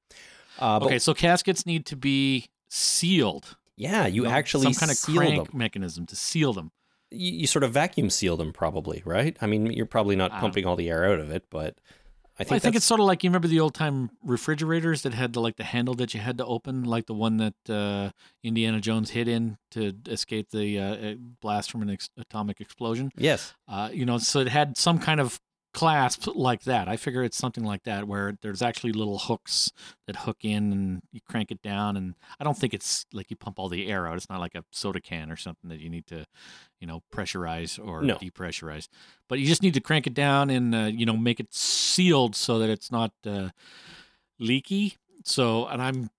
uh 0.58 0.78
but 0.78 0.86
okay, 0.86 0.98
so 0.98 1.14
caskets 1.14 1.64
need 1.64 1.86
to 1.86 1.96
be 1.96 2.48
sealed. 2.68 3.56
yeah 3.76 4.06
you 4.06 4.24
know, 4.24 4.30
actually 4.30 4.72
some 4.72 4.88
kind 4.88 4.92
of 4.92 5.00
crank 5.00 5.48
them 5.48 5.58
mechanism 5.58 6.04
to 6.06 6.16
seal 6.16 6.52
them. 6.52 6.70
you, 7.10 7.32
you 7.32 7.46
sort 7.46 7.62
of 7.64 7.72
vacuum 7.72 8.10
seal 8.10 8.36
them 8.36 8.52
probably 8.52 9.02
right 9.06 9.36
i 9.40 9.46
mean 9.46 9.66
you're 9.72 9.86
probably 9.86 10.16
not 10.16 10.32
don't 10.32 10.40
pumping 10.40 10.66
all 10.66 10.76
the 10.76 10.90
air 10.90 11.10
out 11.10 11.18
of 11.20 11.30
it 11.30 11.44
but 11.50 11.78
i 12.40 12.44
think, 12.44 12.56
I 12.56 12.58
think 12.58 12.76
it's 12.76 12.86
sort 12.86 13.00
of 13.00 13.06
like 13.06 13.22
you 13.22 13.30
remember 13.30 13.48
the 13.48 13.60
old 13.60 13.74
time 13.74 14.10
refrigerators 14.24 15.02
that 15.02 15.14
had 15.14 15.32
the 15.34 15.40
like 15.40 15.56
the 15.56 15.64
handle 15.64 15.94
that 15.94 16.14
you 16.14 16.20
had 16.20 16.38
to 16.38 16.46
open, 16.46 16.84
like 16.84 17.06
the 17.06 17.14
one 17.14 17.36
that 17.36 17.54
uh, 17.68 18.10
Indiana 18.42 18.80
Jones 18.80 19.10
hid 19.10 19.28
in 19.28 19.58
to 19.72 19.92
escape 20.08 20.50
the 20.50 20.78
uh, 20.78 20.94
uh, 20.94 21.14
blast 21.40 21.70
from 21.70 21.82
an 21.82 21.90
ex- 21.90 22.08
atomic 22.16 22.60
explosion. 22.60 23.10
yes 23.16 23.54
Uh, 23.68 23.90
you 23.92 24.04
know, 24.06 24.18
so 24.18 24.40
it 24.40 24.48
had 24.48 24.76
some 24.76 24.98
kind 24.98 25.20
of 25.20 25.38
clasp 25.80 26.26
like 26.34 26.62
that. 26.64 26.88
I 26.88 26.96
figure 26.96 27.24
it's 27.24 27.36
something 27.38 27.64
like 27.64 27.84
that 27.84 28.06
where 28.06 28.36
there's 28.42 28.60
actually 28.62 28.92
little 28.92 29.18
hooks 29.18 29.72
that 30.06 30.16
hook 30.16 30.38
in 30.42 30.72
and 30.72 31.02
you 31.10 31.20
crank 31.26 31.50
it 31.50 31.62
down. 31.62 31.96
And 31.96 32.14
I 32.38 32.44
don't 32.44 32.56
think 32.58 32.74
it's 32.74 33.06
like 33.12 33.30
you 33.30 33.36
pump 33.36 33.58
all 33.58 33.68
the 33.68 33.88
air 33.88 34.06
out. 34.06 34.16
It's 34.16 34.28
not 34.28 34.40
like 34.40 34.54
a 34.54 34.64
soda 34.70 35.00
can 35.00 35.30
or 35.30 35.36
something 35.36 35.70
that 35.70 35.80
you 35.80 35.88
need 35.88 36.06
to, 36.08 36.26
you 36.80 36.86
know, 36.86 37.02
pressurize 37.12 37.78
or 37.84 38.02
No. 38.02 38.16
depressurize. 38.16 38.88
But 39.28 39.38
you 39.38 39.46
just 39.46 39.62
need 39.62 39.74
to 39.74 39.80
crank 39.80 40.06
it 40.06 40.14
down 40.14 40.50
and 40.50 40.74
uh, 40.74 40.78
you 40.92 41.06
know 41.06 41.16
make 41.16 41.40
it 41.40 41.54
sealed 41.54 42.36
so 42.36 42.58
that 42.58 42.68
it's 42.68 42.92
not 42.92 43.12
uh, 43.26 43.48
leaky. 44.38 44.96
So, 45.24 45.66
and 45.66 45.80
I'm, 45.82 46.10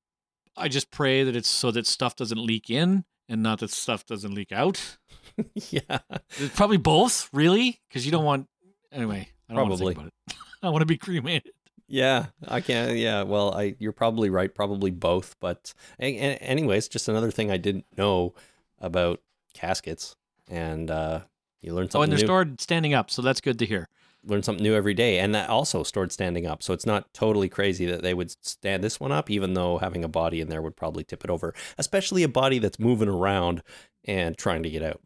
I 0.58 0.68
just 0.70 0.92
pray 0.92 1.24
that 1.24 1.36
it's 1.36 1.50
so 1.50 1.72
that 1.72 1.86
stuff 1.88 2.16
doesn't 2.16 2.40
leak 2.44 2.70
in 2.70 3.06
and 3.30 3.44
not 3.44 3.60
that 3.60 3.72
stuff 3.72 4.06
doesn't 4.06 4.34
leak 4.34 4.52
out. 4.52 4.98
yeah 5.70 6.00
It's 6.38 6.56
probably 6.56 6.78
both, 6.78 7.30
really, 7.32 7.80
because 7.88 8.06
you 8.06 8.12
don't 8.12 8.26
want. 8.26 8.48
Anyway, 8.92 9.30
I 9.52 9.56
Probably. 9.56 9.70
want 9.70 9.80
to 9.80 9.86
think 9.86 9.98
about 9.98 10.08
it. 10.30 10.36
I 10.64 10.70
want 10.70 10.82
to 10.82 10.86
be 10.86 10.98
cremated. 10.98 11.52
Yeah, 11.88 12.28
I 12.48 12.62
can't. 12.62 12.96
Yeah, 12.98 13.24
well, 13.24 13.54
I 13.54 13.76
you're 13.80 13.92
probably 13.92 14.30
right. 14.30 14.54
Probably 14.54 14.92
both. 14.92 15.36
But 15.40 15.74
anyways, 16.00 16.88
just 16.88 17.10
another 17.10 17.32
thing 17.32 17.52
I 17.52 17.58
didn't 17.58 17.86
know 17.98 18.34
about 18.80 19.20
caskets, 19.54 20.16
and 20.50 20.90
uh, 20.90 21.22
you 21.62 21.74
learn 21.74 21.86
Oh, 21.88 21.90
something 21.90 22.04
and 22.04 22.12
they're 22.14 22.20
new. 22.20 22.26
stored 22.26 22.62
standing 22.62 22.94
up, 22.94 23.12
so 23.12 23.22
that's 23.22 23.42
good 23.42 23.60
to 23.60 23.66
hear. 23.66 23.90
learn 24.24 24.42
something 24.44 24.64
new 24.64 24.74
every 24.76 24.94
day, 24.94 25.20
and 25.20 25.36
that 25.36 25.50
also 25.50 25.84
stored 25.84 26.12
standing 26.14 26.46
up. 26.48 26.64
So 26.64 26.74
it's 26.74 26.86
not 26.86 27.14
totally 27.14 27.50
crazy 27.50 27.86
that 27.88 28.04
they 28.04 28.14
would 28.14 28.32
stand 28.46 28.84
this 28.84 29.00
one 29.00 29.12
up, 29.12 29.30
even 29.30 29.54
though 29.56 29.80
having 29.80 30.04
a 30.06 30.08
body 30.08 30.40
in 30.40 30.48
there 30.48 30.62
would 30.62 30.78
probably 30.78 31.04
tip 31.04 31.26
it 31.26 31.30
over, 31.30 31.54
especially 31.78 32.24
a 32.24 32.30
body 32.30 32.58
that's 32.60 32.80
moving 32.80 33.10
around 33.10 33.64
and 34.06 34.38
trying 34.38 34.64
to 34.64 34.70
get 34.70 34.82
out. 34.84 35.02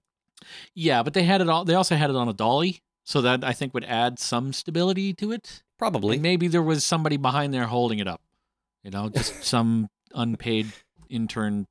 Yeah, 0.75 1.01
but 1.01 1.13
they 1.15 1.23
had 1.23 1.41
it 1.41 1.49
all. 1.49 1.65
They 1.65 1.73
also 1.75 1.95
had 1.95 2.09
it 2.11 2.15
on 2.15 2.29
a 2.29 2.33
dolly, 2.33 2.81
so 3.05 3.21
that 3.21 3.43
I 3.43 3.53
think 3.53 3.73
would 3.73 3.85
add 3.85 4.19
some 4.19 4.51
stability 4.51 5.13
to 5.13 5.31
it. 5.31 5.63
Probably. 5.77 6.15
And 6.15 6.23
maybe 6.23 6.47
there 6.47 6.61
was 6.61 6.83
somebody 6.83 7.15
behind 7.15 7.53
there 7.53 7.65
holding 7.67 7.99
it 7.99 8.07
up. 8.07 8.21
You 8.83 8.91
know, 8.91 9.09
just 9.09 9.43
some 9.43 9.89
unpaid 10.13 10.73
intern. 11.09 11.67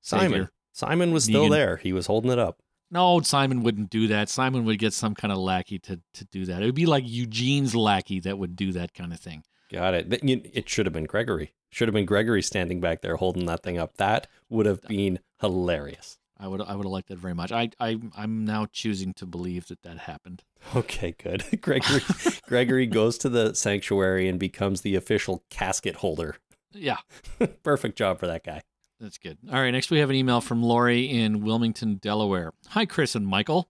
Simon. 0.00 0.30
savior. 0.30 0.50
Simon 0.72 1.12
was 1.12 1.24
still 1.24 1.46
Negan. 1.46 1.50
there. 1.50 1.76
He 1.76 1.92
was 1.92 2.06
holding 2.06 2.30
it 2.30 2.38
up. 2.38 2.58
No, 2.90 3.20
Simon 3.20 3.62
wouldn't 3.62 3.90
do 3.90 4.06
that. 4.08 4.28
Simon 4.28 4.64
would 4.64 4.78
get 4.78 4.92
some 4.92 5.14
kind 5.14 5.32
of 5.32 5.38
lackey 5.38 5.78
to, 5.80 6.00
to 6.14 6.24
do 6.26 6.44
that. 6.46 6.62
It 6.62 6.66
would 6.66 6.74
be 6.74 6.86
like 6.86 7.04
Eugene's 7.06 7.74
lackey 7.74 8.20
that 8.20 8.38
would 8.38 8.54
do 8.54 8.72
that 8.72 8.94
kind 8.94 9.12
of 9.12 9.20
thing. 9.20 9.44
Got 9.70 9.94
it. 9.94 10.22
It 10.22 10.68
should 10.68 10.86
have 10.86 10.92
been 10.92 11.04
Gregory. 11.04 11.54
Should 11.70 11.88
have 11.88 11.94
been 11.94 12.04
Gregory 12.04 12.42
standing 12.42 12.80
back 12.80 13.00
there 13.00 13.16
holding 13.16 13.46
that 13.46 13.62
thing 13.62 13.78
up. 13.78 13.96
That 13.96 14.26
would 14.50 14.66
have 14.66 14.82
been 14.82 15.20
hilarious. 15.40 16.18
I 16.42 16.48
would 16.48 16.60
I 16.60 16.74
would 16.74 16.84
have 16.84 16.92
liked 16.92 17.08
that 17.08 17.18
very 17.18 17.34
much. 17.34 17.52
I 17.52 17.70
I 17.78 17.98
I'm 18.16 18.44
now 18.44 18.66
choosing 18.72 19.14
to 19.14 19.26
believe 19.26 19.68
that 19.68 19.82
that 19.82 19.98
happened. 20.00 20.42
Okay, 20.74 21.14
good. 21.22 21.44
Gregory 21.60 22.02
Gregory 22.48 22.86
goes 22.86 23.16
to 23.18 23.28
the 23.28 23.54
sanctuary 23.54 24.28
and 24.28 24.38
becomes 24.38 24.80
the 24.80 24.94
official 24.96 25.44
casket 25.50 25.96
holder. 25.96 26.36
Yeah, 26.72 26.96
Perfect 27.62 27.96
job 27.96 28.18
for 28.18 28.26
that 28.26 28.44
guy. 28.44 28.62
that's 28.98 29.18
good. 29.18 29.38
All 29.52 29.60
right, 29.60 29.70
next 29.70 29.90
we 29.90 29.98
have 30.00 30.10
an 30.10 30.16
email 30.16 30.40
from 30.40 30.62
Lori 30.62 31.04
in 31.10 31.42
Wilmington, 31.44 31.96
Delaware. 31.96 32.52
Hi, 32.70 32.86
Chris 32.86 33.14
and 33.14 33.26
Michael. 33.26 33.68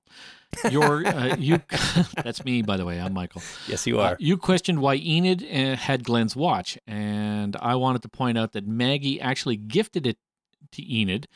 Your 0.71 1.07
uh, 1.07 1.37
you 1.37 1.61
that's 2.23 2.45
me 2.45 2.63
by 2.63 2.77
the 2.77 2.85
way. 2.85 3.01
I'm 3.01 3.13
Michael. 3.15 3.43
Yes, 3.67 3.87
you 3.87 4.01
Uh, 4.01 4.11
are. 4.11 4.17
you 4.21 4.37
questioned 4.37 4.81
why 4.81 4.95
Enid 4.97 5.43
uh, 5.43 5.77
had 5.77 6.05
Glenn's 6.05 6.37
watch, 6.37 6.79
and 6.87 7.57
I 7.57 7.75
wanted 7.77 8.03
to 8.03 8.09
point 8.09 8.39
out 8.39 8.53
that 8.53 8.67
Maggie 8.67 9.21
actually 9.21 9.57
gifted 9.57 10.07
it 10.07 10.19
to 10.73 10.83
Enid, 11.01 11.27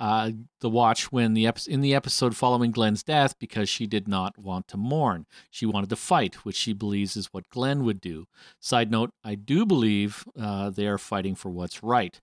uh, 0.00 0.30
the 0.60 0.70
watch, 0.70 1.12
when 1.12 1.34
the 1.34 1.48
in 1.68 1.82
the 1.82 1.94
episode 1.94 2.34
following 2.34 2.70
Glenn's 2.70 3.02
death, 3.02 3.38
because 3.38 3.68
she 3.68 3.86
did 3.86 4.08
not 4.08 4.38
want 4.38 4.66
to 4.68 4.78
mourn. 4.78 5.26
She 5.50 5.66
wanted 5.66 5.90
to 5.90 5.96
fight, 5.96 6.36
which 6.36 6.56
she 6.56 6.72
believes 6.72 7.16
is 7.16 7.26
what 7.32 7.50
Glenn 7.50 7.84
would 7.84 8.00
do. 8.00 8.26
Side 8.58 8.90
note: 8.90 9.10
I 9.22 9.34
do 9.34 9.66
believe 9.66 10.24
uh, 10.40 10.70
they 10.70 10.86
are 10.86 10.98
fighting 10.98 11.34
for 11.34 11.50
what's 11.50 11.82
right. 11.82 12.18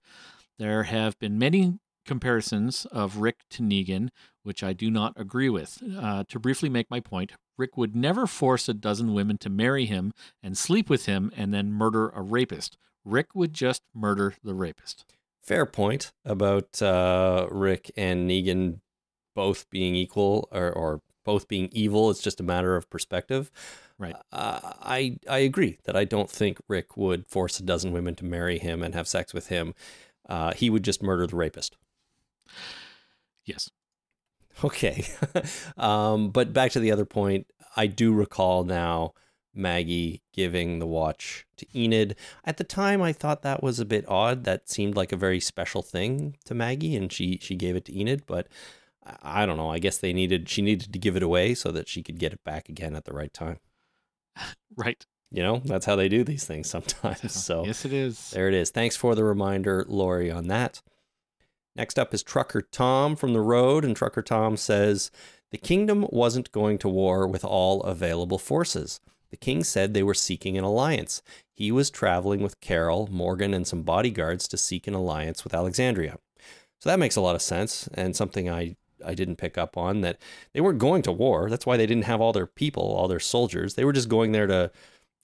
There 0.58 0.84
have 0.84 1.20
been 1.20 1.38
many 1.38 1.78
comparisons 2.08 2.88
of 2.88 3.18
Rick 3.18 3.42
to 3.52 3.62
Negan, 3.62 4.10
which 4.42 4.64
I 4.64 4.74
do 4.74 4.90
not 4.90 5.14
agree 5.16 5.50
with. 5.50 5.84
Uh, 5.96 6.24
to 6.30 6.40
briefly 6.40 6.70
make 6.70 6.90
my 6.90 7.00
point, 7.00 7.34
Rick 7.58 7.78
would 7.78 7.96
never 7.96 8.26
force 8.26 8.68
a 8.68 8.74
dozen 8.74 9.14
women 9.14 9.38
to 9.40 9.50
marry 9.50 9.86
him 9.86 10.14
and 10.42 10.58
sleep 10.58 10.90
with 10.90 11.06
him 11.06 11.32
and 11.38 11.54
then 11.54 11.72
murder 11.72 12.10
a 12.10 12.22
rapist. 12.24 12.78
Rick 13.06 13.36
would 13.36 13.54
just 13.54 13.84
murder 13.94 14.34
the 14.44 14.56
rapist. 14.56 15.06
Fair 15.48 15.66
point 15.66 16.12
about 16.26 16.82
uh, 16.82 17.48
Rick 17.50 17.90
and 17.96 18.30
Negan 18.30 18.82
both 19.34 19.70
being 19.70 19.96
equal 19.96 20.50
or, 20.52 20.70
or 20.70 21.02
both 21.24 21.48
being 21.48 21.70
evil. 21.72 22.10
It's 22.10 22.22
just 22.22 22.42
a 22.42 22.44
matter 22.44 22.76
of 22.76 22.90
perspective. 22.90 23.50
Right. 23.98 24.16
Uh, 24.34 24.60
I 24.64 25.18
I 25.30 25.38
agree 25.40 25.78
that 25.86 25.96
I 25.96 26.04
don't 26.04 26.30
think 26.30 26.60
Rick 26.68 26.98
would 26.98 27.28
force 27.28 27.62
a 27.62 27.64
dozen 27.64 27.94
women 27.94 28.14
to 28.16 28.26
marry 28.26 28.60
him 28.60 28.84
and 28.84 28.94
have 28.94 29.08
sex 29.08 29.34
with 29.34 29.48
him. 29.48 29.74
Uh, 30.28 30.54
he 30.54 30.70
would 30.70 30.84
just 30.84 31.02
murder 31.02 31.26
the 31.26 31.38
rapist. 31.38 31.78
Yes. 33.46 33.70
Okay. 34.66 35.06
um, 35.78 36.30
but 36.32 36.52
back 36.52 36.72
to 36.72 36.82
the 36.82 36.92
other 36.92 37.06
point, 37.06 37.48
I 37.78 37.88
do 37.88 38.12
recall 38.12 38.66
now 38.66 39.14
Maggie 39.58 40.22
giving 40.34 40.80
the 40.80 40.88
watch 40.88 41.46
to 41.58 41.66
Enid. 41.76 42.16
At 42.46 42.58
the 42.58 42.64
time, 42.64 43.02
I 43.02 43.14
thought 43.14 43.42
that 43.42 43.64
was 43.64 43.80
a 43.80 43.86
bit 43.86 44.06
odd. 44.08 44.44
That 44.44 44.70
seemed 44.70 44.96
like 44.96 45.12
a 45.12 45.18
very 45.18 45.40
special 45.40 45.82
thing 45.82 46.38
to 46.46 46.54
Maggie, 46.54 46.96
and 46.96 47.12
she 47.12 47.40
she 47.42 47.56
gave 47.56 47.76
it 47.76 47.86
to 47.86 48.00
Enid. 48.00 48.26
But 48.26 48.48
I, 49.24 49.46
don't 49.46 49.58
know. 49.58 49.70
I 49.70 49.80
guess 49.80 49.98
they 49.98 50.14
needed 50.14 50.50
she 50.50 50.62
needed 50.62 50.92
to 50.94 51.00
give 51.00 51.16
it 51.16 51.24
away 51.24 51.54
so 51.54 51.72
that 51.72 51.88
she 51.88 52.04
could 52.04 52.20
get 52.20 52.34
it 52.34 52.44
back 52.44 52.70
again 52.70 52.96
at 52.96 53.06
the 53.06 53.14
right 53.14 53.34
time. 53.34 53.60
Right. 54.76 55.04
You 55.32 55.42
know, 55.42 55.62
that's 55.66 55.88
how 55.88 55.96
they 55.96 56.08
do 56.08 56.24
these 56.24 56.46
things 56.46 56.70
sometimes. 56.70 57.34
So 57.34 57.66
yes, 57.66 57.84
it 57.84 57.92
is. 57.92 58.30
there 58.30 58.48
it 58.48 58.54
is. 58.54 58.70
Thanks 58.70 58.96
for 58.96 59.16
the 59.16 59.24
reminder, 59.24 59.84
Lori, 59.88 60.30
on 60.30 60.48
that. 60.50 60.84
Next 61.76 61.98
up 61.98 62.14
is 62.14 62.22
Trucker 62.22 62.62
Tom 62.62 63.16
from 63.16 63.34
the 63.34 63.42
road, 63.42 63.84
and 63.84 63.96
Trucker 63.96 64.22
Tom 64.22 64.56
says 64.56 65.10
the 65.52 65.58
kingdom 65.58 66.06
wasn't 66.10 66.52
going 66.52 66.78
to 66.80 66.90
war 66.90 67.28
with 67.28 67.44
all 67.44 67.82
available 67.84 68.38
forces. 68.38 69.00
The 69.30 69.38
king 69.38 69.64
said 69.64 69.94
they 69.94 70.04
were 70.04 70.14
seeking 70.14 70.58
an 70.58 70.64
alliance. 70.64 71.22
He 71.54 71.72
was 71.72 71.90
traveling 71.90 72.42
with 72.42 72.62
Carol, 72.62 73.08
Morgan, 73.12 73.54
and 73.54 73.68
some 73.68 73.84
bodyguards 73.84 74.48
to 74.50 74.58
seek 74.58 74.88
an 74.88 74.94
alliance 74.94 75.44
with 75.44 75.54
Alexandria. 75.54 76.18
So 76.80 76.90
that 76.90 77.00
makes 77.00 77.16
a 77.16 77.22
lot 77.22 77.36
of 77.36 77.42
sense, 77.42 77.90
and 77.94 78.16
something 78.16 78.50
I 78.50 78.76
I 79.06 79.14
didn't 79.14 79.36
pick 79.36 79.58
up 79.58 79.78
on 79.78 80.02
that 80.02 80.18
they 80.54 80.62
weren't 80.62 80.80
going 80.80 81.04
to 81.04 81.12
war. 81.12 81.50
That's 81.50 81.66
why 81.66 81.78
they 81.78 81.86
didn't 81.86 82.06
have 82.06 82.20
all 82.20 82.34
their 82.34 82.48
people, 82.48 82.84
all 82.84 83.08
their 83.08 83.20
soldiers. 83.20 83.76
They 83.76 83.86
were 83.86 83.94
just 83.94 84.10
going 84.10 84.32
there 84.32 84.48
to 84.48 84.72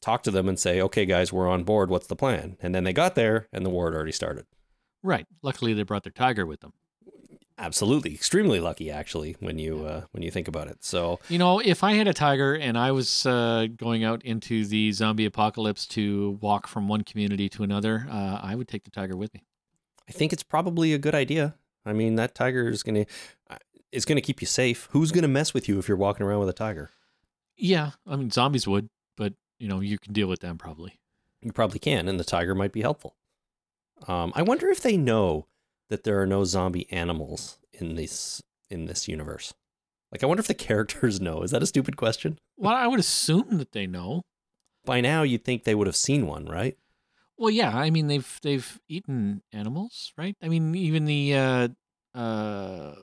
talk 0.02 0.24
to 0.24 0.32
them 0.32 0.48
and 0.48 0.60
say, 0.60 0.82
"Okay, 0.82 1.06
guys, 1.06 1.34
we're 1.34 1.50
on 1.50 1.64
board. 1.64 1.90
What's 1.90 2.08
the 2.08 2.16
plan?" 2.16 2.58
And 2.62 2.74
then 2.76 2.84
they 2.84 2.94
got 2.94 3.16
there, 3.16 3.48
and 3.52 3.66
the 3.66 3.70
war 3.70 3.88
had 3.88 3.96
already 3.96 4.12
started. 4.12 4.46
Right. 5.02 5.26
Luckily, 5.42 5.74
they 5.74 5.84
brought 5.84 6.04
their 6.04 6.12
tiger 6.12 6.46
with 6.46 6.62
them. 6.62 6.74
Absolutely, 7.58 8.14
extremely 8.14 8.60
lucky, 8.60 8.90
actually, 8.90 9.36
when 9.40 9.60
you 9.60 9.86
uh, 9.86 10.06
when 10.12 10.24
you 10.24 10.32
think 10.32 10.48
about 10.48 10.68
it. 10.68 10.84
So 10.84 11.20
You 11.30 11.38
know, 11.38 11.60
if 11.60 11.84
I 11.84 11.94
had 11.94 12.08
a 12.08 12.14
tiger 12.14 12.56
and 12.56 12.78
I 12.78 12.92
was 12.92 13.26
uh, 13.26 13.68
going 13.76 14.04
out 14.04 14.24
into 14.26 14.66
the 14.66 14.92
zombie 14.92 15.26
apocalypse 15.26 15.86
to 15.90 16.40
walk 16.42 16.68
from 16.68 16.88
one 16.88 17.04
community 17.04 17.50
to 17.50 17.64
another, 17.64 18.08
uh, 18.10 18.40
I 18.42 18.56
would 18.56 18.68
take 18.68 18.84
the 18.86 18.92
tiger 18.92 19.16
with 19.16 19.34
me. 19.34 19.44
I 20.10 20.12
think 20.12 20.34
it's 20.34 20.44
probably 20.44 20.94
a 20.94 20.98
good 20.98 21.14
idea. 21.16 21.56
I 21.86 21.94
mean, 21.94 22.16
that 22.16 22.34
tiger 22.34 22.70
is 22.70 22.82
gonna 22.82 23.06
uh, 23.50 23.58
is 23.92 24.06
gonna 24.06 24.22
keep 24.22 24.42
you 24.42 24.48
safe. 24.48 24.88
Who's 24.92 25.12
gonna 25.12 25.28
mess 25.28 25.54
with 25.54 25.70
you 25.70 25.78
if 25.78 25.88
you're 25.88 25.98
walking 25.98 26.26
around 26.26 26.40
with 26.40 26.50
a 26.50 26.54
tiger? 26.54 26.90
Yeah, 27.56 27.92
I 28.08 28.16
mean, 28.16 28.32
zombies 28.32 28.68
would, 28.68 28.90
but 29.16 29.34
you 29.60 29.68
know, 29.68 29.80
you 29.80 30.00
can 30.00 30.12
deal 30.12 30.28
with 30.28 30.40
them 30.40 30.58
probably. 30.58 31.00
You 31.44 31.52
probably 31.52 31.80
can, 31.80 32.08
and 32.08 32.20
the 32.20 32.24
tiger 32.24 32.56
might 32.56 32.72
be 32.72 32.82
helpful. 32.82 33.16
Um, 34.08 34.32
I 34.36 34.42
wonder 34.42 34.70
if 34.70 34.82
they 34.82 34.98
know 34.98 35.46
that 35.90 36.04
there 36.04 36.22
are 36.22 36.28
no 36.28 36.44
zombie 36.44 36.92
animals 36.92 37.58
in 37.72 37.96
this 37.96 38.42
in 38.70 38.86
this 38.86 39.08
universe. 39.08 39.54
Like, 40.12 40.24
I 40.24 40.28
wonder 40.28 40.42
if 40.42 40.48
the 40.48 40.54
characters 40.70 41.20
know. 41.20 41.42
Is 41.42 41.52
that 41.52 41.64
a 41.64 41.68
stupid 41.68 41.98
question? 41.98 42.38
Well, 42.58 42.74
I 42.74 42.88
would 42.88 43.00
assume 43.00 43.58
that 43.58 43.72
they 43.72 43.88
know. 43.88 44.24
By 44.86 45.02
now, 45.02 45.24
you'd 45.24 45.46
think 45.46 45.64
they 45.64 45.76
would 45.76 45.88
have 45.88 45.96
seen 45.96 46.28
one, 46.28 46.46
right? 46.46 46.78
Well, 47.38 47.50
yeah, 47.50 47.76
I 47.76 47.90
mean 47.90 48.08
they've 48.08 48.40
they've 48.42 48.80
eaten 48.88 49.42
animals, 49.52 50.14
right? 50.18 50.36
I 50.42 50.50
mean 50.50 50.76
even 50.76 51.06
the 51.06 51.36
uh, 51.36 51.68
uh, 52.14 52.96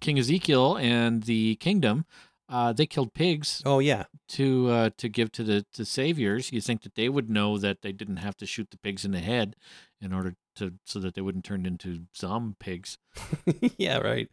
King 0.00 0.18
Ezekiel 0.18 0.76
and 0.76 1.22
the 1.22 1.56
kingdom, 1.56 2.04
uh, 2.48 2.72
they 2.72 2.86
killed 2.86 3.14
pigs 3.14 3.62
Oh 3.64 3.78
yeah, 3.78 4.04
to 4.30 4.68
uh, 4.70 4.90
to 4.98 5.08
give 5.08 5.30
to 5.32 5.44
the 5.44 5.64
to 5.74 5.84
saviors. 5.84 6.52
You 6.52 6.60
think 6.60 6.82
that 6.82 6.94
they 6.94 7.08
would 7.08 7.30
know 7.30 7.58
that 7.58 7.82
they 7.82 7.92
didn't 7.92 8.18
have 8.18 8.36
to 8.38 8.46
shoot 8.46 8.70
the 8.70 8.78
pigs 8.78 9.04
in 9.04 9.12
the 9.12 9.20
head 9.20 9.56
in 10.00 10.12
order 10.12 10.34
to 10.56 10.74
so 10.84 10.98
that 11.00 11.14
they 11.14 11.20
wouldn't 11.20 11.44
turn 11.44 11.66
into 11.66 12.02
zombie 12.16 12.56
pigs. 12.58 12.98
yeah, 13.78 13.98
right. 13.98 14.28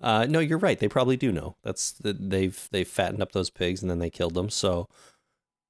Uh, 0.00 0.26
no, 0.28 0.38
you're 0.38 0.58
right. 0.58 0.78
They 0.78 0.88
probably 0.88 1.16
do 1.16 1.32
know. 1.32 1.56
That's 1.62 1.92
the, 1.92 2.12
they've 2.12 2.68
they've 2.70 2.88
fattened 2.88 3.22
up 3.22 3.32
those 3.32 3.50
pigs 3.50 3.82
and 3.82 3.90
then 3.90 3.98
they 3.98 4.10
killed 4.10 4.34
them. 4.34 4.50
So, 4.50 4.88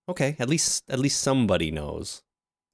okay, 0.09 0.36
at 0.38 0.48
least 0.48 0.84
at 0.90 0.98
least 0.98 1.20
somebody 1.20 1.70
knows. 1.70 2.22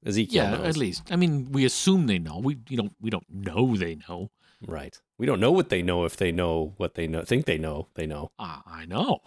Ezekiel 0.05 0.43
yeah, 0.43 0.51
knows. 0.51 0.67
at 0.67 0.77
least. 0.77 1.03
I 1.09 1.15
mean, 1.15 1.51
we 1.51 1.65
assume 1.65 2.07
they 2.07 2.19
know. 2.19 2.39
We 2.39 2.57
you 2.69 2.77
know 2.77 2.89
we 2.99 3.09
don't 3.09 3.29
know 3.29 3.75
they 3.75 3.95
know. 4.07 4.29
Right. 4.65 4.99
We 5.17 5.25
don't 5.25 5.39
know 5.39 5.51
what 5.51 5.69
they 5.69 5.81
know 5.81 6.05
if 6.05 6.17
they 6.17 6.31
know 6.31 6.73
what 6.77 6.95
they 6.95 7.07
know. 7.07 7.23
Think 7.23 7.45
they 7.45 7.57
know. 7.57 7.87
They 7.95 8.05
know. 8.05 8.31
Ah, 8.39 8.63
I 8.65 8.85
know. 8.85 9.19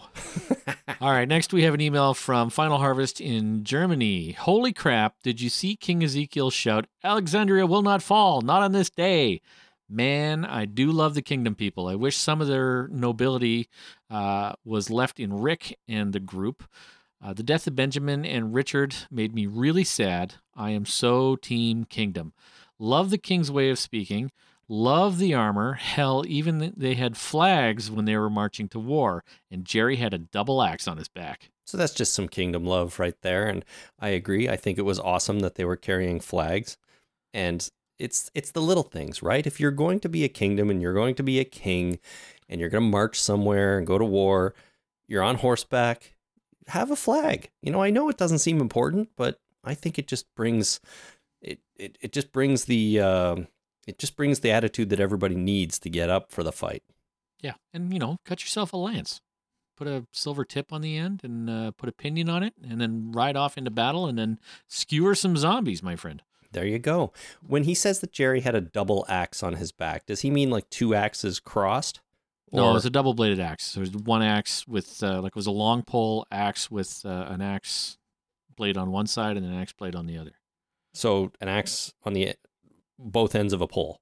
All 1.00 1.10
right, 1.10 1.28
next 1.28 1.52
we 1.52 1.62
have 1.62 1.74
an 1.74 1.80
email 1.80 2.14
from 2.14 2.50
Final 2.50 2.78
Harvest 2.78 3.20
in 3.20 3.64
Germany. 3.64 4.32
Holy 4.32 4.72
crap, 4.72 5.14
did 5.22 5.40
you 5.40 5.48
see 5.48 5.76
King 5.76 6.02
Ezekiel 6.02 6.50
shout, 6.50 6.86
Alexandria 7.04 7.66
will 7.66 7.82
not 7.82 8.02
fall, 8.02 8.40
not 8.40 8.62
on 8.62 8.72
this 8.72 8.90
day? 8.90 9.40
Man, 9.88 10.44
I 10.44 10.66
do 10.66 10.90
love 10.92 11.14
the 11.14 11.22
kingdom 11.22 11.54
people. 11.54 11.88
I 11.88 11.94
wish 11.94 12.16
some 12.16 12.42
of 12.42 12.48
their 12.48 12.88
nobility 12.88 13.68
uh, 14.10 14.52
was 14.64 14.90
left 14.90 15.18
in 15.18 15.40
Rick 15.40 15.78
and 15.88 16.12
the 16.12 16.20
group. 16.20 16.64
Uh, 17.22 17.32
the 17.32 17.42
death 17.42 17.66
of 17.66 17.74
Benjamin 17.74 18.24
and 18.24 18.54
Richard 18.54 18.94
made 19.10 19.34
me 19.34 19.46
really 19.46 19.84
sad. 19.84 20.34
I 20.54 20.70
am 20.70 20.84
so 20.84 21.36
team 21.36 21.84
kingdom. 21.84 22.32
Love 22.78 23.10
the 23.10 23.18
king's 23.18 23.50
way 23.50 23.70
of 23.70 23.78
speaking. 23.78 24.30
Love 24.68 25.18
the 25.18 25.32
armor. 25.32 25.74
Hell, 25.74 26.24
even 26.26 26.74
they 26.76 26.94
had 26.94 27.16
flags 27.16 27.90
when 27.90 28.04
they 28.04 28.16
were 28.16 28.28
marching 28.28 28.68
to 28.68 28.78
war, 28.78 29.24
and 29.50 29.64
Jerry 29.64 29.96
had 29.96 30.12
a 30.12 30.18
double 30.18 30.62
axe 30.62 30.86
on 30.86 30.98
his 30.98 31.08
back. 31.08 31.50
So 31.66 31.76
that's 31.76 31.94
just 31.94 32.12
some 32.12 32.28
kingdom 32.28 32.64
love 32.66 32.98
right 32.98 33.16
there, 33.22 33.46
and 33.46 33.64
I 33.98 34.08
agree. 34.08 34.48
I 34.48 34.56
think 34.56 34.78
it 34.78 34.82
was 34.82 34.98
awesome 34.98 35.40
that 35.40 35.54
they 35.54 35.64
were 35.64 35.76
carrying 35.76 36.20
flags, 36.20 36.76
and 37.32 37.66
it's 37.98 38.30
it's 38.34 38.50
the 38.50 38.60
little 38.60 38.82
things, 38.82 39.22
right? 39.22 39.46
If 39.46 39.58
you're 39.58 39.70
going 39.70 40.00
to 40.00 40.08
be 40.08 40.24
a 40.24 40.28
kingdom 40.28 40.70
and 40.70 40.82
you're 40.82 40.94
going 40.94 41.14
to 41.16 41.22
be 41.22 41.40
a 41.40 41.44
king, 41.44 41.98
and 42.48 42.60
you're 42.60 42.70
going 42.70 42.84
to 42.84 42.90
march 42.90 43.20
somewhere 43.20 43.78
and 43.78 43.86
go 43.86 43.98
to 43.98 44.04
war, 44.04 44.54
you're 45.08 45.22
on 45.22 45.36
horseback, 45.36 46.14
have 46.68 46.90
a 46.90 46.96
flag. 46.96 47.50
You 47.62 47.72
know, 47.72 47.82
I 47.82 47.90
know 47.90 48.08
it 48.08 48.18
doesn't 48.18 48.38
seem 48.40 48.60
important, 48.60 49.10
but 49.16 49.40
I 49.64 49.74
think 49.74 49.98
it 49.98 50.06
just 50.06 50.26
brings 50.34 50.80
it 51.40 51.60
it, 51.76 51.96
it 52.00 52.12
just 52.12 52.32
brings 52.32 52.66
the 52.66 53.00
um 53.00 53.48
it 53.89 53.99
just 53.99 54.16
brings 54.16 54.41
the 54.41 54.51
attitude 54.51 54.91
that 54.91 55.01
everybody 55.01 55.34
needs 55.34 55.78
to 55.80 55.91
get 55.91 56.11
up 56.11 56.30
for 56.30 56.43
the 56.43 56.53
fight. 56.53 56.82
Yeah, 57.41 57.55
and 57.72 57.93
you 57.93 57.99
know, 57.99 58.18
cut 58.24 58.43
yourself 58.43 58.72
a 58.72 58.76
lance, 58.76 59.20
put 59.76 59.86
a 59.86 60.07
silver 60.12 60.45
tip 60.45 60.72
on 60.72 60.80
the 60.82 60.97
end, 60.97 61.22
and 61.24 61.49
uh, 61.49 61.70
put 61.72 61.89
a 61.89 61.93
pinion 61.93 62.28
on 62.28 62.43
it, 62.43 62.55
and 62.62 62.80
then 62.80 63.12
ride 63.12 63.36
off 63.36 63.57
into 63.57 63.70
battle, 63.70 64.07
and 64.07 64.18
then 64.18 64.39
skewer 64.66 65.14
some 65.14 65.36
zombies, 65.36 65.82
my 65.82 65.97
friend. 65.97 66.22
There 66.53 66.66
you 66.66 66.78
go. 66.78 67.12
When 67.47 67.64
he 67.64 67.74
says 67.74 68.01
that 68.01 68.11
Jerry 68.12 68.41
had 68.41 68.55
a 68.55 68.61
double 68.61 69.05
axe 69.09 69.43
on 69.43 69.55
his 69.55 69.70
back, 69.70 70.07
does 70.07 70.20
he 70.22 70.30
mean 70.30 70.51
like 70.51 70.68
two 70.70 70.95
axes 70.95 71.41
crossed? 71.41 72.01
No, 72.51 72.70
Or- 72.70 72.76
it's 72.76 72.86
a 72.86 72.91
double 72.91 73.12
bladed 73.14 73.39
axe. 73.41 73.64
So 73.64 73.80
there's 73.80 73.93
one 73.95 74.22
axe 74.22 74.66
with 74.66 75.03
uh, 75.03 75.20
like 75.20 75.30
it 75.32 75.36
was 75.36 75.47
a 75.47 75.51
long 75.51 75.82
pole 75.82 76.26
axe 76.32 76.70
with 76.70 77.03
uh, 77.05 77.26
an 77.28 77.43
axe 77.43 77.99
blade 78.57 78.76
on 78.78 78.91
one 78.91 79.07
side 79.07 79.36
and 79.36 79.45
an 79.47 79.55
axe 79.55 79.72
blade 79.74 79.95
on 79.95 80.07
the 80.07 80.16
other. 80.18 80.32
So 80.95 81.30
an 81.41 81.49
axe 81.49 81.93
on 82.05 82.14
the 82.14 82.34
both 82.99 83.34
ends 83.34 83.53
of 83.53 83.61
a 83.61 83.66
pole. 83.68 84.01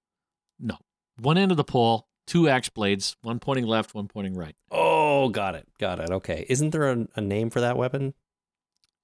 No, 0.59 0.79
one 1.19 1.39
end 1.39 1.51
of 1.51 1.57
the 1.57 1.65
pole, 1.65 2.09
two 2.27 2.49
axe 2.49 2.69
blades, 2.69 3.17
one 3.23 3.39
pointing 3.39 3.67
left, 3.67 3.95
one 3.95 4.09
pointing 4.09 4.35
right. 4.35 4.57
Oh, 4.71 5.29
got 5.29 5.55
it. 5.55 5.67
Got 5.79 6.01
it. 6.01 6.11
Okay. 6.11 6.47
Isn't 6.49 6.71
there 6.71 6.91
a, 6.91 7.07
a 7.17 7.21
name 7.21 7.51
for 7.51 7.61
that 7.61 7.77
weapon? 7.77 8.15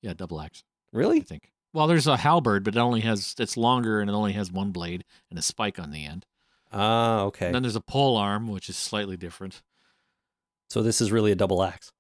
Yeah, 0.01 0.15
double 0.15 0.41
axe. 0.41 0.65
Really? 0.93 1.19
I 1.19 1.25
think. 1.25 1.53
Well, 1.73 1.87
there's 1.87 2.07
a 2.07 2.19
halberd, 2.19 2.65
but 2.65 2.77
it 2.77 2.81
only 2.81 3.01
has 3.01 3.35
it's 3.39 3.57
longer 3.57 4.01
and 4.01 4.11
it 4.11 4.15
only 4.15 4.33
has 4.33 4.53
one 4.53 4.73
blade 4.73 5.05
and 5.31 5.39
a 5.39 5.43
spike 5.43 5.79
on 5.79 5.91
the 5.91 6.05
end. 6.05 6.27
Ah, 6.73 7.23
okay. 7.23 7.47
And 7.47 7.55
then 7.55 7.63
there's 7.63 7.77
a 7.77 7.81
pole 7.81 8.17
arm, 8.17 8.49
which 8.49 8.69
is 8.69 8.77
slightly 8.77 9.17
different. 9.17 9.63
So 10.69 10.83
this 10.83 11.01
is 11.01 11.13
really 11.13 11.33
a 11.33 11.37
double 11.37 11.63
axe. 11.63 11.93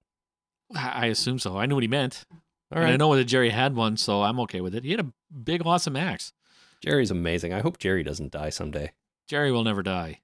I 0.74 1.07
assume 1.07 1.38
so. 1.38 1.59
I 1.59 1.66
knew 1.66 1.74
what 1.74 1.84
he 1.84 1.88
meant. 1.88 2.24
All 2.74 2.78
And 2.78 2.93
I 2.93 2.97
know 2.97 3.14
that 3.14 3.24
Jerry 3.24 3.51
had 3.51 3.76
one, 3.76 3.99
so 3.99 4.22
I'm 4.22 4.40
okay 4.40 4.62
with 4.62 4.74
it. 4.74 4.84
He 4.84 4.90
had 4.93 5.01
a 5.01 5.12
big, 5.45 5.66
awesome 5.66 5.97
axe. 5.97 6.32
Jerry's 6.83 7.11
amazing. 7.11 7.53
I 7.53 7.61
hope 7.61 7.78
Jerry 7.78 8.03
doesn't 8.03 8.33
die 8.33 8.51
someday. 8.51 8.93
Jerry 9.28 9.53
will 9.53 9.64
never 9.64 9.83
die. 9.83 10.20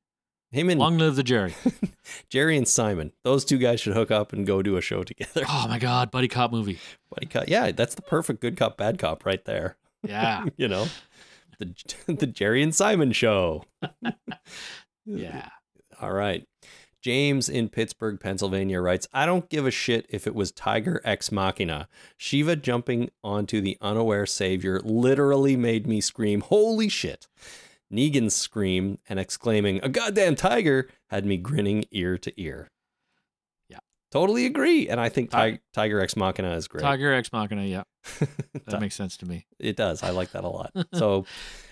Him 0.50 0.70
and 0.70 0.80
Long 0.80 0.96
live 0.98 1.14
the 1.16 1.22
Jerry. 1.22 1.54
Jerry 2.30 2.56
and 2.56 2.66
Simon. 2.66 3.12
Those 3.22 3.44
two 3.44 3.58
guys 3.58 3.80
should 3.80 3.92
hook 3.94 4.10
up 4.10 4.32
and 4.32 4.46
go 4.46 4.62
do 4.62 4.76
a 4.76 4.80
show 4.80 5.04
together. 5.04 5.44
oh 5.48 5.66
my 5.68 5.78
God, 5.78 6.10
buddy 6.10 6.26
cop 6.28 6.50
movie. 6.52 6.78
Buddy 7.10 7.26
cop. 7.26 7.44
Yeah, 7.48 7.70
that's 7.72 7.94
the 7.94 8.02
perfect 8.02 8.40
good 8.40 8.56
cop, 8.56 8.76
bad 8.78 8.98
cop 8.98 9.24
right 9.26 9.44
there. 9.44 9.76
Yeah, 10.02 10.46
You 10.56 10.68
know, 10.68 10.86
the 11.58 11.74
the 12.06 12.26
Jerry 12.26 12.62
and 12.62 12.74
Simon 12.74 13.12
show. 13.12 13.64
yeah. 15.04 15.48
All 16.00 16.12
right. 16.12 16.46
James 17.00 17.48
in 17.48 17.68
Pittsburgh, 17.68 18.18
Pennsylvania 18.18 18.80
writes, 18.80 19.06
I 19.12 19.24
don't 19.26 19.48
give 19.48 19.66
a 19.66 19.70
shit 19.70 20.06
if 20.08 20.26
it 20.26 20.34
was 20.34 20.50
Tiger 20.50 21.00
Ex 21.04 21.30
Machina. 21.30 21.88
Shiva 22.16 22.56
jumping 22.56 23.10
onto 23.22 23.60
the 23.60 23.78
unaware 23.80 24.26
savior 24.26 24.80
literally 24.84 25.56
made 25.56 25.86
me 25.86 26.00
scream, 26.00 26.40
Holy 26.40 26.88
shit. 26.88 27.28
Negan's 27.92 28.34
scream 28.34 28.98
and 29.08 29.18
exclaiming, 29.18 29.80
A 29.82 29.88
goddamn 29.88 30.34
tiger 30.34 30.88
had 31.08 31.24
me 31.24 31.36
grinning 31.38 31.84
ear 31.90 32.18
to 32.18 32.38
ear. 32.40 32.68
Yeah. 33.68 33.78
Totally 34.10 34.44
agree. 34.44 34.88
And 34.88 35.00
I 35.00 35.08
think 35.08 35.30
Ti- 35.30 35.52
Ti- 35.52 35.58
Tiger 35.72 36.00
Ex 36.00 36.16
Machina 36.16 36.52
is 36.54 36.68
great. 36.68 36.82
Tiger 36.82 37.14
Ex 37.14 37.32
Machina. 37.32 37.64
Yeah, 37.64 37.84
that 38.66 38.80
makes 38.80 38.94
sense 38.94 39.16
to 39.18 39.26
me. 39.26 39.46
it 39.58 39.76
does. 39.76 40.02
I 40.02 40.10
like 40.10 40.32
that 40.32 40.44
a 40.44 40.48
lot. 40.48 40.72
So 40.94 41.24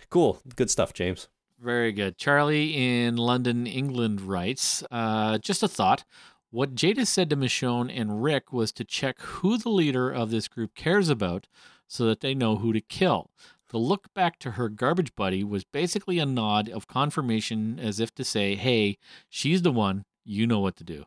cool. 0.09 0.41
Good 0.55 0.71
stuff, 0.71 0.93
James. 0.95 1.29
Very 1.59 1.93
good. 1.93 2.19
Charlie 2.19 2.77
in 2.77 3.17
London, 3.17 3.67
England 3.67 4.21
writes 4.21 4.85
uh, 4.91 5.39
Just 5.39 5.63
a 5.63 5.69
thought. 5.69 6.05
What 6.51 6.75
Jada 6.75 7.07
said 7.07 7.31
to 7.31 7.37
Michonne 7.37 7.91
and 7.95 8.23
Rick 8.23 8.53
was 8.53 8.73
to 8.73 8.85
check 8.85 9.21
who 9.21 9.59
the 9.59 9.69
leader 9.69 10.11
of 10.11 10.31
this 10.31 10.49
group 10.49 10.75
cares 10.75 11.09
about 11.09 11.47
so 11.89 12.07
that 12.07 12.21
they 12.21 12.35
know 12.35 12.57
who 12.57 12.73
to 12.73 12.81
kill. 12.81 13.31
The 13.71 13.79
look 13.79 14.13
back 14.15 14.39
to 14.41 14.53
her 14.53 14.69
garbage 14.69 15.15
buddy 15.17 15.43
was 15.43 15.65
basically 15.65 16.19
a 16.19 16.27
nod 16.27 16.69
of 16.69 16.87
confirmation 16.87 17.81
as 17.81 18.01
if 18.01 18.15
to 18.15 18.25
say, 18.25 18.55
hey, 18.55 18.99
she's 19.29 19.63
the 19.63 19.73
one. 19.73 20.05
You 20.25 20.47
know 20.47 20.61
what 20.61 20.77
to 20.77 20.85
do. 20.85 21.05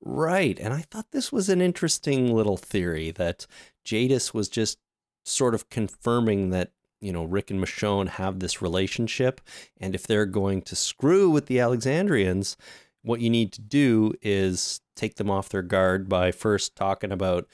Right. 0.00 0.58
And 0.58 0.72
I 0.72 0.80
thought 0.80 1.10
this 1.10 1.30
was 1.30 1.48
an 1.48 1.60
interesting 1.60 2.34
little 2.34 2.56
theory 2.56 3.10
that 3.12 3.46
Jadis 3.84 4.32
was 4.32 4.48
just 4.48 4.78
sort 5.24 5.54
of 5.54 5.68
confirming 5.68 6.50
that, 6.50 6.70
you 7.00 7.12
know, 7.12 7.24
Rick 7.24 7.50
and 7.50 7.60
Michonne 7.62 8.08
have 8.08 8.40
this 8.40 8.60
relationship. 8.60 9.40
And 9.78 9.94
if 9.94 10.06
they're 10.06 10.26
going 10.26 10.62
to 10.62 10.76
screw 10.76 11.30
with 11.30 11.46
the 11.46 11.60
Alexandrians, 11.60 12.56
what 13.02 13.20
you 13.20 13.30
need 13.30 13.52
to 13.52 13.60
do 13.60 14.12
is 14.22 14.80
take 14.96 15.16
them 15.16 15.30
off 15.30 15.48
their 15.48 15.62
guard 15.62 16.08
by 16.08 16.30
first 16.30 16.76
talking 16.76 17.12
about, 17.12 17.46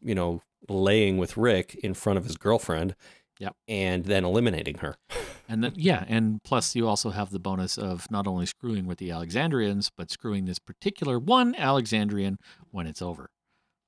you 0.00 0.14
know, 0.14 0.42
laying 0.68 1.18
with 1.18 1.36
Rick 1.36 1.74
in 1.82 1.94
front 1.94 2.18
of 2.18 2.24
his 2.24 2.36
girlfriend. 2.36 2.94
Yep. 3.38 3.54
And 3.68 4.04
then 4.04 4.24
eliminating 4.24 4.78
her. 4.78 4.96
And 5.50 5.64
then, 5.64 5.72
yeah, 5.76 6.04
and 6.08 6.42
plus 6.42 6.76
you 6.76 6.86
also 6.86 7.08
have 7.08 7.30
the 7.30 7.38
bonus 7.38 7.78
of 7.78 8.10
not 8.10 8.26
only 8.26 8.44
screwing 8.44 8.86
with 8.86 8.98
the 8.98 9.10
Alexandrians, 9.10 9.90
but 9.96 10.10
screwing 10.10 10.44
this 10.44 10.58
particular 10.58 11.18
one 11.18 11.54
Alexandrian 11.54 12.38
when 12.70 12.86
it's 12.86 13.00
over. 13.00 13.30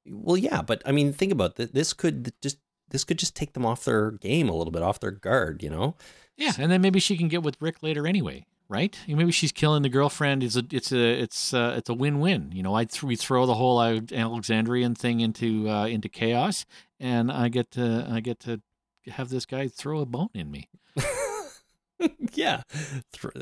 Well, 0.06 0.38
yeah, 0.38 0.62
but 0.62 0.80
I 0.86 0.92
mean, 0.92 1.12
think 1.12 1.32
about 1.32 1.56
that. 1.56 1.74
This 1.74 1.92
could 1.92 2.32
just 2.40 2.56
this 2.90 3.04
could 3.04 3.18
just 3.18 3.34
take 3.34 3.54
them 3.54 3.66
off 3.66 3.84
their 3.84 4.12
game 4.12 4.48
a 4.48 4.54
little 4.54 4.70
bit, 4.70 4.82
off 4.82 5.00
their 5.00 5.10
guard. 5.10 5.62
You 5.62 5.70
know? 5.70 5.96
Yeah, 6.36 6.52
and 6.58 6.70
then 6.70 6.80
maybe 6.80 7.00
she 7.00 7.16
can 7.16 7.28
get 7.28 7.42
with 7.42 7.60
Rick 7.60 7.82
later 7.82 8.06
anyway, 8.06 8.46
right? 8.68 8.98
Maybe 9.06 9.32
she's 9.32 9.52
killing 9.52 9.82
the 9.82 9.88
girlfriend. 9.88 10.42
It's 10.42 10.56
a 10.56 10.64
it's 10.70 10.92
a 10.92 11.22
it's 11.22 11.52
a, 11.52 11.76
it's 11.76 11.88
a 11.90 11.94
win 11.94 12.20
win. 12.20 12.50
You 12.52 12.62
know, 12.62 12.74
I 12.74 12.84
th- 12.84 13.02
we 13.02 13.16
throw 13.16 13.46
the 13.46 13.54
whole 13.54 13.80
Alexandrian 13.82 14.94
thing 14.94 15.20
into 15.20 15.68
uh, 15.68 15.86
into 15.86 16.08
chaos, 16.08 16.64
and 16.98 17.30
I 17.30 17.48
get 17.48 17.70
to 17.72 18.06
I 18.10 18.20
get 18.20 18.40
to 18.40 18.60
have 19.08 19.28
this 19.28 19.46
guy 19.46 19.68
throw 19.68 20.00
a 20.00 20.06
bone 20.06 20.30
in 20.34 20.50
me. 20.50 20.68
yeah, 22.32 22.62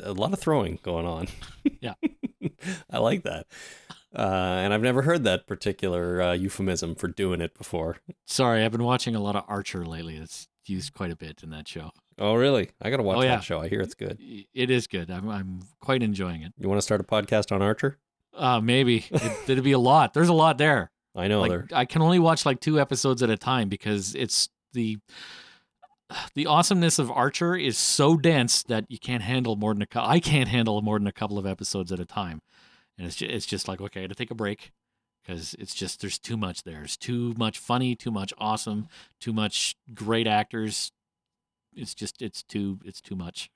a 0.03 0.13
lot 0.13 0.33
of 0.33 0.39
throwing 0.39 0.79
going 0.83 1.05
on. 1.05 1.27
Yeah. 1.79 1.93
I 2.89 2.97
like 2.99 3.23
that. 3.23 3.47
Uh, 4.15 4.21
and 4.63 4.73
I've 4.73 4.81
never 4.81 5.03
heard 5.03 5.23
that 5.25 5.45
particular 5.45 6.21
uh, 6.21 6.33
euphemism 6.33 6.95
for 6.95 7.07
doing 7.07 7.41
it 7.41 7.55
before. 7.57 7.97
Sorry, 8.25 8.63
I've 8.63 8.71
been 8.71 8.83
watching 8.83 9.15
a 9.15 9.19
lot 9.19 9.35
of 9.35 9.43
Archer 9.47 9.85
lately. 9.85 10.15
It's 10.17 10.47
used 10.65 10.93
quite 10.93 11.11
a 11.11 11.15
bit 11.15 11.41
in 11.43 11.49
that 11.51 11.67
show. 11.67 11.91
Oh, 12.17 12.33
really? 12.35 12.71
I 12.81 12.89
got 12.89 12.97
to 12.97 13.03
watch 13.03 13.17
Oh, 13.17 13.21
yeah. 13.21 13.35
that 13.35 13.43
show. 13.43 13.61
I 13.61 13.69
hear 13.69 13.81
it's 13.81 13.93
good. 13.93 14.19
It 14.19 14.69
is 14.69 14.87
good. 14.87 15.09
I'm 15.11 15.29
I'm 15.29 15.59
quite 15.79 16.01
enjoying 16.03 16.41
it. 16.41 16.53
You 16.57 16.67
want 16.67 16.79
to 16.79 16.83
start 16.83 17.01
a 17.01 17.03
podcast 17.03 17.51
on 17.51 17.61
Archer? 17.61 17.97
Uh, 18.33 18.59
maybe 18.59 19.05
it, 19.11 19.31
it'd 19.49 19.63
be 19.63 19.71
a 19.73 19.79
lot. 19.79 20.13
There's 20.13 20.29
a 20.29 20.33
lot 20.33 20.57
there. 20.57 20.91
I 21.15 21.27
know 21.27 21.41
like 21.41 21.49
they're 21.51 21.67
I 21.73 21.85
can 21.85 22.01
only 22.01 22.19
watch 22.19 22.45
like 22.45 22.59
two 22.59 22.79
episodes 22.79 23.21
at 23.23 23.29
a 23.29 23.37
time 23.37 23.69
because 23.69 24.15
it's 24.15 24.49
the 24.73 24.97
the 26.33 26.47
awesomeness 26.47 26.97
of 26.99 27.11
Archer 27.11 27.55
is 27.55 27.77
so 27.77 28.17
dense 28.17 28.63
that 28.63 28.85
you 28.89 28.97
can't 28.97 29.21
handle 29.23 29.55
more 29.55 29.73
than 29.73 29.83
a 29.83 29.87
I 29.95 30.19
can't 30.19 30.49
handle 30.49 30.81
more 30.81 30.97
than 30.97 31.07
a 31.07 31.11
couple 31.11 31.37
of 31.37 31.45
episodes 31.45 31.91
at 31.91 31.99
a 31.99 32.05
time, 32.05 32.41
and 32.99 33.07
it's 33.07 33.15
just, 33.15 33.31
it's 33.31 33.45
just 33.47 33.67
like 33.67 33.81
okay, 33.81 34.01
I 34.01 34.03
got 34.03 34.09
to 34.09 34.15
take 34.15 34.29
a 34.29 34.35
break 34.35 34.71
because 35.25 35.55
it's 35.57 35.73
just 35.73 36.01
there's 36.01 36.19
too 36.19 36.37
much 36.37 36.63
there. 36.63 36.75
There's 36.75 36.97
too 36.97 37.33
much 37.37 37.57
funny, 37.57 37.95
too 37.95 38.11
much 38.11 38.33
awesome, 38.37 38.87
too 39.19 39.33
much 39.33 39.75
great 39.93 40.27
actors. 40.27 40.91
It's 41.73 41.95
just 41.95 42.21
it's 42.21 42.43
too 42.43 42.79
it's 42.83 43.01
too 43.01 43.15
much. 43.15 43.49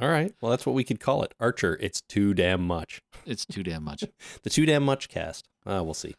all 0.00 0.08
right. 0.08 0.34
Well, 0.40 0.50
that's 0.50 0.66
what 0.66 0.74
we 0.74 0.84
could 0.84 1.00
call 1.00 1.22
it. 1.22 1.34
Archer. 1.40 1.78
It's 1.80 2.00
too 2.02 2.34
damn 2.34 2.66
much. 2.66 3.00
It's 3.24 3.46
too 3.46 3.62
damn 3.62 3.84
much. 3.84 4.04
The 4.42 4.50
too 4.50 4.66
damn 4.66 4.82
much 4.82 5.08
cast. 5.08 5.48
Uh, 5.66 5.82
we'll 5.84 5.94
see. 5.94 6.14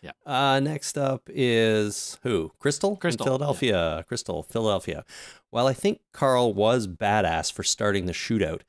Yeah. 0.00 0.12
Uh, 0.24 0.60
next 0.60 0.96
up 0.96 1.28
is 1.28 2.18
who? 2.22 2.52
Crystal? 2.58 2.96
Crystal, 2.96 3.26
Philadelphia. 3.26 4.04
Crystal, 4.08 4.42
Philadelphia. 4.42 5.04
While 5.50 5.66
I 5.66 5.74
think 5.74 6.00
Carl 6.12 6.54
was 6.54 6.86
badass 6.88 7.52
for 7.52 7.62
starting 7.62 8.06
the 8.06 8.12
shootout, 8.12 8.62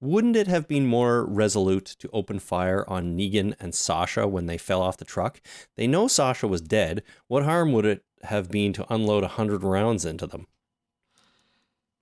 wouldn't 0.00 0.36
it 0.36 0.46
have 0.46 0.68
been 0.68 0.86
more 0.86 1.24
resolute 1.24 1.86
to 1.86 2.10
open 2.12 2.38
fire 2.38 2.84
on 2.88 3.16
Negan 3.16 3.54
and 3.58 3.74
Sasha 3.74 4.26
when 4.28 4.46
they 4.46 4.58
fell 4.58 4.82
off 4.82 4.98
the 4.98 5.04
truck? 5.04 5.40
They 5.76 5.86
know 5.86 6.06
Sasha 6.08 6.46
was 6.46 6.60
dead. 6.60 7.02
What 7.28 7.44
harm 7.44 7.72
would 7.72 7.86
it 7.86 8.04
have 8.22 8.50
been 8.50 8.72
to 8.74 8.92
unload 8.92 9.24
a 9.24 9.28
hundred 9.28 9.62
rounds 9.62 10.04
into 10.04 10.26
them? 10.26 10.46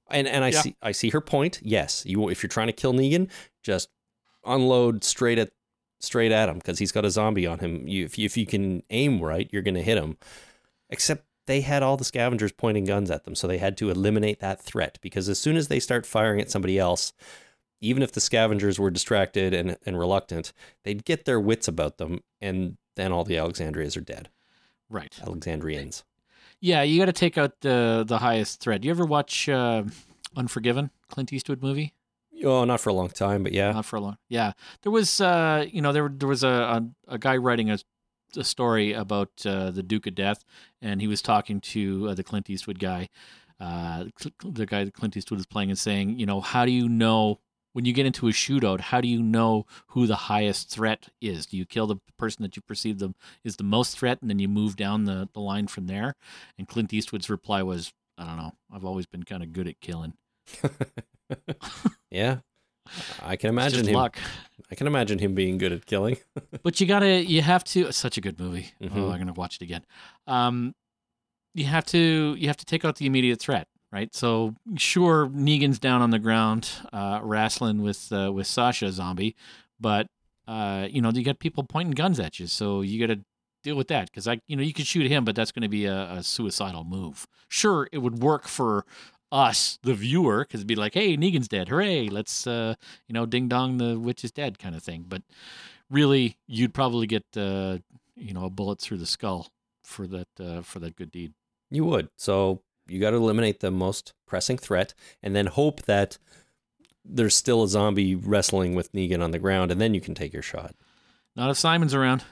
And 0.09 0.29
and 0.29 0.45
I 0.45 0.49
Yeah. 0.49 0.61
see 0.63 0.77
I 0.83 0.93
see 0.93 1.11
her 1.11 1.21
point. 1.21 1.61
Yes, 1.63 2.05
you 2.05 2.29
if 2.29 2.43
you're 2.43 2.49
trying 2.49 2.67
to 2.67 2.73
kill 2.73 2.93
Negan, 2.93 3.31
just 3.63 3.89
unload 4.45 5.05
straight 5.05 5.39
at 5.39 5.51
straight 6.01 6.33
at 6.33 6.49
him 6.49 6.57
because 6.57 6.79
he's 6.79 6.93
got 6.93 7.05
a 7.05 7.11
zombie 7.11 7.47
on 7.47 7.61
him. 7.61 7.89
You, 7.89 8.05
if 8.05 8.19
you, 8.19 8.27
if 8.27 8.37
you 8.37 8.45
can 8.45 8.83
aim 8.91 9.21
right, 9.23 9.49
you're 9.51 9.63
going 9.63 9.75
to 9.75 9.83
hit 9.83 9.97
him. 9.97 10.19
Except 10.91 11.25
they 11.47 11.63
had 11.63 11.83
all 11.83 11.97
the 11.97 12.05
scavengers 12.05 12.53
pointing 12.53 12.85
guns 12.85 13.11
at 13.11 13.25
them, 13.25 13.35
so 13.35 13.47
they 13.47 13.59
had 13.59 13.77
to 13.79 13.91
eliminate 13.91 14.41
that 14.41 14.61
threat 14.61 14.99
because 15.01 15.29
as 15.29 15.39
soon 15.39 15.57
as 15.57 15.69
they 15.69 15.81
start 15.81 16.05
firing 16.05 16.41
at 16.41 16.51
somebody 16.51 16.79
else, 16.79 17.13
even 17.85 18.03
if 18.03 18.13
the 18.13 18.21
scavengers 18.21 18.79
were 18.79 18.91
distracted 18.91 19.53
and, 19.53 19.77
and 19.85 19.99
reluctant, 19.99 20.53
they'd 20.83 21.05
get 21.05 21.25
their 21.25 21.41
wits 21.41 21.69
about 21.69 21.99
them, 21.99 22.21
and 22.41 22.77
then 22.97 23.13
all 23.13 23.25
the 23.25 23.37
Alexandrias 23.37 23.97
are 23.97 24.01
dead. 24.01 24.31
Right. 24.89 25.19
Alexandrians. 25.23 26.05
Yeah, 26.61 26.83
you 26.83 26.99
got 26.99 27.07
to 27.07 27.13
take 27.13 27.37
out 27.37 27.61
the 27.61 28.05
the 28.07 28.19
highest 28.19 28.61
threat. 28.61 28.85
You 28.85 28.91
ever 28.91 29.05
watch 29.05 29.49
uh, 29.49 29.85
Unforgiven, 30.37 30.91
Clint 31.09 31.33
Eastwood 31.33 31.63
movie? 31.63 31.93
Oh, 32.43 32.65
not 32.65 32.81
for 32.81 32.91
a 32.91 32.95
long 32.95 33.11
time, 33.11 33.43
but 33.43 33.53
yeah. 33.53 33.73
Not 33.73 33.85
for 33.85 33.97
a 33.97 34.01
long. 34.01 34.17
Yeah, 34.29 34.53
there 34.83 34.93
was 34.93 35.21
uh, 35.21 35.67
you 35.71 35.83
know 35.83 35.93
there 35.93 36.09
there 36.09 36.29
was 36.29 36.43
a 36.43 36.49
a, 36.49 37.15
a 37.15 37.19
guy 37.19 37.37
writing 37.37 37.71
a, 37.71 37.79
a 38.37 38.45
story 38.45 38.93
about 38.93 39.31
uh, 39.45 39.71
the 39.71 39.83
Duke 39.83 40.07
of 40.07 40.15
Death, 40.15 40.45
and 40.81 41.01
he 41.01 41.07
was 41.07 41.21
talking 41.21 41.61
to 41.61 42.09
uh, 42.09 42.15
the 42.15 42.25
Clint 42.25 42.49
Eastwood 42.49 42.79
guy, 42.79 43.09
uh, 43.61 44.05
the 44.45 44.67
guy 44.67 44.85
that 44.85 44.95
Clint 44.95 45.17
Eastwood 45.17 45.41
is 45.41 45.47
playing, 45.47 45.71
and 45.71 45.79
saying, 45.79 46.19
you 46.19 46.27
know, 46.27 46.41
how 46.41 46.65
do 46.65 46.73
you 46.73 46.89
know 46.89 47.41
when 47.75 47.85
you 47.85 47.93
get 47.93 48.07
into 48.07 48.27
a 48.29 48.31
shootout? 48.33 48.81
How 48.81 49.01
do 49.03 49.09
you 49.09 49.23
know 49.23 49.67
who 49.89 50.07
the 50.07 50.17
highest 50.17 50.71
threat 50.71 51.09
is? 51.21 51.45
Do 51.45 51.57
you 51.59 51.67
kill 51.67 51.87
the 51.87 51.97
person 52.19 52.43
that 52.43 52.57
you 52.57 52.63
perceive 52.63 52.99
them 52.99 53.15
is 53.45 53.57
the 53.57 53.65
most 53.65 53.99
threat, 53.99 54.21
and 54.23 54.31
then 54.31 54.39
you 54.39 54.49
move 54.49 54.75
down 54.77 55.05
the 55.05 55.29
the 55.35 55.41
line 55.41 55.67
from 55.67 55.87
there? 55.87 56.15
And 56.57 56.67
Clint 56.67 56.93
Eastwood's 56.95 57.29
reply 57.29 57.63
was, 57.63 57.93
I 58.17 58.25
don't 58.25 58.39
know. 58.39 58.53
I've 58.73 58.85
always 58.87 59.05
been 59.07 59.25
kind 59.25 59.43
of 59.43 59.53
good 59.53 59.69
at 59.69 59.81
killing. 59.81 60.15
yeah. 62.11 62.39
I 63.23 63.37
can 63.37 63.49
imagine 63.49 63.87
him. 63.87 63.95
luck. 63.95 64.19
I 64.71 64.75
can 64.75 64.87
imagine 64.87 65.19
him 65.19 65.35
being 65.35 65.57
good 65.59 65.73
at 65.73 65.87
killing. 65.87 66.19
but 66.63 66.81
you 66.81 66.87
gotta 66.87 67.25
you 67.25 67.41
have 67.43 67.65
to 67.65 67.87
it's 67.89 67.97
such 67.99 68.19
a 68.19 68.21
good 68.21 68.39
movie 68.39 68.73
oh 68.83 68.87
Mhm. 68.87 69.13
i'm 69.13 69.19
gonna 69.19 69.33
watch 69.33 69.57
it 69.57 69.63
again 69.63 69.85
um 70.27 70.75
you 71.55 71.65
have 71.65 71.87
to 71.87 72.35
you 72.39 72.47
have 72.49 72.57
to 72.59 72.65
take 72.67 72.85
out 72.85 72.97
the 72.97 73.07
immediate 73.07 73.41
threat, 73.41 73.69
right? 73.95 74.15
So 74.15 74.55
sure, 74.77 75.29
Negan's 75.29 75.79
down 75.79 76.03
on 76.03 76.11
the 76.11 76.19
ground, 76.19 76.69
uh, 76.93 77.21
wrestling 77.23 77.81
with 77.81 78.13
uh, 78.13 78.33
with 78.33 78.49
Sasha 78.49 78.91
Zombie, 78.91 79.37
but 79.79 80.09
uh, 80.49 80.89
you 80.91 81.01
know 81.01 81.11
you 81.15 81.23
got 81.23 81.39
people 81.39 81.63
pointing 81.63 81.93
guns 81.93 82.19
at 82.19 82.41
you, 82.41 82.49
so 82.49 82.83
you 82.83 83.07
got 83.07 83.15
to 83.15 83.21
deal 83.63 83.77
with 83.77 83.89
that 83.89 84.11
because 84.11 84.29
I, 84.29 84.41
you 84.47 84.57
know, 84.57 84.63
you 84.63 84.75
could 84.75 84.87
shoot 84.87 85.07
him, 85.07 85.25
but 85.25 85.35
that's 85.35 85.51
going 85.51 85.63
to 85.63 85.69
be 85.69 85.87
a, 85.87 86.13
a 86.13 86.23
suicidal 86.23 86.85
move. 86.85 87.27
Sure, 87.49 87.89
it 87.93 87.99
would 87.99 88.23
work 88.23 88.47
for 88.47 88.85
us, 89.33 89.79
the 89.83 89.95
viewer, 89.95 90.45
because 90.45 90.61
it'd 90.61 90.69
be 90.69 90.75
like, 90.77 90.95
hey, 90.95 91.17
Negan's 91.17 91.49
dead, 91.49 91.69
hooray, 91.69 92.09
let's, 92.09 92.47
uh, 92.47 92.75
you 93.09 93.15
know, 93.15 93.27
ding 93.27 93.49
dong, 93.49 93.79
the 93.79 93.99
witch 93.99 94.23
is 94.23 94.31
dead, 94.31 94.59
kind 94.59 94.77
of 94.77 94.83
thing. 94.83 95.07
But 95.09 95.23
really, 95.91 96.37
you'd 96.47 96.75
probably 96.75 97.07
get, 97.07 97.25
uh, 97.37 97.79
you 98.15 98.35
know, 98.35 98.45
a 98.45 98.51
bullet 98.51 98.81
through 98.81 98.99
the 98.99 99.07
skull 99.07 99.49
for 99.83 100.07
that 100.07 100.29
uh, 100.39 100.61
for 100.61 100.79
that 100.81 100.95
good 100.95 101.11
deed. 101.11 101.33
You 101.71 101.85
would. 101.87 102.11
So 102.17 102.61
you 102.87 103.01
got 103.01 103.11
to 103.11 103.17
eliminate 103.17 103.61
the 103.61 103.71
most 103.71 104.13
pressing 104.27 104.59
threat, 104.59 104.95
and 105.23 105.35
then 105.35 105.47
hope 105.47 105.83
that 105.83 106.19
there's 107.05 107.35
still 107.35 107.63
a 107.63 107.69
zombie 107.69 108.15
wrestling 108.15 108.75
with 108.75 108.93
Negan 108.93 109.23
on 109.23 109.31
the 109.31 109.39
ground, 109.39 109.71
and 109.71 109.81
then 109.81 109.95
you 109.95 110.01
can 110.01 110.15
take 110.15 110.33
your 110.33 110.43
shot. 110.43 110.75
Not 111.37 111.51
if 111.51 111.59
Simon's 111.59 111.95
around. 111.95 112.25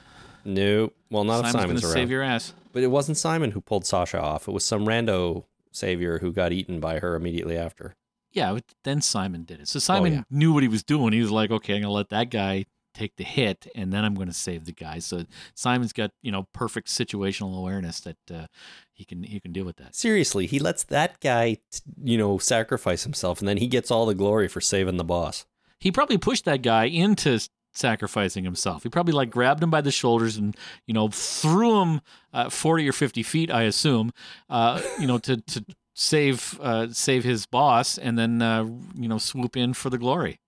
No, 0.45 0.91
well, 1.09 1.23
not 1.23 1.37
Simon's 1.37 1.55
if 1.55 1.61
Simon's 1.61 1.83
around. 1.83 1.93
save 1.93 2.11
your 2.11 2.23
ass. 2.23 2.53
But 2.71 2.83
it 2.83 2.87
wasn't 2.87 3.17
Simon 3.17 3.51
who 3.51 3.61
pulled 3.61 3.85
Sasha 3.85 4.19
off. 4.19 4.47
It 4.47 4.51
was 4.51 4.65
some 4.65 4.85
rando 4.85 5.45
savior 5.71 6.19
who 6.19 6.31
got 6.31 6.51
eaten 6.51 6.79
by 6.79 6.99
her 6.99 7.15
immediately 7.15 7.57
after. 7.57 7.95
Yeah, 8.31 8.57
then 8.83 9.01
Simon 9.01 9.43
did 9.43 9.61
it. 9.61 9.67
So 9.67 9.79
Simon 9.79 10.11
oh, 10.11 10.15
yeah. 10.15 10.23
knew 10.31 10.53
what 10.53 10.63
he 10.63 10.69
was 10.69 10.83
doing. 10.83 11.13
He 11.13 11.21
was 11.21 11.31
like, 11.31 11.51
okay, 11.51 11.75
I'm 11.75 11.83
gonna 11.83 11.93
let 11.93 12.09
that 12.09 12.31
guy 12.31 12.65
take 12.93 13.15
the 13.15 13.23
hit, 13.23 13.67
and 13.75 13.91
then 13.91 14.05
I'm 14.05 14.15
gonna 14.15 14.33
save 14.33 14.65
the 14.65 14.71
guy. 14.71 14.99
So 14.99 15.25
Simon's 15.55 15.93
got 15.93 16.11
you 16.21 16.31
know 16.31 16.47
perfect 16.53 16.87
situational 16.87 17.57
awareness 17.57 17.99
that 18.01 18.17
uh, 18.33 18.47
he 18.93 19.05
can 19.05 19.23
he 19.23 19.39
can 19.39 19.51
deal 19.51 19.65
with 19.65 19.77
that. 19.77 19.95
Seriously, 19.95 20.45
he 20.45 20.59
lets 20.59 20.83
that 20.85 21.19
guy, 21.19 21.57
you 22.03 22.17
know, 22.17 22.37
sacrifice 22.37 23.03
himself, 23.03 23.39
and 23.39 23.47
then 23.47 23.57
he 23.57 23.67
gets 23.67 23.91
all 23.91 24.05
the 24.05 24.15
glory 24.15 24.47
for 24.47 24.61
saving 24.61 24.97
the 24.97 25.03
boss. 25.03 25.45
He 25.79 25.91
probably 25.91 26.17
pushed 26.17 26.45
that 26.45 26.61
guy 26.61 26.85
into 26.85 27.39
sacrificing 27.73 28.43
himself. 28.43 28.83
He 28.83 28.89
probably 28.89 29.13
like 29.13 29.29
grabbed 29.29 29.61
him 29.61 29.71
by 29.71 29.81
the 29.81 29.91
shoulders 29.91 30.37
and 30.37 30.55
you 30.85 30.93
know 30.93 31.09
threw 31.09 31.81
him 31.81 32.01
uh, 32.33 32.49
forty 32.49 32.87
or 32.87 32.93
fifty 32.93 33.23
feet, 33.23 33.51
I 33.51 33.63
assume, 33.63 34.13
uh, 34.49 34.81
you 34.99 35.07
know 35.07 35.17
to 35.19 35.37
to 35.37 35.65
save 35.93 36.59
uh, 36.61 36.91
save 36.91 37.23
his 37.23 37.45
boss, 37.45 37.97
and 37.97 38.17
then 38.17 38.41
uh, 38.41 38.65
you 38.95 39.07
know 39.07 39.17
swoop 39.17 39.57
in 39.57 39.73
for 39.73 39.89
the 39.89 39.97
glory. 39.97 40.39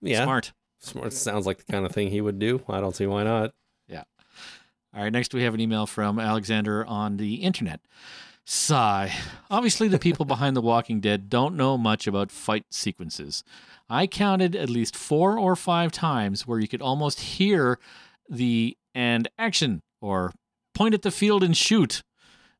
Yeah, 0.00 0.24
Smart. 0.24 0.52
Smart. 0.86 1.12
Sounds 1.12 1.46
like 1.46 1.58
the 1.58 1.72
kind 1.72 1.84
of 1.84 1.92
thing 1.92 2.10
he 2.10 2.20
would 2.20 2.38
do. 2.38 2.62
I 2.68 2.80
don't 2.80 2.94
see 2.94 3.06
why 3.06 3.24
not. 3.24 3.52
Yeah. 3.88 4.04
All 4.94 5.02
right, 5.02 5.12
next 5.12 5.34
we 5.34 5.42
have 5.42 5.52
an 5.52 5.60
email 5.60 5.84
from 5.86 6.20
Alexander 6.20 6.84
on 6.86 7.16
the 7.16 7.36
internet. 7.36 7.80
Sigh. 8.44 9.12
Obviously, 9.50 9.88
the 9.88 9.98
people 9.98 10.24
behind 10.24 10.54
The 10.54 10.62
Walking 10.62 11.00
Dead 11.00 11.28
don't 11.28 11.56
know 11.56 11.76
much 11.76 12.06
about 12.06 12.30
fight 12.30 12.66
sequences. 12.70 13.42
I 13.90 14.06
counted 14.06 14.54
at 14.54 14.70
least 14.70 14.94
four 14.94 15.36
or 15.36 15.56
five 15.56 15.90
times 15.90 16.46
where 16.46 16.60
you 16.60 16.68
could 16.68 16.82
almost 16.82 17.18
hear 17.18 17.80
the 18.28 18.76
and 18.94 19.28
action 19.36 19.82
or 20.00 20.32
point 20.72 20.94
at 20.94 21.02
the 21.02 21.10
field 21.10 21.42
and 21.42 21.56
shoot. 21.56 22.04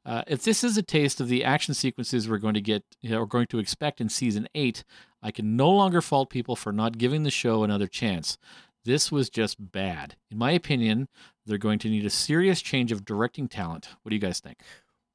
Uh, 0.05 0.23
if 0.27 0.43
this 0.43 0.65
is 0.65 0.77
a 0.77 0.83
taste 0.83 1.21
of 1.21 1.29
the 1.29 1.45
action 1.45 1.75
sequences 1.75 2.29
we're 2.29 2.39
going 2.39 2.55
to 2.55 2.61
get 2.61 2.85
or 3.11 3.27
going 3.27 3.47
to 3.47 3.59
expect 3.59 4.01
in 4.01 4.09
season 4.09 4.49
eight, 4.55 4.83
I 5.27 5.33
can 5.33 5.57
no 5.57 5.69
longer 5.69 6.01
fault 6.01 6.31
people 6.31 6.55
for 6.55 6.73
not 6.73 6.99
giving 6.99 7.25
the 7.25 7.33
show 7.33 7.65
another 7.65 7.89
chance. 7.89 8.39
This 8.85 9.11
was 9.11 9.29
just 9.29 9.73
bad. 9.73 10.15
In 10.31 10.39
my 10.39 10.53
opinion, 10.53 11.09
they're 11.45 11.59
going 11.59 11.81
to 11.81 11.89
need 11.89 12.07
a 12.07 12.11
serious 12.11 12.63
change 12.63 12.93
of 12.93 13.05
directing 13.05 13.49
talent. 13.49 13.89
What 14.03 14.11
do 14.11 14.15
you 14.15 14.21
guys 14.21 14.39
think? 14.39 14.61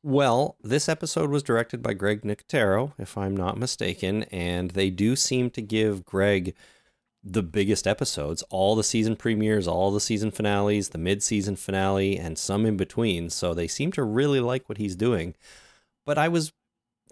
Well, 0.04 0.58
this 0.62 0.90
episode 0.90 1.30
was 1.30 1.44
directed 1.44 1.82
by 1.82 1.94
Greg 1.94 2.24
Nicotero, 2.24 2.92
if 2.98 3.18
I'm 3.18 3.38
not 3.38 3.58
mistaken, 3.58 4.24
and 4.24 4.72
they 4.72 4.90
do 4.90 5.16
seem 5.16 5.50
to 5.52 5.62
give 5.62 6.04
Greg 6.04 6.56
the 7.24 7.44
biggest 7.44 7.88
episodes, 7.88 8.44
all 8.50 8.76
the 8.76 8.84
season 8.84 9.16
premieres, 9.16 9.66
all 9.66 9.92
the 9.92 10.02
season 10.02 10.30
finales, 10.30 10.90
the 10.90 10.98
mid-season 10.98 11.56
finale, 11.56 12.18
and 12.18 12.38
some 12.38 12.66
in 12.66 12.76
between. 12.76 13.30
So 13.30 13.54
they 13.54 13.68
seem 13.70 13.94
to 13.94 14.04
really 14.04 14.42
like 14.42 14.68
what 14.68 14.78
he's 14.78 14.98
doing. 14.98 15.36
But 16.06 16.18
I 16.18 16.28
was 16.28 16.52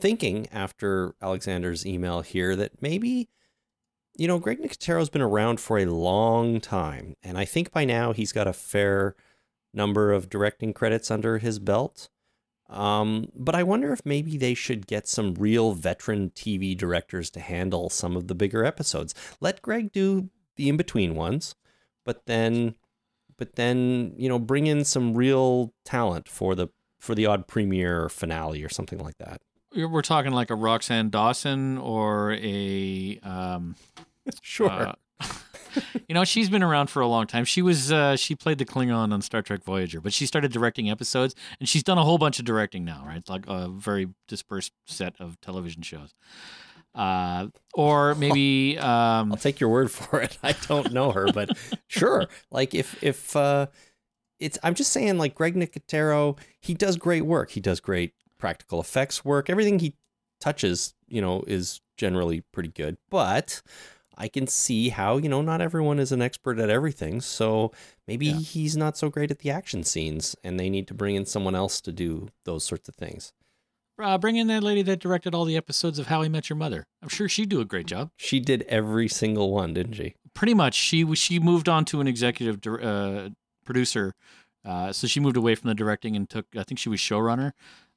thinking 0.01 0.47
after 0.51 1.15
Alexander's 1.21 1.85
email 1.85 2.21
here 2.21 2.55
that 2.55 2.81
maybe 2.81 3.29
you 4.19 4.27
know, 4.27 4.37
Greg 4.37 4.59
Nicotero's 4.59 5.09
been 5.09 5.21
around 5.21 5.61
for 5.61 5.79
a 5.79 5.85
long 5.85 6.59
time, 6.59 7.15
and 7.23 7.37
I 7.37 7.45
think 7.45 7.71
by 7.71 7.85
now 7.85 8.11
he's 8.11 8.33
got 8.33 8.47
a 8.47 8.53
fair 8.53 9.15
number 9.73 10.11
of 10.11 10.29
directing 10.29 10.73
credits 10.73 11.09
under 11.09 11.37
his 11.37 11.57
belt. 11.57 12.09
Um, 12.69 13.29
but 13.33 13.55
I 13.55 13.63
wonder 13.63 13.93
if 13.93 14.05
maybe 14.05 14.37
they 14.37 14.53
should 14.53 14.87
get 14.87 15.07
some 15.07 15.35
real 15.35 15.71
veteran 15.71 16.31
TV 16.31 16.77
directors 16.77 17.29
to 17.31 17.39
handle 17.39 17.89
some 17.89 18.17
of 18.17 18.27
the 18.27 18.35
bigger 18.35 18.65
episodes. 18.65 19.15
Let 19.39 19.61
Greg 19.61 19.93
do 19.93 20.29
the 20.57 20.67
in 20.67 20.75
between 20.75 21.15
ones, 21.15 21.55
but 22.05 22.25
then, 22.25 22.75
but 23.37 23.55
then 23.55 24.13
you 24.17 24.27
know, 24.27 24.37
bring 24.37 24.67
in 24.67 24.83
some 24.83 25.15
real 25.15 25.73
talent 25.85 26.27
for 26.27 26.55
the 26.55 26.67
for 26.99 27.15
the 27.15 27.25
odd 27.25 27.47
premiere 27.47 28.03
or 28.03 28.09
finale 28.09 28.63
or 28.63 28.69
something 28.69 28.99
like 28.99 29.17
that. 29.17 29.41
We're 29.75 30.01
talking 30.01 30.31
like 30.31 30.49
a 30.49 30.55
Roxann 30.55 31.11
Dawson 31.11 31.77
or 31.77 32.33
a 32.33 33.19
um, 33.23 33.75
Sure. 34.41 34.69
Uh, 34.69 34.93
you 36.07 36.15
know, 36.15 36.23
she's 36.23 36.49
been 36.49 36.63
around 36.63 36.89
for 36.89 37.01
a 37.01 37.07
long 37.07 37.27
time. 37.27 37.45
She 37.45 37.61
was 37.61 37.91
uh, 37.91 38.15
she 38.15 38.35
played 38.35 38.57
the 38.57 38.65
Klingon 38.65 39.13
on 39.13 39.21
Star 39.21 39.41
Trek 39.41 39.63
Voyager, 39.63 40.01
but 40.01 40.13
she 40.13 40.25
started 40.25 40.51
directing 40.51 40.89
episodes, 40.89 41.35
and 41.59 41.67
she's 41.67 41.83
done 41.83 41.97
a 41.97 42.03
whole 42.03 42.17
bunch 42.17 42.39
of 42.39 42.45
directing 42.45 42.85
now. 42.85 43.03
Right, 43.05 43.27
like 43.29 43.45
a 43.47 43.69
very 43.69 44.09
dispersed 44.27 44.73
set 44.87 45.15
of 45.19 45.39
television 45.41 45.81
shows. 45.81 46.13
Uh, 46.95 47.47
or 47.73 48.15
maybe 48.15 48.77
um, 48.79 49.31
I'll 49.31 49.37
take 49.37 49.59
your 49.59 49.69
word 49.69 49.91
for 49.91 50.21
it. 50.21 50.37
I 50.43 50.53
don't 50.67 50.91
know 50.91 51.11
her, 51.11 51.31
but 51.31 51.57
sure. 51.87 52.27
Like 52.51 52.73
if 52.73 53.01
if 53.03 53.35
uh 53.35 53.67
it's 54.39 54.57
I'm 54.63 54.73
just 54.73 54.93
saying 54.93 55.17
like 55.17 55.35
Greg 55.35 55.55
Nicotero, 55.55 56.37
he 56.61 56.73
does 56.73 56.95
great 56.95 57.25
work. 57.25 57.51
He 57.51 57.59
does 57.59 57.79
great 57.79 58.13
practical 58.39 58.79
effects 58.81 59.23
work. 59.23 59.49
Everything 59.49 59.77
he 59.79 59.93
touches, 60.41 60.95
you 61.07 61.21
know, 61.21 61.43
is 61.45 61.81
generally 61.97 62.41
pretty 62.51 62.69
good. 62.69 62.97
But 63.11 63.61
I 64.17 64.27
can 64.27 64.47
see 64.47 64.89
how, 64.89 65.17
you 65.17 65.29
know, 65.29 65.41
not 65.41 65.61
everyone 65.61 65.99
is 65.99 66.11
an 66.11 66.21
expert 66.21 66.57
at 66.59 66.69
everything. 66.69 67.21
So 67.21 67.71
maybe 68.07 68.25
Yeah. 68.27 68.37
he's 68.39 68.75
not 68.75 68.97
so 68.97 69.09
great 69.09 69.31
at 69.31 69.39
the 69.39 69.51
action 69.51 69.83
scenes 69.83 70.35
and 70.43 70.59
they 70.59 70.69
need 70.69 70.87
to 70.87 70.93
bring 70.93 71.15
in 71.15 71.25
someone 71.25 71.55
else 71.55 71.79
to 71.81 71.91
do 71.91 72.29
those 72.45 72.63
sorts 72.65 72.89
of 72.89 72.95
things. 72.95 73.33
uh, 74.01 74.17
bring 74.17 74.37
in 74.37 74.47
that 74.47 74.63
lady 74.63 74.81
that 74.81 74.97
directed 74.97 75.35
all 75.35 75.43
the 75.43 75.57
episodes 75.57 75.99
of 75.99 76.07
How 76.07 76.21
I 76.21 76.29
Met 76.29 76.49
Your 76.49 76.55
Mother. 76.55 76.87
I'm 77.03 77.09
sure 77.09 77.27
she'd 77.27 77.49
do 77.49 77.59
a 77.59 77.65
great 77.65 77.85
job. 77.85 78.11
She 78.15 78.39
did 78.39 78.61
every 78.69 79.09
single 79.09 79.51
one, 79.51 79.73
didn't 79.73 79.95
she? 79.95 80.15
Pretty 80.33 80.53
much, 80.53 80.73
she 80.73 81.03
was- 81.03 81.19
she 81.19 81.37
moved 81.37 81.67
on 81.67 81.83
to 81.83 81.99
an 81.99 82.07
executive 82.07 82.65
uh, 82.81 83.31
producer. 83.65 84.15
Uh, 84.63 84.93
so 84.93 85.05
she 85.05 85.19
moved 85.19 85.35
away 85.35 85.53
from 85.53 85.67
the 85.67 85.75
directing 85.75 86.15
and 86.15 86.29
took. 86.29 86.45
I 86.55 86.63
think 86.63 86.79
she 86.79 86.87
was 86.87 87.01
showrunner 87.01 87.51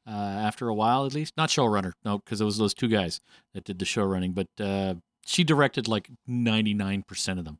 uh, 0.07 0.11
after 0.11 0.68
a 0.68 0.74
while, 0.74 1.07
at 1.07 1.14
least. 1.14 1.36
Not 1.36 1.48
showrunner, 1.48 1.92
no, 2.05 2.18
because 2.18 2.40
it 2.40 2.44
was 2.44 2.59
those 2.59 2.74
two 2.74 2.88
guys 2.88 3.20
that 3.55 3.64
did 3.64 3.78
the 3.78 3.84
show 3.84 4.05
running. 4.05 4.32
But 4.32 4.48
uh, 4.61 4.94
she 5.24 5.44
directed 5.44 5.88
like 5.88 6.11
99 6.26 7.03
percent 7.03 7.38
of 7.38 7.44
them. 7.44 7.59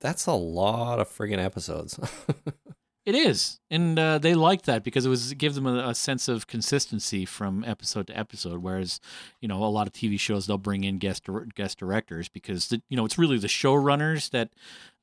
That's 0.00 0.26
a 0.26 0.32
lot 0.32 1.00
of 1.00 1.08
friggin' 1.08 1.38
episodes. 1.44 1.98
It 3.08 3.14
is, 3.14 3.58
and 3.70 3.98
uh, 3.98 4.18
they 4.18 4.34
liked 4.34 4.66
that 4.66 4.84
because 4.84 5.06
it 5.06 5.08
was 5.08 5.32
it 5.32 5.38
gave 5.38 5.54
them 5.54 5.66
a, 5.66 5.88
a 5.88 5.94
sense 5.94 6.28
of 6.28 6.46
consistency 6.46 7.24
from 7.24 7.64
episode 7.64 8.08
to 8.08 8.18
episode. 8.18 8.62
Whereas, 8.62 9.00
you 9.40 9.48
know, 9.48 9.64
a 9.64 9.72
lot 9.72 9.86
of 9.86 9.94
TV 9.94 10.20
shows 10.20 10.46
they'll 10.46 10.58
bring 10.58 10.84
in 10.84 10.98
guest 10.98 11.26
guest 11.54 11.78
directors 11.78 12.28
because 12.28 12.68
the, 12.68 12.82
you 12.90 12.98
know 12.98 13.06
it's 13.06 13.16
really 13.16 13.38
the 13.38 13.46
showrunners 13.46 14.28
that 14.32 14.50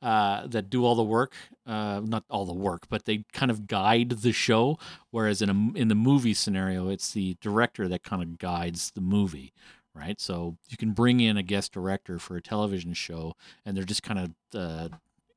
uh, 0.04 0.46
that 0.46 0.70
do 0.70 0.86
all 0.86 0.94
the 0.94 1.04
work, 1.04 1.34
uh, 1.66 2.00
not 2.04 2.24
all 2.30 2.46
the 2.46 2.54
work, 2.54 2.84
but 2.90 3.06
they 3.06 3.24
kind 3.34 3.50
of 3.50 3.66
guide 3.66 4.12
the 4.12 4.32
show. 4.32 4.78
Whereas 5.10 5.42
in 5.42 5.50
a 5.50 5.76
in 5.76 5.88
the 5.88 5.96
movie 5.96 6.36
scenario, 6.36 6.90
it's 6.90 7.12
the 7.12 7.38
director 7.42 7.88
that 7.88 8.04
kind 8.04 8.22
of 8.22 8.38
guides 8.38 8.92
the 8.92 9.02
movie. 9.02 9.52
Right, 9.96 10.22
so 10.22 10.58
you 10.70 10.78
can 10.78 10.92
bring 10.92 11.22
in 11.22 11.38
a 11.38 11.44
guest 11.44 11.72
director 11.74 12.20
for 12.20 12.38
a 12.38 12.42
television 12.42 12.94
show, 12.94 13.34
and 13.66 13.76
they're 13.76 13.84
just 13.84 14.04
kind 14.04 14.20
of, 14.20 14.32
uh, 14.54 14.90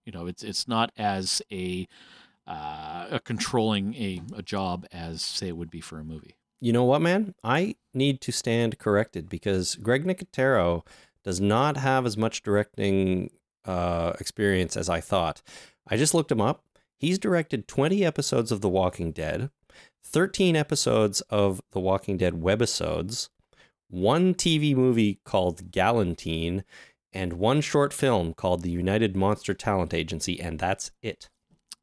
you 0.05 0.13
know, 0.13 0.27
it's 0.27 0.43
it's 0.45 0.69
not 0.69 0.93
as 0.99 1.41
a 1.51 1.89
uh, 2.49 3.07
a 3.11 3.21
controlling 3.21 3.95
a, 3.95 4.23
a 4.37 4.43
job 4.43 4.87
as 4.91 5.23
say 5.23 5.49
it 5.49 5.57
would 5.57 5.71
be 5.71 5.81
for 5.81 5.99
a 5.99 6.05
movie. 6.05 6.37
You 6.61 6.73
know 6.73 6.85
what, 6.85 7.03
man? 7.03 7.35
I 7.45 7.77
need 7.95 8.21
to 8.23 8.33
stand 8.33 8.79
corrected 8.79 9.29
because 9.29 9.77
Greg 9.77 10.05
Nicotero 10.05 10.85
does 11.23 11.41
not 11.41 11.77
have 11.77 12.07
as 12.07 12.17
much 12.17 12.43
directing 12.43 13.31
uh, 13.65 14.15
experience 14.19 14.77
as 14.77 14.89
I 14.89 15.01
thought. 15.01 15.43
I 15.87 15.97
just 15.97 16.15
looked 16.15 16.33
him 16.33 16.41
up. 16.41 16.65
He's 16.97 17.19
directed 17.19 17.69
20 17.69 18.05
episodes 18.05 18.51
of 18.51 18.61
The 18.61 18.69
Walking 18.69 19.13
Dead, 19.13 19.51
13 20.03 20.57
episodes 20.57 21.21
of 21.23 21.61
The 21.73 21.81
Walking 21.81 22.17
Dead 22.17 22.35
webisodes, 22.35 23.29
one 23.89 24.35
TV 24.35 24.75
movie 24.75 25.21
called 25.25 25.71
Galantine, 25.71 26.65
and 27.13 27.35
one 27.35 27.61
short 27.61 27.93
film 27.93 28.35
called 28.35 28.63
The 28.63 28.71
United 28.71 29.17
Monster 29.17 29.55
Talent 29.55 29.95
Agency, 29.95 30.41
and 30.41 30.59
that's 30.59 30.91
it. 31.03 31.29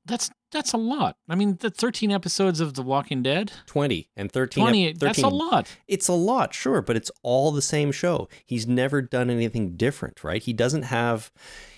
That's 0.05 0.29
that's 0.51 0.73
a 0.73 0.77
lot. 0.77 1.17
I 1.27 1.35
mean, 1.35 1.57
the 1.59 1.69
13 1.69 2.11
episodes 2.11 2.61
of 2.61 2.75
The 2.75 2.81
Walking 2.81 3.21
Dead. 3.21 3.51
20 3.65 4.09
and 4.15 4.31
13 4.31 4.63
ep- 4.63 4.69
20, 4.69 4.93
that's 4.93 5.21
a 5.21 5.27
lot. 5.27 5.67
It's 5.87 6.07
a 6.07 6.13
lot, 6.13 6.53
sure, 6.53 6.81
but 6.81 6.95
it's 6.95 7.11
all 7.23 7.51
the 7.51 7.61
same 7.61 7.91
show. 7.91 8.29
He's 8.45 8.65
never 8.65 9.01
done 9.01 9.29
anything 9.29 9.75
different, 9.75 10.23
right? 10.23 10.41
He 10.41 10.53
doesn't 10.53 10.83
have 10.83 11.31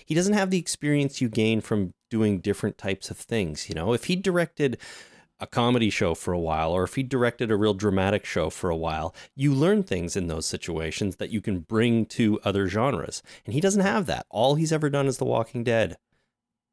he 0.06 0.14
doesn't 0.14 0.34
have 0.34 0.50
the 0.50 0.58
experience 0.58 1.20
you 1.20 1.28
gain 1.28 1.60
from 1.60 1.92
doing 2.10 2.40
different 2.40 2.78
types 2.78 3.10
of 3.10 3.18
things, 3.18 3.68
you 3.68 3.74
know? 3.74 3.92
If 3.92 4.04
he 4.04 4.16
directed 4.16 4.78
a 5.40 5.46
comedy 5.46 5.90
show 5.90 6.14
for 6.14 6.32
a 6.32 6.38
while 6.38 6.72
or 6.72 6.84
if 6.84 6.94
he 6.94 7.02
directed 7.02 7.50
a 7.50 7.56
real 7.56 7.74
dramatic 7.74 8.24
show 8.24 8.50
for 8.50 8.70
a 8.70 8.76
while, 8.76 9.14
you 9.34 9.52
learn 9.54 9.82
things 9.82 10.16
in 10.16 10.26
those 10.26 10.46
situations 10.46 11.16
that 11.16 11.30
you 11.30 11.40
can 11.40 11.60
bring 11.60 12.06
to 12.06 12.40
other 12.44 12.68
genres. 12.68 13.22
And 13.44 13.54
he 13.54 13.60
doesn't 13.60 13.82
have 13.82 14.06
that. 14.06 14.26
All 14.30 14.54
he's 14.54 14.72
ever 14.72 14.90
done 14.90 15.06
is 15.06 15.18
The 15.18 15.24
Walking 15.24 15.62
Dead. 15.62 15.96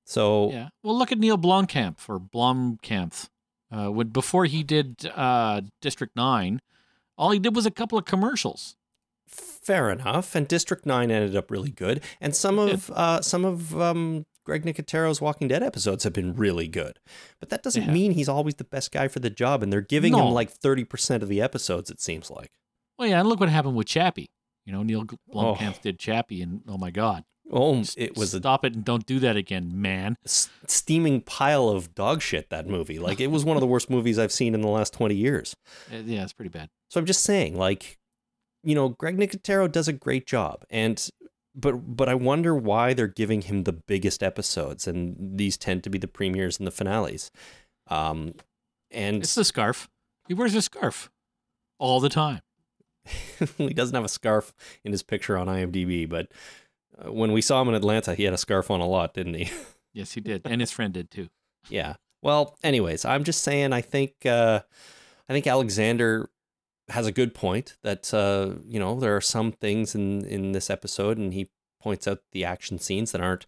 So 0.06 0.51
Yeah. 0.51 0.70
Well, 0.84 0.97
look 0.97 1.12
at 1.12 1.18
Neil 1.18 1.38
Blomkamp 1.38 1.97
or 2.08 2.20
Blomkamp. 2.20 3.28
Uh, 3.72 3.89
when 3.91 4.10
before 4.10 4.45
he 4.45 4.64
did 4.64 5.12
uh, 5.16 5.62
District 5.82 6.16
Nine, 6.16 6.62
all 7.18 7.32
he 7.32 7.39
did 7.39 7.56
was 7.56 7.66
a 7.66 7.72
couple 7.72 7.97
of 7.97 8.06
commercials. 8.06 8.76
Fair 9.28 9.89
enough. 9.89 10.36
And 10.36 10.47
District 10.47 10.86
Nine 10.86 11.10
ended 11.12 11.36
up 11.36 11.49
really 11.49 11.72
good, 11.72 12.01
and 12.22 12.36
some 12.36 12.60
of 12.60 12.91
uh, 12.91 13.22
some 13.22 13.43
of 13.43 13.76
um, 13.82 14.26
Greg 14.45 14.64
Nicotero's 14.64 15.20
Walking 15.20 15.47
Dead 15.47 15.64
episodes 15.64 16.03
have 16.03 16.14
been 16.14 16.36
really 16.36 16.68
good. 16.68 16.99
But 17.39 17.49
that 17.49 17.64
doesn't 17.64 17.86
Yeah. 17.86 17.91
mean 17.91 18.12
he's 18.12 18.30
always 18.30 18.56
the 18.56 18.64
best 18.64 18.91
guy 18.91 19.08
for 19.08 19.20
the 19.20 19.32
job, 19.32 19.64
and 19.64 19.74
they're 19.74 19.82
giving 19.82 20.12
No. 20.12 20.28
him 20.28 20.34
like 20.34 20.51
thirty 20.51 20.84
percent 20.84 21.24
of 21.24 21.28
the 21.30 21.41
episodes. 21.41 21.89
It 21.89 21.99
seems 21.99 22.30
like. 22.30 22.51
Well, 22.99 23.10
yeah, 23.10 23.20
and 23.20 23.28
look 23.28 23.39
what 23.39 23.49
happened 23.49 23.76
with 23.76 23.88
Chappie. 23.88 24.28
You 24.66 24.72
know, 24.74 24.84
Neil 24.84 25.03
Blomkamp 25.34 25.76
Oh. 25.78 25.80
did 25.82 25.97
Chappie, 25.99 26.41
and 26.43 26.62
oh 26.68 26.78
my 26.78 26.91
God, 26.91 27.24
Oh, 27.51 27.83
it 27.95 28.17
was 28.17 28.33
a 28.33 28.39
stop 28.39 28.65
it 28.65 28.73
and 28.73 28.83
don't 28.83 29.05
do 29.05 29.19
that 29.19 29.37
again, 29.37 29.79
man. 29.79 30.17
steaming 30.25 31.21
pile 31.21 31.69
of 31.69 31.93
dog 31.93 32.21
shit. 32.21 32.49
That 32.49 32.67
movie, 32.67 32.97
like 32.99 33.19
it 33.19 33.27
was 33.27 33.45
one 33.45 33.55
of 33.55 33.61
the 33.61 33.67
worst 33.67 33.89
movies 33.89 34.17
I've 34.17 34.31
seen 34.31 34.55
in 34.55 34.61
the 34.61 34.67
last 34.67 34.93
twenty 34.93 35.15
years. 35.15 35.55
Uh, 35.93 35.97
yeah, 36.05 36.23
it's 36.23 36.33
pretty 36.33 36.49
bad. 36.49 36.69
So 36.89 36.99
I'm 36.99 37.05
just 37.05 37.23
saying, 37.23 37.57
like, 37.57 37.97
you 38.63 38.73
know, 38.73 38.89
Greg 38.89 39.17
Nicotero 39.17 39.71
does 39.71 39.87
a 39.87 39.93
great 39.93 40.25
job, 40.25 40.65
and 40.69 41.07
but 41.53 41.95
but 41.95 42.09
I 42.09 42.15
wonder 42.15 42.55
why 42.55 42.93
they're 42.93 43.07
giving 43.07 43.43
him 43.43 43.63
the 43.63 43.73
biggest 43.73 44.23
episodes, 44.23 44.87
and 44.87 45.37
these 45.37 45.55
tend 45.55 45.83
to 45.83 45.89
be 45.89 45.97
the 45.99 46.07
premieres 46.07 46.57
and 46.57 46.65
the 46.65 46.71
finales. 46.71 47.31
Um, 47.87 48.33
and 48.91 49.17
It's 49.17 49.35
the 49.35 49.45
scarf. 49.45 49.87
He 50.27 50.33
wears 50.33 50.55
a 50.55 50.61
scarf 50.61 51.11
all 51.77 51.99
the 51.99 52.09
time. 52.09 52.41
he 53.57 53.73
doesn't 53.73 53.95
have 53.95 54.03
a 54.03 54.09
scarf 54.09 54.53
in 54.83 54.91
his 54.91 55.03
picture 55.03 55.37
on 55.37 55.47
IMDb, 55.47 56.09
but 56.09 56.31
uh, 57.03 57.11
when 57.11 57.31
we 57.31 57.41
saw 57.41 57.61
him 57.61 57.69
in 57.69 57.75
Atlanta, 57.75 58.15
he 58.15 58.23
had 58.23 58.33
a 58.33 58.37
scarf 58.37 58.69
on 58.71 58.81
a 58.81 58.87
lot, 58.87 59.13
didn't 59.13 59.35
he? 59.35 59.51
Yes, 59.93 60.11
he 60.11 60.19
did, 60.19 60.41
and 60.43 60.59
his 60.59 60.71
friend 60.71 60.93
did 60.93 61.09
too. 61.09 61.29
Yeah. 61.69 61.95
Well, 62.21 62.57
anyways, 62.65 63.05
I'm 63.05 63.23
just 63.23 63.43
saying. 63.43 63.71
I 63.71 63.79
think 63.79 64.25
uh, 64.25 64.59
I 65.29 65.33
think 65.33 65.47
Alexander 65.47 66.29
has 66.89 67.07
a 67.07 67.13
good 67.13 67.33
point 67.33 67.77
that 67.81 68.13
uh, 68.13 68.55
you 68.67 68.77
know 68.77 68.99
there 68.99 69.15
are 69.15 69.21
some 69.21 69.53
things 69.53 69.95
in 69.95 70.25
in 70.25 70.51
this 70.51 70.69
episode, 70.69 71.17
and 71.17 71.33
he 71.33 71.49
points 71.81 72.09
out 72.09 72.19
the 72.33 72.43
action 72.43 72.77
scenes 72.77 73.13
that 73.13 73.21
aren't 73.21 73.45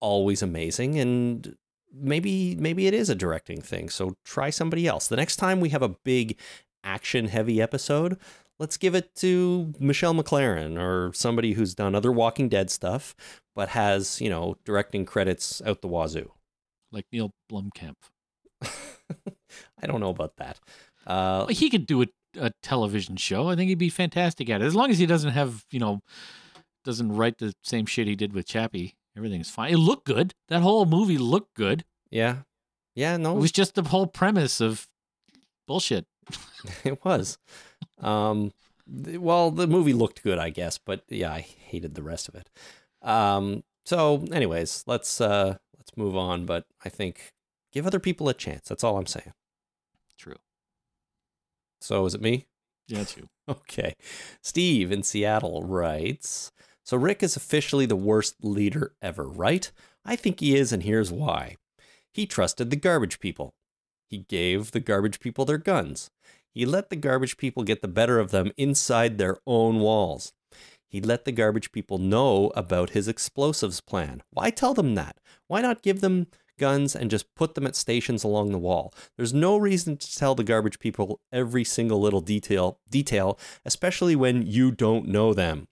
always 0.00 0.42
amazing, 0.42 0.98
and 0.98 1.56
maybe 1.94 2.56
maybe 2.56 2.86
it 2.86 2.92
is 2.92 3.08
a 3.08 3.14
directing 3.14 3.62
thing. 3.62 3.88
So 3.88 4.16
try 4.22 4.50
somebody 4.50 4.86
else. 4.86 5.08
The 5.08 5.16
next 5.16 5.36
time 5.36 5.60
we 5.60 5.70
have 5.70 5.82
a 5.82 5.96
big 6.04 6.38
action 6.84 7.26
heavy 7.28 7.60
episode. 7.60 8.18
Let's 8.58 8.76
give 8.76 8.94
it 8.94 9.14
to 9.16 9.72
Michelle 9.80 10.14
MacLaren 10.14 10.78
or 10.78 11.12
somebody 11.14 11.52
who's 11.54 11.74
done 11.74 11.94
other 11.94 12.12
Walking 12.12 12.48
Dead 12.48 12.70
stuff, 12.70 13.14
but 13.54 13.70
has, 13.70 14.20
you 14.20 14.28
know, 14.28 14.56
directing 14.64 15.06
credits 15.06 15.62
out 15.64 15.80
the 15.80 15.88
wazoo. 15.88 16.32
Like 16.92 17.06
Neil 17.12 17.32
Blomkamp. 17.50 17.94
I 19.82 19.86
don't 19.86 20.00
know 20.00 20.10
about 20.10 20.36
that. 20.36 20.58
Uh, 21.06 21.46
Well, 21.46 21.48
he 21.48 21.70
could 21.70 21.86
do 21.86 22.02
a, 22.02 22.06
a 22.38 22.52
television 22.62 23.16
show. 23.16 23.48
I 23.48 23.56
think 23.56 23.68
he'd 23.68 23.78
be 23.78 23.88
fantastic 23.88 24.50
at 24.50 24.60
it, 24.60 24.66
as 24.66 24.74
long 24.74 24.90
as 24.90 24.98
he 24.98 25.06
doesn't 25.06 25.30
have, 25.30 25.64
you 25.70 25.80
know, 25.80 26.00
doesn't 26.84 27.12
write 27.14 27.38
the 27.38 27.54
same 27.64 27.86
shit 27.86 28.06
he 28.06 28.14
did 28.16 28.32
with 28.32 28.46
Chappie. 28.46 28.94
Everything's 29.16 29.50
fine. 29.50 29.72
It 29.72 29.78
looked 29.78 30.06
good. 30.06 30.34
That 30.48 30.60
whole 30.62 30.84
movie 30.86 31.18
looked 31.18 31.54
good. 31.54 31.84
yeah, 32.10 32.38
yeah, 32.94 33.16
no, 33.16 33.36
It 33.36 33.40
was 33.40 33.52
just 33.52 33.74
the 33.74 33.82
whole 33.84 34.06
premise 34.06 34.60
of 34.60 34.86
bullshit. 35.66 36.06
it 36.84 37.04
was. 37.04 37.38
Um, 38.00 38.52
well, 38.86 39.50
the 39.50 39.66
movie 39.66 39.92
looked 39.92 40.22
good, 40.22 40.38
I 40.38 40.50
guess, 40.50 40.78
but 40.78 41.04
yeah, 41.08 41.32
I 41.32 41.40
hated 41.40 41.94
the 41.94 42.02
rest 42.02 42.28
of 42.28 42.34
it. 42.34 42.50
Um, 43.02 43.62
so, 43.84 44.24
anyways, 44.32 44.84
let's 44.86 45.20
uh, 45.20 45.56
let's 45.78 45.96
move 45.96 46.16
on. 46.16 46.46
But 46.46 46.66
I 46.84 46.88
think 46.88 47.32
give 47.72 47.86
other 47.86 48.00
people 48.00 48.28
a 48.28 48.34
chance. 48.34 48.68
That's 48.68 48.84
all 48.84 48.98
I'm 48.98 49.06
saying. 49.06 49.32
True. 50.18 50.36
So, 51.80 52.04
is 52.04 52.14
it 52.14 52.20
me? 52.20 52.46
Yeah, 52.88 53.00
it's 53.00 53.16
you. 53.16 53.28
Okay. 53.48 53.96
Steve 54.42 54.92
in 54.92 55.02
Seattle 55.02 55.64
writes 55.64 56.52
So 56.84 56.96
Rick 56.96 57.20
is 57.24 57.34
officially 57.34 57.84
the 57.84 57.96
worst 57.96 58.36
leader 58.44 58.94
ever, 59.02 59.28
right? 59.28 59.72
I 60.04 60.14
think 60.14 60.38
he 60.38 60.56
is, 60.56 60.72
and 60.72 60.84
here's 60.84 61.10
why. 61.10 61.56
He 62.12 62.26
trusted 62.26 62.70
the 62.70 62.76
garbage 62.76 63.18
people. 63.18 63.54
He 64.10 64.18
gave 64.18 64.72
the 64.72 64.80
garbage 64.80 65.20
people 65.20 65.44
their 65.44 65.56
guns. 65.56 66.10
He 66.52 66.66
let 66.66 66.90
the 66.90 66.96
garbage 66.96 67.36
people 67.36 67.62
get 67.62 67.80
the 67.80 67.88
better 67.88 68.18
of 68.18 68.32
them 68.32 68.50
inside 68.56 69.18
their 69.18 69.38
own 69.46 69.78
walls. 69.78 70.32
He 70.88 71.00
let 71.00 71.24
the 71.24 71.30
garbage 71.30 71.70
people 71.70 71.98
know 71.98 72.50
about 72.56 72.90
his 72.90 73.06
explosives 73.06 73.80
plan. 73.80 74.24
Why 74.30 74.50
tell 74.50 74.74
them 74.74 74.96
that? 74.96 75.18
Why 75.46 75.60
not 75.60 75.82
give 75.82 76.00
them 76.00 76.26
guns 76.58 76.96
and 76.96 77.08
just 77.08 77.32
put 77.36 77.54
them 77.54 77.68
at 77.68 77.76
stations 77.76 78.24
along 78.24 78.50
the 78.50 78.58
wall? 78.58 78.92
There's 79.16 79.32
no 79.32 79.56
reason 79.56 79.96
to 79.98 80.16
tell 80.16 80.34
the 80.34 80.42
garbage 80.42 80.80
people 80.80 81.20
every 81.32 81.62
single 81.62 82.00
little 82.00 82.20
detail, 82.20 82.80
detail, 82.90 83.38
especially 83.64 84.16
when 84.16 84.44
you 84.44 84.72
don't 84.72 85.06
know 85.06 85.32
them. 85.32 85.68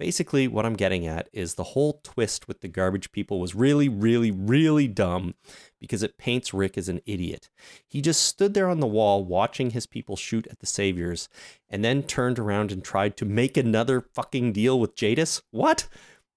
Basically, 0.00 0.48
what 0.48 0.64
I'm 0.64 0.76
getting 0.76 1.06
at 1.06 1.28
is 1.30 1.54
the 1.54 1.62
whole 1.62 2.00
twist 2.02 2.48
with 2.48 2.62
the 2.62 2.68
garbage 2.68 3.12
people 3.12 3.38
was 3.38 3.54
really, 3.54 3.86
really, 3.86 4.30
really 4.30 4.88
dumb 4.88 5.34
because 5.78 6.02
it 6.02 6.16
paints 6.16 6.54
Rick 6.54 6.78
as 6.78 6.88
an 6.88 7.02
idiot. 7.04 7.50
He 7.86 8.00
just 8.00 8.22
stood 8.22 8.54
there 8.54 8.70
on 8.70 8.80
the 8.80 8.86
wall 8.86 9.22
watching 9.22 9.72
his 9.72 9.84
people 9.84 10.16
shoot 10.16 10.46
at 10.46 10.60
the 10.60 10.66
saviors 10.66 11.28
and 11.68 11.84
then 11.84 12.02
turned 12.02 12.38
around 12.38 12.72
and 12.72 12.82
tried 12.82 13.14
to 13.18 13.26
make 13.26 13.58
another 13.58 14.00
fucking 14.00 14.54
deal 14.54 14.80
with 14.80 14.96
Jadis. 14.96 15.42
What? 15.50 15.86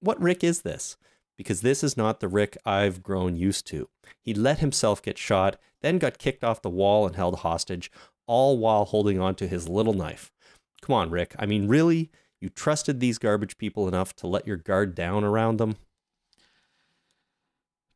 What 0.01 0.22
Rick 0.22 0.43
is 0.43 0.64
this? 0.64 0.97
Because 1.38 1.61
this 1.61 1.86
is 1.86 1.95
not 1.95 2.20
the 2.20 2.28
Rick 2.28 2.57
I've 2.66 3.01
grown 3.01 3.38
used 3.38 3.66
to. 3.68 3.88
He 4.20 4.34
let 4.34 4.59
himself 4.59 5.01
get 5.01 5.18
shot, 5.18 5.55
then 5.80 5.99
got 5.99 6.18
kicked 6.18 6.43
off 6.43 6.61
the 6.61 6.70
wall 6.70 7.07
and 7.07 7.16
held 7.16 7.39
hostage, 7.39 7.89
all 8.28 8.57
while 8.57 8.84
holding 8.84 9.22
on 9.22 9.36
to 9.36 9.47
his 9.47 9.70
little 9.70 9.93
knife. 9.93 10.34
Come 10.82 10.95
on, 10.95 11.09
Rick. 11.11 11.34
I 11.39 11.45
mean, 11.45 11.70
really? 11.70 12.11
You 12.43 12.49
trusted 12.49 12.99
these 12.99 13.19
garbage 13.19 13.57
people 13.57 13.87
enough 13.87 14.13
to 14.17 14.27
let 14.27 14.45
your 14.45 14.57
guard 14.57 14.95
down 14.95 15.23
around 15.23 15.59
them? 15.59 15.77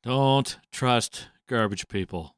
Don't 0.03 0.57
trust 0.71 1.27
garbage 1.49 1.89
people. 1.89 2.33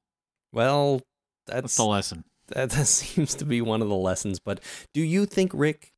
Well, 0.52 1.04
That's 1.46 1.62
that's 1.62 1.76
the 1.78 1.86
lesson. 1.86 2.24
that, 2.48 2.70
that 2.72 2.88
seems 2.88 3.36
to 3.36 3.46
be 3.46 3.62
one 3.62 3.84
of 3.84 3.90
the 3.90 3.96
lessons. 3.96 4.40
But 4.40 4.60
do 4.92 5.02
you 5.02 5.28
think 5.28 5.52
Rick 5.54 5.94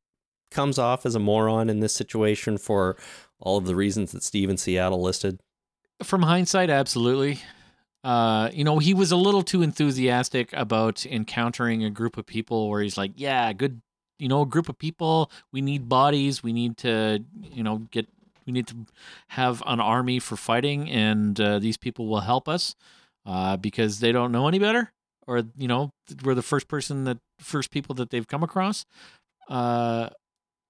comes 0.50 0.78
off 0.78 1.06
as 1.06 1.14
a 1.14 1.18
moron 1.18 1.70
in 1.70 1.80
this 1.80 1.94
situation 1.94 2.58
for 2.58 2.98
all 3.40 3.56
of 3.56 3.64
the 3.64 3.74
reasons 3.74 4.12
that 4.12 4.22
Steve 4.22 4.50
in 4.50 4.58
Seattle 4.58 5.00
listed? 5.00 5.40
From 6.02 6.24
hindsight, 6.24 6.68
absolutely. 6.68 7.40
Uh, 8.04 8.50
you 8.52 8.64
know, 8.64 8.78
he 8.80 8.92
was 8.92 9.12
a 9.12 9.16
little 9.16 9.42
too 9.42 9.62
enthusiastic 9.62 10.52
about 10.52 11.06
encountering 11.06 11.82
a 11.84 11.90
group 11.90 12.18
of 12.18 12.26
people 12.26 12.68
where 12.68 12.82
he's 12.82 12.98
like, 12.98 13.12
yeah, 13.16 13.50
good, 13.54 13.80
you 14.18 14.28
know, 14.28 14.42
a 14.42 14.46
group 14.46 14.68
of 14.68 14.78
people. 14.78 15.30
We 15.52 15.60
need 15.60 15.88
bodies. 15.88 16.42
We 16.42 16.52
need 16.52 16.76
to, 16.78 17.24
you 17.42 17.62
know, 17.62 17.78
get, 17.90 18.06
we 18.46 18.52
need 18.52 18.66
to 18.68 18.76
have 19.28 19.62
an 19.66 19.80
army 19.80 20.18
for 20.18 20.36
fighting, 20.36 20.90
and 20.90 21.40
uh, 21.40 21.58
these 21.58 21.76
people 21.76 22.06
will 22.06 22.20
help 22.20 22.48
us 22.48 22.74
uh, 23.26 23.56
because 23.56 24.00
they 24.00 24.12
don't 24.12 24.32
know 24.32 24.48
any 24.48 24.58
better, 24.58 24.92
or, 25.26 25.42
you 25.56 25.68
know, 25.68 25.92
we're 26.24 26.34
the 26.34 26.42
first 26.42 26.68
person 26.68 27.04
that, 27.04 27.18
first 27.38 27.70
people 27.70 27.94
that 27.96 28.10
they've 28.10 28.26
come 28.26 28.42
across. 28.42 28.84
Uh, 29.48 30.08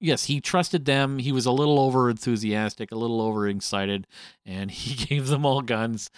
yes, 0.00 0.24
he 0.24 0.40
trusted 0.40 0.84
them. 0.84 1.18
He 1.18 1.32
was 1.32 1.46
a 1.46 1.52
little 1.52 1.78
over 1.78 2.10
enthusiastic, 2.10 2.92
a 2.92 2.96
little 2.96 3.22
over 3.22 3.48
excited, 3.48 4.06
and 4.44 4.70
he 4.70 5.06
gave 5.06 5.28
them 5.28 5.46
all 5.46 5.62
guns 5.62 6.10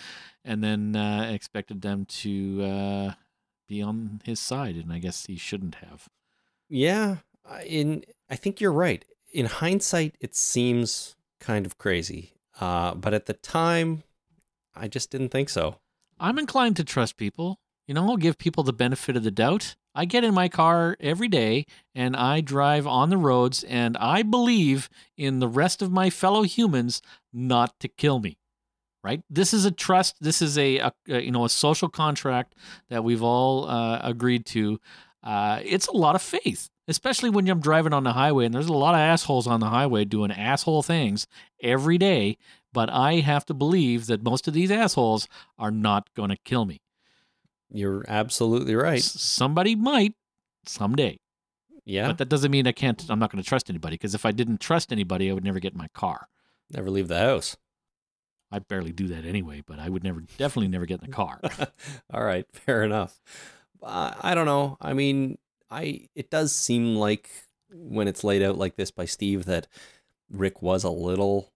and 0.44 0.62
then 0.62 0.96
uh, 0.96 1.30
expected 1.32 1.82
them 1.82 2.04
to 2.06 2.62
uh, 2.62 3.12
be 3.68 3.80
on 3.80 4.20
his 4.24 4.40
side. 4.40 4.76
And 4.76 4.92
I 4.92 4.98
guess 4.98 5.26
he 5.26 5.36
shouldn't 5.36 5.76
have. 5.76 6.08
Yeah, 6.74 7.18
in 7.64 8.04
I 8.28 8.34
think 8.36 8.60
you're 8.60 8.72
right. 8.72 9.04
In 9.32 9.46
hindsight, 9.46 10.16
it 10.20 10.34
seems 10.34 11.14
kind 11.40 11.66
of 11.66 11.78
crazy, 11.78 12.32
uh, 12.60 12.94
but 12.96 13.14
at 13.14 13.26
the 13.26 13.34
time, 13.34 14.02
I 14.74 14.88
just 14.88 15.10
didn't 15.10 15.28
think 15.30 15.48
so. 15.50 15.76
I'm 16.18 16.38
inclined 16.38 16.76
to 16.76 16.84
trust 16.84 17.16
people. 17.16 17.58
You 17.86 17.94
know, 17.94 18.08
I'll 18.08 18.16
give 18.16 18.38
people 18.38 18.64
the 18.64 18.72
benefit 18.72 19.16
of 19.16 19.22
the 19.22 19.30
doubt. 19.30 19.76
I 19.94 20.04
get 20.04 20.24
in 20.24 20.34
my 20.34 20.48
car 20.48 20.96
every 21.00 21.28
day 21.28 21.66
and 21.94 22.16
I 22.16 22.40
drive 22.40 22.86
on 22.86 23.10
the 23.10 23.18
roads, 23.18 23.62
and 23.64 23.96
I 23.98 24.22
believe 24.22 24.88
in 25.16 25.38
the 25.38 25.48
rest 25.48 25.80
of 25.82 25.92
my 25.92 26.10
fellow 26.10 26.42
humans 26.42 27.02
not 27.32 27.78
to 27.80 27.88
kill 27.88 28.18
me. 28.18 28.38
right? 29.04 29.22
This 29.30 29.52
is 29.54 29.64
a 29.64 29.70
trust. 29.70 30.16
This 30.20 30.40
is 30.42 30.58
a, 30.58 30.78
a, 30.78 30.92
a 31.08 31.20
you 31.20 31.30
know 31.30 31.44
a 31.44 31.48
social 31.48 31.88
contract 31.88 32.54
that 32.88 33.04
we've 33.04 33.22
all 33.22 33.68
uh, 33.68 34.00
agreed 34.02 34.46
to. 34.46 34.80
Uh, 35.24 35.60
it's 35.64 35.88
a 35.88 35.96
lot 35.96 36.14
of 36.14 36.20
faith, 36.22 36.68
especially 36.86 37.30
when 37.30 37.48
I'm 37.48 37.60
driving 37.60 37.94
on 37.94 38.04
the 38.04 38.12
highway 38.12 38.44
and 38.44 38.54
there's 38.54 38.68
a 38.68 38.72
lot 38.74 38.94
of 38.94 39.00
assholes 39.00 39.46
on 39.46 39.58
the 39.60 39.70
highway 39.70 40.04
doing 40.04 40.30
asshole 40.30 40.82
things 40.82 41.26
every 41.62 41.96
day. 41.96 42.36
But 42.74 42.90
I 42.90 43.14
have 43.20 43.46
to 43.46 43.54
believe 43.54 44.06
that 44.06 44.22
most 44.22 44.46
of 44.48 44.52
these 44.54 44.70
assholes 44.70 45.26
are 45.58 45.70
not 45.70 46.12
going 46.14 46.28
to 46.30 46.36
kill 46.44 46.66
me. 46.66 46.82
You're 47.70 48.04
absolutely 48.06 48.74
right. 48.74 48.98
S- 48.98 49.20
somebody 49.20 49.74
might 49.74 50.14
someday, 50.66 51.18
Yeah. 51.86 52.08
but 52.08 52.18
that 52.18 52.28
doesn't 52.28 52.50
mean 52.50 52.66
I 52.66 52.72
can't. 52.72 53.02
I'm 53.08 53.18
not 53.18 53.32
going 53.32 53.42
to 53.42 53.48
trust 53.48 53.70
anybody 53.70 53.94
because 53.94 54.14
if 54.14 54.26
I 54.26 54.32
didn't 54.32 54.60
trust 54.60 54.92
anybody, 54.92 55.30
I 55.30 55.32
would 55.32 55.44
never 55.44 55.58
get 55.60 55.72
in 55.72 55.78
my 55.78 55.88
car. 55.94 56.28
Never 56.70 56.90
leave 56.90 57.08
the 57.08 57.18
house. 57.18 57.56
I 58.52 58.58
barely 58.58 58.92
do 58.92 59.08
that 59.08 59.24
anyway, 59.24 59.62
but 59.66 59.78
I 59.78 59.88
would 59.88 60.04
never, 60.04 60.20
definitely 60.36 60.68
never 60.68 60.86
get 60.86 61.00
in 61.02 61.06
the 61.10 61.12
car. 61.16 61.40
All 62.12 62.22
right, 62.24 62.44
fair 62.52 62.82
enough. 62.84 63.20
Uh, 63.82 64.14
I 64.20 64.34
don't 64.34 64.46
know. 64.46 64.76
I 64.80 64.92
mean, 64.92 65.38
I 65.70 66.08
it 66.14 66.30
does 66.30 66.52
seem 66.54 66.96
like 66.96 67.30
when 67.70 68.08
it's 68.08 68.24
laid 68.24 68.42
out 68.42 68.56
like 68.56 68.76
this 68.76 68.90
by 68.90 69.04
Steve 69.04 69.44
that 69.46 69.66
Rick 70.30 70.62
was 70.62 70.84
a 70.84 70.90
little 70.90 71.52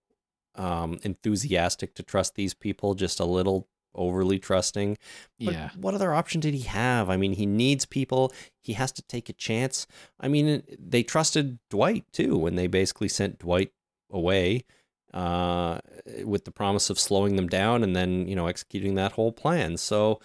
um, 0.55 0.99
enthusiastic 1.03 1.95
to 1.95 2.03
trust 2.03 2.35
these 2.35 2.53
people, 2.53 2.93
just 2.93 3.19
a 3.19 3.25
little 3.25 3.67
overly 3.95 4.39
trusting. 4.39 4.97
But 5.39 5.53
yeah. 5.53 5.69
what 5.75 5.93
other 5.93 6.13
option 6.13 6.41
did 6.41 6.53
he 6.53 6.61
have? 6.61 7.09
I 7.09 7.17
mean, 7.17 7.33
he 7.33 7.45
needs 7.45 7.85
people. 7.85 8.31
He 8.61 8.73
has 8.73 8.91
to 8.93 9.01
take 9.01 9.29
a 9.29 9.33
chance. 9.33 9.87
I 10.19 10.27
mean, 10.27 10.63
they 10.77 11.03
trusted 11.03 11.59
Dwight 11.69 12.05
too 12.11 12.37
when 12.37 12.55
they 12.55 12.67
basically 12.67 13.09
sent 13.09 13.39
Dwight 13.39 13.71
away 14.11 14.65
uh, 15.13 15.79
with 16.23 16.45
the 16.45 16.51
promise 16.51 16.89
of 16.89 16.99
slowing 16.99 17.35
them 17.35 17.47
down 17.47 17.83
and 17.83 17.95
then, 17.95 18.27
you 18.27 18.35
know, 18.35 18.47
executing 18.47 18.95
that 18.95 19.13
whole 19.13 19.31
plan. 19.31 19.77
So 19.77 20.19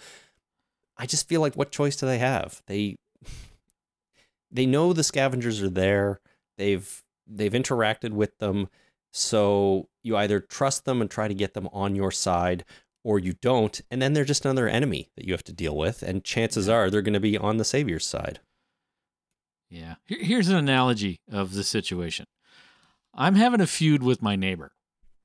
I 0.97 1.05
just 1.05 1.27
feel 1.27 1.41
like 1.41 1.55
what 1.55 1.71
choice 1.71 1.95
do 1.95 2.05
they 2.05 2.19
have? 2.19 2.61
They 2.67 2.97
they 4.51 4.65
know 4.65 4.93
the 4.93 5.03
scavengers 5.03 5.61
are 5.61 5.69
there. 5.69 6.19
They've 6.57 7.03
they've 7.27 7.51
interacted 7.51 8.11
with 8.11 8.37
them. 8.37 8.69
So 9.11 9.89
you 10.03 10.17
either 10.17 10.39
trust 10.39 10.85
them 10.85 11.01
and 11.01 11.09
try 11.09 11.27
to 11.27 11.33
get 11.33 11.53
them 11.53 11.69
on 11.71 11.95
your 11.95 12.11
side 12.11 12.65
or 13.03 13.19
you 13.19 13.33
don't, 13.33 13.81
and 13.91 14.01
then 14.01 14.13
they're 14.13 14.25
just 14.25 14.45
another 14.45 14.67
enemy 14.67 15.09
that 15.15 15.25
you 15.25 15.33
have 15.33 15.43
to 15.43 15.53
deal 15.53 15.77
with, 15.77 16.01
and 16.01 16.23
chances 16.23 16.67
are 16.67 16.89
they're 16.89 17.03
going 17.03 17.13
to 17.13 17.19
be 17.19 17.37
on 17.37 17.57
the 17.57 17.63
savior's 17.63 18.05
side. 18.05 18.39
Yeah. 19.69 19.95
Here's 20.05 20.47
an 20.47 20.55
analogy 20.55 21.19
of 21.31 21.53
the 21.53 21.63
situation. 21.63 22.25
I'm 23.13 23.35
having 23.35 23.61
a 23.61 23.67
feud 23.67 24.01
with 24.01 24.23
my 24.23 24.35
neighbor, 24.35 24.71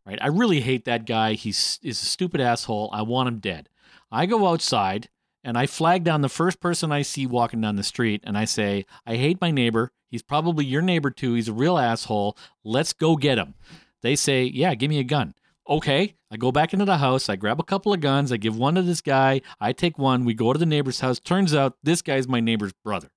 right? 0.06 0.18
I 0.20 0.26
really 0.26 0.60
hate 0.60 0.84
that 0.84 1.06
guy. 1.06 1.32
He's 1.32 1.78
is 1.82 2.02
a 2.02 2.06
stupid 2.06 2.40
asshole. 2.40 2.90
I 2.92 3.02
want 3.02 3.28
him 3.28 3.38
dead. 3.38 3.68
I 4.12 4.26
go 4.26 4.46
outside 4.46 5.08
and 5.42 5.56
I 5.56 5.66
flag 5.66 6.04
down 6.04 6.20
the 6.20 6.28
first 6.28 6.60
person 6.60 6.92
I 6.92 7.02
see 7.02 7.26
walking 7.26 7.60
down 7.60 7.76
the 7.76 7.82
street 7.82 8.22
and 8.24 8.36
I 8.36 8.44
say, 8.44 8.86
I 9.06 9.16
hate 9.16 9.40
my 9.40 9.50
neighbor. 9.50 9.92
He's 10.08 10.22
probably 10.22 10.64
your 10.64 10.82
neighbor 10.82 11.10
too. 11.10 11.34
He's 11.34 11.48
a 11.48 11.52
real 11.52 11.78
asshole. 11.78 12.36
Let's 12.64 12.92
go 12.92 13.16
get 13.16 13.38
him. 13.38 13.54
They 14.02 14.16
say, 14.16 14.44
Yeah, 14.44 14.74
give 14.74 14.90
me 14.90 14.98
a 14.98 15.04
gun. 15.04 15.34
Okay. 15.68 16.14
I 16.30 16.36
go 16.36 16.52
back 16.52 16.72
into 16.72 16.84
the 16.84 16.98
house. 16.98 17.28
I 17.28 17.36
grab 17.36 17.60
a 17.60 17.64
couple 17.64 17.92
of 17.92 18.00
guns. 18.00 18.32
I 18.32 18.36
give 18.36 18.56
one 18.56 18.74
to 18.74 18.82
this 18.82 19.00
guy. 19.00 19.40
I 19.60 19.72
take 19.72 19.98
one. 19.98 20.24
We 20.24 20.34
go 20.34 20.52
to 20.52 20.58
the 20.58 20.66
neighbor's 20.66 21.00
house. 21.00 21.18
Turns 21.20 21.54
out 21.54 21.76
this 21.82 22.02
guy's 22.02 22.26
my 22.28 22.40
neighbor's 22.40 22.72
brother 22.84 23.10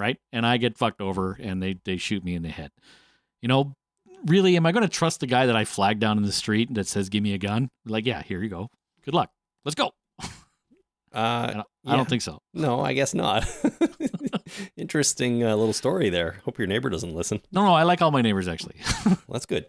right? 0.00 0.18
And 0.32 0.46
I 0.46 0.56
get 0.56 0.78
fucked 0.78 1.00
over 1.00 1.36
and 1.40 1.62
they 1.62 1.76
they 1.84 1.98
shoot 1.98 2.24
me 2.24 2.34
in 2.34 2.42
the 2.42 2.48
head. 2.48 2.70
You 3.42 3.48
know, 3.48 3.74
really, 4.26 4.56
am 4.56 4.66
I 4.66 4.72
going 4.72 4.82
to 4.82 4.88
trust 4.88 5.20
the 5.20 5.26
guy 5.26 5.46
that 5.46 5.56
I 5.56 5.64
flagged 5.64 6.00
down 6.00 6.16
in 6.16 6.24
the 6.24 6.32
street 6.32 6.72
that 6.74 6.86
says, 6.86 7.08
"Give 7.08 7.22
me 7.22 7.34
a 7.34 7.38
gun"? 7.38 7.70
Like, 7.84 8.06
yeah, 8.06 8.22
here 8.22 8.42
you 8.42 8.48
go. 8.48 8.70
Good 9.04 9.14
luck. 9.14 9.30
Let's 9.64 9.74
go. 9.74 9.92
Uh, 11.12 11.18
I 11.18 11.52
don't, 11.54 11.66
I 11.86 11.96
don't 11.96 12.08
think 12.08 12.22
so. 12.22 12.40
No, 12.54 12.80
I 12.80 12.92
guess 12.92 13.14
not. 13.14 13.44
Interesting 14.76 15.42
uh, 15.42 15.56
little 15.56 15.72
story 15.72 16.08
there. 16.08 16.40
Hope 16.44 16.58
your 16.58 16.68
neighbor 16.68 16.88
doesn't 16.88 17.14
listen. 17.14 17.40
No, 17.50 17.64
no, 17.64 17.74
I 17.74 17.82
like 17.82 18.00
all 18.00 18.10
my 18.10 18.22
neighbors 18.22 18.46
actually. 18.48 18.76
That's 19.28 19.46
good. 19.46 19.66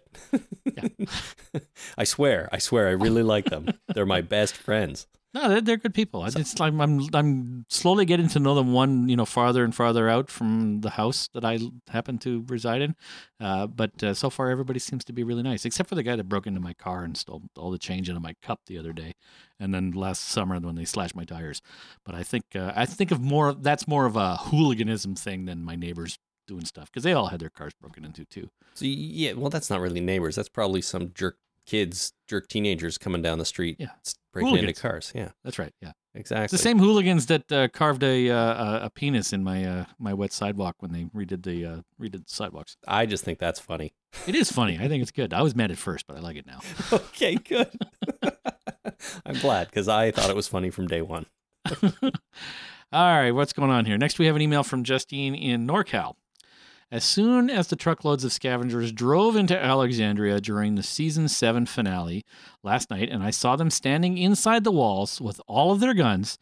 I 1.98 2.04
swear, 2.04 2.48
I 2.52 2.58
swear, 2.58 2.88
I 2.88 2.92
really 2.92 3.22
like 3.22 3.46
them. 3.46 3.68
They're 3.92 4.06
my 4.06 4.20
best 4.20 4.56
friends. 4.56 5.06
No, 5.34 5.48
they're, 5.48 5.60
they're 5.60 5.76
good 5.78 5.94
people. 5.94 6.22
I 6.22 6.30
just 6.30 6.60
I'm, 6.60 6.80
I'm 6.80 7.08
I'm 7.14 7.64
slowly 7.68 8.04
getting 8.04 8.28
to 8.28 8.38
know 8.38 8.54
them 8.54 8.72
one 8.72 9.08
you 9.08 9.16
know 9.16 9.24
farther 9.24 9.64
and 9.64 9.74
farther 9.74 10.08
out 10.08 10.30
from 10.30 10.80
the 10.82 10.90
house 10.90 11.28
that 11.34 11.44
I 11.44 11.58
happen 11.88 12.18
to 12.18 12.44
reside 12.48 12.82
in. 12.82 12.94
Uh, 13.40 13.66
but 13.66 14.02
uh, 14.02 14.14
so 14.14 14.30
far, 14.30 14.50
everybody 14.50 14.78
seems 14.78 15.04
to 15.06 15.12
be 15.12 15.24
really 15.24 15.42
nice, 15.42 15.64
except 15.64 15.88
for 15.88 15.94
the 15.94 16.02
guy 16.02 16.16
that 16.16 16.28
broke 16.28 16.46
into 16.46 16.60
my 16.60 16.74
car 16.74 17.02
and 17.04 17.16
stole 17.16 17.42
all 17.56 17.70
the 17.70 17.78
change 17.78 18.10
out 18.10 18.16
of 18.16 18.22
my 18.22 18.34
cup 18.42 18.60
the 18.66 18.78
other 18.78 18.92
day, 18.92 19.14
and 19.58 19.74
then 19.74 19.90
last 19.92 20.22
summer 20.28 20.58
when 20.58 20.74
they 20.74 20.84
slashed 20.84 21.16
my 21.16 21.24
tires. 21.24 21.62
But 22.04 22.14
I 22.14 22.22
think 22.22 22.44
uh, 22.54 22.72
I 22.76 22.86
think 22.86 23.10
of 23.10 23.20
more 23.20 23.54
that's 23.54 23.88
more 23.88 24.06
of 24.06 24.16
a 24.16 24.36
hooliganism 24.36 25.14
thing 25.14 25.46
than 25.46 25.64
my 25.64 25.76
neighbors 25.76 26.18
doing 26.46 26.64
stuff 26.64 26.90
because 26.90 27.04
they 27.04 27.12
all 27.12 27.28
had 27.28 27.40
their 27.40 27.50
cars 27.50 27.72
broken 27.80 28.04
into 28.04 28.24
too. 28.24 28.50
So 28.74 28.84
yeah, 28.84 29.32
well, 29.32 29.50
that's 29.50 29.70
not 29.70 29.80
really 29.80 30.00
neighbors. 30.00 30.36
That's 30.36 30.48
probably 30.48 30.82
some 30.82 31.12
jerk 31.14 31.38
kids, 31.66 32.12
jerk 32.28 32.48
teenagers 32.48 32.98
coming 32.98 33.22
down 33.22 33.38
the 33.38 33.44
street, 33.44 33.76
Yeah. 33.78 33.90
Breaking 34.32 34.56
into 34.56 34.72
cars. 34.72 35.12
Yeah, 35.14 35.30
That's 35.44 35.58
right. 35.58 35.72
Yeah. 35.80 35.92
exactly. 36.14 36.44
It's 36.44 36.52
the 36.52 36.58
same 36.58 36.78
hooligans 36.78 37.26
that 37.26 37.50
uh, 37.52 37.68
carved 37.68 38.02
a, 38.02 38.30
uh, 38.30 38.80
a 38.82 38.86
a 38.86 38.90
penis 38.90 39.32
in 39.32 39.44
my 39.44 39.64
uh, 39.64 39.84
my 39.98 40.14
wet 40.14 40.32
sidewalk 40.32 40.76
when 40.80 40.92
they 40.92 41.04
redid 41.04 41.42
the 41.42 41.64
uh, 41.64 41.76
redid 42.00 42.26
the 42.26 42.32
sidewalks. 42.32 42.76
I 42.86 43.06
just 43.06 43.24
think 43.24 43.38
that's 43.38 43.60
funny. 43.60 43.94
It 44.26 44.34
is 44.34 44.50
funny. 44.50 44.78
I 44.80 44.88
think 44.88 45.02
it's 45.02 45.10
good. 45.12 45.32
I 45.32 45.42
was 45.42 45.54
mad 45.54 45.70
at 45.70 45.78
first, 45.78 46.06
but 46.06 46.16
I 46.16 46.20
like 46.20 46.36
it 46.36 46.46
now. 46.46 46.60
okay, 46.92 47.36
good. 47.36 47.70
I'm 49.26 49.38
glad 49.40 49.68
because 49.68 49.88
I 49.88 50.10
thought 50.10 50.30
it 50.30 50.36
was 50.36 50.48
funny 50.48 50.70
from 50.70 50.86
day 50.86 51.02
one. 51.02 51.26
All 52.92 53.16
right, 53.16 53.30
what's 53.30 53.52
going 53.52 53.70
on 53.70 53.86
here? 53.86 53.96
Next, 53.96 54.18
we 54.18 54.26
have 54.26 54.36
an 54.36 54.42
email 54.42 54.62
from 54.62 54.84
Justine 54.84 55.34
in 55.34 55.66
NorCal. 55.66 56.14
As 56.92 57.04
soon 57.04 57.48
as 57.48 57.68
the 57.68 57.76
truckloads 57.76 58.22
of 58.22 58.34
scavengers 58.34 58.92
drove 58.92 59.34
into 59.34 59.58
Alexandria 59.58 60.42
during 60.42 60.74
the 60.74 60.82
season 60.82 61.26
seven 61.26 61.64
finale 61.64 62.22
last 62.62 62.90
night, 62.90 63.08
and 63.08 63.22
I 63.22 63.30
saw 63.30 63.56
them 63.56 63.70
standing 63.70 64.18
inside 64.18 64.62
the 64.62 64.70
walls 64.72 65.18
with 65.18 65.40
all 65.46 65.72
of 65.72 65.80
their 65.80 65.94
guns, 65.94 66.36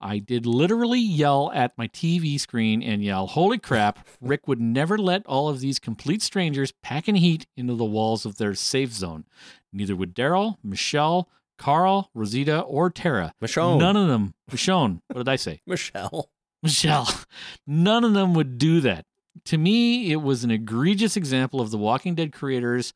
I 0.00 0.16
did 0.16 0.46
literally 0.46 0.98
yell 0.98 1.52
at 1.54 1.76
my 1.76 1.86
TV 1.86 2.40
screen 2.40 2.82
and 2.82 3.04
yell, 3.04 3.26
Holy 3.26 3.58
crap, 3.58 4.08
Rick 4.22 4.48
would 4.48 4.58
never 4.58 4.96
let 4.96 5.26
all 5.26 5.50
of 5.50 5.60
these 5.60 5.78
complete 5.78 6.22
strangers 6.22 6.72
packing 6.82 7.16
heat 7.16 7.46
into 7.54 7.74
the 7.74 7.84
walls 7.84 8.24
of 8.24 8.38
their 8.38 8.54
safe 8.54 8.94
zone. 8.94 9.26
Neither 9.70 9.94
would 9.94 10.14
Daryl, 10.14 10.56
Michelle, 10.64 11.28
Carl, 11.58 12.08
Rosita, 12.14 12.60
or 12.62 12.88
Tara. 12.88 13.34
Michonne. 13.42 13.78
None 13.78 13.98
of 13.98 14.08
them. 14.08 14.32
Michonne. 14.50 15.02
What 15.08 15.18
did 15.18 15.28
I 15.28 15.36
say? 15.36 15.60
Michelle. 15.66 16.30
Michelle. 16.62 17.06
None 17.66 18.02
of 18.02 18.14
them 18.14 18.32
would 18.32 18.56
do 18.56 18.80
that. 18.80 19.04
To 19.44 19.58
me, 19.58 20.10
it 20.10 20.22
was 20.22 20.44
an 20.44 20.50
egregious 20.50 21.16
example 21.16 21.60
of 21.60 21.70
the 21.70 21.78
Walking 21.78 22.14
Dead 22.14 22.32
creators 22.32 22.92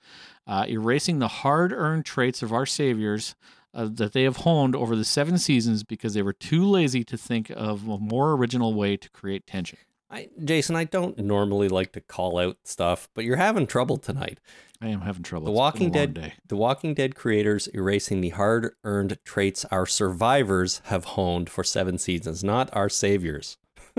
uh, 0.46 0.66
erasing 0.68 1.18
the 1.18 1.28
hard 1.28 1.72
earned 1.72 2.04
traits 2.04 2.42
of 2.42 2.52
our 2.52 2.66
saviors 2.66 3.34
uh, 3.72 3.88
that 3.92 4.12
they 4.12 4.24
have 4.24 4.38
honed 4.38 4.76
over 4.76 4.94
the 4.94 5.04
seven 5.04 5.38
seasons 5.38 5.82
because 5.82 6.14
they 6.14 6.22
were 6.22 6.32
too 6.32 6.64
lazy 6.64 7.02
to 7.04 7.16
think 7.16 7.50
of 7.50 7.88
a 7.88 7.98
more 7.98 8.32
original 8.32 8.74
way 8.74 8.96
to 8.96 9.08
create 9.10 9.46
tension. 9.46 9.78
I, 10.10 10.28
Jason, 10.44 10.76
I 10.76 10.84
don't 10.84 11.18
normally 11.18 11.68
like 11.68 11.92
to 11.92 12.00
call 12.00 12.38
out 12.38 12.58
stuff, 12.64 13.08
but 13.14 13.24
you're 13.24 13.36
having 13.36 13.66
trouble 13.66 13.96
tonight. 13.96 14.38
I 14.80 14.88
am 14.88 15.00
having 15.00 15.22
trouble. 15.22 15.46
The 15.46 15.52
It's 15.52 15.58
Walking 15.58 15.90
been 15.90 16.02
a 16.02 16.04
long 16.04 16.12
Dead, 16.12 16.22
day. 16.22 16.34
The 16.46 16.56
Walking 16.56 16.94
Dead 16.94 17.14
creators 17.14 17.68
erasing 17.68 18.20
the 18.20 18.28
hard-earned 18.30 19.18
traits 19.24 19.64
our 19.66 19.86
survivors 19.86 20.82
have 20.84 21.04
honed 21.04 21.48
for 21.48 21.64
seven 21.64 21.98
seasons, 21.98 22.44
not 22.44 22.68
our 22.76 22.88
saviors. 22.88 23.56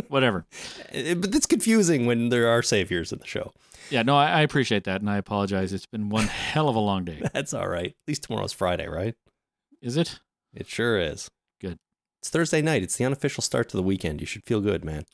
Whatever. 0.08 0.46
Eh, 0.90 1.14
But 1.14 1.34
it's 1.36 1.46
confusing 1.46 2.06
when 2.06 2.30
there 2.30 2.48
are 2.48 2.62
saviors 2.62 3.12
in 3.12 3.20
the 3.20 3.28
show. 3.28 3.54
Yeah, 3.90 4.02
no, 4.02 4.16
I, 4.18 4.28
I 4.28 4.42
appreciate 4.42 4.84
that, 4.86 5.02
and 5.02 5.10
I 5.10 5.18
apologize. 5.18 5.72
It's 5.74 5.86
been 5.86 6.10
one 6.10 6.28
hell 6.28 6.70
of 6.70 6.76
a 6.76 6.80
long 6.80 7.06
day. 7.06 7.22
That's 7.34 7.54
all 7.54 7.68
right. 7.68 7.88
At 7.92 8.08
least 8.08 8.24
tomorrow's 8.24 8.54
Friday, 8.54 8.88
right? 8.88 9.16
Is 9.82 9.96
it? 9.98 10.20
It 10.54 10.68
sure 10.68 11.00
is. 11.00 11.30
Good. 11.62 11.78
It's 12.22 12.30
Thursday 12.30 12.62
night. 12.62 12.82
It's 12.84 12.98
the 12.98 13.06
unofficial 13.06 13.42
start 13.44 13.70
to 13.70 13.78
the 13.78 13.84
weekend. 13.84 14.22
You 14.22 14.28
should 14.28 14.44
feel 14.46 14.62
good, 14.62 14.84
man. 14.84 15.06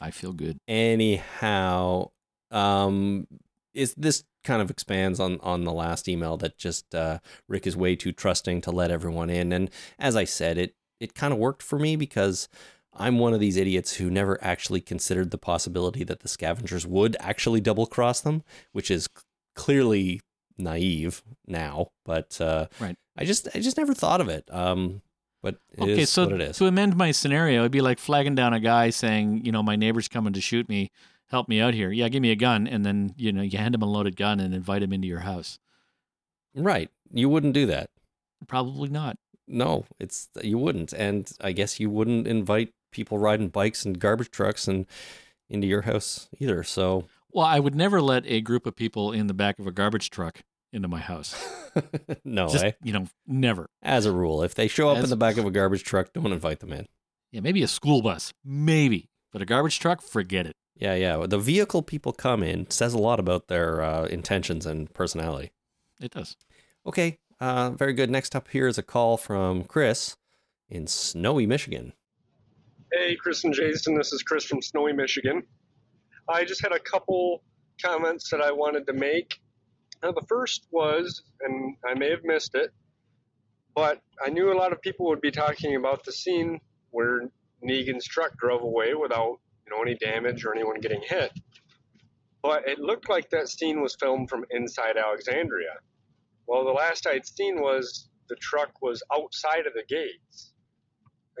I 0.00 0.10
feel 0.10 0.32
good. 0.32 0.58
Anyhow, 0.68 2.10
um, 2.50 3.26
is 3.72 3.94
this 3.94 4.24
kind 4.44 4.60
of 4.60 4.70
expands 4.70 5.18
on 5.20 5.40
on 5.40 5.64
the 5.64 5.72
last 5.72 6.08
email 6.08 6.36
that 6.36 6.58
just 6.58 6.94
uh, 6.94 7.18
Rick 7.48 7.66
is 7.66 7.76
way 7.76 7.96
too 7.96 8.12
trusting 8.12 8.60
to 8.62 8.70
let 8.70 8.90
everyone 8.90 9.30
in, 9.30 9.52
and 9.52 9.70
as 9.98 10.16
I 10.16 10.24
said, 10.24 10.58
it 10.58 10.74
it 11.00 11.14
kind 11.14 11.32
of 11.32 11.38
worked 11.38 11.62
for 11.62 11.78
me 11.78 11.96
because 11.96 12.48
I'm 12.96 13.18
one 13.18 13.34
of 13.34 13.40
these 13.40 13.56
idiots 13.56 13.94
who 13.94 14.10
never 14.10 14.42
actually 14.42 14.80
considered 14.80 15.30
the 15.30 15.38
possibility 15.38 16.04
that 16.04 16.20
the 16.20 16.28
scavengers 16.28 16.86
would 16.86 17.16
actually 17.20 17.60
double 17.60 17.86
cross 17.86 18.20
them, 18.20 18.42
which 18.72 18.90
is 18.90 19.08
clearly 19.54 20.20
naive 20.58 21.22
now. 21.46 21.88
But 22.04 22.40
uh, 22.40 22.66
Right. 22.78 22.96
I 23.16 23.24
just 23.24 23.48
I 23.54 23.60
just 23.60 23.76
never 23.76 23.94
thought 23.94 24.20
of 24.20 24.28
it. 24.28 24.44
Um, 24.52 25.02
but 25.42 25.56
it 25.72 25.88
is 25.88 25.94
okay, 25.94 26.04
so 26.06 26.24
what 26.24 26.32
it 26.32 26.40
is. 26.40 26.56
to 26.56 26.66
amend 26.66 26.96
my 26.96 27.10
scenario, 27.10 27.60
it'd 27.60 27.72
be 27.72 27.82
like 27.82 27.98
flagging 27.98 28.34
down 28.34 28.54
a 28.54 28.60
guy 28.60 28.90
saying, 28.90 29.44
you 29.44 29.52
know, 29.52 29.62
my 29.62 29.76
neighbor's 29.76 30.08
coming 30.08 30.32
to 30.32 30.40
shoot 30.40 30.68
me. 30.68 30.90
Help 31.26 31.48
me 31.48 31.60
out 31.60 31.74
here. 31.74 31.90
Yeah, 31.90 32.08
give 32.08 32.22
me 32.22 32.30
a 32.30 32.36
gun, 32.36 32.66
and 32.66 32.84
then 32.84 33.12
you 33.16 33.32
know 33.32 33.42
you 33.42 33.58
hand 33.58 33.74
him 33.74 33.82
a 33.82 33.86
loaded 33.86 34.16
gun 34.16 34.40
and 34.40 34.54
invite 34.54 34.82
him 34.82 34.92
into 34.92 35.08
your 35.08 35.20
house. 35.20 35.58
right, 36.54 36.90
you 37.12 37.28
wouldn't 37.28 37.54
do 37.54 37.66
that. 37.66 37.90
Probably 38.46 38.88
not. 38.88 39.16
No, 39.46 39.84
it's 39.98 40.28
you 40.42 40.58
wouldn't, 40.58 40.92
and 40.92 41.30
I 41.40 41.52
guess 41.52 41.78
you 41.80 41.90
wouldn't 41.90 42.26
invite 42.26 42.72
people 42.94 43.18
riding 43.18 43.48
bikes 43.48 43.84
and 43.84 43.98
garbage 43.98 44.30
trucks 44.30 44.66
and 44.66 44.86
into 45.50 45.66
your 45.66 45.82
house 45.82 46.28
either. 46.38 46.62
So 46.62 47.04
Well, 47.30 47.44
I 47.44 47.60
would 47.60 47.74
never 47.74 48.00
let 48.00 48.24
a 48.26 48.40
group 48.40 48.64
of 48.64 48.74
people 48.74 49.12
in 49.12 49.26
the 49.26 49.34
back 49.34 49.58
of 49.58 49.66
a 49.66 49.72
garbage 49.72 50.08
truck 50.08 50.40
into 50.72 50.88
my 50.88 51.00
house. 51.00 51.34
no, 52.24 52.48
Just 52.48 52.64
eh? 52.64 52.72
you 52.82 52.92
know, 52.92 53.06
never. 53.26 53.68
as 53.82 54.06
a 54.06 54.12
rule, 54.12 54.42
if 54.42 54.54
they 54.54 54.68
show 54.68 54.88
up 54.88 55.02
in 55.02 55.10
the 55.10 55.16
back 55.16 55.36
of 55.36 55.44
a 55.44 55.50
garbage 55.58 55.84
truck, 55.84 56.12
don't 56.12 56.32
invite 56.32 56.60
them 56.60 56.72
in. 56.72 56.86
Yeah, 57.30 57.40
maybe 57.40 57.62
a 57.62 57.68
school 57.68 58.00
bus, 58.00 58.32
maybe, 58.44 59.10
but 59.32 59.42
a 59.42 59.44
garbage 59.44 59.78
truck, 59.80 60.00
forget 60.00 60.46
it. 60.46 60.56
Yeah, 60.76 60.94
yeah. 60.94 61.26
The 61.26 61.38
vehicle 61.38 61.82
people 61.82 62.12
come 62.12 62.42
in 62.42 62.70
says 62.70 62.94
a 62.94 62.98
lot 62.98 63.20
about 63.20 63.48
their 63.48 63.82
uh, 63.82 64.04
intentions 64.06 64.66
and 64.66 64.92
personality. 64.92 65.52
It 66.00 66.12
does. 66.12 66.36
Okay, 66.86 67.18
uh, 67.40 67.70
very 67.70 67.92
good. 67.92 68.10
Next 68.10 68.34
up 68.34 68.48
here 68.48 68.66
is 68.66 68.78
a 68.78 68.82
call 68.82 69.16
from 69.16 69.64
Chris 69.64 70.16
in 70.68 70.86
snowy 70.86 71.46
Michigan. 71.46 71.92
Hey, 72.96 73.16
Chris 73.16 73.42
and 73.42 73.52
Jason, 73.52 73.96
this 73.96 74.12
is 74.12 74.22
Chris 74.22 74.44
from 74.44 74.62
Snowy, 74.62 74.92
Michigan. 74.92 75.42
I 76.28 76.44
just 76.44 76.62
had 76.62 76.70
a 76.70 76.78
couple 76.78 77.42
comments 77.84 78.30
that 78.30 78.40
I 78.40 78.52
wanted 78.52 78.86
to 78.86 78.92
make. 78.92 79.40
Now, 80.00 80.12
the 80.12 80.24
first 80.28 80.68
was, 80.70 81.24
and 81.40 81.76
I 81.84 81.94
may 81.94 82.10
have 82.10 82.22
missed 82.22 82.54
it, 82.54 82.70
but 83.74 84.00
I 84.24 84.30
knew 84.30 84.52
a 84.52 84.54
lot 84.56 84.72
of 84.72 84.80
people 84.80 85.06
would 85.06 85.20
be 85.20 85.32
talking 85.32 85.74
about 85.74 86.04
the 86.04 86.12
scene 86.12 86.60
where 86.90 87.22
Negan's 87.64 88.06
truck 88.06 88.36
drove 88.38 88.62
away 88.62 88.94
without, 88.94 89.40
you 89.66 89.72
know, 89.74 89.82
any 89.82 89.96
damage 89.96 90.44
or 90.44 90.54
anyone 90.54 90.78
getting 90.78 91.02
hit. 91.02 91.32
But 92.42 92.68
it 92.68 92.78
looked 92.78 93.08
like 93.08 93.28
that 93.30 93.48
scene 93.48 93.82
was 93.82 93.96
filmed 93.98 94.30
from 94.30 94.44
inside 94.50 94.96
Alexandria. 94.96 95.78
Well, 96.46 96.64
the 96.64 96.70
last 96.70 97.08
I'd 97.08 97.26
seen 97.26 97.60
was 97.60 98.08
the 98.28 98.36
truck 98.36 98.70
was 98.80 99.02
outside 99.12 99.66
of 99.66 99.72
the 99.74 99.82
gates. 99.88 100.52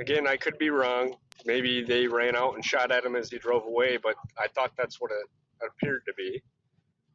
Again, 0.00 0.26
I 0.26 0.36
could 0.36 0.58
be 0.58 0.70
wrong. 0.70 1.14
Maybe 1.44 1.82
they 1.82 2.06
ran 2.06 2.36
out 2.36 2.54
and 2.54 2.64
shot 2.64 2.90
at 2.90 3.04
him 3.04 3.16
as 3.16 3.30
he 3.30 3.38
drove 3.38 3.64
away, 3.64 3.96
but 3.96 4.14
I 4.38 4.48
thought 4.48 4.72
that's 4.76 5.00
what 5.00 5.10
it 5.10 5.66
appeared 5.66 6.02
to 6.06 6.14
be. 6.14 6.42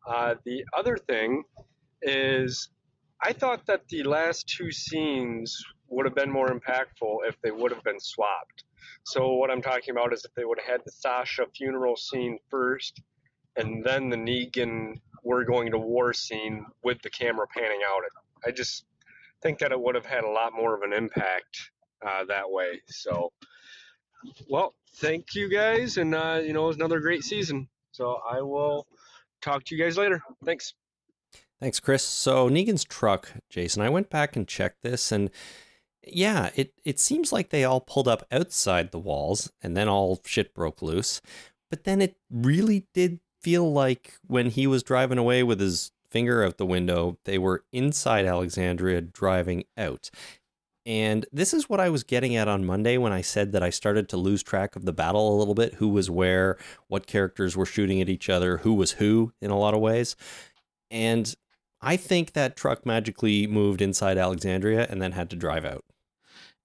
Uh, 0.07 0.35
the 0.45 0.63
other 0.73 0.97
thing 0.97 1.43
is, 2.01 2.69
I 3.21 3.33
thought 3.33 3.65
that 3.67 3.87
the 3.89 4.03
last 4.03 4.47
two 4.47 4.71
scenes 4.71 5.57
would 5.87 6.05
have 6.05 6.15
been 6.15 6.31
more 6.31 6.49
impactful 6.49 7.17
if 7.27 7.39
they 7.41 7.51
would 7.51 7.71
have 7.71 7.83
been 7.83 7.99
swapped. 7.99 8.63
So, 9.03 9.33
what 9.33 9.51
I'm 9.51 9.61
talking 9.61 9.91
about 9.91 10.13
is 10.13 10.23
if 10.23 10.33
they 10.35 10.45
would 10.45 10.59
have 10.59 10.79
had 10.79 10.81
the 10.85 10.91
Sasha 10.91 11.45
funeral 11.55 11.95
scene 11.95 12.37
first 12.49 13.01
and 13.55 13.83
then 13.83 14.09
the 14.09 14.17
Negan 14.17 14.99
we're 15.23 15.43
going 15.43 15.71
to 15.71 15.77
war 15.77 16.13
scene 16.13 16.65
with 16.83 17.01
the 17.01 17.09
camera 17.09 17.45
panning 17.47 17.81
out. 17.87 18.03
I 18.45 18.51
just 18.51 18.85
think 19.41 19.59
that 19.59 19.71
it 19.71 19.79
would 19.79 19.95
have 19.95 20.05
had 20.05 20.23
a 20.23 20.29
lot 20.29 20.53
more 20.53 20.75
of 20.75 20.81
an 20.81 20.93
impact 20.93 21.71
uh, 22.05 22.25
that 22.25 22.49
way. 22.49 22.81
So, 22.87 23.31
well, 24.49 24.73
thank 24.95 25.35
you 25.35 25.49
guys, 25.49 25.97
and 25.97 26.15
uh, 26.15 26.41
you 26.43 26.53
know, 26.53 26.65
it 26.65 26.67
was 26.67 26.75
another 26.75 26.99
great 26.99 27.23
season. 27.23 27.67
So 27.91 28.19
I 28.29 28.41
will 28.41 28.87
talk 29.41 29.63
to 29.65 29.75
you 29.75 29.83
guys 29.83 29.97
later. 29.97 30.21
Thanks. 30.45 30.73
Thanks, 31.59 31.79
Chris. 31.79 32.03
So 32.03 32.49
Negan's 32.49 32.85
truck, 32.85 33.31
Jason, 33.49 33.81
I 33.81 33.89
went 33.89 34.09
back 34.09 34.35
and 34.35 34.47
checked 34.47 34.81
this 34.81 35.11
and 35.11 35.29
yeah, 36.07 36.49
it, 36.55 36.73
it 36.85 36.99
seems 36.99 37.31
like 37.31 37.49
they 37.49 37.63
all 37.63 37.81
pulled 37.81 38.07
up 38.07 38.25
outside 38.31 38.91
the 38.91 38.99
walls 38.99 39.51
and 39.61 39.75
then 39.75 39.87
all 39.87 40.21
shit 40.25 40.53
broke 40.53 40.81
loose. 40.81 41.21
But 41.69 41.83
then 41.83 42.01
it 42.01 42.17
really 42.31 42.87
did 42.93 43.19
feel 43.41 43.71
like 43.71 44.13
when 44.25 44.49
he 44.49 44.67
was 44.67 44.83
driving 44.83 45.17
away 45.17 45.43
with 45.43 45.59
his 45.59 45.91
finger 46.09 46.43
out 46.43 46.57
the 46.57 46.65
window, 46.65 47.17
they 47.25 47.37
were 47.37 47.63
inside 47.71 48.25
Alexandria 48.25 49.01
driving 49.01 49.65
out. 49.77 50.09
And 50.89 51.27
this 51.31 51.53
is 51.53 51.69
what 51.69 51.79
I 51.79 51.91
was 51.91 52.01
getting 52.01 52.35
at 52.35 52.47
on 52.47 52.65
Monday 52.65 52.97
when 52.97 53.13
I 53.13 53.21
said 53.21 53.51
that 53.51 53.61
I 53.61 53.69
started 53.69 54.09
to 54.09 54.17
lose 54.17 54.41
track 54.41 54.75
of 54.75 54.85
the 54.85 54.91
battle 54.91 55.35
a 55.35 55.37
little 55.37 55.53
bit 55.53 55.75
who 55.75 55.87
was 55.87 56.09
where, 56.09 56.57
what 56.87 57.05
characters 57.05 57.55
were 57.55 57.67
shooting 57.67 58.01
at 58.01 58.09
each 58.09 58.27
other, 58.27 58.57
who 58.57 58.73
was 58.73 58.93
who 58.93 59.31
in 59.39 59.51
a 59.51 59.57
lot 59.59 59.75
of 59.75 59.81
ways. 59.81 60.15
And 60.89 61.31
I 61.79 61.95
think 61.95 62.33
that 62.33 62.55
truck 62.55 62.87
magically 62.87 63.45
moved 63.45 63.83
inside 63.83 64.17
Alexandria 64.17 64.87
and 64.89 64.99
then 64.99 65.11
had 65.11 65.29
to 65.29 65.35
drive 65.35 65.63
out. 65.63 65.85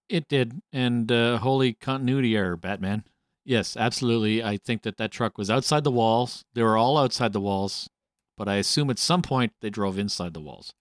It 0.08 0.26
did, 0.26 0.62
and 0.72 1.12
uh, 1.12 1.36
holy 1.36 1.74
continuity 1.74 2.34
error, 2.34 2.56
Batman. 2.56 3.04
Yes, 3.44 3.76
absolutely. 3.76 4.42
I 4.42 4.56
think 4.56 4.84
that 4.84 4.96
that 4.96 5.10
truck 5.10 5.36
was 5.36 5.50
outside 5.50 5.84
the 5.84 5.90
walls. 5.90 6.46
They 6.54 6.62
were 6.62 6.78
all 6.78 6.96
outside 6.96 7.34
the 7.34 7.42
walls, 7.42 7.90
but 8.38 8.48
I 8.48 8.54
assume 8.54 8.88
at 8.88 8.98
some 8.98 9.20
point 9.20 9.52
they 9.60 9.68
drove 9.68 9.98
inside 9.98 10.32
the 10.32 10.40
walls. 10.40 10.72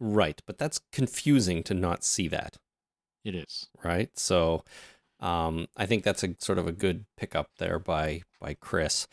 Right, 0.00 0.40
but 0.46 0.56
that's 0.56 0.80
confusing 0.90 1.62
to 1.64 1.74
not 1.74 2.02
see 2.02 2.28
that, 2.28 2.56
It 3.28 3.34
is. 3.34 3.68
right? 3.84 4.10
So 4.18 4.64
um, 5.20 5.66
I 5.76 5.86
think 5.86 6.02
that's 6.04 6.22
a 6.24 6.34
sort 6.38 6.58
of 6.58 6.66
a 6.66 6.72
good 6.72 7.04
pickup 7.16 7.48
there 7.58 7.78
by 7.78 8.22
by 8.40 8.54
Chris. 8.54 9.06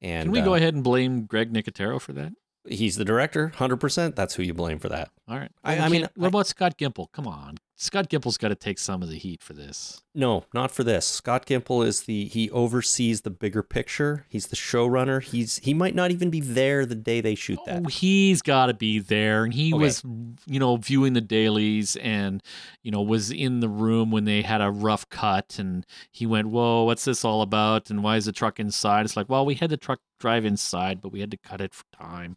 And 0.00 0.26
Can 0.26 0.32
we 0.32 0.40
go 0.40 0.52
uh, 0.54 0.56
ahead 0.56 0.74
and 0.74 0.82
blame 0.82 1.24
Greg 1.26 1.52
Nicotero 1.52 2.00
for 2.00 2.12
that? 2.14 2.32
He's 2.68 2.96
the 2.96 3.04
director, 3.04 3.48
hundred 3.56 3.78
percent. 3.78 4.14
That's 4.16 4.34
who 4.34 4.42
you 4.42 4.54
blame 4.54 4.78
for 4.78 4.88
that. 4.88 5.10
All 5.28 5.36
right. 5.38 5.50
I- 5.64 5.74
Well, 5.76 5.84
I 5.84 5.88
we 5.88 5.92
mean, 5.98 6.08
what 6.16 6.26
I- 6.26 6.28
about 6.28 6.46
Scott 6.46 6.76
Gimple? 6.78 7.06
Come 7.12 7.26
on, 7.26 7.56
Scott 7.82 8.08
Gimple's 8.08 8.38
got 8.38 8.50
to 8.50 8.54
take 8.54 8.78
some 8.78 9.02
of 9.02 9.08
the 9.08 9.18
heat 9.18 9.42
for 9.42 9.54
this. 9.54 10.02
No, 10.14 10.44
not 10.54 10.70
for 10.70 10.84
this. 10.84 11.04
Scott 11.04 11.46
Gimple 11.46 11.84
is 11.84 12.02
the 12.02 12.26
he 12.26 12.48
oversees 12.50 13.22
the 13.22 13.30
bigger 13.30 13.64
picture. 13.64 14.24
He's 14.28 14.46
the 14.46 14.54
showrunner. 14.54 15.20
He's 15.20 15.58
he 15.58 15.74
might 15.74 15.96
not 15.96 16.12
even 16.12 16.30
be 16.30 16.38
there 16.38 16.86
the 16.86 16.94
day 16.94 17.20
they 17.20 17.34
shoot 17.34 17.58
oh, 17.60 17.64
that. 17.66 17.82
Oh, 17.84 17.88
he's 17.88 18.40
got 18.40 18.66
to 18.66 18.74
be 18.74 19.00
there, 19.00 19.42
and 19.42 19.52
he 19.52 19.74
Okay. 19.74 19.82
was, 19.82 20.00
you 20.46 20.60
know, 20.60 20.76
viewing 20.76 21.14
the 21.14 21.20
dailies, 21.20 21.96
and 21.96 22.40
you 22.84 22.92
know, 22.92 23.02
was 23.02 23.32
in 23.32 23.58
the 23.58 23.68
room 23.68 24.12
when 24.12 24.26
they 24.26 24.42
had 24.42 24.60
a 24.60 24.70
rough 24.70 25.08
cut, 25.08 25.56
and 25.58 25.84
he 26.12 26.24
went, 26.24 26.50
"Whoa, 26.50 26.84
what's 26.84 27.04
this 27.04 27.24
all 27.24 27.42
about? 27.42 27.90
And 27.90 28.04
why 28.04 28.16
is 28.16 28.26
the 28.26 28.32
truck 28.32 28.60
inside?" 28.60 29.06
It's 29.06 29.16
like, 29.16 29.28
well, 29.28 29.44
we 29.44 29.56
had 29.56 29.70
the 29.70 29.76
truck 29.76 29.98
drive 30.20 30.44
inside, 30.44 31.00
but 31.00 31.10
we 31.10 31.18
had 31.18 31.32
to 31.32 31.36
cut 31.36 31.60
it 31.60 31.74
for 31.74 31.84
time. 31.92 32.36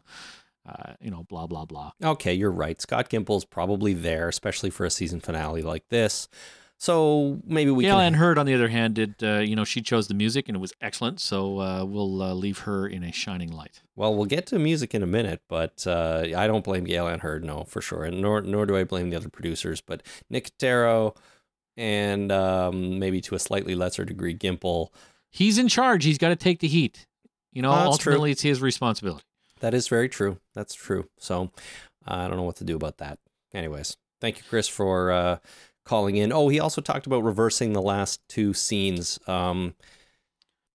Uh, 0.68 0.94
you 1.00 1.12
know, 1.12 1.24
blah 1.30 1.48
blah 1.48 1.66
blah. 1.66 1.92
Okay, 2.04 2.34
you're 2.34 2.52
right. 2.52 2.82
Scott 2.82 3.10
Gimple's 3.10 3.46
probably 3.46 3.94
there, 3.94 4.28
especially 4.28 4.70
for 4.70 4.86
a 4.86 4.90
season 4.90 5.20
finale 5.20 5.62
like 5.62 5.88
this. 5.90 6.28
So 6.78 7.40
maybe 7.46 7.72
we 7.72 7.86
Gale 7.86 7.96
can. 7.96 8.06
Anne 8.06 8.14
Hurd, 8.16 8.38
on 8.38 8.46
the 8.46 8.54
other 8.54 8.68
hand, 8.68 8.96
did 8.96 9.16
uh, 9.24 9.40
you 9.40 9.56
know 9.56 9.64
she 9.64 9.82
chose 9.82 10.08
the 10.08 10.14
music 10.14 10.50
and 10.50 10.56
it 10.58 10.60
was 10.60 10.74
excellent. 10.82 11.20
So 11.20 11.60
uh, 11.60 11.86
we'll 11.86 12.22
uh, 12.22 12.34
leave 12.34 12.60
her 12.60 12.88
in 12.88 13.04
a 13.04 13.12
shining 13.12 13.52
light. 13.52 13.82
Well, 13.96 14.14
we'll 14.16 14.26
get 14.26 14.48
to 14.48 14.60
music 14.60 14.94
in 14.94 15.02
a 15.02 15.08
minute, 15.08 15.42
but 15.48 15.86
uh, 15.88 16.26
I 16.36 16.48
don't 16.48 16.64
blame 16.64 16.84
Gale 16.84 17.08
Anne 17.08 17.20
Hurd, 17.20 17.46
no, 17.46 17.64
for 17.64 17.82
sure, 17.82 18.04
and 18.04 18.22
nor 18.22 18.42
nor 18.42 18.66
do 18.66 18.76
I 18.76 18.84
blame 18.84 19.10
the 19.10 19.16
other 19.16 19.30
producers. 19.30 19.82
But 19.82 20.04
Nicotero 20.32 21.16
and 21.78 22.32
um, 22.32 23.00
maybe 23.00 23.22
to 23.22 23.36
a 23.36 23.40
slightly 23.40 23.76
lesser 23.76 24.06
degree 24.06 24.36
Gimple. 24.36 24.90
He's 25.30 25.58
in 25.58 25.68
charge. 25.68 26.06
He's 26.06 26.18
got 26.18 26.30
to 26.30 26.36
take 26.36 26.60
the 26.60 26.68
heat. 26.68 27.06
You 27.52 27.62
know, 27.62 27.72
true. 27.72 27.82
ultimately, 27.84 28.32
it's 28.32 28.42
his 28.42 28.62
responsibility. 28.62 29.24
That 29.66 29.74
is 29.74 29.88
very 29.88 30.10
true. 30.10 30.38
That's 30.54 30.76
true. 30.76 31.10
So 31.18 31.50
I 32.06 32.28
don't 32.28 32.38
know 32.38 32.44
what 32.44 32.58
to 32.58 32.64
do 32.64 32.76
about 32.76 33.00
that. 33.00 33.18
Anyways, 33.52 33.98
thank 34.22 34.38
you, 34.38 34.44
Chris, 34.48 34.68
for 34.68 35.12
uh, 35.12 35.38
calling 35.88 36.18
in. 36.18 36.32
Oh, 36.32 36.50
he 36.50 36.60
also 36.60 36.82
talked 36.82 37.08
about 37.08 37.24
reversing 37.24 37.74
the 37.74 37.82
last 37.82 38.22
two 38.30 38.54
scenes. 38.54 39.20
Um, 39.26 39.74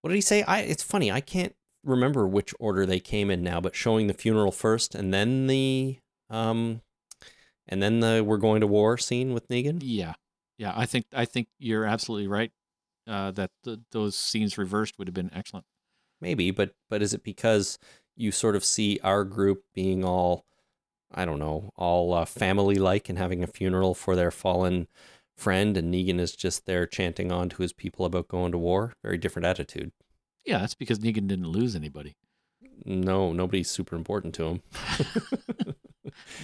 what 0.00 0.08
did 0.08 0.16
he 0.16 0.20
say? 0.20 0.42
I. 0.42 0.62
It's 0.62 0.82
funny. 0.82 1.12
I 1.12 1.20
can't 1.20 1.54
remember 1.84 2.26
which 2.26 2.52
order 2.58 2.84
they 2.84 2.98
came 2.98 3.30
in 3.30 3.44
now, 3.44 3.60
but 3.60 3.76
showing 3.76 4.08
the 4.08 4.12
funeral 4.12 4.50
first 4.50 4.96
and 4.96 5.14
then 5.14 5.46
the 5.46 5.98
um, 6.28 6.80
and 7.68 7.80
then 7.80 8.00
the 8.00 8.24
we're 8.26 8.38
going 8.38 8.60
to 8.60 8.66
war 8.66 8.98
scene 8.98 9.32
with 9.32 9.46
Negan. 9.46 9.78
Yeah, 9.84 10.14
yeah. 10.58 10.72
I 10.74 10.86
think 10.86 11.04
I 11.14 11.26
think 11.26 11.46
you're 11.60 11.84
absolutely 11.84 12.26
right. 12.26 12.50
Uh, 13.06 13.30
that 13.30 13.52
th- 13.62 13.78
those 13.92 14.16
scenes 14.16 14.58
reversed 14.58 14.98
would 14.98 15.06
have 15.06 15.14
been 15.14 15.30
excellent. 15.32 15.66
Maybe, 16.20 16.50
but 16.50 16.74
but 16.88 17.02
is 17.02 17.14
it 17.14 17.22
because 17.22 17.78
you 18.20 18.30
sort 18.32 18.54
of 18.56 18.64
see 18.64 18.98
our 19.02 19.24
group 19.24 19.64
being 19.74 20.04
all, 20.04 20.44
I 21.12 21.24
don't 21.24 21.38
know, 21.38 21.70
all 21.76 22.12
uh, 22.12 22.24
family 22.24 22.76
like 22.76 23.08
and 23.08 23.18
having 23.18 23.42
a 23.42 23.46
funeral 23.46 23.94
for 23.94 24.14
their 24.14 24.30
fallen 24.30 24.86
friend, 25.36 25.76
and 25.76 25.92
Negan 25.92 26.20
is 26.20 26.36
just 26.36 26.66
there 26.66 26.86
chanting 26.86 27.32
on 27.32 27.48
to 27.50 27.62
his 27.62 27.72
people 27.72 28.04
about 28.04 28.28
going 28.28 28.52
to 28.52 28.58
war? 28.58 28.92
Very 29.02 29.16
different 29.18 29.46
attitude. 29.46 29.92
Yeah, 30.44 30.58
that's 30.58 30.74
because 30.74 30.98
Negan 30.98 31.28
didn't 31.28 31.48
lose 31.48 31.74
anybody. 31.74 32.16
No, 32.84 33.32
nobody's 33.32 33.70
super 33.70 33.96
important 33.96 34.34
to 34.34 34.44
him. 34.44 34.62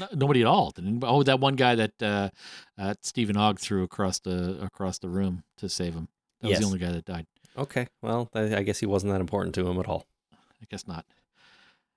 Nobody 0.14 0.40
at 0.42 0.46
all. 0.46 0.72
Oh, 1.02 1.22
that 1.22 1.40
one 1.40 1.56
guy 1.56 1.74
that 1.74 2.02
uh, 2.02 2.30
uh, 2.78 2.94
Steven 3.02 3.36
Ogg 3.36 3.58
threw 3.58 3.82
across 3.82 4.20
the 4.20 4.58
across 4.62 4.98
the 4.98 5.08
room 5.08 5.42
to 5.58 5.68
save 5.68 5.94
him. 5.94 6.08
That 6.40 6.48
was 6.48 6.52
Yes. 6.52 6.60
the 6.60 6.66
only 6.66 6.78
guy 6.78 6.92
that 6.92 7.04
died. 7.04 7.26
Okay, 7.56 7.86
well, 8.02 8.28
I 8.34 8.56
I 8.56 8.62
guess 8.62 8.80
he 8.80 8.86
wasn't 8.86 9.12
that 9.12 9.20
important 9.20 9.54
to 9.56 9.66
him 9.66 9.78
at 9.80 9.86
all. 9.86 10.06
I 10.32 10.66
guess 10.70 10.86
not. 10.86 11.04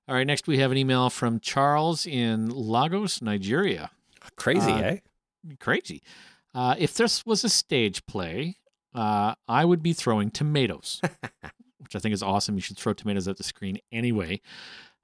All 0.10 0.16
right. 0.16 0.26
Next, 0.26 0.48
we 0.48 0.58
have 0.58 0.72
an 0.72 0.78
email 0.78 1.12
from 1.12 1.40
Charles 1.40 2.08
in 2.08 2.50
Lagos, 2.50 3.22
Nigeria. 3.22 3.92
Crazy, 4.38 4.72
Uh, 4.72 4.78
eh? 4.82 4.98
Crazy. 5.60 6.02
Uh, 6.52 6.74
if 6.80 6.96
this 6.96 7.28
was 7.28 7.44
a 7.44 7.50
stage 7.50 8.04
play, 8.08 8.58
uh, 8.96 9.36
I 9.48 9.66
would 9.66 9.84
be 9.84 9.94
throwing 9.94 10.32
tomatoes, 10.32 11.00
which 11.78 11.96
I 11.96 12.00
think 12.00 12.14
is 12.14 12.24
awesome. 12.24 12.56
You 12.56 12.62
should 12.62 12.78
throw 12.78 12.94
tomatoes 12.94 13.28
at 13.28 13.38
the 13.38 13.44
screen 13.44 13.78
anyway. 13.92 14.42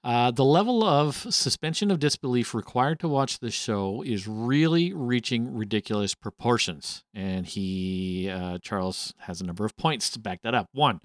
Uh, 0.03 0.32
the 0.32 0.44
level 0.45 0.84
of 0.84 1.15
suspension 1.30 1.91
of 1.91 1.99
disbelief 1.99 2.56
required 2.56 2.99
to 3.02 3.07
watch 3.07 3.40
this 3.40 3.53
show 3.53 4.02
is 4.03 4.27
really 4.27 4.91
reaching 4.91 5.56
ridiculous 5.56 6.15
proportions. 6.15 7.03
And 7.14 7.45
he, 7.45 8.27
uh, 8.30 8.57
Charles, 8.60 9.14
has 9.19 9.40
a 9.40 9.44
number 9.45 9.65
of 9.65 9.77
points 9.77 10.10
to 10.11 10.19
back 10.19 10.41
that 10.41 10.56
up. 10.56 10.68
One, 10.73 10.99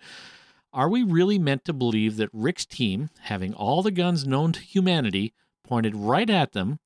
are 0.73 0.89
we 0.89 1.03
really 1.03 1.39
meant 1.39 1.65
to 1.65 1.73
believe 1.73 2.17
that 2.17 2.31
Rick's 2.33 2.65
team, 2.65 3.11
having 3.23 3.55
all 3.55 3.83
the 3.83 3.91
guns 3.91 4.27
known 4.27 4.53
to 4.53 4.61
humanity 4.61 5.35
pointed 5.65 5.97
right 5.97 6.29
at 6.31 6.53
them, 6.53 6.79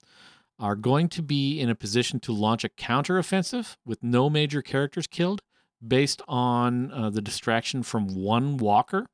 are 0.58 0.76
going 0.76 1.08
to 1.08 1.22
be 1.22 1.60
in 1.60 1.68
a 1.68 1.74
position 1.74 2.20
to 2.20 2.32
launch 2.32 2.64
a 2.64 2.68
counteroffensive 2.68 3.76
with 3.84 4.02
no 4.02 4.30
major 4.30 4.62
characters 4.62 5.06
killed 5.06 5.42
based 5.86 6.22
on 6.28 6.90
uh, 6.92 7.10
the 7.10 7.20
distraction 7.20 7.82
from 7.82 8.14
one 8.14 8.56
walker? 8.56 9.06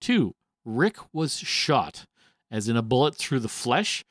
Two, 0.00 0.34
Rick 0.64 0.96
was 1.12 1.38
shot, 1.38 2.06
as 2.50 2.68
in 2.68 2.76
a 2.76 2.82
bullet 2.82 3.16
through 3.16 3.40
the 3.40 3.48
flesh. 3.48 4.04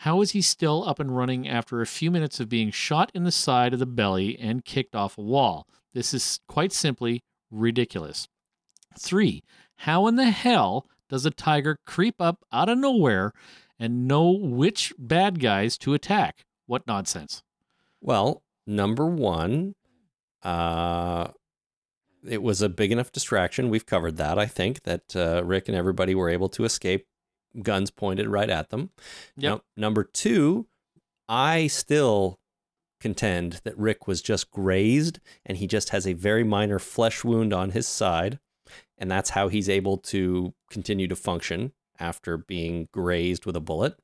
How 0.00 0.20
is 0.20 0.32
he 0.32 0.42
still 0.42 0.88
up 0.88 0.98
and 0.98 1.16
running 1.16 1.48
after 1.48 1.80
a 1.80 1.86
few 1.86 2.10
minutes 2.10 2.40
of 2.40 2.48
being 2.48 2.70
shot 2.70 3.10
in 3.14 3.24
the 3.24 3.32
side 3.32 3.72
of 3.72 3.78
the 3.78 3.86
belly 3.86 4.38
and 4.38 4.64
kicked 4.64 4.94
off 4.94 5.18
a 5.18 5.22
wall? 5.22 5.66
This 5.94 6.12
is 6.12 6.40
quite 6.48 6.72
simply 6.72 7.22
ridiculous. 7.50 8.28
Three, 8.98 9.42
how 9.76 10.06
in 10.06 10.16
the 10.16 10.30
hell 10.30 10.86
does 11.08 11.26
a 11.26 11.30
tiger 11.30 11.78
creep 11.86 12.20
up 12.20 12.44
out 12.52 12.68
of 12.68 12.78
nowhere 12.78 13.32
and 13.78 14.08
know 14.08 14.30
which 14.30 14.92
bad 14.98 15.40
guys 15.40 15.78
to 15.78 15.94
attack? 15.94 16.44
What 16.66 16.86
nonsense. 16.86 17.42
Well, 18.00 18.42
number 18.66 19.06
one, 19.06 19.74
uh, 20.42 21.28
it 22.26 22.42
was 22.42 22.62
a 22.62 22.68
big 22.68 22.92
enough 22.92 23.12
distraction. 23.12 23.68
We've 23.68 23.86
covered 23.86 24.16
that, 24.16 24.38
I 24.38 24.46
think, 24.46 24.82
that 24.82 25.14
uh, 25.14 25.42
Rick 25.44 25.68
and 25.68 25.76
everybody 25.76 26.14
were 26.14 26.28
able 26.28 26.48
to 26.50 26.64
escape 26.64 27.06
guns 27.62 27.90
pointed 27.90 28.28
right 28.28 28.50
at 28.50 28.70
them. 28.70 28.90
Yep. 29.36 29.50
Now, 29.50 29.60
number 29.76 30.04
two, 30.04 30.66
I 31.28 31.66
still 31.68 32.38
contend 33.00 33.60
that 33.64 33.78
Rick 33.78 34.06
was 34.06 34.22
just 34.22 34.50
grazed 34.50 35.20
and 35.44 35.58
he 35.58 35.66
just 35.66 35.90
has 35.90 36.06
a 36.06 36.12
very 36.14 36.44
minor 36.44 36.78
flesh 36.78 37.24
wound 37.24 37.52
on 37.52 37.70
his 37.70 37.86
side. 37.86 38.38
And 38.98 39.10
that's 39.10 39.30
how 39.30 39.48
he's 39.48 39.68
able 39.68 39.98
to 39.98 40.54
continue 40.70 41.06
to 41.08 41.16
function 41.16 41.72
after 41.98 42.36
being 42.36 42.88
grazed 42.92 43.44
with 43.46 43.56
a 43.56 43.60
bullet. 43.60 43.98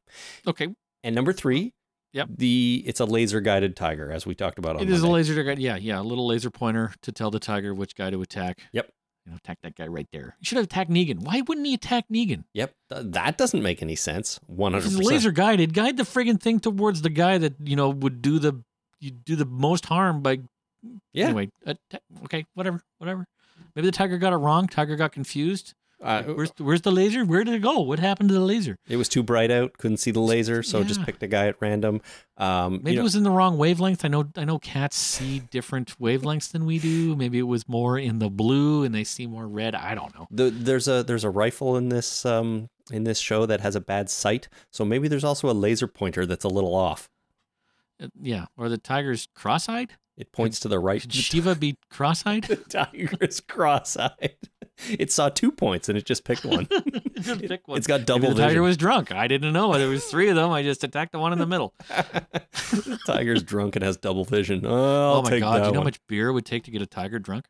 Okay, 0.47 0.69
And 1.03 1.15
number 1.15 1.33
three, 1.33 1.73
Yep. 2.15 2.29
the 2.37 2.83
it's 2.87 3.01
a 3.01 3.07
laser 3.07 3.41
guided 3.41 3.75
tiger, 3.75 4.13
as 4.13 4.27
we 4.27 4.35
talked 4.35 4.59
about 4.59 4.77
on 4.77 4.83
it 4.83 4.91
is 4.91 5.03
a 5.03 5.09
laser 5.09 5.43
guide. 5.43 5.59
Yeah, 5.59 5.77
yeah, 5.77 5.99
a 5.99 6.03
little 6.03 6.27
laser 6.27 6.51
pointer 6.51 6.93
to 7.03 7.11
tell 7.13 7.31
the 7.31 7.39
tiger 7.41 7.73
which 7.75 7.95
guy 7.95 8.11
to 8.11 8.21
attack. 8.21 8.61
Yep. 8.73 8.91
You 9.25 9.31
know, 9.33 9.39
attack 9.39 9.59
that 9.63 9.77
guy 9.77 9.87
right 9.87 10.07
there. 10.13 10.37
You 10.41 10.45
should 10.45 10.57
have 10.57 10.65
attacked 10.67 10.91
Negan. 10.91 11.21
Why 11.21 11.41
wouldn't 11.41 11.67
he 11.67 11.73
attack 11.75 12.05
Negan? 12.13 12.45
Yep, 12.53 12.75
th- 12.93 13.03
that 13.13 13.39
doesn't 13.39 13.63
make 13.63 13.81
any 13.81 13.95
sense. 13.97 14.39
One 14.47 14.73
hundred 14.73 14.87
it's 14.87 14.97
percent. 14.97 15.11
laser 15.15 15.31
guided, 15.31 15.73
guide 15.73 15.97
the 15.97 16.03
friggin' 16.03 16.39
thing 16.41 16.61
towards 16.61 17.01
the 17.03 17.09
guy 17.09 17.39
that 17.39 17.55
you 17.65 17.77
know 17.77 17.89
would 17.89 18.21
do 18.21 18.39
the 18.39 18.63
you 19.01 19.11
do 19.13 19.35
the 19.37 19.47
most 19.47 19.87
harm 19.87 20.21
by. 20.23 20.41
Yeah. 21.15 21.27
Anyway, 21.27 21.49
uh, 21.65 21.75
okay, 22.25 22.45
whatever, 22.55 22.83
whatever. 22.99 23.25
Maybe 23.75 23.87
the 23.89 23.93
tiger 23.93 24.19
got 24.19 24.33
it 24.33 24.37
wrong. 24.37 24.67
Tiger 24.69 24.97
got 24.97 25.13
confused. 25.13 25.75
Uh, 26.03 26.25
Where's 26.25 26.51
where's 26.59 26.81
the 26.83 26.91
laser? 26.91 27.25
Where 27.25 27.45
did 27.45 27.55
it 27.55 27.61
go? 27.61 27.79
What 27.79 28.01
happened 28.01 28.29
to 28.31 28.35
the 28.35 28.41
laser? 28.41 28.77
it 28.89 28.97
was 28.97 29.09
too 29.09 29.23
bright 29.23 29.53
out, 29.53 29.79
couldn't 29.79 29.99
see 29.99 30.11
the 30.11 30.19
laser, 30.19 30.61
so 30.65 30.83
just 30.83 31.01
picked 31.05 31.23
a 31.23 31.29
guy 31.29 31.47
at 31.47 31.55
random. 31.61 32.01
Um, 32.37 32.81
Maybe 32.83 32.91
you 32.91 32.97
know, 32.97 33.01
it 33.03 33.05
was 33.05 33.15
in 33.15 33.23
the 33.23 33.31
wrong 33.31 33.57
wavelength. 33.57 34.05
I 34.05 34.09
know 34.09 34.25
I 34.37 34.45
know 34.45 34.59
cats 34.59 34.97
see 34.97 35.39
different 35.53 35.97
wavelengths 36.01 36.51
than 36.51 36.67
we 36.67 36.81
do. 36.81 37.15
Maybe 37.15 37.39
it 37.39 37.43
was 37.47 37.69
more 37.69 38.01
in 38.01 38.19
the 38.19 38.29
blue 38.29 38.83
and 38.83 38.93
they 38.93 39.05
see 39.05 39.29
more 39.29 39.47
red. 39.47 39.77
I 39.77 39.95
don't 39.95 40.13
know. 40.13 40.27
the, 40.33 40.51
there's 40.51 40.89
a 40.89 41.05
there's 41.05 41.23
a 41.23 41.31
rifle 41.31 41.77
in 41.77 41.89
this 41.89 42.27
um, 42.27 42.69
in 42.91 43.05
this 43.05 43.21
show 43.21 43.47
that 43.47 43.61
has 43.61 43.77
a 43.77 43.81
bad 43.81 44.11
sight, 44.11 44.49
so 44.73 44.85
maybe 44.85 45.07
there's 45.07 45.23
also 45.23 45.49
a 45.49 45.55
laser 45.55 45.87
pointer 45.87 46.27
that's 46.27 46.45
a 46.45 46.49
little 46.49 46.75
off. 46.75 47.09
Uh, 48.03 48.09
yeah, 48.21 48.47
or 48.57 48.69
the 48.69 48.77
tiger's 48.77 49.29
cross-eyed. 49.37 49.93
It 50.17 50.31
points 50.33 50.61
to 50.61 50.69
the 50.69 50.79
right. 50.79 51.01
Should 51.01 51.13
Shiva 51.15 51.55
be 51.55 51.77
cross-eyed? 51.91 52.45
The 52.45 52.57
tiger's 52.69 53.41
cross-eyed. 53.41 54.37
It 54.89 55.13
saw 55.13 55.29
two 55.29 55.53
points 55.53 55.89
and 55.89 55.97
it 55.97 56.05
just 56.05 56.25
picked 56.25 56.45
one. 56.45 56.67
Just 57.23 57.41
pick 57.43 57.69
one. 57.69 57.79
It's 57.79 57.87
got 57.87 58.01
Maybe 58.01 58.07
double 58.07 58.35
the 58.35 58.43
tiger 58.43 58.63
was 58.63 58.77
drunk. 58.77 59.13
I 59.13 59.29
didn't 59.29 59.53
know. 59.53 59.73
There 59.79 59.89
was 59.89 60.05
three 60.07 60.29
of 60.29 60.35
them. 60.35 60.51
I 60.51 60.65
just 60.65 60.83
attacked 60.83 61.13
the 61.13 61.21
one 61.21 61.33
in 61.33 61.39
the 61.39 61.47
middle. 61.47 61.73
the 61.89 62.99
tiger's 63.07 63.45
drunk 63.45 63.77
and 63.77 63.85
has 63.85 63.97
double 63.97 64.25
vision. 64.25 64.67
Oh, 64.67 65.19
oh 65.19 65.23
my 65.23 65.39
god! 65.39 65.59
Do 65.61 65.67
you 65.67 65.73
know 65.73 65.81
how 65.81 65.85
much 65.85 66.01
beer 66.09 66.31
it 66.31 66.33
would 66.33 66.45
take 66.47 66.65
to 66.65 66.73
get 66.73 66.83
a 66.83 66.87
tiger 66.87 67.21
drunk? 67.21 67.45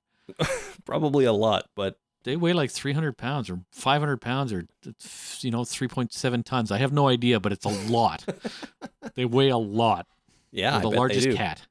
Probably 0.84 1.24
a 1.24 1.32
lot, 1.32 1.70
but 1.74 1.96
They 2.24 2.36
weigh 2.36 2.52
like 2.52 2.70
300 2.70 3.16
pounds 3.16 3.48
or 3.48 3.60
500 3.70 4.20
pounds 4.20 4.52
or 4.52 4.66
you 5.40 5.50
know 5.50 5.62
3.7 5.62 6.44
tons. 6.44 6.70
I 6.70 6.76
have 6.78 6.92
no 6.92 7.08
idea, 7.08 7.40
but 7.40 7.52
it's 7.52 7.64
a 7.64 7.90
lot. 7.90 8.26
they 9.14 9.24
weigh 9.24 9.48
a 9.48 9.56
lot. 9.56 10.06
yeah, 10.50 10.72
They're 10.72 10.82
the 10.82 10.90
largest 10.90 11.30
cat. 11.30 11.62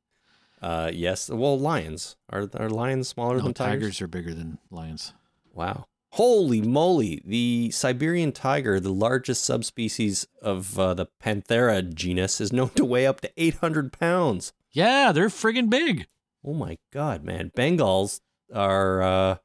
Uh, 0.62 0.92
yes. 0.94 1.30
Well, 1.30 1.58
lions 1.60 2.16
are 2.30 2.50
are 2.56 2.70
lions 2.70 3.08
smaller 3.08 3.38
No, 3.38 3.46
than 3.46 3.54
tigers? 3.54 3.74
tigers 3.82 4.02
are 4.02 4.08
bigger 4.08 4.34
than 4.34 4.60
lions. 4.70 5.14
Wow. 5.54 5.88
Holy 6.16 6.62
moly! 6.62 7.22
The 7.26 7.72
Siberian 7.72 8.32
tiger, 8.34 8.80
the 8.80 8.92
largest 8.94 9.46
subspecies 9.46 10.28
of 10.42 10.78
uh, 10.78 10.94
the 10.94 11.08
Panthera 11.24 11.82
genus, 11.94 12.42
is 12.42 12.52
known 12.52 12.70
to 12.72 12.84
weigh 12.86 13.08
up 13.08 13.22
to 13.22 13.32
800 13.38 13.94
pounds. 13.94 14.52
Yeah, 14.72 15.12
they're 15.14 15.30
friggin' 15.30 15.70
big. 15.70 16.08
Oh 16.46 16.54
my 16.54 16.78
god, 16.92 17.24
man! 17.24 17.52
Bengals 17.56 18.20
are 18.54 19.02
uh, 19.02 19.36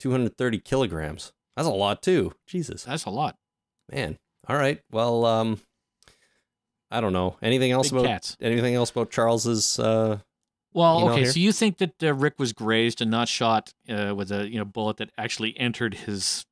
230 0.00 0.58
kilograms. 0.58 1.32
That's 1.56 1.68
a 1.68 1.72
lot 1.72 2.02
too. 2.02 2.32
Jesus, 2.46 2.82
That's 2.84 3.04
a 3.04 3.10
lot. 3.10 3.36
man. 3.90 4.18
All 4.48 4.56
right. 4.56 4.80
Well, 4.90 5.24
um, 5.24 5.60
I 6.90 7.00
don't 7.00 7.12
know 7.12 7.36
anything 7.42 7.70
else 7.70 7.90
Big 7.90 8.00
about 8.00 8.08
cats. 8.08 8.36
anything 8.40 8.74
else 8.74 8.90
about 8.90 9.10
Charles's. 9.12 9.78
Uh, 9.78 10.18
Well, 10.74 10.98
You 11.00 11.04
know, 11.04 11.10
okay, 11.12 11.20
here- 11.22 11.32
so 11.32 11.40
you 11.40 11.52
think 11.52 11.78
that 11.78 12.02
uh, 12.02 12.14
Rick 12.14 12.38
was 12.38 12.52
grazed 12.52 13.00
and 13.00 13.10
not 13.10 13.28
shot 13.28 13.72
uh, 13.88 14.14
with 14.16 14.30
a 14.32 14.48
you 14.48 14.58
know 14.58 14.64
bullet 14.64 14.96
that 14.98 15.10
actually 15.18 15.58
entered 15.58 15.94
his 15.94 16.44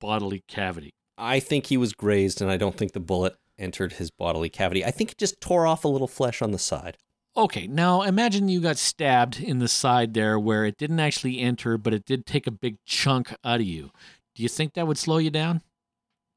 bodily 0.00 0.42
cavity? 0.48 0.94
I 1.18 1.40
think 1.40 1.66
he 1.66 1.76
was 1.76 1.92
grazed, 1.92 2.40
and 2.40 2.50
I 2.50 2.56
don't 2.56 2.76
think 2.76 2.92
the 2.92 3.00
bullet 3.00 3.36
entered 3.58 3.94
his 3.94 4.10
bodily 4.10 4.48
cavity. 4.48 4.84
I 4.84 4.90
think 4.90 5.12
it 5.12 5.18
just 5.18 5.40
tore 5.40 5.66
off 5.66 5.84
a 5.84 5.88
little 5.88 6.08
flesh 6.08 6.40
on 6.42 6.50
the 6.52 6.58
side. 6.58 6.96
Okay, 7.36 7.66
now 7.66 8.02
imagine 8.02 8.48
you 8.48 8.60
got 8.60 8.76
stabbed 8.78 9.40
in 9.40 9.58
the 9.58 9.68
side 9.68 10.14
there 10.14 10.38
where 10.38 10.64
it 10.64 10.76
didn't 10.76 11.00
actually 11.00 11.38
enter, 11.40 11.78
but 11.78 11.94
it 11.94 12.04
did 12.04 12.26
take 12.26 12.46
a 12.46 12.50
big 12.50 12.76
chunk 12.86 13.34
out 13.44 13.60
of 13.60 13.66
you. 13.66 13.90
Do 14.34 14.42
you 14.42 14.48
think 14.48 14.74
that 14.74 14.86
would 14.86 14.98
slow 14.98 15.18
you 15.18 15.30
down? 15.30 15.62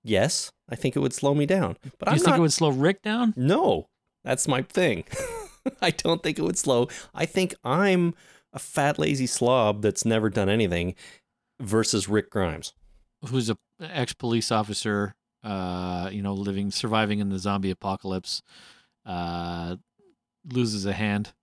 Yes, 0.03 0.51
I 0.69 0.75
think 0.75 0.95
it 0.95 0.99
would 0.99 1.13
slow 1.13 1.33
me 1.33 1.45
down. 1.45 1.77
But 1.97 2.05
Do 2.05 2.11
I'm 2.11 2.13
you 2.17 2.19
think 2.19 2.29
not. 2.31 2.39
it 2.39 2.41
would 2.43 2.53
slow 2.53 2.69
Rick 2.69 3.01
down? 3.01 3.33
No, 3.35 3.87
that's 4.23 4.47
my 4.47 4.61
thing. 4.61 5.03
I 5.81 5.91
don't 5.91 6.21
think 6.23 6.39
it 6.39 6.43
would 6.43 6.57
slow. 6.57 6.87
I 7.13 7.25
think 7.25 7.55
I'm 7.63 8.13
a 8.53 8.59
fat, 8.59 8.97
lazy 8.99 9.27
slob 9.27 9.81
that's 9.81 10.05
never 10.05 10.29
done 10.29 10.49
anything 10.49 10.95
versus 11.59 12.07
Rick 12.07 12.29
Grimes. 12.29 12.73
Who's 13.29 13.49
a 13.49 13.57
ex 13.81 14.13
police 14.13 14.51
officer, 14.51 15.15
uh, 15.43 16.09
you 16.11 16.21
know, 16.21 16.33
living 16.33 16.71
surviving 16.71 17.19
in 17.19 17.29
the 17.29 17.39
zombie 17.39 17.71
apocalypse, 17.71 18.41
uh, 19.05 19.75
loses 20.51 20.85
a 20.85 20.93
hand. 20.93 21.33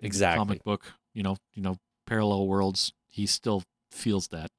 Exactly. 0.00 0.38
Comic 0.38 0.64
book, 0.64 0.92
you 1.14 1.22
know, 1.22 1.36
you 1.54 1.62
know, 1.62 1.76
parallel 2.06 2.46
worlds. 2.46 2.92
He 3.06 3.26
still 3.26 3.62
feels 3.90 4.28
that. 4.28 4.50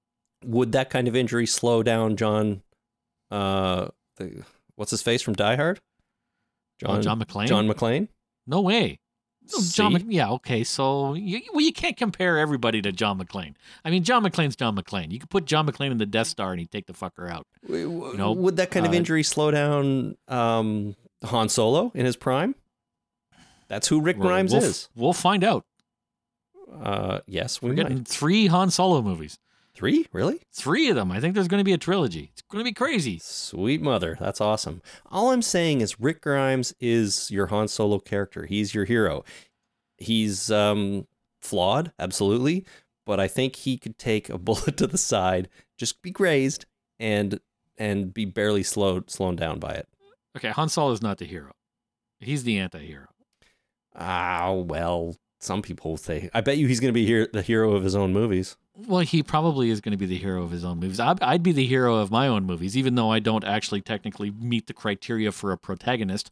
Would 0.45 0.71
that 0.71 0.89
kind 0.89 1.07
of 1.07 1.15
injury 1.15 1.45
slow 1.45 1.83
down 1.83 2.15
John? 2.15 2.63
Uh, 3.29 3.87
the, 4.17 4.43
what's 4.75 4.91
his 4.91 5.01
face 5.01 5.21
from 5.21 5.35
Die 5.35 5.55
Hard? 5.55 5.79
Oh, 6.83 6.99
John 6.99 7.19
McClane? 7.19 7.47
John 7.47 7.67
McClane. 7.67 8.07
No 8.47 8.61
way. 8.61 8.99
No, 9.51 9.59
John 9.71 9.93
Mc, 9.93 10.05
yeah, 10.07 10.29
okay. 10.31 10.63
So 10.63 11.13
you, 11.13 11.41
well, 11.53 11.61
you 11.61 11.73
can't 11.73 11.97
compare 11.97 12.37
everybody 12.37 12.81
to 12.81 12.91
John 12.91 13.19
McClane. 13.19 13.55
I 13.83 13.89
mean, 13.89 14.03
John 14.03 14.23
McClane's 14.23 14.55
John 14.55 14.75
McClane. 14.75 15.11
You 15.11 15.19
could 15.19 15.29
put 15.29 15.45
John 15.45 15.67
McClane 15.67 15.91
in 15.91 15.97
the 15.97 16.05
Death 16.05 16.27
Star 16.27 16.51
and 16.51 16.59
he'd 16.59 16.71
take 16.71 16.85
the 16.87 16.93
fucker 16.93 17.29
out. 17.29 17.47
W- 17.67 18.15
know, 18.15 18.31
would 18.31 18.57
that 18.57 18.71
kind 18.71 18.85
of 18.85 18.91
uh, 18.91 18.95
injury 18.95 19.23
slow 19.23 19.51
down 19.51 20.15
um, 20.27 20.95
Han 21.25 21.49
Solo 21.49 21.91
in 21.95 22.05
his 22.05 22.15
prime? 22.15 22.55
That's 23.67 23.87
who 23.87 24.01
Rick 24.01 24.17
Grimes 24.17 24.53
we'll, 24.53 24.63
is. 24.63 24.89
We'll 24.95 25.13
find 25.13 25.43
out. 25.43 25.65
Uh, 26.71 27.19
yes, 27.25 27.61
we 27.61 27.69
We're 27.69 27.75
might. 27.75 27.83
getting 27.83 28.03
three 28.03 28.47
Han 28.47 28.69
Solo 28.69 29.01
movies. 29.01 29.39
Three, 29.81 30.05
really? 30.13 30.39
Three 30.53 30.89
of 30.89 30.95
them. 30.95 31.11
I 31.11 31.19
think 31.19 31.33
there's 31.33 31.47
going 31.47 31.59
to 31.59 31.65
be 31.65 31.73
a 31.73 31.77
trilogy. 31.79 32.29
It's 32.33 32.43
going 32.43 32.63
to 32.63 32.69
be 32.69 32.71
crazy. 32.71 33.17
Sweet 33.17 33.81
mother, 33.81 34.15
that's 34.19 34.39
awesome. 34.39 34.83
All 35.09 35.31
I'm 35.31 35.41
saying 35.41 35.81
is 35.81 35.99
Rick 35.99 36.21
Grimes 36.21 36.71
is 36.79 37.31
your 37.31 37.47
Han 37.47 37.67
Solo 37.67 37.97
character. 37.97 38.45
He's 38.45 38.75
your 38.75 38.85
hero. 38.85 39.25
He's 39.97 40.51
um, 40.51 41.07
flawed, 41.41 41.93
absolutely, 41.97 42.63
but 43.07 43.19
I 43.19 43.27
think 43.27 43.55
he 43.55 43.75
could 43.75 43.97
take 43.97 44.29
a 44.29 44.37
bullet 44.37 44.77
to 44.77 44.85
the 44.85 44.99
side, 44.99 45.49
just 45.79 46.03
be 46.03 46.11
grazed, 46.11 46.67
and 46.99 47.39
and 47.75 48.13
be 48.13 48.25
barely 48.25 48.61
slowed 48.61 49.09
slowed 49.09 49.37
down 49.37 49.57
by 49.57 49.71
it. 49.71 49.87
Okay, 50.37 50.49
Han 50.49 50.69
Solo 50.69 50.91
is 50.91 51.01
not 51.01 51.17
the 51.17 51.25
hero. 51.25 51.53
He's 52.19 52.43
the 52.43 52.59
anti-hero. 52.59 53.07
Ah, 53.95 54.51
well, 54.51 55.15
some 55.39 55.63
people 55.63 55.97
say. 55.97 56.29
I 56.35 56.41
bet 56.41 56.59
you 56.59 56.67
he's 56.67 56.79
going 56.79 56.93
to 56.93 56.93
be 56.93 57.07
here, 57.07 57.27
the 57.33 57.41
hero 57.41 57.73
of 57.73 57.83
his 57.83 57.95
own 57.95 58.13
movies. 58.13 58.57
Well, 58.75 59.01
he 59.01 59.21
probably 59.21 59.69
is 59.69 59.81
going 59.81 59.91
to 59.91 59.97
be 59.97 60.05
the 60.05 60.17
hero 60.17 60.43
of 60.43 60.51
his 60.51 60.63
own 60.63 60.79
movies. 60.79 60.99
I'd, 60.99 61.21
I'd 61.21 61.43
be 61.43 61.51
the 61.51 61.65
hero 61.65 61.95
of 61.97 62.09
my 62.09 62.27
own 62.27 62.45
movies, 62.45 62.77
even 62.77 62.95
though 62.95 63.11
I 63.11 63.19
don't 63.19 63.43
actually 63.43 63.81
technically 63.81 64.31
meet 64.31 64.67
the 64.67 64.73
criteria 64.73 65.31
for 65.31 65.51
a 65.51 65.57
protagonist. 65.57 66.31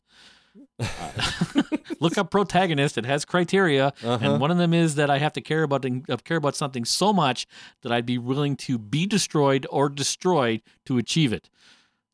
Uh, 0.80 1.12
look 2.00 2.18
up 2.18 2.32
protagonist; 2.32 2.98
it 2.98 3.06
has 3.06 3.26
criteria, 3.26 3.88
Uh-huh. 4.04 4.18
and 4.22 4.40
one 4.42 4.52
of 4.52 4.58
them 4.58 4.74
is 4.74 4.96
that 4.96 5.10
I 5.10 5.18
have 5.18 5.34
to 5.34 5.42
care 5.42 5.64
about 5.64 5.86
care 6.24 6.38
about 6.38 6.56
something 6.56 6.86
so 6.86 7.12
much 7.12 7.46
that 7.82 7.92
I'd 7.92 8.06
be 8.06 8.18
willing 8.18 8.56
to 8.58 8.78
be 8.78 9.06
destroyed 9.06 9.68
or 9.70 9.90
destroyed 9.90 10.62
to 10.86 10.98
achieve 10.98 11.34
it. 11.34 11.50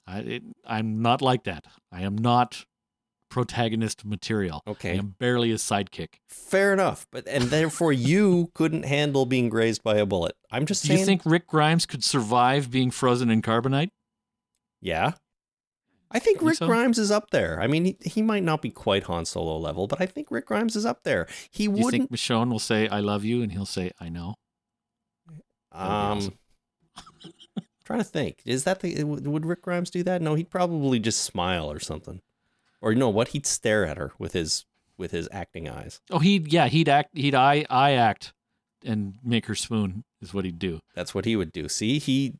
I, 0.07 0.19
it, 0.19 0.43
I'm 0.65 1.01
not 1.01 1.21
like 1.21 1.43
that. 1.43 1.65
I 1.91 2.01
am 2.01 2.17
not 2.17 2.65
protagonist 3.35 4.05
material. 4.05 4.63
Okay. 4.65 4.97
am 4.97 5.13
barely 5.19 5.51
a 5.51 5.55
sidekick. 5.55 6.19
Fair 6.29 6.71
enough. 6.71 7.05
But 7.11 7.27
and 7.27 7.43
therefore 7.43 7.91
you 7.91 8.49
couldn't 8.55 8.83
handle 8.83 9.25
being 9.25 9.49
grazed 9.49 9.83
by 9.83 9.97
a 9.97 10.05
bullet. 10.05 10.37
I'm 10.49 10.65
just 10.65 10.83
Do 10.83 10.87
saying 10.87 11.01
you 11.01 11.05
think 11.05 11.21
Rick 11.25 11.45
Grimes 11.47 11.85
could 11.85 12.01
survive 12.01 12.71
being 12.71 12.91
frozen 12.91 13.29
in 13.29 13.41
carbonite? 13.41 13.89
Yeah. 14.81 15.15
I 16.09 16.19
think 16.19 16.37
Think 16.39 16.49
Rick 16.49 16.57
so? 16.59 16.67
Grimes 16.67 16.97
is 16.97 17.11
up 17.11 17.31
there. 17.31 17.59
I 17.61 17.67
mean, 17.67 17.83
he, 17.83 17.97
he 18.05 18.21
might 18.21 18.43
not 18.43 18.61
be 18.61 18.69
quite 18.69 19.03
Han 19.03 19.25
Solo 19.25 19.57
level, 19.57 19.85
but 19.85 19.99
I 19.99 20.05
think 20.05 20.31
Rick 20.31 20.45
Grimes 20.45 20.77
is 20.77 20.85
up 20.85 21.03
there. 21.03 21.27
He 21.51 21.67
Do 21.67 21.77
you 21.77 21.91
think 21.91 22.09
Michonne 22.09 22.49
will 22.49 22.59
say 22.59 22.87
"I 22.87 23.01
love 23.01 23.25
you" 23.25 23.41
and 23.41 23.51
he'll 23.51 23.65
say 23.65 23.91
"I 23.99 24.07
know"? 24.07 24.35
Um 25.73 26.31
trying 27.83 27.99
to 27.99 28.05
think. 28.05 28.43
Is 28.45 28.63
that 28.63 28.79
the 28.79 29.03
would 29.03 29.27
would 29.27 29.45
Rick 29.45 29.63
Grimes 29.63 29.89
do 29.89 30.03
that? 30.03 30.21
No, 30.21 30.35
he'd 30.35 30.49
probably 30.49 30.99
just 30.99 31.21
smile 31.21 31.69
or 31.69 31.81
something. 31.81 32.21
Or 32.85 32.93
no, 32.95 33.09
what 33.09 33.29
he'd 33.29 33.45
stare 33.45 33.85
at 33.85 33.97
her 33.97 34.13
with 34.19 34.31
his 34.33 34.63
with 34.97 35.11
his 35.11 35.27
acting 35.31 35.67
eyes. 35.67 35.99
Oh, 36.11 36.19
he'd 36.19 36.53
yeah, 36.53 36.67
he'd 36.67 36.87
act, 36.87 37.09
he'd 37.17 37.35
eye 37.35 37.65
eye 37.69 37.93
act, 37.93 38.31
and 38.85 39.15
make 39.23 39.47
her 39.47 39.55
swoon 39.55 40.03
is 40.21 40.33
what 40.33 40.45
he'd 40.45 40.59
do. 40.59 40.79
That's 40.95 41.13
what 41.15 41.25
he 41.25 41.35
would 41.35 41.51
do. 41.51 41.67
See, 41.67 41.97
he 41.99 42.35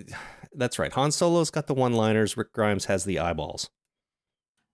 That's 0.54 0.78
right. 0.78 0.92
Han 0.92 1.10
Solo's 1.12 1.50
got 1.50 1.66
the 1.66 1.74
one-liners, 1.74 2.36
Rick 2.36 2.52
Grimes 2.52 2.86
has 2.86 3.04
the 3.04 3.18
eyeballs. 3.18 3.68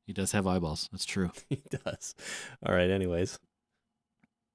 He 0.06 0.12
does 0.12 0.32
have 0.32 0.46
eyeballs. 0.46 0.88
That's 0.92 1.06
true. 1.06 1.30
He 1.48 1.62
does. 1.84 2.14
All 2.64 2.74
right, 2.74 2.90
anyways. 2.90 3.38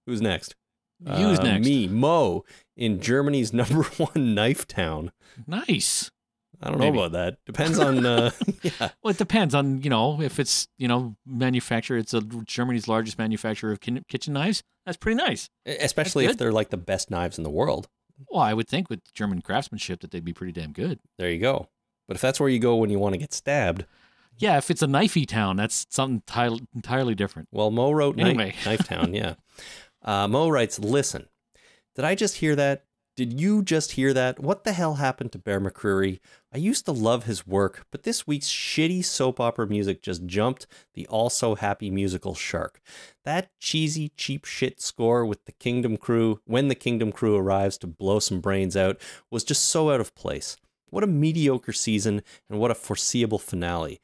Who's 0.05 0.21
next? 0.21 0.55
Who's 1.03 1.39
Uh, 1.39 1.43
next? 1.43 1.65
Me, 1.65 1.87
Mo, 1.87 2.43
in 2.77 2.99
Germany's 3.01 3.51
number 3.61 3.83
one 3.83 4.35
knife 4.35 4.67
town. 4.67 5.11
Nice. 5.47 6.11
I 6.61 6.69
don't 6.69 6.79
know 6.79 6.89
about 6.89 7.13
that. 7.13 7.37
Depends 7.45 7.79
on. 7.79 8.05
Uh, 8.05 8.31
yeah, 8.63 8.89
Well, 9.01 9.11
it 9.11 9.17
depends 9.17 9.55
on 9.55 9.81
you 9.81 9.89
know 9.89 10.21
if 10.21 10.39
it's 10.39 10.67
you 10.77 10.87
know 10.87 11.15
manufacturer. 11.25 11.97
It's 11.97 12.13
a, 12.13 12.21
Germany's 12.21 12.87
largest 12.87 13.17
manufacturer 13.17 13.71
of 13.71 13.79
kitchen 13.79 14.33
knives. 14.33 14.63
That's 14.85 14.97
pretty 14.97 15.15
nice. 15.15 15.49
especially 15.65 16.25
if 16.25 16.37
they're 16.37 16.51
like 16.51 16.69
the 16.69 16.77
best 16.77 17.09
knives 17.11 17.37
in 17.37 17.43
the 17.43 17.49
world. 17.49 17.87
Well, 18.29 18.41
I 18.41 18.53
would 18.53 18.67
think 18.67 18.89
with 18.89 18.99
German 19.13 19.41
craftsmanship 19.41 20.01
that 20.01 20.11
they'd 20.11 20.25
be 20.25 20.33
pretty 20.33 20.51
damn 20.51 20.73
good. 20.73 20.99
There 21.17 21.29
you 21.29 21.39
go. 21.39 21.69
But 22.07 22.15
if 22.15 22.21
that's 22.21 22.39
where 22.39 22.49
you 22.49 22.59
go 22.59 22.75
when 22.75 22.89
you 22.89 22.99
want 22.99 23.13
to 23.13 23.19
get 23.19 23.31
stabbed, 23.33 23.85
Yeah, 24.37 24.57
if 24.57 24.69
it's 24.71 24.81
a 24.81 24.87
knifey 24.87 25.25
town, 25.27 25.55
that's 25.57 25.85
something 25.89 26.23
ti- 26.25 26.65
entirely 26.75 27.15
different. 27.15 27.47
well, 27.51 27.71
Mo 27.71 27.91
wrote 27.91 28.15
Knife- 28.17 28.65
Knife 28.65 28.85
Town. 28.87 29.13
Yeah. 29.13 29.35
Uh, 30.03 30.27
Mo 30.27 30.49
writes, 30.49 30.79
"Listen, 30.79 31.27
did 31.95 32.03
I 32.03 32.15
just 32.15 32.37
hear 32.37 32.55
that? 32.55 32.83
Did 33.19 33.37
you 33.37 33.63
just 33.63 33.91
hear 33.91 34.13
that? 34.13 34.39
What 34.39 34.63
the 34.63 34.71
hell 34.71 34.95
happened 34.95 35.33
to 35.33 35.37
Bear 35.37 35.59
McCreary? 35.59 36.21
I 36.53 36.57
used 36.57 36.85
to 36.85 36.93
love 36.93 37.25
his 37.25 37.45
work, 37.45 37.85
but 37.91 38.03
this 38.03 38.25
week's 38.25 38.47
shitty 38.47 39.03
soap 39.03 39.41
opera 39.41 39.67
music 39.67 40.01
just 40.01 40.25
jumped 40.25 40.65
the 40.93 41.05
also 41.07 41.55
happy 41.55 41.91
musical 41.91 42.33
shark. 42.33 42.79
That 43.25 43.51
cheesy, 43.59 44.13
cheap 44.15 44.45
shit 44.45 44.79
score 44.79 45.25
with 45.25 45.43
the 45.43 45.51
Kingdom 45.51 45.97
Crew, 45.97 46.39
when 46.45 46.69
the 46.69 46.75
Kingdom 46.75 47.11
Crew 47.11 47.35
arrives 47.35 47.77
to 47.79 47.87
blow 47.87 48.19
some 48.19 48.39
brains 48.39 48.77
out, 48.77 48.97
was 49.29 49.43
just 49.43 49.65
so 49.65 49.91
out 49.91 49.99
of 49.99 50.15
place. 50.15 50.55
What 50.89 51.03
a 51.03 51.07
mediocre 51.07 51.73
season, 51.73 52.21
and 52.49 52.57
what 52.57 52.71
a 52.71 52.73
foreseeable 52.73 53.39
finale. 53.39 53.99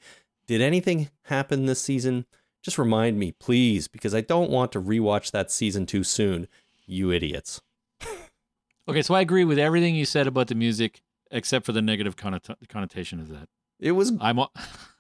Did 0.46 0.60
anything 0.60 1.10
happen 1.28 1.68
this 1.68 1.82
season? 1.82 2.26
Just 2.62 2.78
remind 2.78 3.18
me, 3.18 3.32
please, 3.32 3.88
because 3.88 4.14
I 4.14 4.20
don't 4.20 4.52
want 4.52 4.74
to 4.74 4.82
rewatch 4.82 5.32
that 5.32 5.52
season 5.52 5.86
too 5.86 6.04
soon. 6.04 6.50
You 6.86 7.14
idiots. 7.14 7.62
Okay, 8.88 9.02
so 9.02 9.14
I 9.16 9.22
agree 9.22 9.44
with 9.44 9.58
everything 9.60 9.96
you 9.96 10.06
said 10.06 10.28
about 10.28 10.48
the 10.48 10.56
music, 10.56 11.02
except 11.32 11.66
for 11.66 11.72
the 11.72 11.82
negative 11.82 12.16
connota- 12.16 12.56
connotation 12.70 13.20
of 13.20 13.30
that. 13.30 13.48
It 13.80 13.94
was 13.94 14.14
I'm 14.22 14.40
a- 14.40 14.50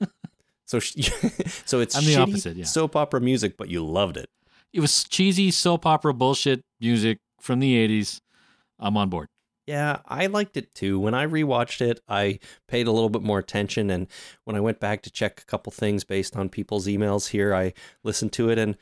so. 0.65 0.79
sh- 0.79 1.09
so 1.65 1.79
it's 1.79 1.95
I'm 1.95 2.05
the 2.05 2.15
opposite, 2.17 2.57
yeah. 2.57 2.65
soap 2.65 2.95
opera 2.95 3.21
music, 3.21 3.57
but 3.57 3.69
you 3.69 3.85
loved 3.85 4.17
it. 4.17 4.29
it 4.73 4.79
was 4.79 5.03
cheesy 5.03 5.51
soap 5.51 5.85
opera 5.85 6.13
bullshit 6.13 6.61
music 6.79 7.19
from 7.39 7.59
the 7.59 7.87
80s. 7.87 8.19
I'm 8.79 8.97
on 8.97 9.09
board. 9.09 9.27
Yeah, 9.67 9.99
I 10.05 10.27
liked 10.27 10.57
it 10.57 10.75
too. 10.75 10.99
When 10.99 11.13
I 11.15 11.25
rewatched 11.25 11.81
it, 11.81 11.99
I 12.07 12.39
paid 12.67 12.85
a 12.85 12.91
little 12.91 13.09
bit 13.09 13.23
more 13.23 13.39
attention, 13.39 13.89
and 13.89 14.07
when 14.43 14.55
I 14.55 14.59
went 14.59 14.79
back 14.79 15.01
to 15.03 15.09
check 15.11 15.41
a 15.41 15.45
couple 15.45 15.71
things 15.71 16.03
based 16.03 16.35
on 16.35 16.49
people's 16.49 16.85
emails 16.87 17.29
here, 17.29 17.53
I 17.55 17.73
listened 18.03 18.31
to 18.33 18.49
it, 18.49 18.59
and 18.59 18.77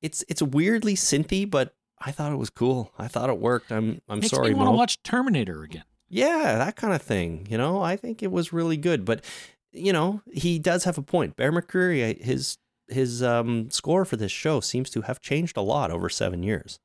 it's 0.00 0.24
it's 0.28 0.40
weirdly 0.42 0.94
synthy, 0.94 1.48
but 1.50 1.74
I 2.04 2.10
thought 2.10 2.32
it 2.32 2.36
was 2.38 2.50
cool. 2.50 2.90
I 2.98 3.08
thought 3.08 3.30
it 3.30 3.38
worked. 3.38 3.70
I'm 3.70 4.00
I'm 4.08 4.18
Makes 4.20 4.30
sorry, 4.30 4.48
me 4.50 4.54
want 4.54 4.68
to 4.68 4.72
watch 4.72 5.02
Terminator 5.02 5.62
again. 5.62 5.84
Yeah, 6.08 6.56
that 6.58 6.76
kind 6.76 6.92
of 6.94 7.00
thing. 7.02 7.46
You 7.48 7.56
know, 7.58 7.80
I 7.80 7.96
think 7.96 8.22
it 8.22 8.30
was 8.32 8.52
really 8.52 8.76
good. 8.76 9.04
But 9.04 9.24
you 9.72 9.92
know, 9.92 10.20
he 10.32 10.58
does 10.58 10.84
have 10.84 10.98
a 10.98 11.02
point. 11.02 11.36
Bear 11.36 11.52
McCreary, 11.52 12.20
his 12.20 12.58
his 12.88 13.22
um, 13.22 13.70
score 13.70 14.04
for 14.04 14.16
this 14.16 14.32
show 14.32 14.60
seems 14.60 14.90
to 14.90 15.02
have 15.02 15.20
changed 15.20 15.56
a 15.56 15.62
lot 15.62 15.90
over 15.90 16.08
seven 16.10 16.42
years. 16.42 16.78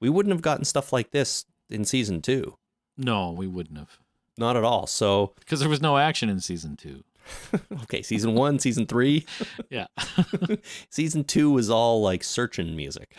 We 0.00 0.08
wouldn't 0.08 0.32
have 0.32 0.42
gotten 0.42 0.64
stuff 0.64 0.92
like 0.92 1.12
this 1.12 1.44
in 1.70 1.84
season 1.84 2.20
two, 2.22 2.56
No, 2.96 3.30
we 3.30 3.46
wouldn't 3.46 3.78
have. 3.78 3.98
not 4.36 4.56
at 4.56 4.64
all. 4.64 4.86
So, 4.88 5.34
Because 5.38 5.60
there 5.60 5.68
was 5.68 5.80
no 5.80 5.96
action 5.98 6.28
in 6.28 6.40
season 6.40 6.76
two. 6.76 7.04
okay, 7.84 8.02
season 8.02 8.34
one, 8.34 8.58
season 8.58 8.86
three, 8.86 9.26
Yeah. 9.70 9.86
season 10.90 11.24
two 11.24 11.50
was 11.50 11.70
all 11.70 12.00
like 12.02 12.24
searching 12.24 12.76
music. 12.76 13.16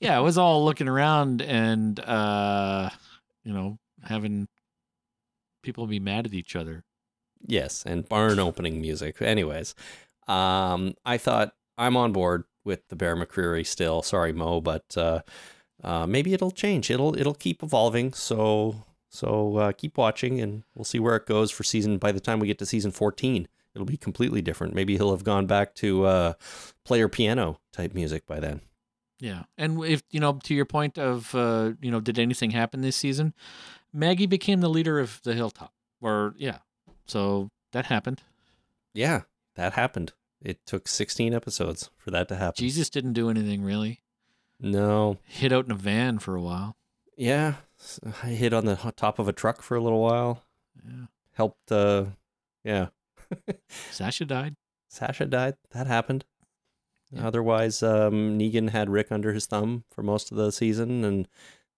yeah, 0.00 0.18
it 0.18 0.22
was 0.22 0.38
all 0.38 0.64
looking 0.64 0.88
around 0.88 1.42
and, 1.42 1.98
uh, 2.00 2.90
you 3.44 3.52
know, 3.52 3.78
having 4.04 4.48
people 5.62 5.86
be 5.86 6.00
mad 6.00 6.26
at 6.26 6.34
each 6.34 6.56
other. 6.56 6.84
Yes, 7.46 7.84
and 7.86 8.08
barn 8.08 8.38
opening 8.38 8.80
music. 8.80 9.22
Anyways, 9.22 9.74
um, 10.26 10.94
I 11.04 11.18
thought 11.18 11.52
I'm 11.76 11.96
on 11.96 12.12
board 12.12 12.44
with 12.64 12.86
the 12.88 12.96
Bear 12.96 13.16
McCreary 13.16 13.64
still. 13.66 14.02
Sorry, 14.02 14.32
Mo, 14.32 14.60
but 14.60 14.96
uh, 14.96 15.20
uh, 15.84 16.06
maybe 16.06 16.34
it'll 16.34 16.50
change. 16.50 16.90
It'll 16.90 17.16
it'll 17.16 17.34
keep 17.34 17.62
evolving. 17.62 18.12
So 18.12 18.84
so 19.08 19.56
uh, 19.56 19.72
keep 19.72 19.96
watching, 19.96 20.40
and 20.40 20.64
we'll 20.74 20.84
see 20.84 20.98
where 20.98 21.16
it 21.16 21.26
goes 21.26 21.50
for 21.50 21.64
season. 21.64 21.98
By 21.98 22.12
the 22.12 22.20
time 22.20 22.40
we 22.40 22.46
get 22.46 22.58
to 22.58 22.66
season 22.66 22.90
14, 22.90 23.48
it'll 23.74 23.86
be 23.86 23.96
completely 23.96 24.42
different. 24.42 24.74
Maybe 24.74 24.96
he'll 24.96 25.12
have 25.12 25.24
gone 25.24 25.46
back 25.46 25.74
to 25.76 26.04
uh, 26.04 26.32
player 26.84 27.08
piano 27.08 27.60
type 27.72 27.94
music 27.94 28.26
by 28.26 28.40
then. 28.40 28.60
Yeah. 29.18 29.44
And 29.56 29.82
if, 29.84 30.02
you 30.10 30.20
know, 30.20 30.38
to 30.44 30.54
your 30.54 30.64
point 30.64 30.98
of, 30.98 31.34
uh, 31.34 31.72
you 31.80 31.90
know, 31.90 32.00
did 32.00 32.18
anything 32.18 32.50
happen 32.50 32.82
this 32.82 32.96
season? 32.96 33.34
Maggie 33.92 34.26
became 34.26 34.60
the 34.60 34.68
leader 34.68 34.98
of 34.98 35.20
the 35.22 35.34
Hilltop. 35.34 35.72
Or, 36.00 36.34
yeah. 36.36 36.58
So 37.06 37.50
that 37.72 37.86
happened. 37.86 38.22
Yeah, 38.94 39.22
that 39.56 39.72
happened. 39.72 40.12
It 40.40 40.64
took 40.66 40.86
16 40.86 41.34
episodes 41.34 41.90
for 41.96 42.10
that 42.10 42.28
to 42.28 42.36
happen. 42.36 42.54
Jesus 42.56 42.90
didn't 42.90 43.14
do 43.14 43.28
anything 43.28 43.62
really. 43.62 44.02
No. 44.60 45.18
Hid 45.24 45.52
out 45.52 45.64
in 45.64 45.72
a 45.72 45.76
van 45.76 46.18
for 46.18 46.36
a 46.36 46.40
while. 46.40 46.76
Yeah, 47.16 47.54
I 48.22 48.28
hid 48.28 48.52
on 48.52 48.64
the 48.64 48.76
top 48.96 49.18
of 49.18 49.28
a 49.28 49.32
truck 49.32 49.62
for 49.62 49.76
a 49.76 49.80
little 49.80 50.00
while. 50.00 50.42
Yeah. 50.86 51.06
helped 51.32 51.70
uh 51.72 52.04
yeah 52.64 52.88
Sasha 53.90 54.24
died. 54.24 54.54
sasha 54.88 55.26
died 55.26 55.54
that 55.72 55.86
happened 55.88 56.24
Yeah. 57.10 57.26
otherwise 57.26 57.82
um 57.82 58.38
negan 58.38 58.70
had 58.70 58.88
rick 58.88 59.10
under 59.10 59.32
his 59.32 59.46
thumb 59.46 59.84
for 59.90 60.02
most 60.02 60.30
of 60.30 60.36
the 60.36 60.52
season 60.52 61.04
and 61.04 61.26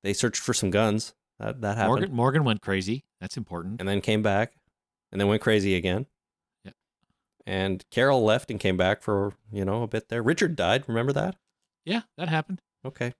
they 0.02 0.12
searched 0.12 0.42
for 0.42 0.52
some 0.54 0.70
guns 0.70 1.14
that 1.38 1.60
that 1.62 1.76
happened 1.78 1.88
Morgan 2.00 2.14
Morgan 2.14 2.44
went 2.44 2.60
crazy. 2.62 3.04
That's 3.20 3.36
important. 3.38 3.80
and 3.80 3.88
then 3.88 4.00
came 4.02 4.22
back 4.22 4.52
and 5.10 5.20
then 5.20 5.28
went 5.28 5.42
crazy 5.42 5.74
again 5.74 6.06
Yeah. 6.64 6.72
and 7.46 7.84
carol 7.90 8.22
left 8.22 8.50
and 8.50 8.60
came 8.60 8.76
back 8.76 9.00
for 9.02 9.32
you 9.50 9.64
know 9.64 9.82
a 9.82 9.88
bit 9.88 10.08
there 10.08 10.22
richard 10.22 10.56
died 10.56 10.84
remember 10.86 11.12
that 11.14 11.36
Yeah, 11.86 12.02
that 12.18 12.28
happened. 12.28 12.60
okay 12.84 13.12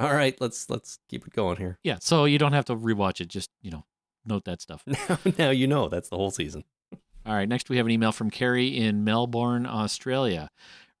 all 0.00 0.14
right 0.14 0.40
let's 0.40 0.68
let's 0.70 0.98
keep 1.08 1.26
it 1.26 1.32
going 1.32 1.56
here 1.58 1.78
Yeah, 1.82 1.98
so 2.00 2.24
you 2.24 2.38
don't 2.38 2.52
have 2.52 2.64
to 2.66 2.76
rewatch 2.76 3.20
it. 3.20 3.28
Just, 3.28 3.50
you 3.62 3.70
know, 3.70 3.84
note 4.24 4.44
that 4.44 4.60
stuff. 4.60 4.82
now 5.08 5.18
now 5.38 5.50
you 5.50 5.66
know 5.66 5.88
that's 5.88 6.08
the 6.08 6.16
whole 6.16 6.30
season 6.30 6.64
All 7.26 7.34
right, 7.34 7.48
next 7.48 7.68
we 7.68 7.76
have 7.76 7.84
an 7.84 7.92
email 7.92 8.12
from 8.12 8.30
Carrie 8.30 8.78
in 8.78 9.04
Melbourne, 9.04 9.66
Australia. 9.66 10.48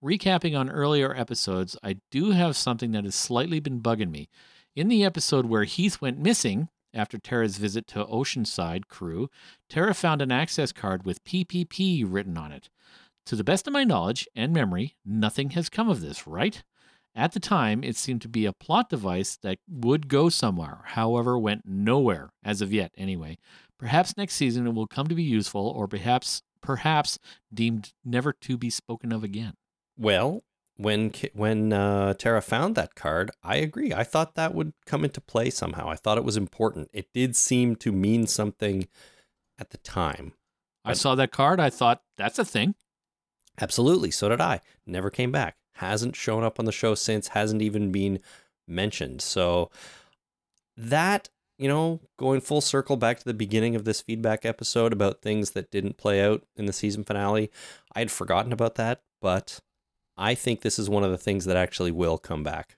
Recapping 0.04 0.58
on 0.58 0.68
earlier 0.68 1.14
episodes, 1.16 1.78
I 1.82 1.96
do 2.10 2.32
have 2.32 2.56
something 2.56 2.92
that 2.92 3.04
has 3.04 3.14
slightly 3.14 3.58
been 3.58 3.80
bugging 3.80 4.10
me. 4.10 4.28
In 4.76 4.88
the 4.88 5.02
episode 5.02 5.46
where 5.46 5.64
Heath 5.64 6.00
went 6.02 6.18
missing 6.18 6.68
after 6.92 7.16
Tara's 7.16 7.56
visit 7.56 7.86
to 7.88 8.04
Oceanside 8.04 8.86
crew, 8.86 9.30
Tara 9.68 9.94
found 9.94 10.20
an 10.20 10.30
access 10.30 10.72
card 10.72 11.04
with 11.04 11.24
PPP 11.24 12.04
written 12.06 12.36
on 12.36 12.52
it. 12.52 12.68
To 13.26 13.34
the 13.36 13.44
best 13.44 13.66
of 13.66 13.72
my 13.72 13.84
knowledge 13.84 14.28
and 14.34 14.52
memory, 14.52 14.96
nothing 15.04 15.50
has 15.50 15.68
come 15.68 15.88
of 15.88 16.00
this, 16.02 16.26
right? 16.26 16.62
At 17.14 17.32
the 17.32 17.40
time, 17.40 17.82
it 17.82 17.96
seemed 17.96 18.22
to 18.22 18.28
be 18.28 18.46
a 18.46 18.52
plot 18.52 18.88
device 18.88 19.36
that 19.42 19.58
would 19.68 20.08
go 20.08 20.28
somewhere, 20.28 20.82
however, 20.84 21.38
went 21.38 21.66
nowhere, 21.66 22.30
as 22.44 22.62
of 22.62 22.72
yet, 22.72 22.92
anyway. 22.96 23.36
Perhaps 23.78 24.16
next 24.16 24.34
season 24.34 24.66
it 24.66 24.74
will 24.74 24.86
come 24.86 25.08
to 25.08 25.14
be 25.14 25.22
useful, 25.22 25.66
or 25.66 25.88
perhaps 25.88 26.42
perhaps 26.60 27.18
deemed 27.52 27.92
never 28.04 28.32
to 28.32 28.58
be 28.58 28.70
spoken 28.70 29.12
of 29.12 29.24
again. 29.24 29.54
Well, 29.96 30.44
when 30.76 31.12
when 31.34 31.72
uh, 31.72 32.14
Tara 32.14 32.42
found 32.42 32.74
that 32.74 32.94
card, 32.94 33.30
I 33.42 33.56
agree. 33.56 33.92
I 33.92 34.04
thought 34.04 34.34
that 34.36 34.54
would 34.54 34.72
come 34.86 35.04
into 35.04 35.20
play 35.20 35.50
somehow. 35.50 35.88
I 35.88 35.96
thought 35.96 36.18
it 36.18 36.24
was 36.24 36.36
important. 36.36 36.90
It 36.92 37.08
did 37.12 37.34
seem 37.34 37.76
to 37.76 37.92
mean 37.92 38.26
something 38.26 38.86
at 39.58 39.70
the 39.70 39.78
time. 39.78 40.34
I 40.84 40.94
saw 40.94 41.14
that 41.16 41.32
card, 41.32 41.60
I 41.60 41.68
thought, 41.68 42.02
that's 42.16 42.38
a 42.38 42.44
thing. 42.44 42.74
Absolutely. 43.60 44.10
So 44.10 44.30
did 44.30 44.40
I. 44.40 44.60
Never 44.86 45.10
came 45.10 45.30
back. 45.30 45.56
Hasn't 45.74 46.16
shown 46.16 46.44
up 46.44 46.58
on 46.58 46.64
the 46.66 46.72
show 46.72 46.94
since, 46.94 47.28
hasn't 47.28 47.62
even 47.62 47.90
been 47.90 48.20
mentioned. 48.68 49.22
So 49.22 49.70
that, 50.76 51.28
you 51.58 51.68
know, 51.68 52.00
going 52.18 52.40
full 52.40 52.60
circle 52.60 52.96
back 52.96 53.18
to 53.18 53.24
the 53.24 53.34
beginning 53.34 53.74
of 53.74 53.84
this 53.84 54.00
feedback 54.00 54.44
episode 54.44 54.92
about 54.92 55.22
things 55.22 55.50
that 55.52 55.70
didn't 55.70 55.98
play 55.98 56.22
out 56.22 56.44
in 56.56 56.66
the 56.66 56.72
season 56.72 57.04
finale, 57.04 57.50
I 57.94 58.00
had 58.00 58.10
forgotten 58.10 58.52
about 58.52 58.76
that, 58.76 59.02
but 59.20 59.60
I 60.16 60.34
think 60.34 60.60
this 60.60 60.78
is 60.78 60.90
one 60.90 61.04
of 61.04 61.10
the 61.10 61.18
things 61.18 61.46
that 61.46 61.56
actually 61.56 61.92
will 61.92 62.18
come 62.18 62.42
back 62.42 62.76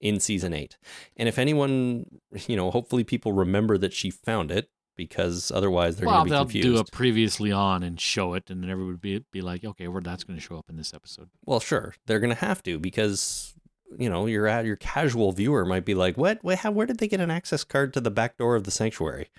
in 0.00 0.20
season 0.20 0.54
8. 0.54 0.78
And 1.16 1.28
if 1.28 1.38
anyone, 1.38 2.20
you 2.46 2.56
know, 2.56 2.70
hopefully 2.70 3.04
people 3.04 3.32
remember 3.32 3.76
that 3.78 3.92
she 3.92 4.10
found 4.10 4.50
it 4.50 4.70
because 5.00 5.50
otherwise 5.50 5.96
they're 5.96 6.06
well, 6.06 6.24
going 6.24 6.26
to 6.26 6.30
be 6.30 6.30
they'll 6.30 6.44
confused. 6.44 6.68
do 6.68 6.78
a 6.78 6.84
previously 6.84 7.50
on 7.50 7.82
and 7.82 7.98
show 7.98 8.34
it, 8.34 8.50
and 8.50 8.62
then 8.62 8.68
everyone 8.68 8.92
would 8.92 9.00
be, 9.00 9.24
be 9.32 9.40
like, 9.40 9.64
okay, 9.64 9.88
where 9.88 10.02
that's 10.02 10.24
going 10.24 10.38
to 10.38 10.44
show 10.44 10.58
up 10.58 10.68
in 10.68 10.76
this 10.76 10.92
episode. 10.92 11.30
Well, 11.46 11.58
sure, 11.58 11.94
they're 12.04 12.20
going 12.20 12.34
to 12.34 12.44
have 12.44 12.62
to 12.64 12.78
because 12.78 13.54
you 13.98 14.10
know 14.10 14.26
your 14.26 14.46
your 14.62 14.76
casual 14.76 15.32
viewer 15.32 15.64
might 15.64 15.86
be 15.86 15.94
like, 15.94 16.18
"What? 16.18 16.44
Wait, 16.44 16.58
how, 16.58 16.70
where 16.70 16.86
did 16.86 16.98
they 16.98 17.08
get 17.08 17.20
an 17.20 17.30
access 17.30 17.64
card 17.64 17.94
to 17.94 18.00
the 18.02 18.10
back 18.10 18.36
door 18.36 18.56
of 18.56 18.64
the 18.64 18.70
sanctuary?" 18.70 19.30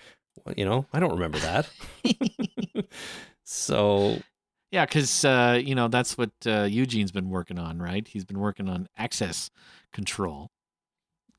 Well, 0.43 0.55
you 0.57 0.65
know, 0.65 0.87
I 0.91 0.99
don't 0.99 1.13
remember 1.13 1.37
that. 1.39 1.69
so 3.43 4.17
Yeah, 4.71 4.85
because 4.85 5.23
uh, 5.23 5.61
you 5.63 5.75
know 5.75 5.89
that's 5.89 6.17
what 6.17 6.31
uh, 6.47 6.63
Eugene's 6.63 7.11
been 7.11 7.29
working 7.29 7.59
on, 7.59 7.77
right? 7.77 8.07
He's 8.07 8.25
been 8.25 8.39
working 8.39 8.67
on 8.67 8.87
access 8.97 9.51
control 9.93 10.49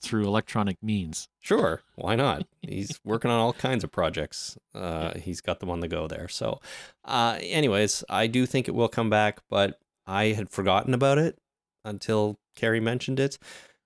through 0.02 0.24
electronic 0.24 0.82
means. 0.82 1.28
sure, 1.40 1.82
why 1.94 2.16
not? 2.16 2.46
He's 2.62 3.00
working 3.04 3.30
on 3.30 3.38
all 3.38 3.52
kinds 3.52 3.84
of 3.84 3.92
projects. 3.92 4.58
Uh, 4.74 5.12
he's 5.18 5.40
got 5.40 5.60
them 5.60 5.70
on 5.70 5.80
the 5.80 5.88
go 5.88 6.06
there. 6.06 6.28
So, 6.28 6.60
uh, 7.04 7.38
anyways, 7.40 8.04
I 8.08 8.26
do 8.26 8.46
think 8.46 8.68
it 8.68 8.74
will 8.74 8.88
come 8.88 9.10
back, 9.10 9.40
but 9.48 9.78
I 10.06 10.26
had 10.26 10.50
forgotten 10.50 10.94
about 10.94 11.18
it 11.18 11.38
until 11.84 12.38
Carrie 12.56 12.80
mentioned 12.80 13.20
it, 13.20 13.38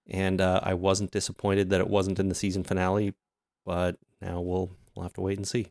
and 0.08 0.40
uh, 0.40 0.60
I 0.62 0.74
wasn't 0.74 1.10
disappointed 1.10 1.70
that 1.70 1.80
it 1.80 1.88
wasn't 1.88 2.18
in 2.18 2.28
the 2.28 2.34
season 2.34 2.64
finale. 2.64 3.14
But 3.64 3.96
now 4.20 4.40
we'll 4.40 4.70
we'll 4.94 5.02
have 5.02 5.14
to 5.14 5.20
wait 5.20 5.38
and 5.38 5.46
see. 5.46 5.68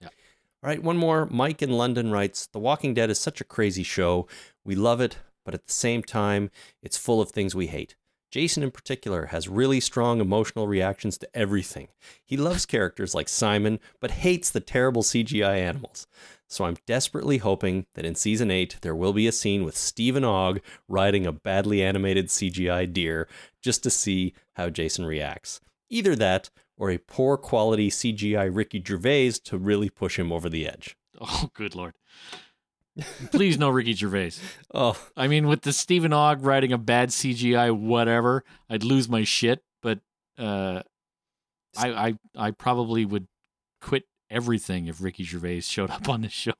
Yeah. 0.00 0.08
All 0.08 0.68
right, 0.68 0.82
one 0.82 0.96
more. 0.96 1.26
Mike 1.30 1.62
in 1.62 1.70
London 1.70 2.10
writes 2.10 2.46
The 2.46 2.60
Walking 2.60 2.94
Dead 2.94 3.10
is 3.10 3.20
such 3.20 3.40
a 3.40 3.44
crazy 3.44 3.82
show. 3.82 4.26
We 4.64 4.74
love 4.74 5.00
it, 5.00 5.18
but 5.44 5.54
at 5.54 5.66
the 5.66 5.72
same 5.72 6.02
time, 6.02 6.50
it's 6.82 6.96
full 6.96 7.20
of 7.20 7.30
things 7.30 7.54
we 7.54 7.66
hate. 7.66 7.96
Jason, 8.32 8.62
in 8.62 8.70
particular, 8.70 9.26
has 9.26 9.46
really 9.46 9.78
strong 9.78 10.18
emotional 10.18 10.66
reactions 10.66 11.18
to 11.18 11.28
everything. 11.36 11.88
He 12.24 12.38
loves 12.38 12.64
characters 12.64 13.14
like 13.14 13.28
Simon, 13.28 13.78
but 14.00 14.10
hates 14.10 14.48
the 14.48 14.60
terrible 14.60 15.02
CGI 15.02 15.58
animals. 15.58 16.06
So 16.48 16.64
I'm 16.64 16.78
desperately 16.86 17.38
hoping 17.38 17.84
that 17.94 18.06
in 18.06 18.14
season 18.14 18.50
8 18.50 18.78
there 18.80 18.96
will 18.96 19.12
be 19.12 19.26
a 19.26 19.32
scene 19.32 19.64
with 19.64 19.76
Steven 19.76 20.24
Ogg 20.24 20.62
riding 20.88 21.26
a 21.26 21.32
badly 21.32 21.82
animated 21.82 22.28
CGI 22.28 22.90
deer 22.90 23.28
just 23.60 23.82
to 23.82 23.90
see 23.90 24.32
how 24.54 24.70
Jason 24.70 25.04
reacts. 25.04 25.60
Either 25.90 26.16
that 26.16 26.48
or 26.78 26.90
a 26.90 26.98
poor 26.98 27.36
quality 27.36 27.90
CGI 27.90 28.50
Ricky 28.50 28.82
Gervais 28.86 29.32
to 29.44 29.58
really 29.58 29.90
push 29.90 30.18
him 30.18 30.32
over 30.32 30.48
the 30.48 30.66
edge. 30.66 30.96
Oh, 31.20 31.50
good 31.54 31.74
lord! 31.76 31.92
Please, 33.30 33.58
no 33.58 33.70
Ricky 33.70 33.92
Gervais. 33.94 34.32
Oh, 34.74 34.98
I 35.16 35.28
mean, 35.28 35.48
with 35.48 35.62
the 35.62 35.72
Steven 35.72 36.12
Ogg 36.14 36.42
writing 36.44 36.72
a 36.72 36.78
bad 36.78 37.10
CGI, 37.10 37.76
whatever, 37.76 38.42
I'd 38.70 38.84
lose 38.84 39.08
my 39.08 39.24
shit. 39.24 39.62
But 39.82 39.98
uh, 40.38 40.82
I, 41.76 41.88
I, 41.90 42.14
I 42.36 42.50
probably 42.52 43.04
would 43.04 43.26
quit 43.82 44.04
everything 44.30 44.86
if 44.86 45.02
Ricky 45.02 45.24
Gervais 45.24 45.60
showed 45.60 45.90
up 45.90 46.08
on 46.08 46.22
the 46.22 46.30
show. 46.30 46.52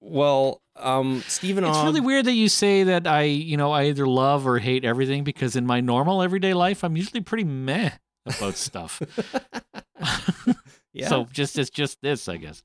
well, 0.00 0.62
um, 0.76 1.22
Stephen 1.28 1.64
It's 1.64 1.76
Ogg. 1.76 1.84
really 1.86 2.00
weird 2.00 2.24
that 2.24 2.32
you 2.32 2.48
say 2.48 2.84
that 2.84 3.06
I, 3.06 3.22
you 3.24 3.56
know, 3.58 3.70
I 3.70 3.84
either 3.84 4.06
love 4.06 4.46
or 4.46 4.58
hate 4.58 4.84
everything 4.84 5.24
because 5.24 5.56
in 5.56 5.66
my 5.66 5.80
normal 5.80 6.22
everyday 6.22 6.54
life, 6.54 6.82
I'm 6.84 6.96
usually 6.96 7.20
pretty 7.20 7.44
meh 7.44 7.90
about 8.24 8.54
stuff. 8.54 9.02
yeah. 10.92 11.08
So 11.08 11.26
just 11.32 11.58
it's 11.58 11.70
just 11.70 12.00
this, 12.00 12.28
I 12.28 12.36
guess. 12.38 12.62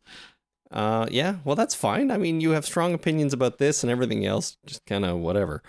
Uh, 0.74 1.06
yeah, 1.12 1.36
well, 1.46 1.56
that's 1.56 1.76
fine. 1.76 2.10
I 2.12 2.18
mean, 2.18 2.42
you 2.42 2.52
have 2.52 2.66
strong 2.66 2.94
opinions 2.94 3.32
about 3.32 3.60
this 3.60 3.84
and 3.84 3.92
everything 3.92 4.26
else, 4.26 4.58
just 4.66 4.84
kind 4.86 5.06
of 5.06 5.20
whatever. 5.20 5.62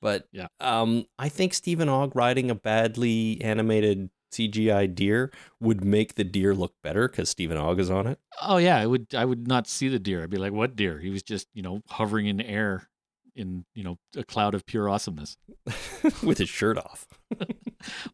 But 0.00 0.26
Yeah. 0.32 0.46
um, 0.60 1.04
I 1.18 1.28
think 1.28 1.52
Steven 1.54 1.88
Ogg 1.88 2.16
riding 2.16 2.50
a 2.50 2.54
badly 2.54 3.40
animated 3.42 4.10
CGI 4.32 4.86
deer 4.94 5.30
would 5.60 5.84
make 5.84 6.14
the 6.14 6.24
deer 6.24 6.54
look 6.54 6.72
better 6.82 7.08
because 7.08 7.28
Steven 7.30 7.56
Ogg 7.56 7.78
is 7.78 7.90
on 7.90 8.06
it. 8.06 8.18
Oh 8.42 8.56
yeah, 8.58 8.76
I 8.78 8.86
would 8.86 9.14
I 9.14 9.24
would 9.24 9.46
not 9.48 9.66
see 9.66 9.88
the 9.88 9.98
deer. 9.98 10.22
I'd 10.22 10.30
be 10.30 10.36
like, 10.38 10.52
what 10.52 10.76
deer? 10.76 10.98
He 10.98 11.10
was 11.10 11.22
just 11.22 11.48
you 11.54 11.62
know 11.62 11.82
hovering 11.88 12.26
in 12.26 12.36
the 12.38 12.46
air 12.48 12.88
in 13.34 13.64
you 13.74 13.82
know 13.84 13.96
a 14.16 14.24
cloud 14.24 14.54
of 14.54 14.64
pure 14.66 14.88
awesomeness. 14.88 15.36
with 16.22 16.38
his 16.38 16.48
shirt 16.48 16.76
off. 16.78 17.06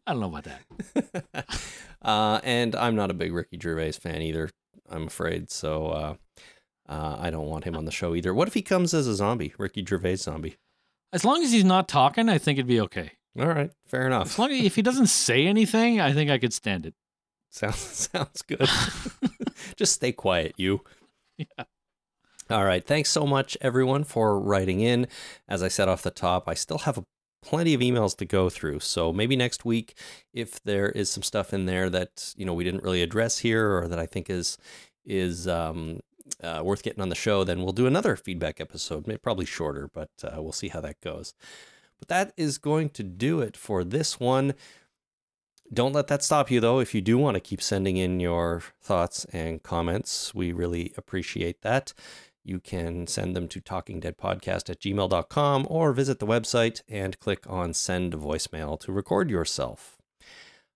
I 0.07 0.11
don't 0.13 0.19
know 0.21 0.33
about 0.33 0.45
that. 0.45 1.45
uh, 2.01 2.39
and 2.43 2.75
I'm 2.75 2.95
not 2.95 3.11
a 3.11 3.13
big 3.13 3.33
Ricky 3.33 3.59
Gervais 3.61 3.93
fan 3.93 4.21
either, 4.21 4.49
I'm 4.89 5.07
afraid. 5.07 5.51
So 5.51 5.87
uh, 5.87 6.15
uh, 6.87 7.17
I 7.19 7.29
don't 7.29 7.47
want 7.47 7.63
him 7.65 7.75
on 7.75 7.85
the 7.85 7.91
show 7.91 8.15
either. 8.15 8.33
What 8.33 8.47
if 8.47 8.53
he 8.53 8.61
comes 8.61 8.93
as 8.93 9.07
a 9.07 9.15
zombie, 9.15 9.53
Ricky 9.57 9.85
Gervais 9.85 10.17
zombie? 10.17 10.57
As 11.13 11.23
long 11.23 11.43
as 11.43 11.51
he's 11.51 11.63
not 11.63 11.87
talking, 11.87 12.29
I 12.29 12.37
think 12.37 12.57
it'd 12.59 12.67
be 12.67 12.81
okay. 12.81 13.11
All 13.39 13.47
right, 13.47 13.71
fair 13.85 14.05
enough. 14.05 14.27
As 14.27 14.39
long 14.39 14.51
as 14.51 14.65
if 14.65 14.75
he 14.75 14.81
doesn't 14.81 15.07
say 15.07 15.45
anything, 15.45 15.99
I 15.99 16.13
think 16.13 16.29
I 16.29 16.37
could 16.37 16.53
stand 16.53 16.85
it. 16.85 16.93
Sounds 17.49 17.77
sounds 18.11 18.41
good. 18.41 18.67
Just 19.77 19.93
stay 19.93 20.11
quiet, 20.11 20.53
you. 20.57 20.81
Yeah. 21.37 21.65
All 22.49 22.63
right. 22.63 22.85
Thanks 22.85 23.09
so 23.09 23.25
much, 23.25 23.57
everyone, 23.59 24.03
for 24.05 24.39
writing 24.39 24.79
in. 24.79 25.07
As 25.49 25.63
I 25.63 25.67
said 25.67 25.89
off 25.89 26.01
the 26.03 26.11
top, 26.11 26.47
I 26.47 26.53
still 26.53 26.77
have 26.79 26.97
a, 26.97 27.03
plenty 27.45 27.73
of 27.73 27.81
emails 27.81 28.17
to 28.17 28.25
go 28.25 28.49
through. 28.49 28.79
So 28.81 29.13
maybe 29.13 29.35
next 29.35 29.63
week, 29.63 29.95
if 30.33 30.61
there 30.63 30.89
is 30.89 31.09
some 31.09 31.23
stuff 31.23 31.53
in 31.53 31.65
there 31.65 31.89
that 31.91 32.33
you 32.35 32.45
know 32.45 32.53
we 32.53 32.63
didn't 32.63 32.83
really 32.83 33.01
address 33.01 33.39
here, 33.39 33.77
or 33.77 33.87
that 33.87 33.99
I 33.99 34.05
think 34.05 34.29
is 34.29 34.57
is 35.05 35.47
um, 35.47 35.99
uh, 36.43 36.61
worth 36.63 36.83
getting 36.83 37.01
on 37.01 37.09
the 37.09 37.15
show, 37.15 37.43
then 37.43 37.63
we'll 37.63 37.71
do 37.71 37.87
another 37.87 38.15
feedback 38.15 38.59
episode. 38.59 39.07
Maybe 39.07 39.19
probably 39.19 39.45
shorter, 39.45 39.89
but 39.93 40.09
uh, 40.23 40.41
we'll 40.41 40.51
see 40.51 40.69
how 40.69 40.81
that 40.81 40.99
goes. 41.01 41.33
But 41.99 42.07
that 42.09 42.33
is 42.35 42.57
going 42.57 42.89
to 42.89 43.03
do 43.03 43.39
it 43.39 43.55
for 43.55 43.83
this 43.83 44.19
one. 44.19 44.55
Don't 45.73 45.93
let 45.93 46.07
that 46.07 46.23
stop 46.23 46.51
you, 46.51 46.59
though. 46.59 46.79
If 46.79 46.93
you 46.93 47.01
do 47.01 47.17
want 47.17 47.35
to 47.35 47.41
keep 47.41 47.61
sending 47.61 47.97
in 47.97 48.19
your 48.19 48.61
thoughts 48.81 49.25
and 49.25 49.63
comments, 49.63 50.33
we 50.35 50.51
really 50.51 50.93
appreciate 50.97 51.61
that. 51.61 51.93
You 52.45 52.59
can 52.59 53.07
send 53.07 53.35
them 53.35 53.47
to 53.49 53.59
talkingdeadpodcast 53.59 54.69
at 54.69 54.79
gmail.com 54.79 55.67
or 55.69 55.91
visit 55.93 56.19
the 56.19 56.27
website 56.27 56.81
and 56.87 57.19
click 57.19 57.43
on 57.49 57.73
send 57.73 58.13
voicemail 58.13 58.79
to 58.81 58.91
record 58.91 59.31
yourself. 59.31 59.97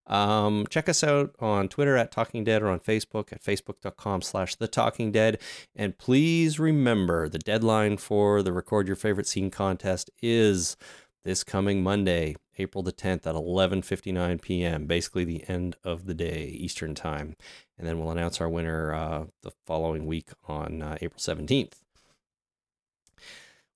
Um, 0.07 0.65
check 0.67 0.89
us 0.89 1.03
out 1.03 1.35
on 1.39 1.69
Twitter 1.69 1.95
at 1.95 2.11
Talking 2.11 2.43
Dead 2.43 2.63
or 2.63 2.69
on 2.69 2.79
Facebook 2.79 3.31
at 3.31 3.43
facebook.com 3.43 4.23
slash 4.23 4.55
The 4.55 4.67
Talking 4.67 5.11
Dead. 5.11 5.39
And 5.75 5.97
please 5.97 6.59
remember 6.59 7.29
the 7.29 7.37
deadline 7.37 7.97
for 7.97 8.41
the 8.41 8.51
Record 8.51 8.87
Your 8.87 8.95
Favorite 8.95 9.27
Scene 9.27 9.51
contest 9.51 10.09
is 10.23 10.75
this 11.23 11.43
coming 11.43 11.83
Monday, 11.83 12.35
April 12.59 12.83
the 12.83 12.91
10th 12.91 13.25
at 13.25 13.35
11:59 13.35 14.41
p.m. 14.41 14.85
Basically 14.85 15.23
the 15.23 15.47
end 15.47 15.75
of 15.83 16.05
the 16.05 16.13
day 16.13 16.45
Eastern 16.45 16.93
time, 16.93 17.35
and 17.77 17.87
then 17.87 17.97
we'll 17.97 18.11
announce 18.11 18.39
our 18.41 18.49
winner 18.49 18.93
uh, 18.93 19.25
the 19.41 19.51
following 19.65 20.05
week 20.05 20.29
on 20.47 20.81
uh, 20.81 20.97
April 21.01 21.19
17th. 21.19 21.73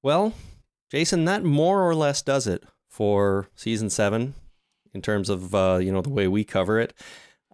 Well, 0.02 0.34
Jason, 0.92 1.26
that 1.26 1.44
more 1.44 1.88
or 1.88 1.96
less 1.96 2.22
does 2.22 2.46
it 2.46 2.64
for 2.90 3.48
season 3.56 3.90
seven 3.90 4.36
in 4.94 5.02
terms 5.02 5.30
of 5.30 5.56
uh, 5.56 5.80
you 5.82 5.92
know 5.92 6.02
the 6.02 6.10
way 6.10 6.28
we 6.28 6.44
cover 6.44 6.80
it, 6.80 6.94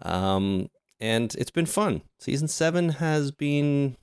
um, 0.01 0.69
and 0.99 1.35
it's 1.35 1.51
been 1.51 1.67
fun. 1.67 2.01
Season 2.17 2.47
seven 2.47 2.89
has 2.89 3.31
been 3.31 3.95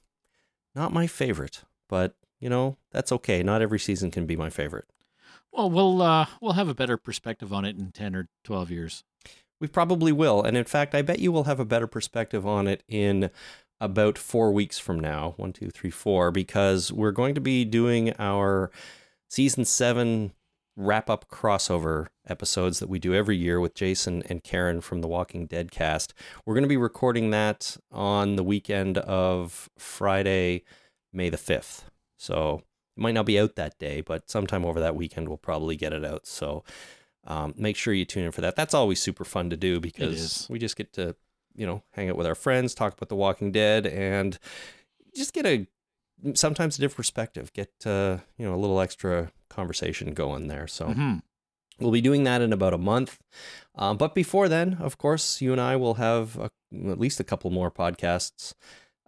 not 0.74 0.92
my 0.92 1.06
favorite, 1.06 1.62
but 1.88 2.14
you 2.40 2.48
know 2.48 2.76
that's 2.92 3.12
okay. 3.12 3.42
Not 3.42 3.62
every 3.62 3.78
season 3.78 4.10
can 4.10 4.26
be 4.26 4.36
my 4.36 4.48
favorite. 4.48 4.86
Well, 5.56 5.70
we'll 5.70 6.02
uh, 6.02 6.26
we'll 6.42 6.52
have 6.52 6.68
a 6.68 6.74
better 6.74 6.98
perspective 6.98 7.50
on 7.50 7.64
it 7.64 7.78
in 7.78 7.90
ten 7.90 8.14
or 8.14 8.28
twelve 8.44 8.70
years. 8.70 9.04
We 9.58 9.68
probably 9.68 10.12
will. 10.12 10.42
And 10.42 10.54
in 10.54 10.64
fact, 10.64 10.94
I 10.94 11.00
bet 11.00 11.18
you 11.18 11.32
will 11.32 11.44
have 11.44 11.58
a 11.58 11.64
better 11.64 11.86
perspective 11.86 12.46
on 12.46 12.68
it 12.68 12.82
in 12.88 13.30
about 13.80 14.18
four 14.18 14.52
weeks 14.52 14.78
from 14.78 15.00
now. 15.00 15.32
One, 15.38 15.54
two, 15.54 15.70
three, 15.70 15.90
four, 15.90 16.30
because 16.30 16.92
we're 16.92 17.10
going 17.10 17.34
to 17.34 17.40
be 17.40 17.64
doing 17.64 18.12
our 18.18 18.70
season 19.30 19.64
seven 19.64 20.32
wrap 20.76 21.08
up 21.08 21.30
crossover 21.30 22.08
episodes 22.28 22.78
that 22.80 22.90
we 22.90 22.98
do 22.98 23.14
every 23.14 23.38
year 23.38 23.58
with 23.58 23.74
Jason 23.74 24.22
and 24.28 24.44
Karen 24.44 24.82
from 24.82 25.00
the 25.00 25.08
Walking 25.08 25.46
Dead 25.46 25.70
cast. 25.70 26.12
We're 26.44 26.52
going 26.52 26.64
to 26.64 26.68
be 26.68 26.76
recording 26.76 27.30
that 27.30 27.78
on 27.90 28.36
the 28.36 28.44
weekend 28.44 28.98
of 28.98 29.70
Friday, 29.78 30.64
May 31.14 31.30
the 31.30 31.38
5th. 31.38 31.84
So 32.18 32.62
it 32.96 33.00
might 33.00 33.14
not 33.14 33.26
be 33.26 33.38
out 33.38 33.56
that 33.56 33.78
day, 33.78 34.00
but 34.00 34.30
sometime 34.30 34.64
over 34.64 34.80
that 34.80 34.96
weekend 34.96 35.28
we'll 35.28 35.36
probably 35.36 35.76
get 35.76 35.92
it 35.92 36.04
out. 36.04 36.26
So 36.26 36.64
um, 37.24 37.54
make 37.56 37.76
sure 37.76 37.92
you 37.92 38.04
tune 38.04 38.24
in 38.24 38.32
for 38.32 38.40
that. 38.40 38.56
That's 38.56 38.74
always 38.74 39.00
super 39.02 39.24
fun 39.24 39.50
to 39.50 39.56
do 39.56 39.80
because 39.80 40.46
we 40.48 40.58
just 40.58 40.76
get 40.76 40.92
to, 40.94 41.16
you 41.54 41.66
know, 41.66 41.82
hang 41.92 42.08
out 42.08 42.16
with 42.16 42.26
our 42.26 42.34
friends, 42.34 42.74
talk 42.74 42.92
about 42.94 43.08
The 43.08 43.16
Walking 43.16 43.52
Dead, 43.52 43.86
and 43.86 44.38
just 45.14 45.32
get 45.34 45.46
a 45.46 45.66
sometimes 46.34 46.78
a 46.78 46.80
different 46.80 46.96
perspective, 46.96 47.52
get 47.52 47.72
uh, 47.84 48.18
you 48.38 48.46
know 48.46 48.54
a 48.54 48.56
little 48.56 48.80
extra 48.80 49.32
conversation 49.48 50.14
going 50.14 50.48
there. 50.48 50.66
So 50.66 50.86
Mhm. 50.86 51.22
we'll 51.78 51.90
be 51.92 52.00
doing 52.00 52.24
that 52.24 52.40
in 52.40 52.52
about 52.52 52.72
a 52.74 52.78
month. 52.78 53.18
Um, 53.74 53.96
but 53.96 54.14
before 54.14 54.48
then, 54.48 54.74
of 54.74 54.96
course, 54.98 55.40
you 55.42 55.52
and 55.52 55.60
I 55.60 55.76
will 55.76 55.94
have 55.94 56.36
a, 56.38 56.50
at 56.88 56.98
least 56.98 57.20
a 57.20 57.24
couple 57.24 57.50
more 57.50 57.70
podcasts 57.70 58.54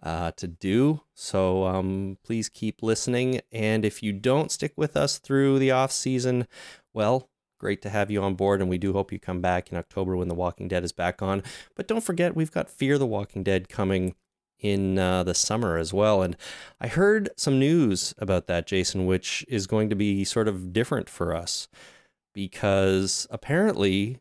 uh, 0.01 0.31
to 0.31 0.47
do. 0.47 1.01
So 1.13 1.65
um, 1.65 2.17
please 2.23 2.49
keep 2.49 2.81
listening. 2.81 3.41
And 3.51 3.85
if 3.85 4.01
you 4.01 4.13
don't 4.13 4.51
stick 4.51 4.73
with 4.75 4.95
us 4.95 5.17
through 5.17 5.59
the 5.59 5.71
off 5.71 5.91
season, 5.91 6.47
well, 6.93 7.29
great 7.59 7.81
to 7.81 7.89
have 7.89 8.09
you 8.09 8.23
on 8.23 8.35
board. 8.35 8.61
And 8.61 8.69
we 8.69 8.77
do 8.77 8.93
hope 8.93 9.11
you 9.11 9.19
come 9.19 9.41
back 9.41 9.71
in 9.71 9.77
October 9.77 10.15
when 10.15 10.27
The 10.29 10.35
Walking 10.35 10.67
Dead 10.67 10.83
is 10.83 10.91
back 10.91 11.21
on. 11.21 11.43
But 11.75 11.87
don't 11.87 12.03
forget, 12.03 12.35
we've 12.35 12.51
got 12.51 12.69
Fear 12.69 12.97
the 12.97 13.05
Walking 13.05 13.43
Dead 13.43 13.69
coming 13.69 14.15
in 14.59 14.99
uh, 14.99 15.23
the 15.23 15.33
summer 15.33 15.77
as 15.77 15.93
well. 15.93 16.21
And 16.21 16.35
I 16.79 16.87
heard 16.87 17.29
some 17.37 17.59
news 17.59 18.13
about 18.17 18.47
that, 18.47 18.67
Jason, 18.67 19.05
which 19.05 19.45
is 19.47 19.67
going 19.67 19.89
to 19.89 19.95
be 19.95 20.23
sort 20.25 20.47
of 20.47 20.73
different 20.73 21.09
for 21.09 21.33
us 21.33 21.67
because 22.33 23.27
apparently 23.29 24.19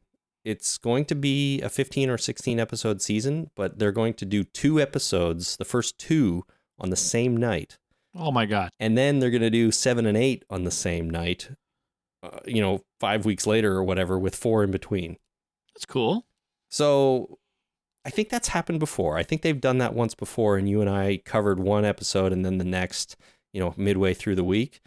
it's 0.48 0.78
going 0.78 1.04
to 1.04 1.14
be 1.14 1.60
a 1.60 1.68
15 1.68 2.08
or 2.08 2.16
16 2.16 2.58
episode 2.58 3.02
season, 3.02 3.50
but 3.54 3.78
they're 3.78 3.92
going 3.92 4.14
to 4.14 4.24
do 4.24 4.44
two 4.44 4.80
episodes, 4.80 5.58
the 5.58 5.64
first 5.66 5.98
two 5.98 6.42
on 6.78 6.88
the 6.88 6.96
same 6.96 7.36
night. 7.36 7.76
Oh 8.14 8.32
my 8.32 8.46
god. 8.46 8.70
And 8.80 8.96
then 8.96 9.18
they're 9.18 9.30
going 9.30 9.42
to 9.42 9.50
do 9.50 9.70
seven 9.70 10.06
and 10.06 10.16
eight 10.16 10.46
on 10.48 10.64
the 10.64 10.70
same 10.70 11.10
night, 11.10 11.50
uh, 12.22 12.38
you 12.46 12.62
know, 12.62 12.80
five 12.98 13.26
weeks 13.26 13.46
later 13.46 13.74
or 13.74 13.84
whatever, 13.84 14.18
with 14.18 14.34
four 14.34 14.64
in 14.64 14.70
between. 14.70 15.18
That's 15.74 15.84
cool. 15.84 16.24
So 16.70 17.38
I 18.06 18.10
think 18.10 18.30
that's 18.30 18.48
happened 18.48 18.80
before. 18.80 19.18
I 19.18 19.24
think 19.24 19.42
they've 19.42 19.60
done 19.60 19.78
that 19.78 19.92
once 19.92 20.14
before, 20.14 20.56
and 20.56 20.66
you 20.66 20.80
and 20.80 20.88
I 20.88 21.18
covered 21.26 21.60
one 21.60 21.84
episode 21.84 22.32
and 22.32 22.42
then 22.42 22.56
the 22.56 22.64
next, 22.64 23.16
you 23.52 23.60
know, 23.60 23.74
midway 23.76 24.14
through 24.14 24.36
the 24.36 24.44
week. 24.44 24.80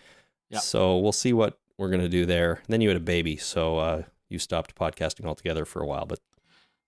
Yep. 0.50 0.62
So 0.64 0.98
we'll 0.98 1.12
see 1.12 1.34
what 1.34 1.60
we're 1.78 1.90
going 1.90 2.02
to 2.02 2.10
do 2.10 2.26
there. 2.26 2.64
then 2.68 2.82
you 2.82 2.90
had 2.90 2.98
a 2.98 3.00
baby, 3.00 3.38
so 3.38 3.78
uh, 3.78 4.04
you 4.32 4.40
stopped 4.40 4.76
podcasting 4.76 5.26
altogether 5.26 5.66
for 5.66 5.82
a 5.82 5.86
while, 5.86 6.06
but 6.06 6.20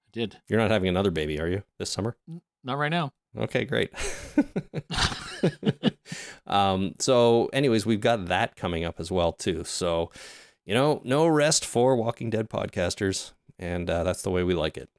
I 0.07 0.09
did. 0.11 0.37
you're 0.47 0.59
not 0.59 0.71
having 0.71 0.89
another 0.89 1.11
baby, 1.11 1.39
are 1.39 1.47
you, 1.47 1.63
this 1.77 1.89
summer? 1.89 2.15
Not 2.63 2.77
right 2.77 2.91
now. 2.91 3.13
Okay, 3.37 3.65
great. 3.65 3.91
um, 6.47 6.95
so, 6.99 7.47
anyways, 7.53 7.85
we've 7.85 8.01
got 8.01 8.27
that 8.27 8.55
coming 8.55 8.83
up 8.83 8.99
as 8.99 9.11
well 9.11 9.31
too. 9.31 9.63
So, 9.63 10.11
you 10.65 10.73
know, 10.73 11.01
no 11.03 11.27
rest 11.27 11.65
for 11.65 11.95
Walking 11.95 12.29
Dead 12.29 12.49
podcasters, 12.49 13.33
and 13.59 13.89
uh, 13.89 14.03
that's 14.03 14.21
the 14.21 14.31
way 14.31 14.43
we 14.43 14.53
like 14.53 14.77
it. 14.77 14.89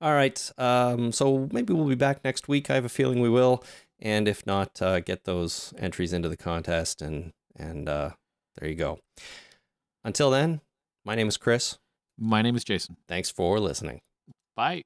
All 0.00 0.12
right. 0.12 0.50
Um, 0.58 1.12
so 1.12 1.48
maybe 1.52 1.72
we'll 1.72 1.88
be 1.88 1.94
back 1.94 2.24
next 2.24 2.48
week. 2.48 2.70
I 2.70 2.74
have 2.74 2.84
a 2.84 2.90
feeling 2.90 3.20
we 3.20 3.28
will, 3.28 3.64
and 3.98 4.28
if 4.28 4.46
not, 4.46 4.80
uh, 4.82 5.00
get 5.00 5.24
those 5.24 5.72
entries 5.78 6.12
into 6.12 6.28
the 6.28 6.36
contest, 6.36 7.00
and 7.00 7.32
and 7.56 7.88
uh, 7.88 8.10
there 8.58 8.68
you 8.68 8.74
go. 8.74 8.98
Until 10.04 10.30
then, 10.30 10.60
my 11.04 11.14
name 11.14 11.28
is 11.28 11.36
Chris. 11.36 11.78
My 12.18 12.42
name 12.42 12.56
is 12.56 12.64
Jason. 12.64 12.96
Thanks 13.08 13.30
for 13.30 13.58
listening. 13.60 14.00
Bye. 14.56 14.82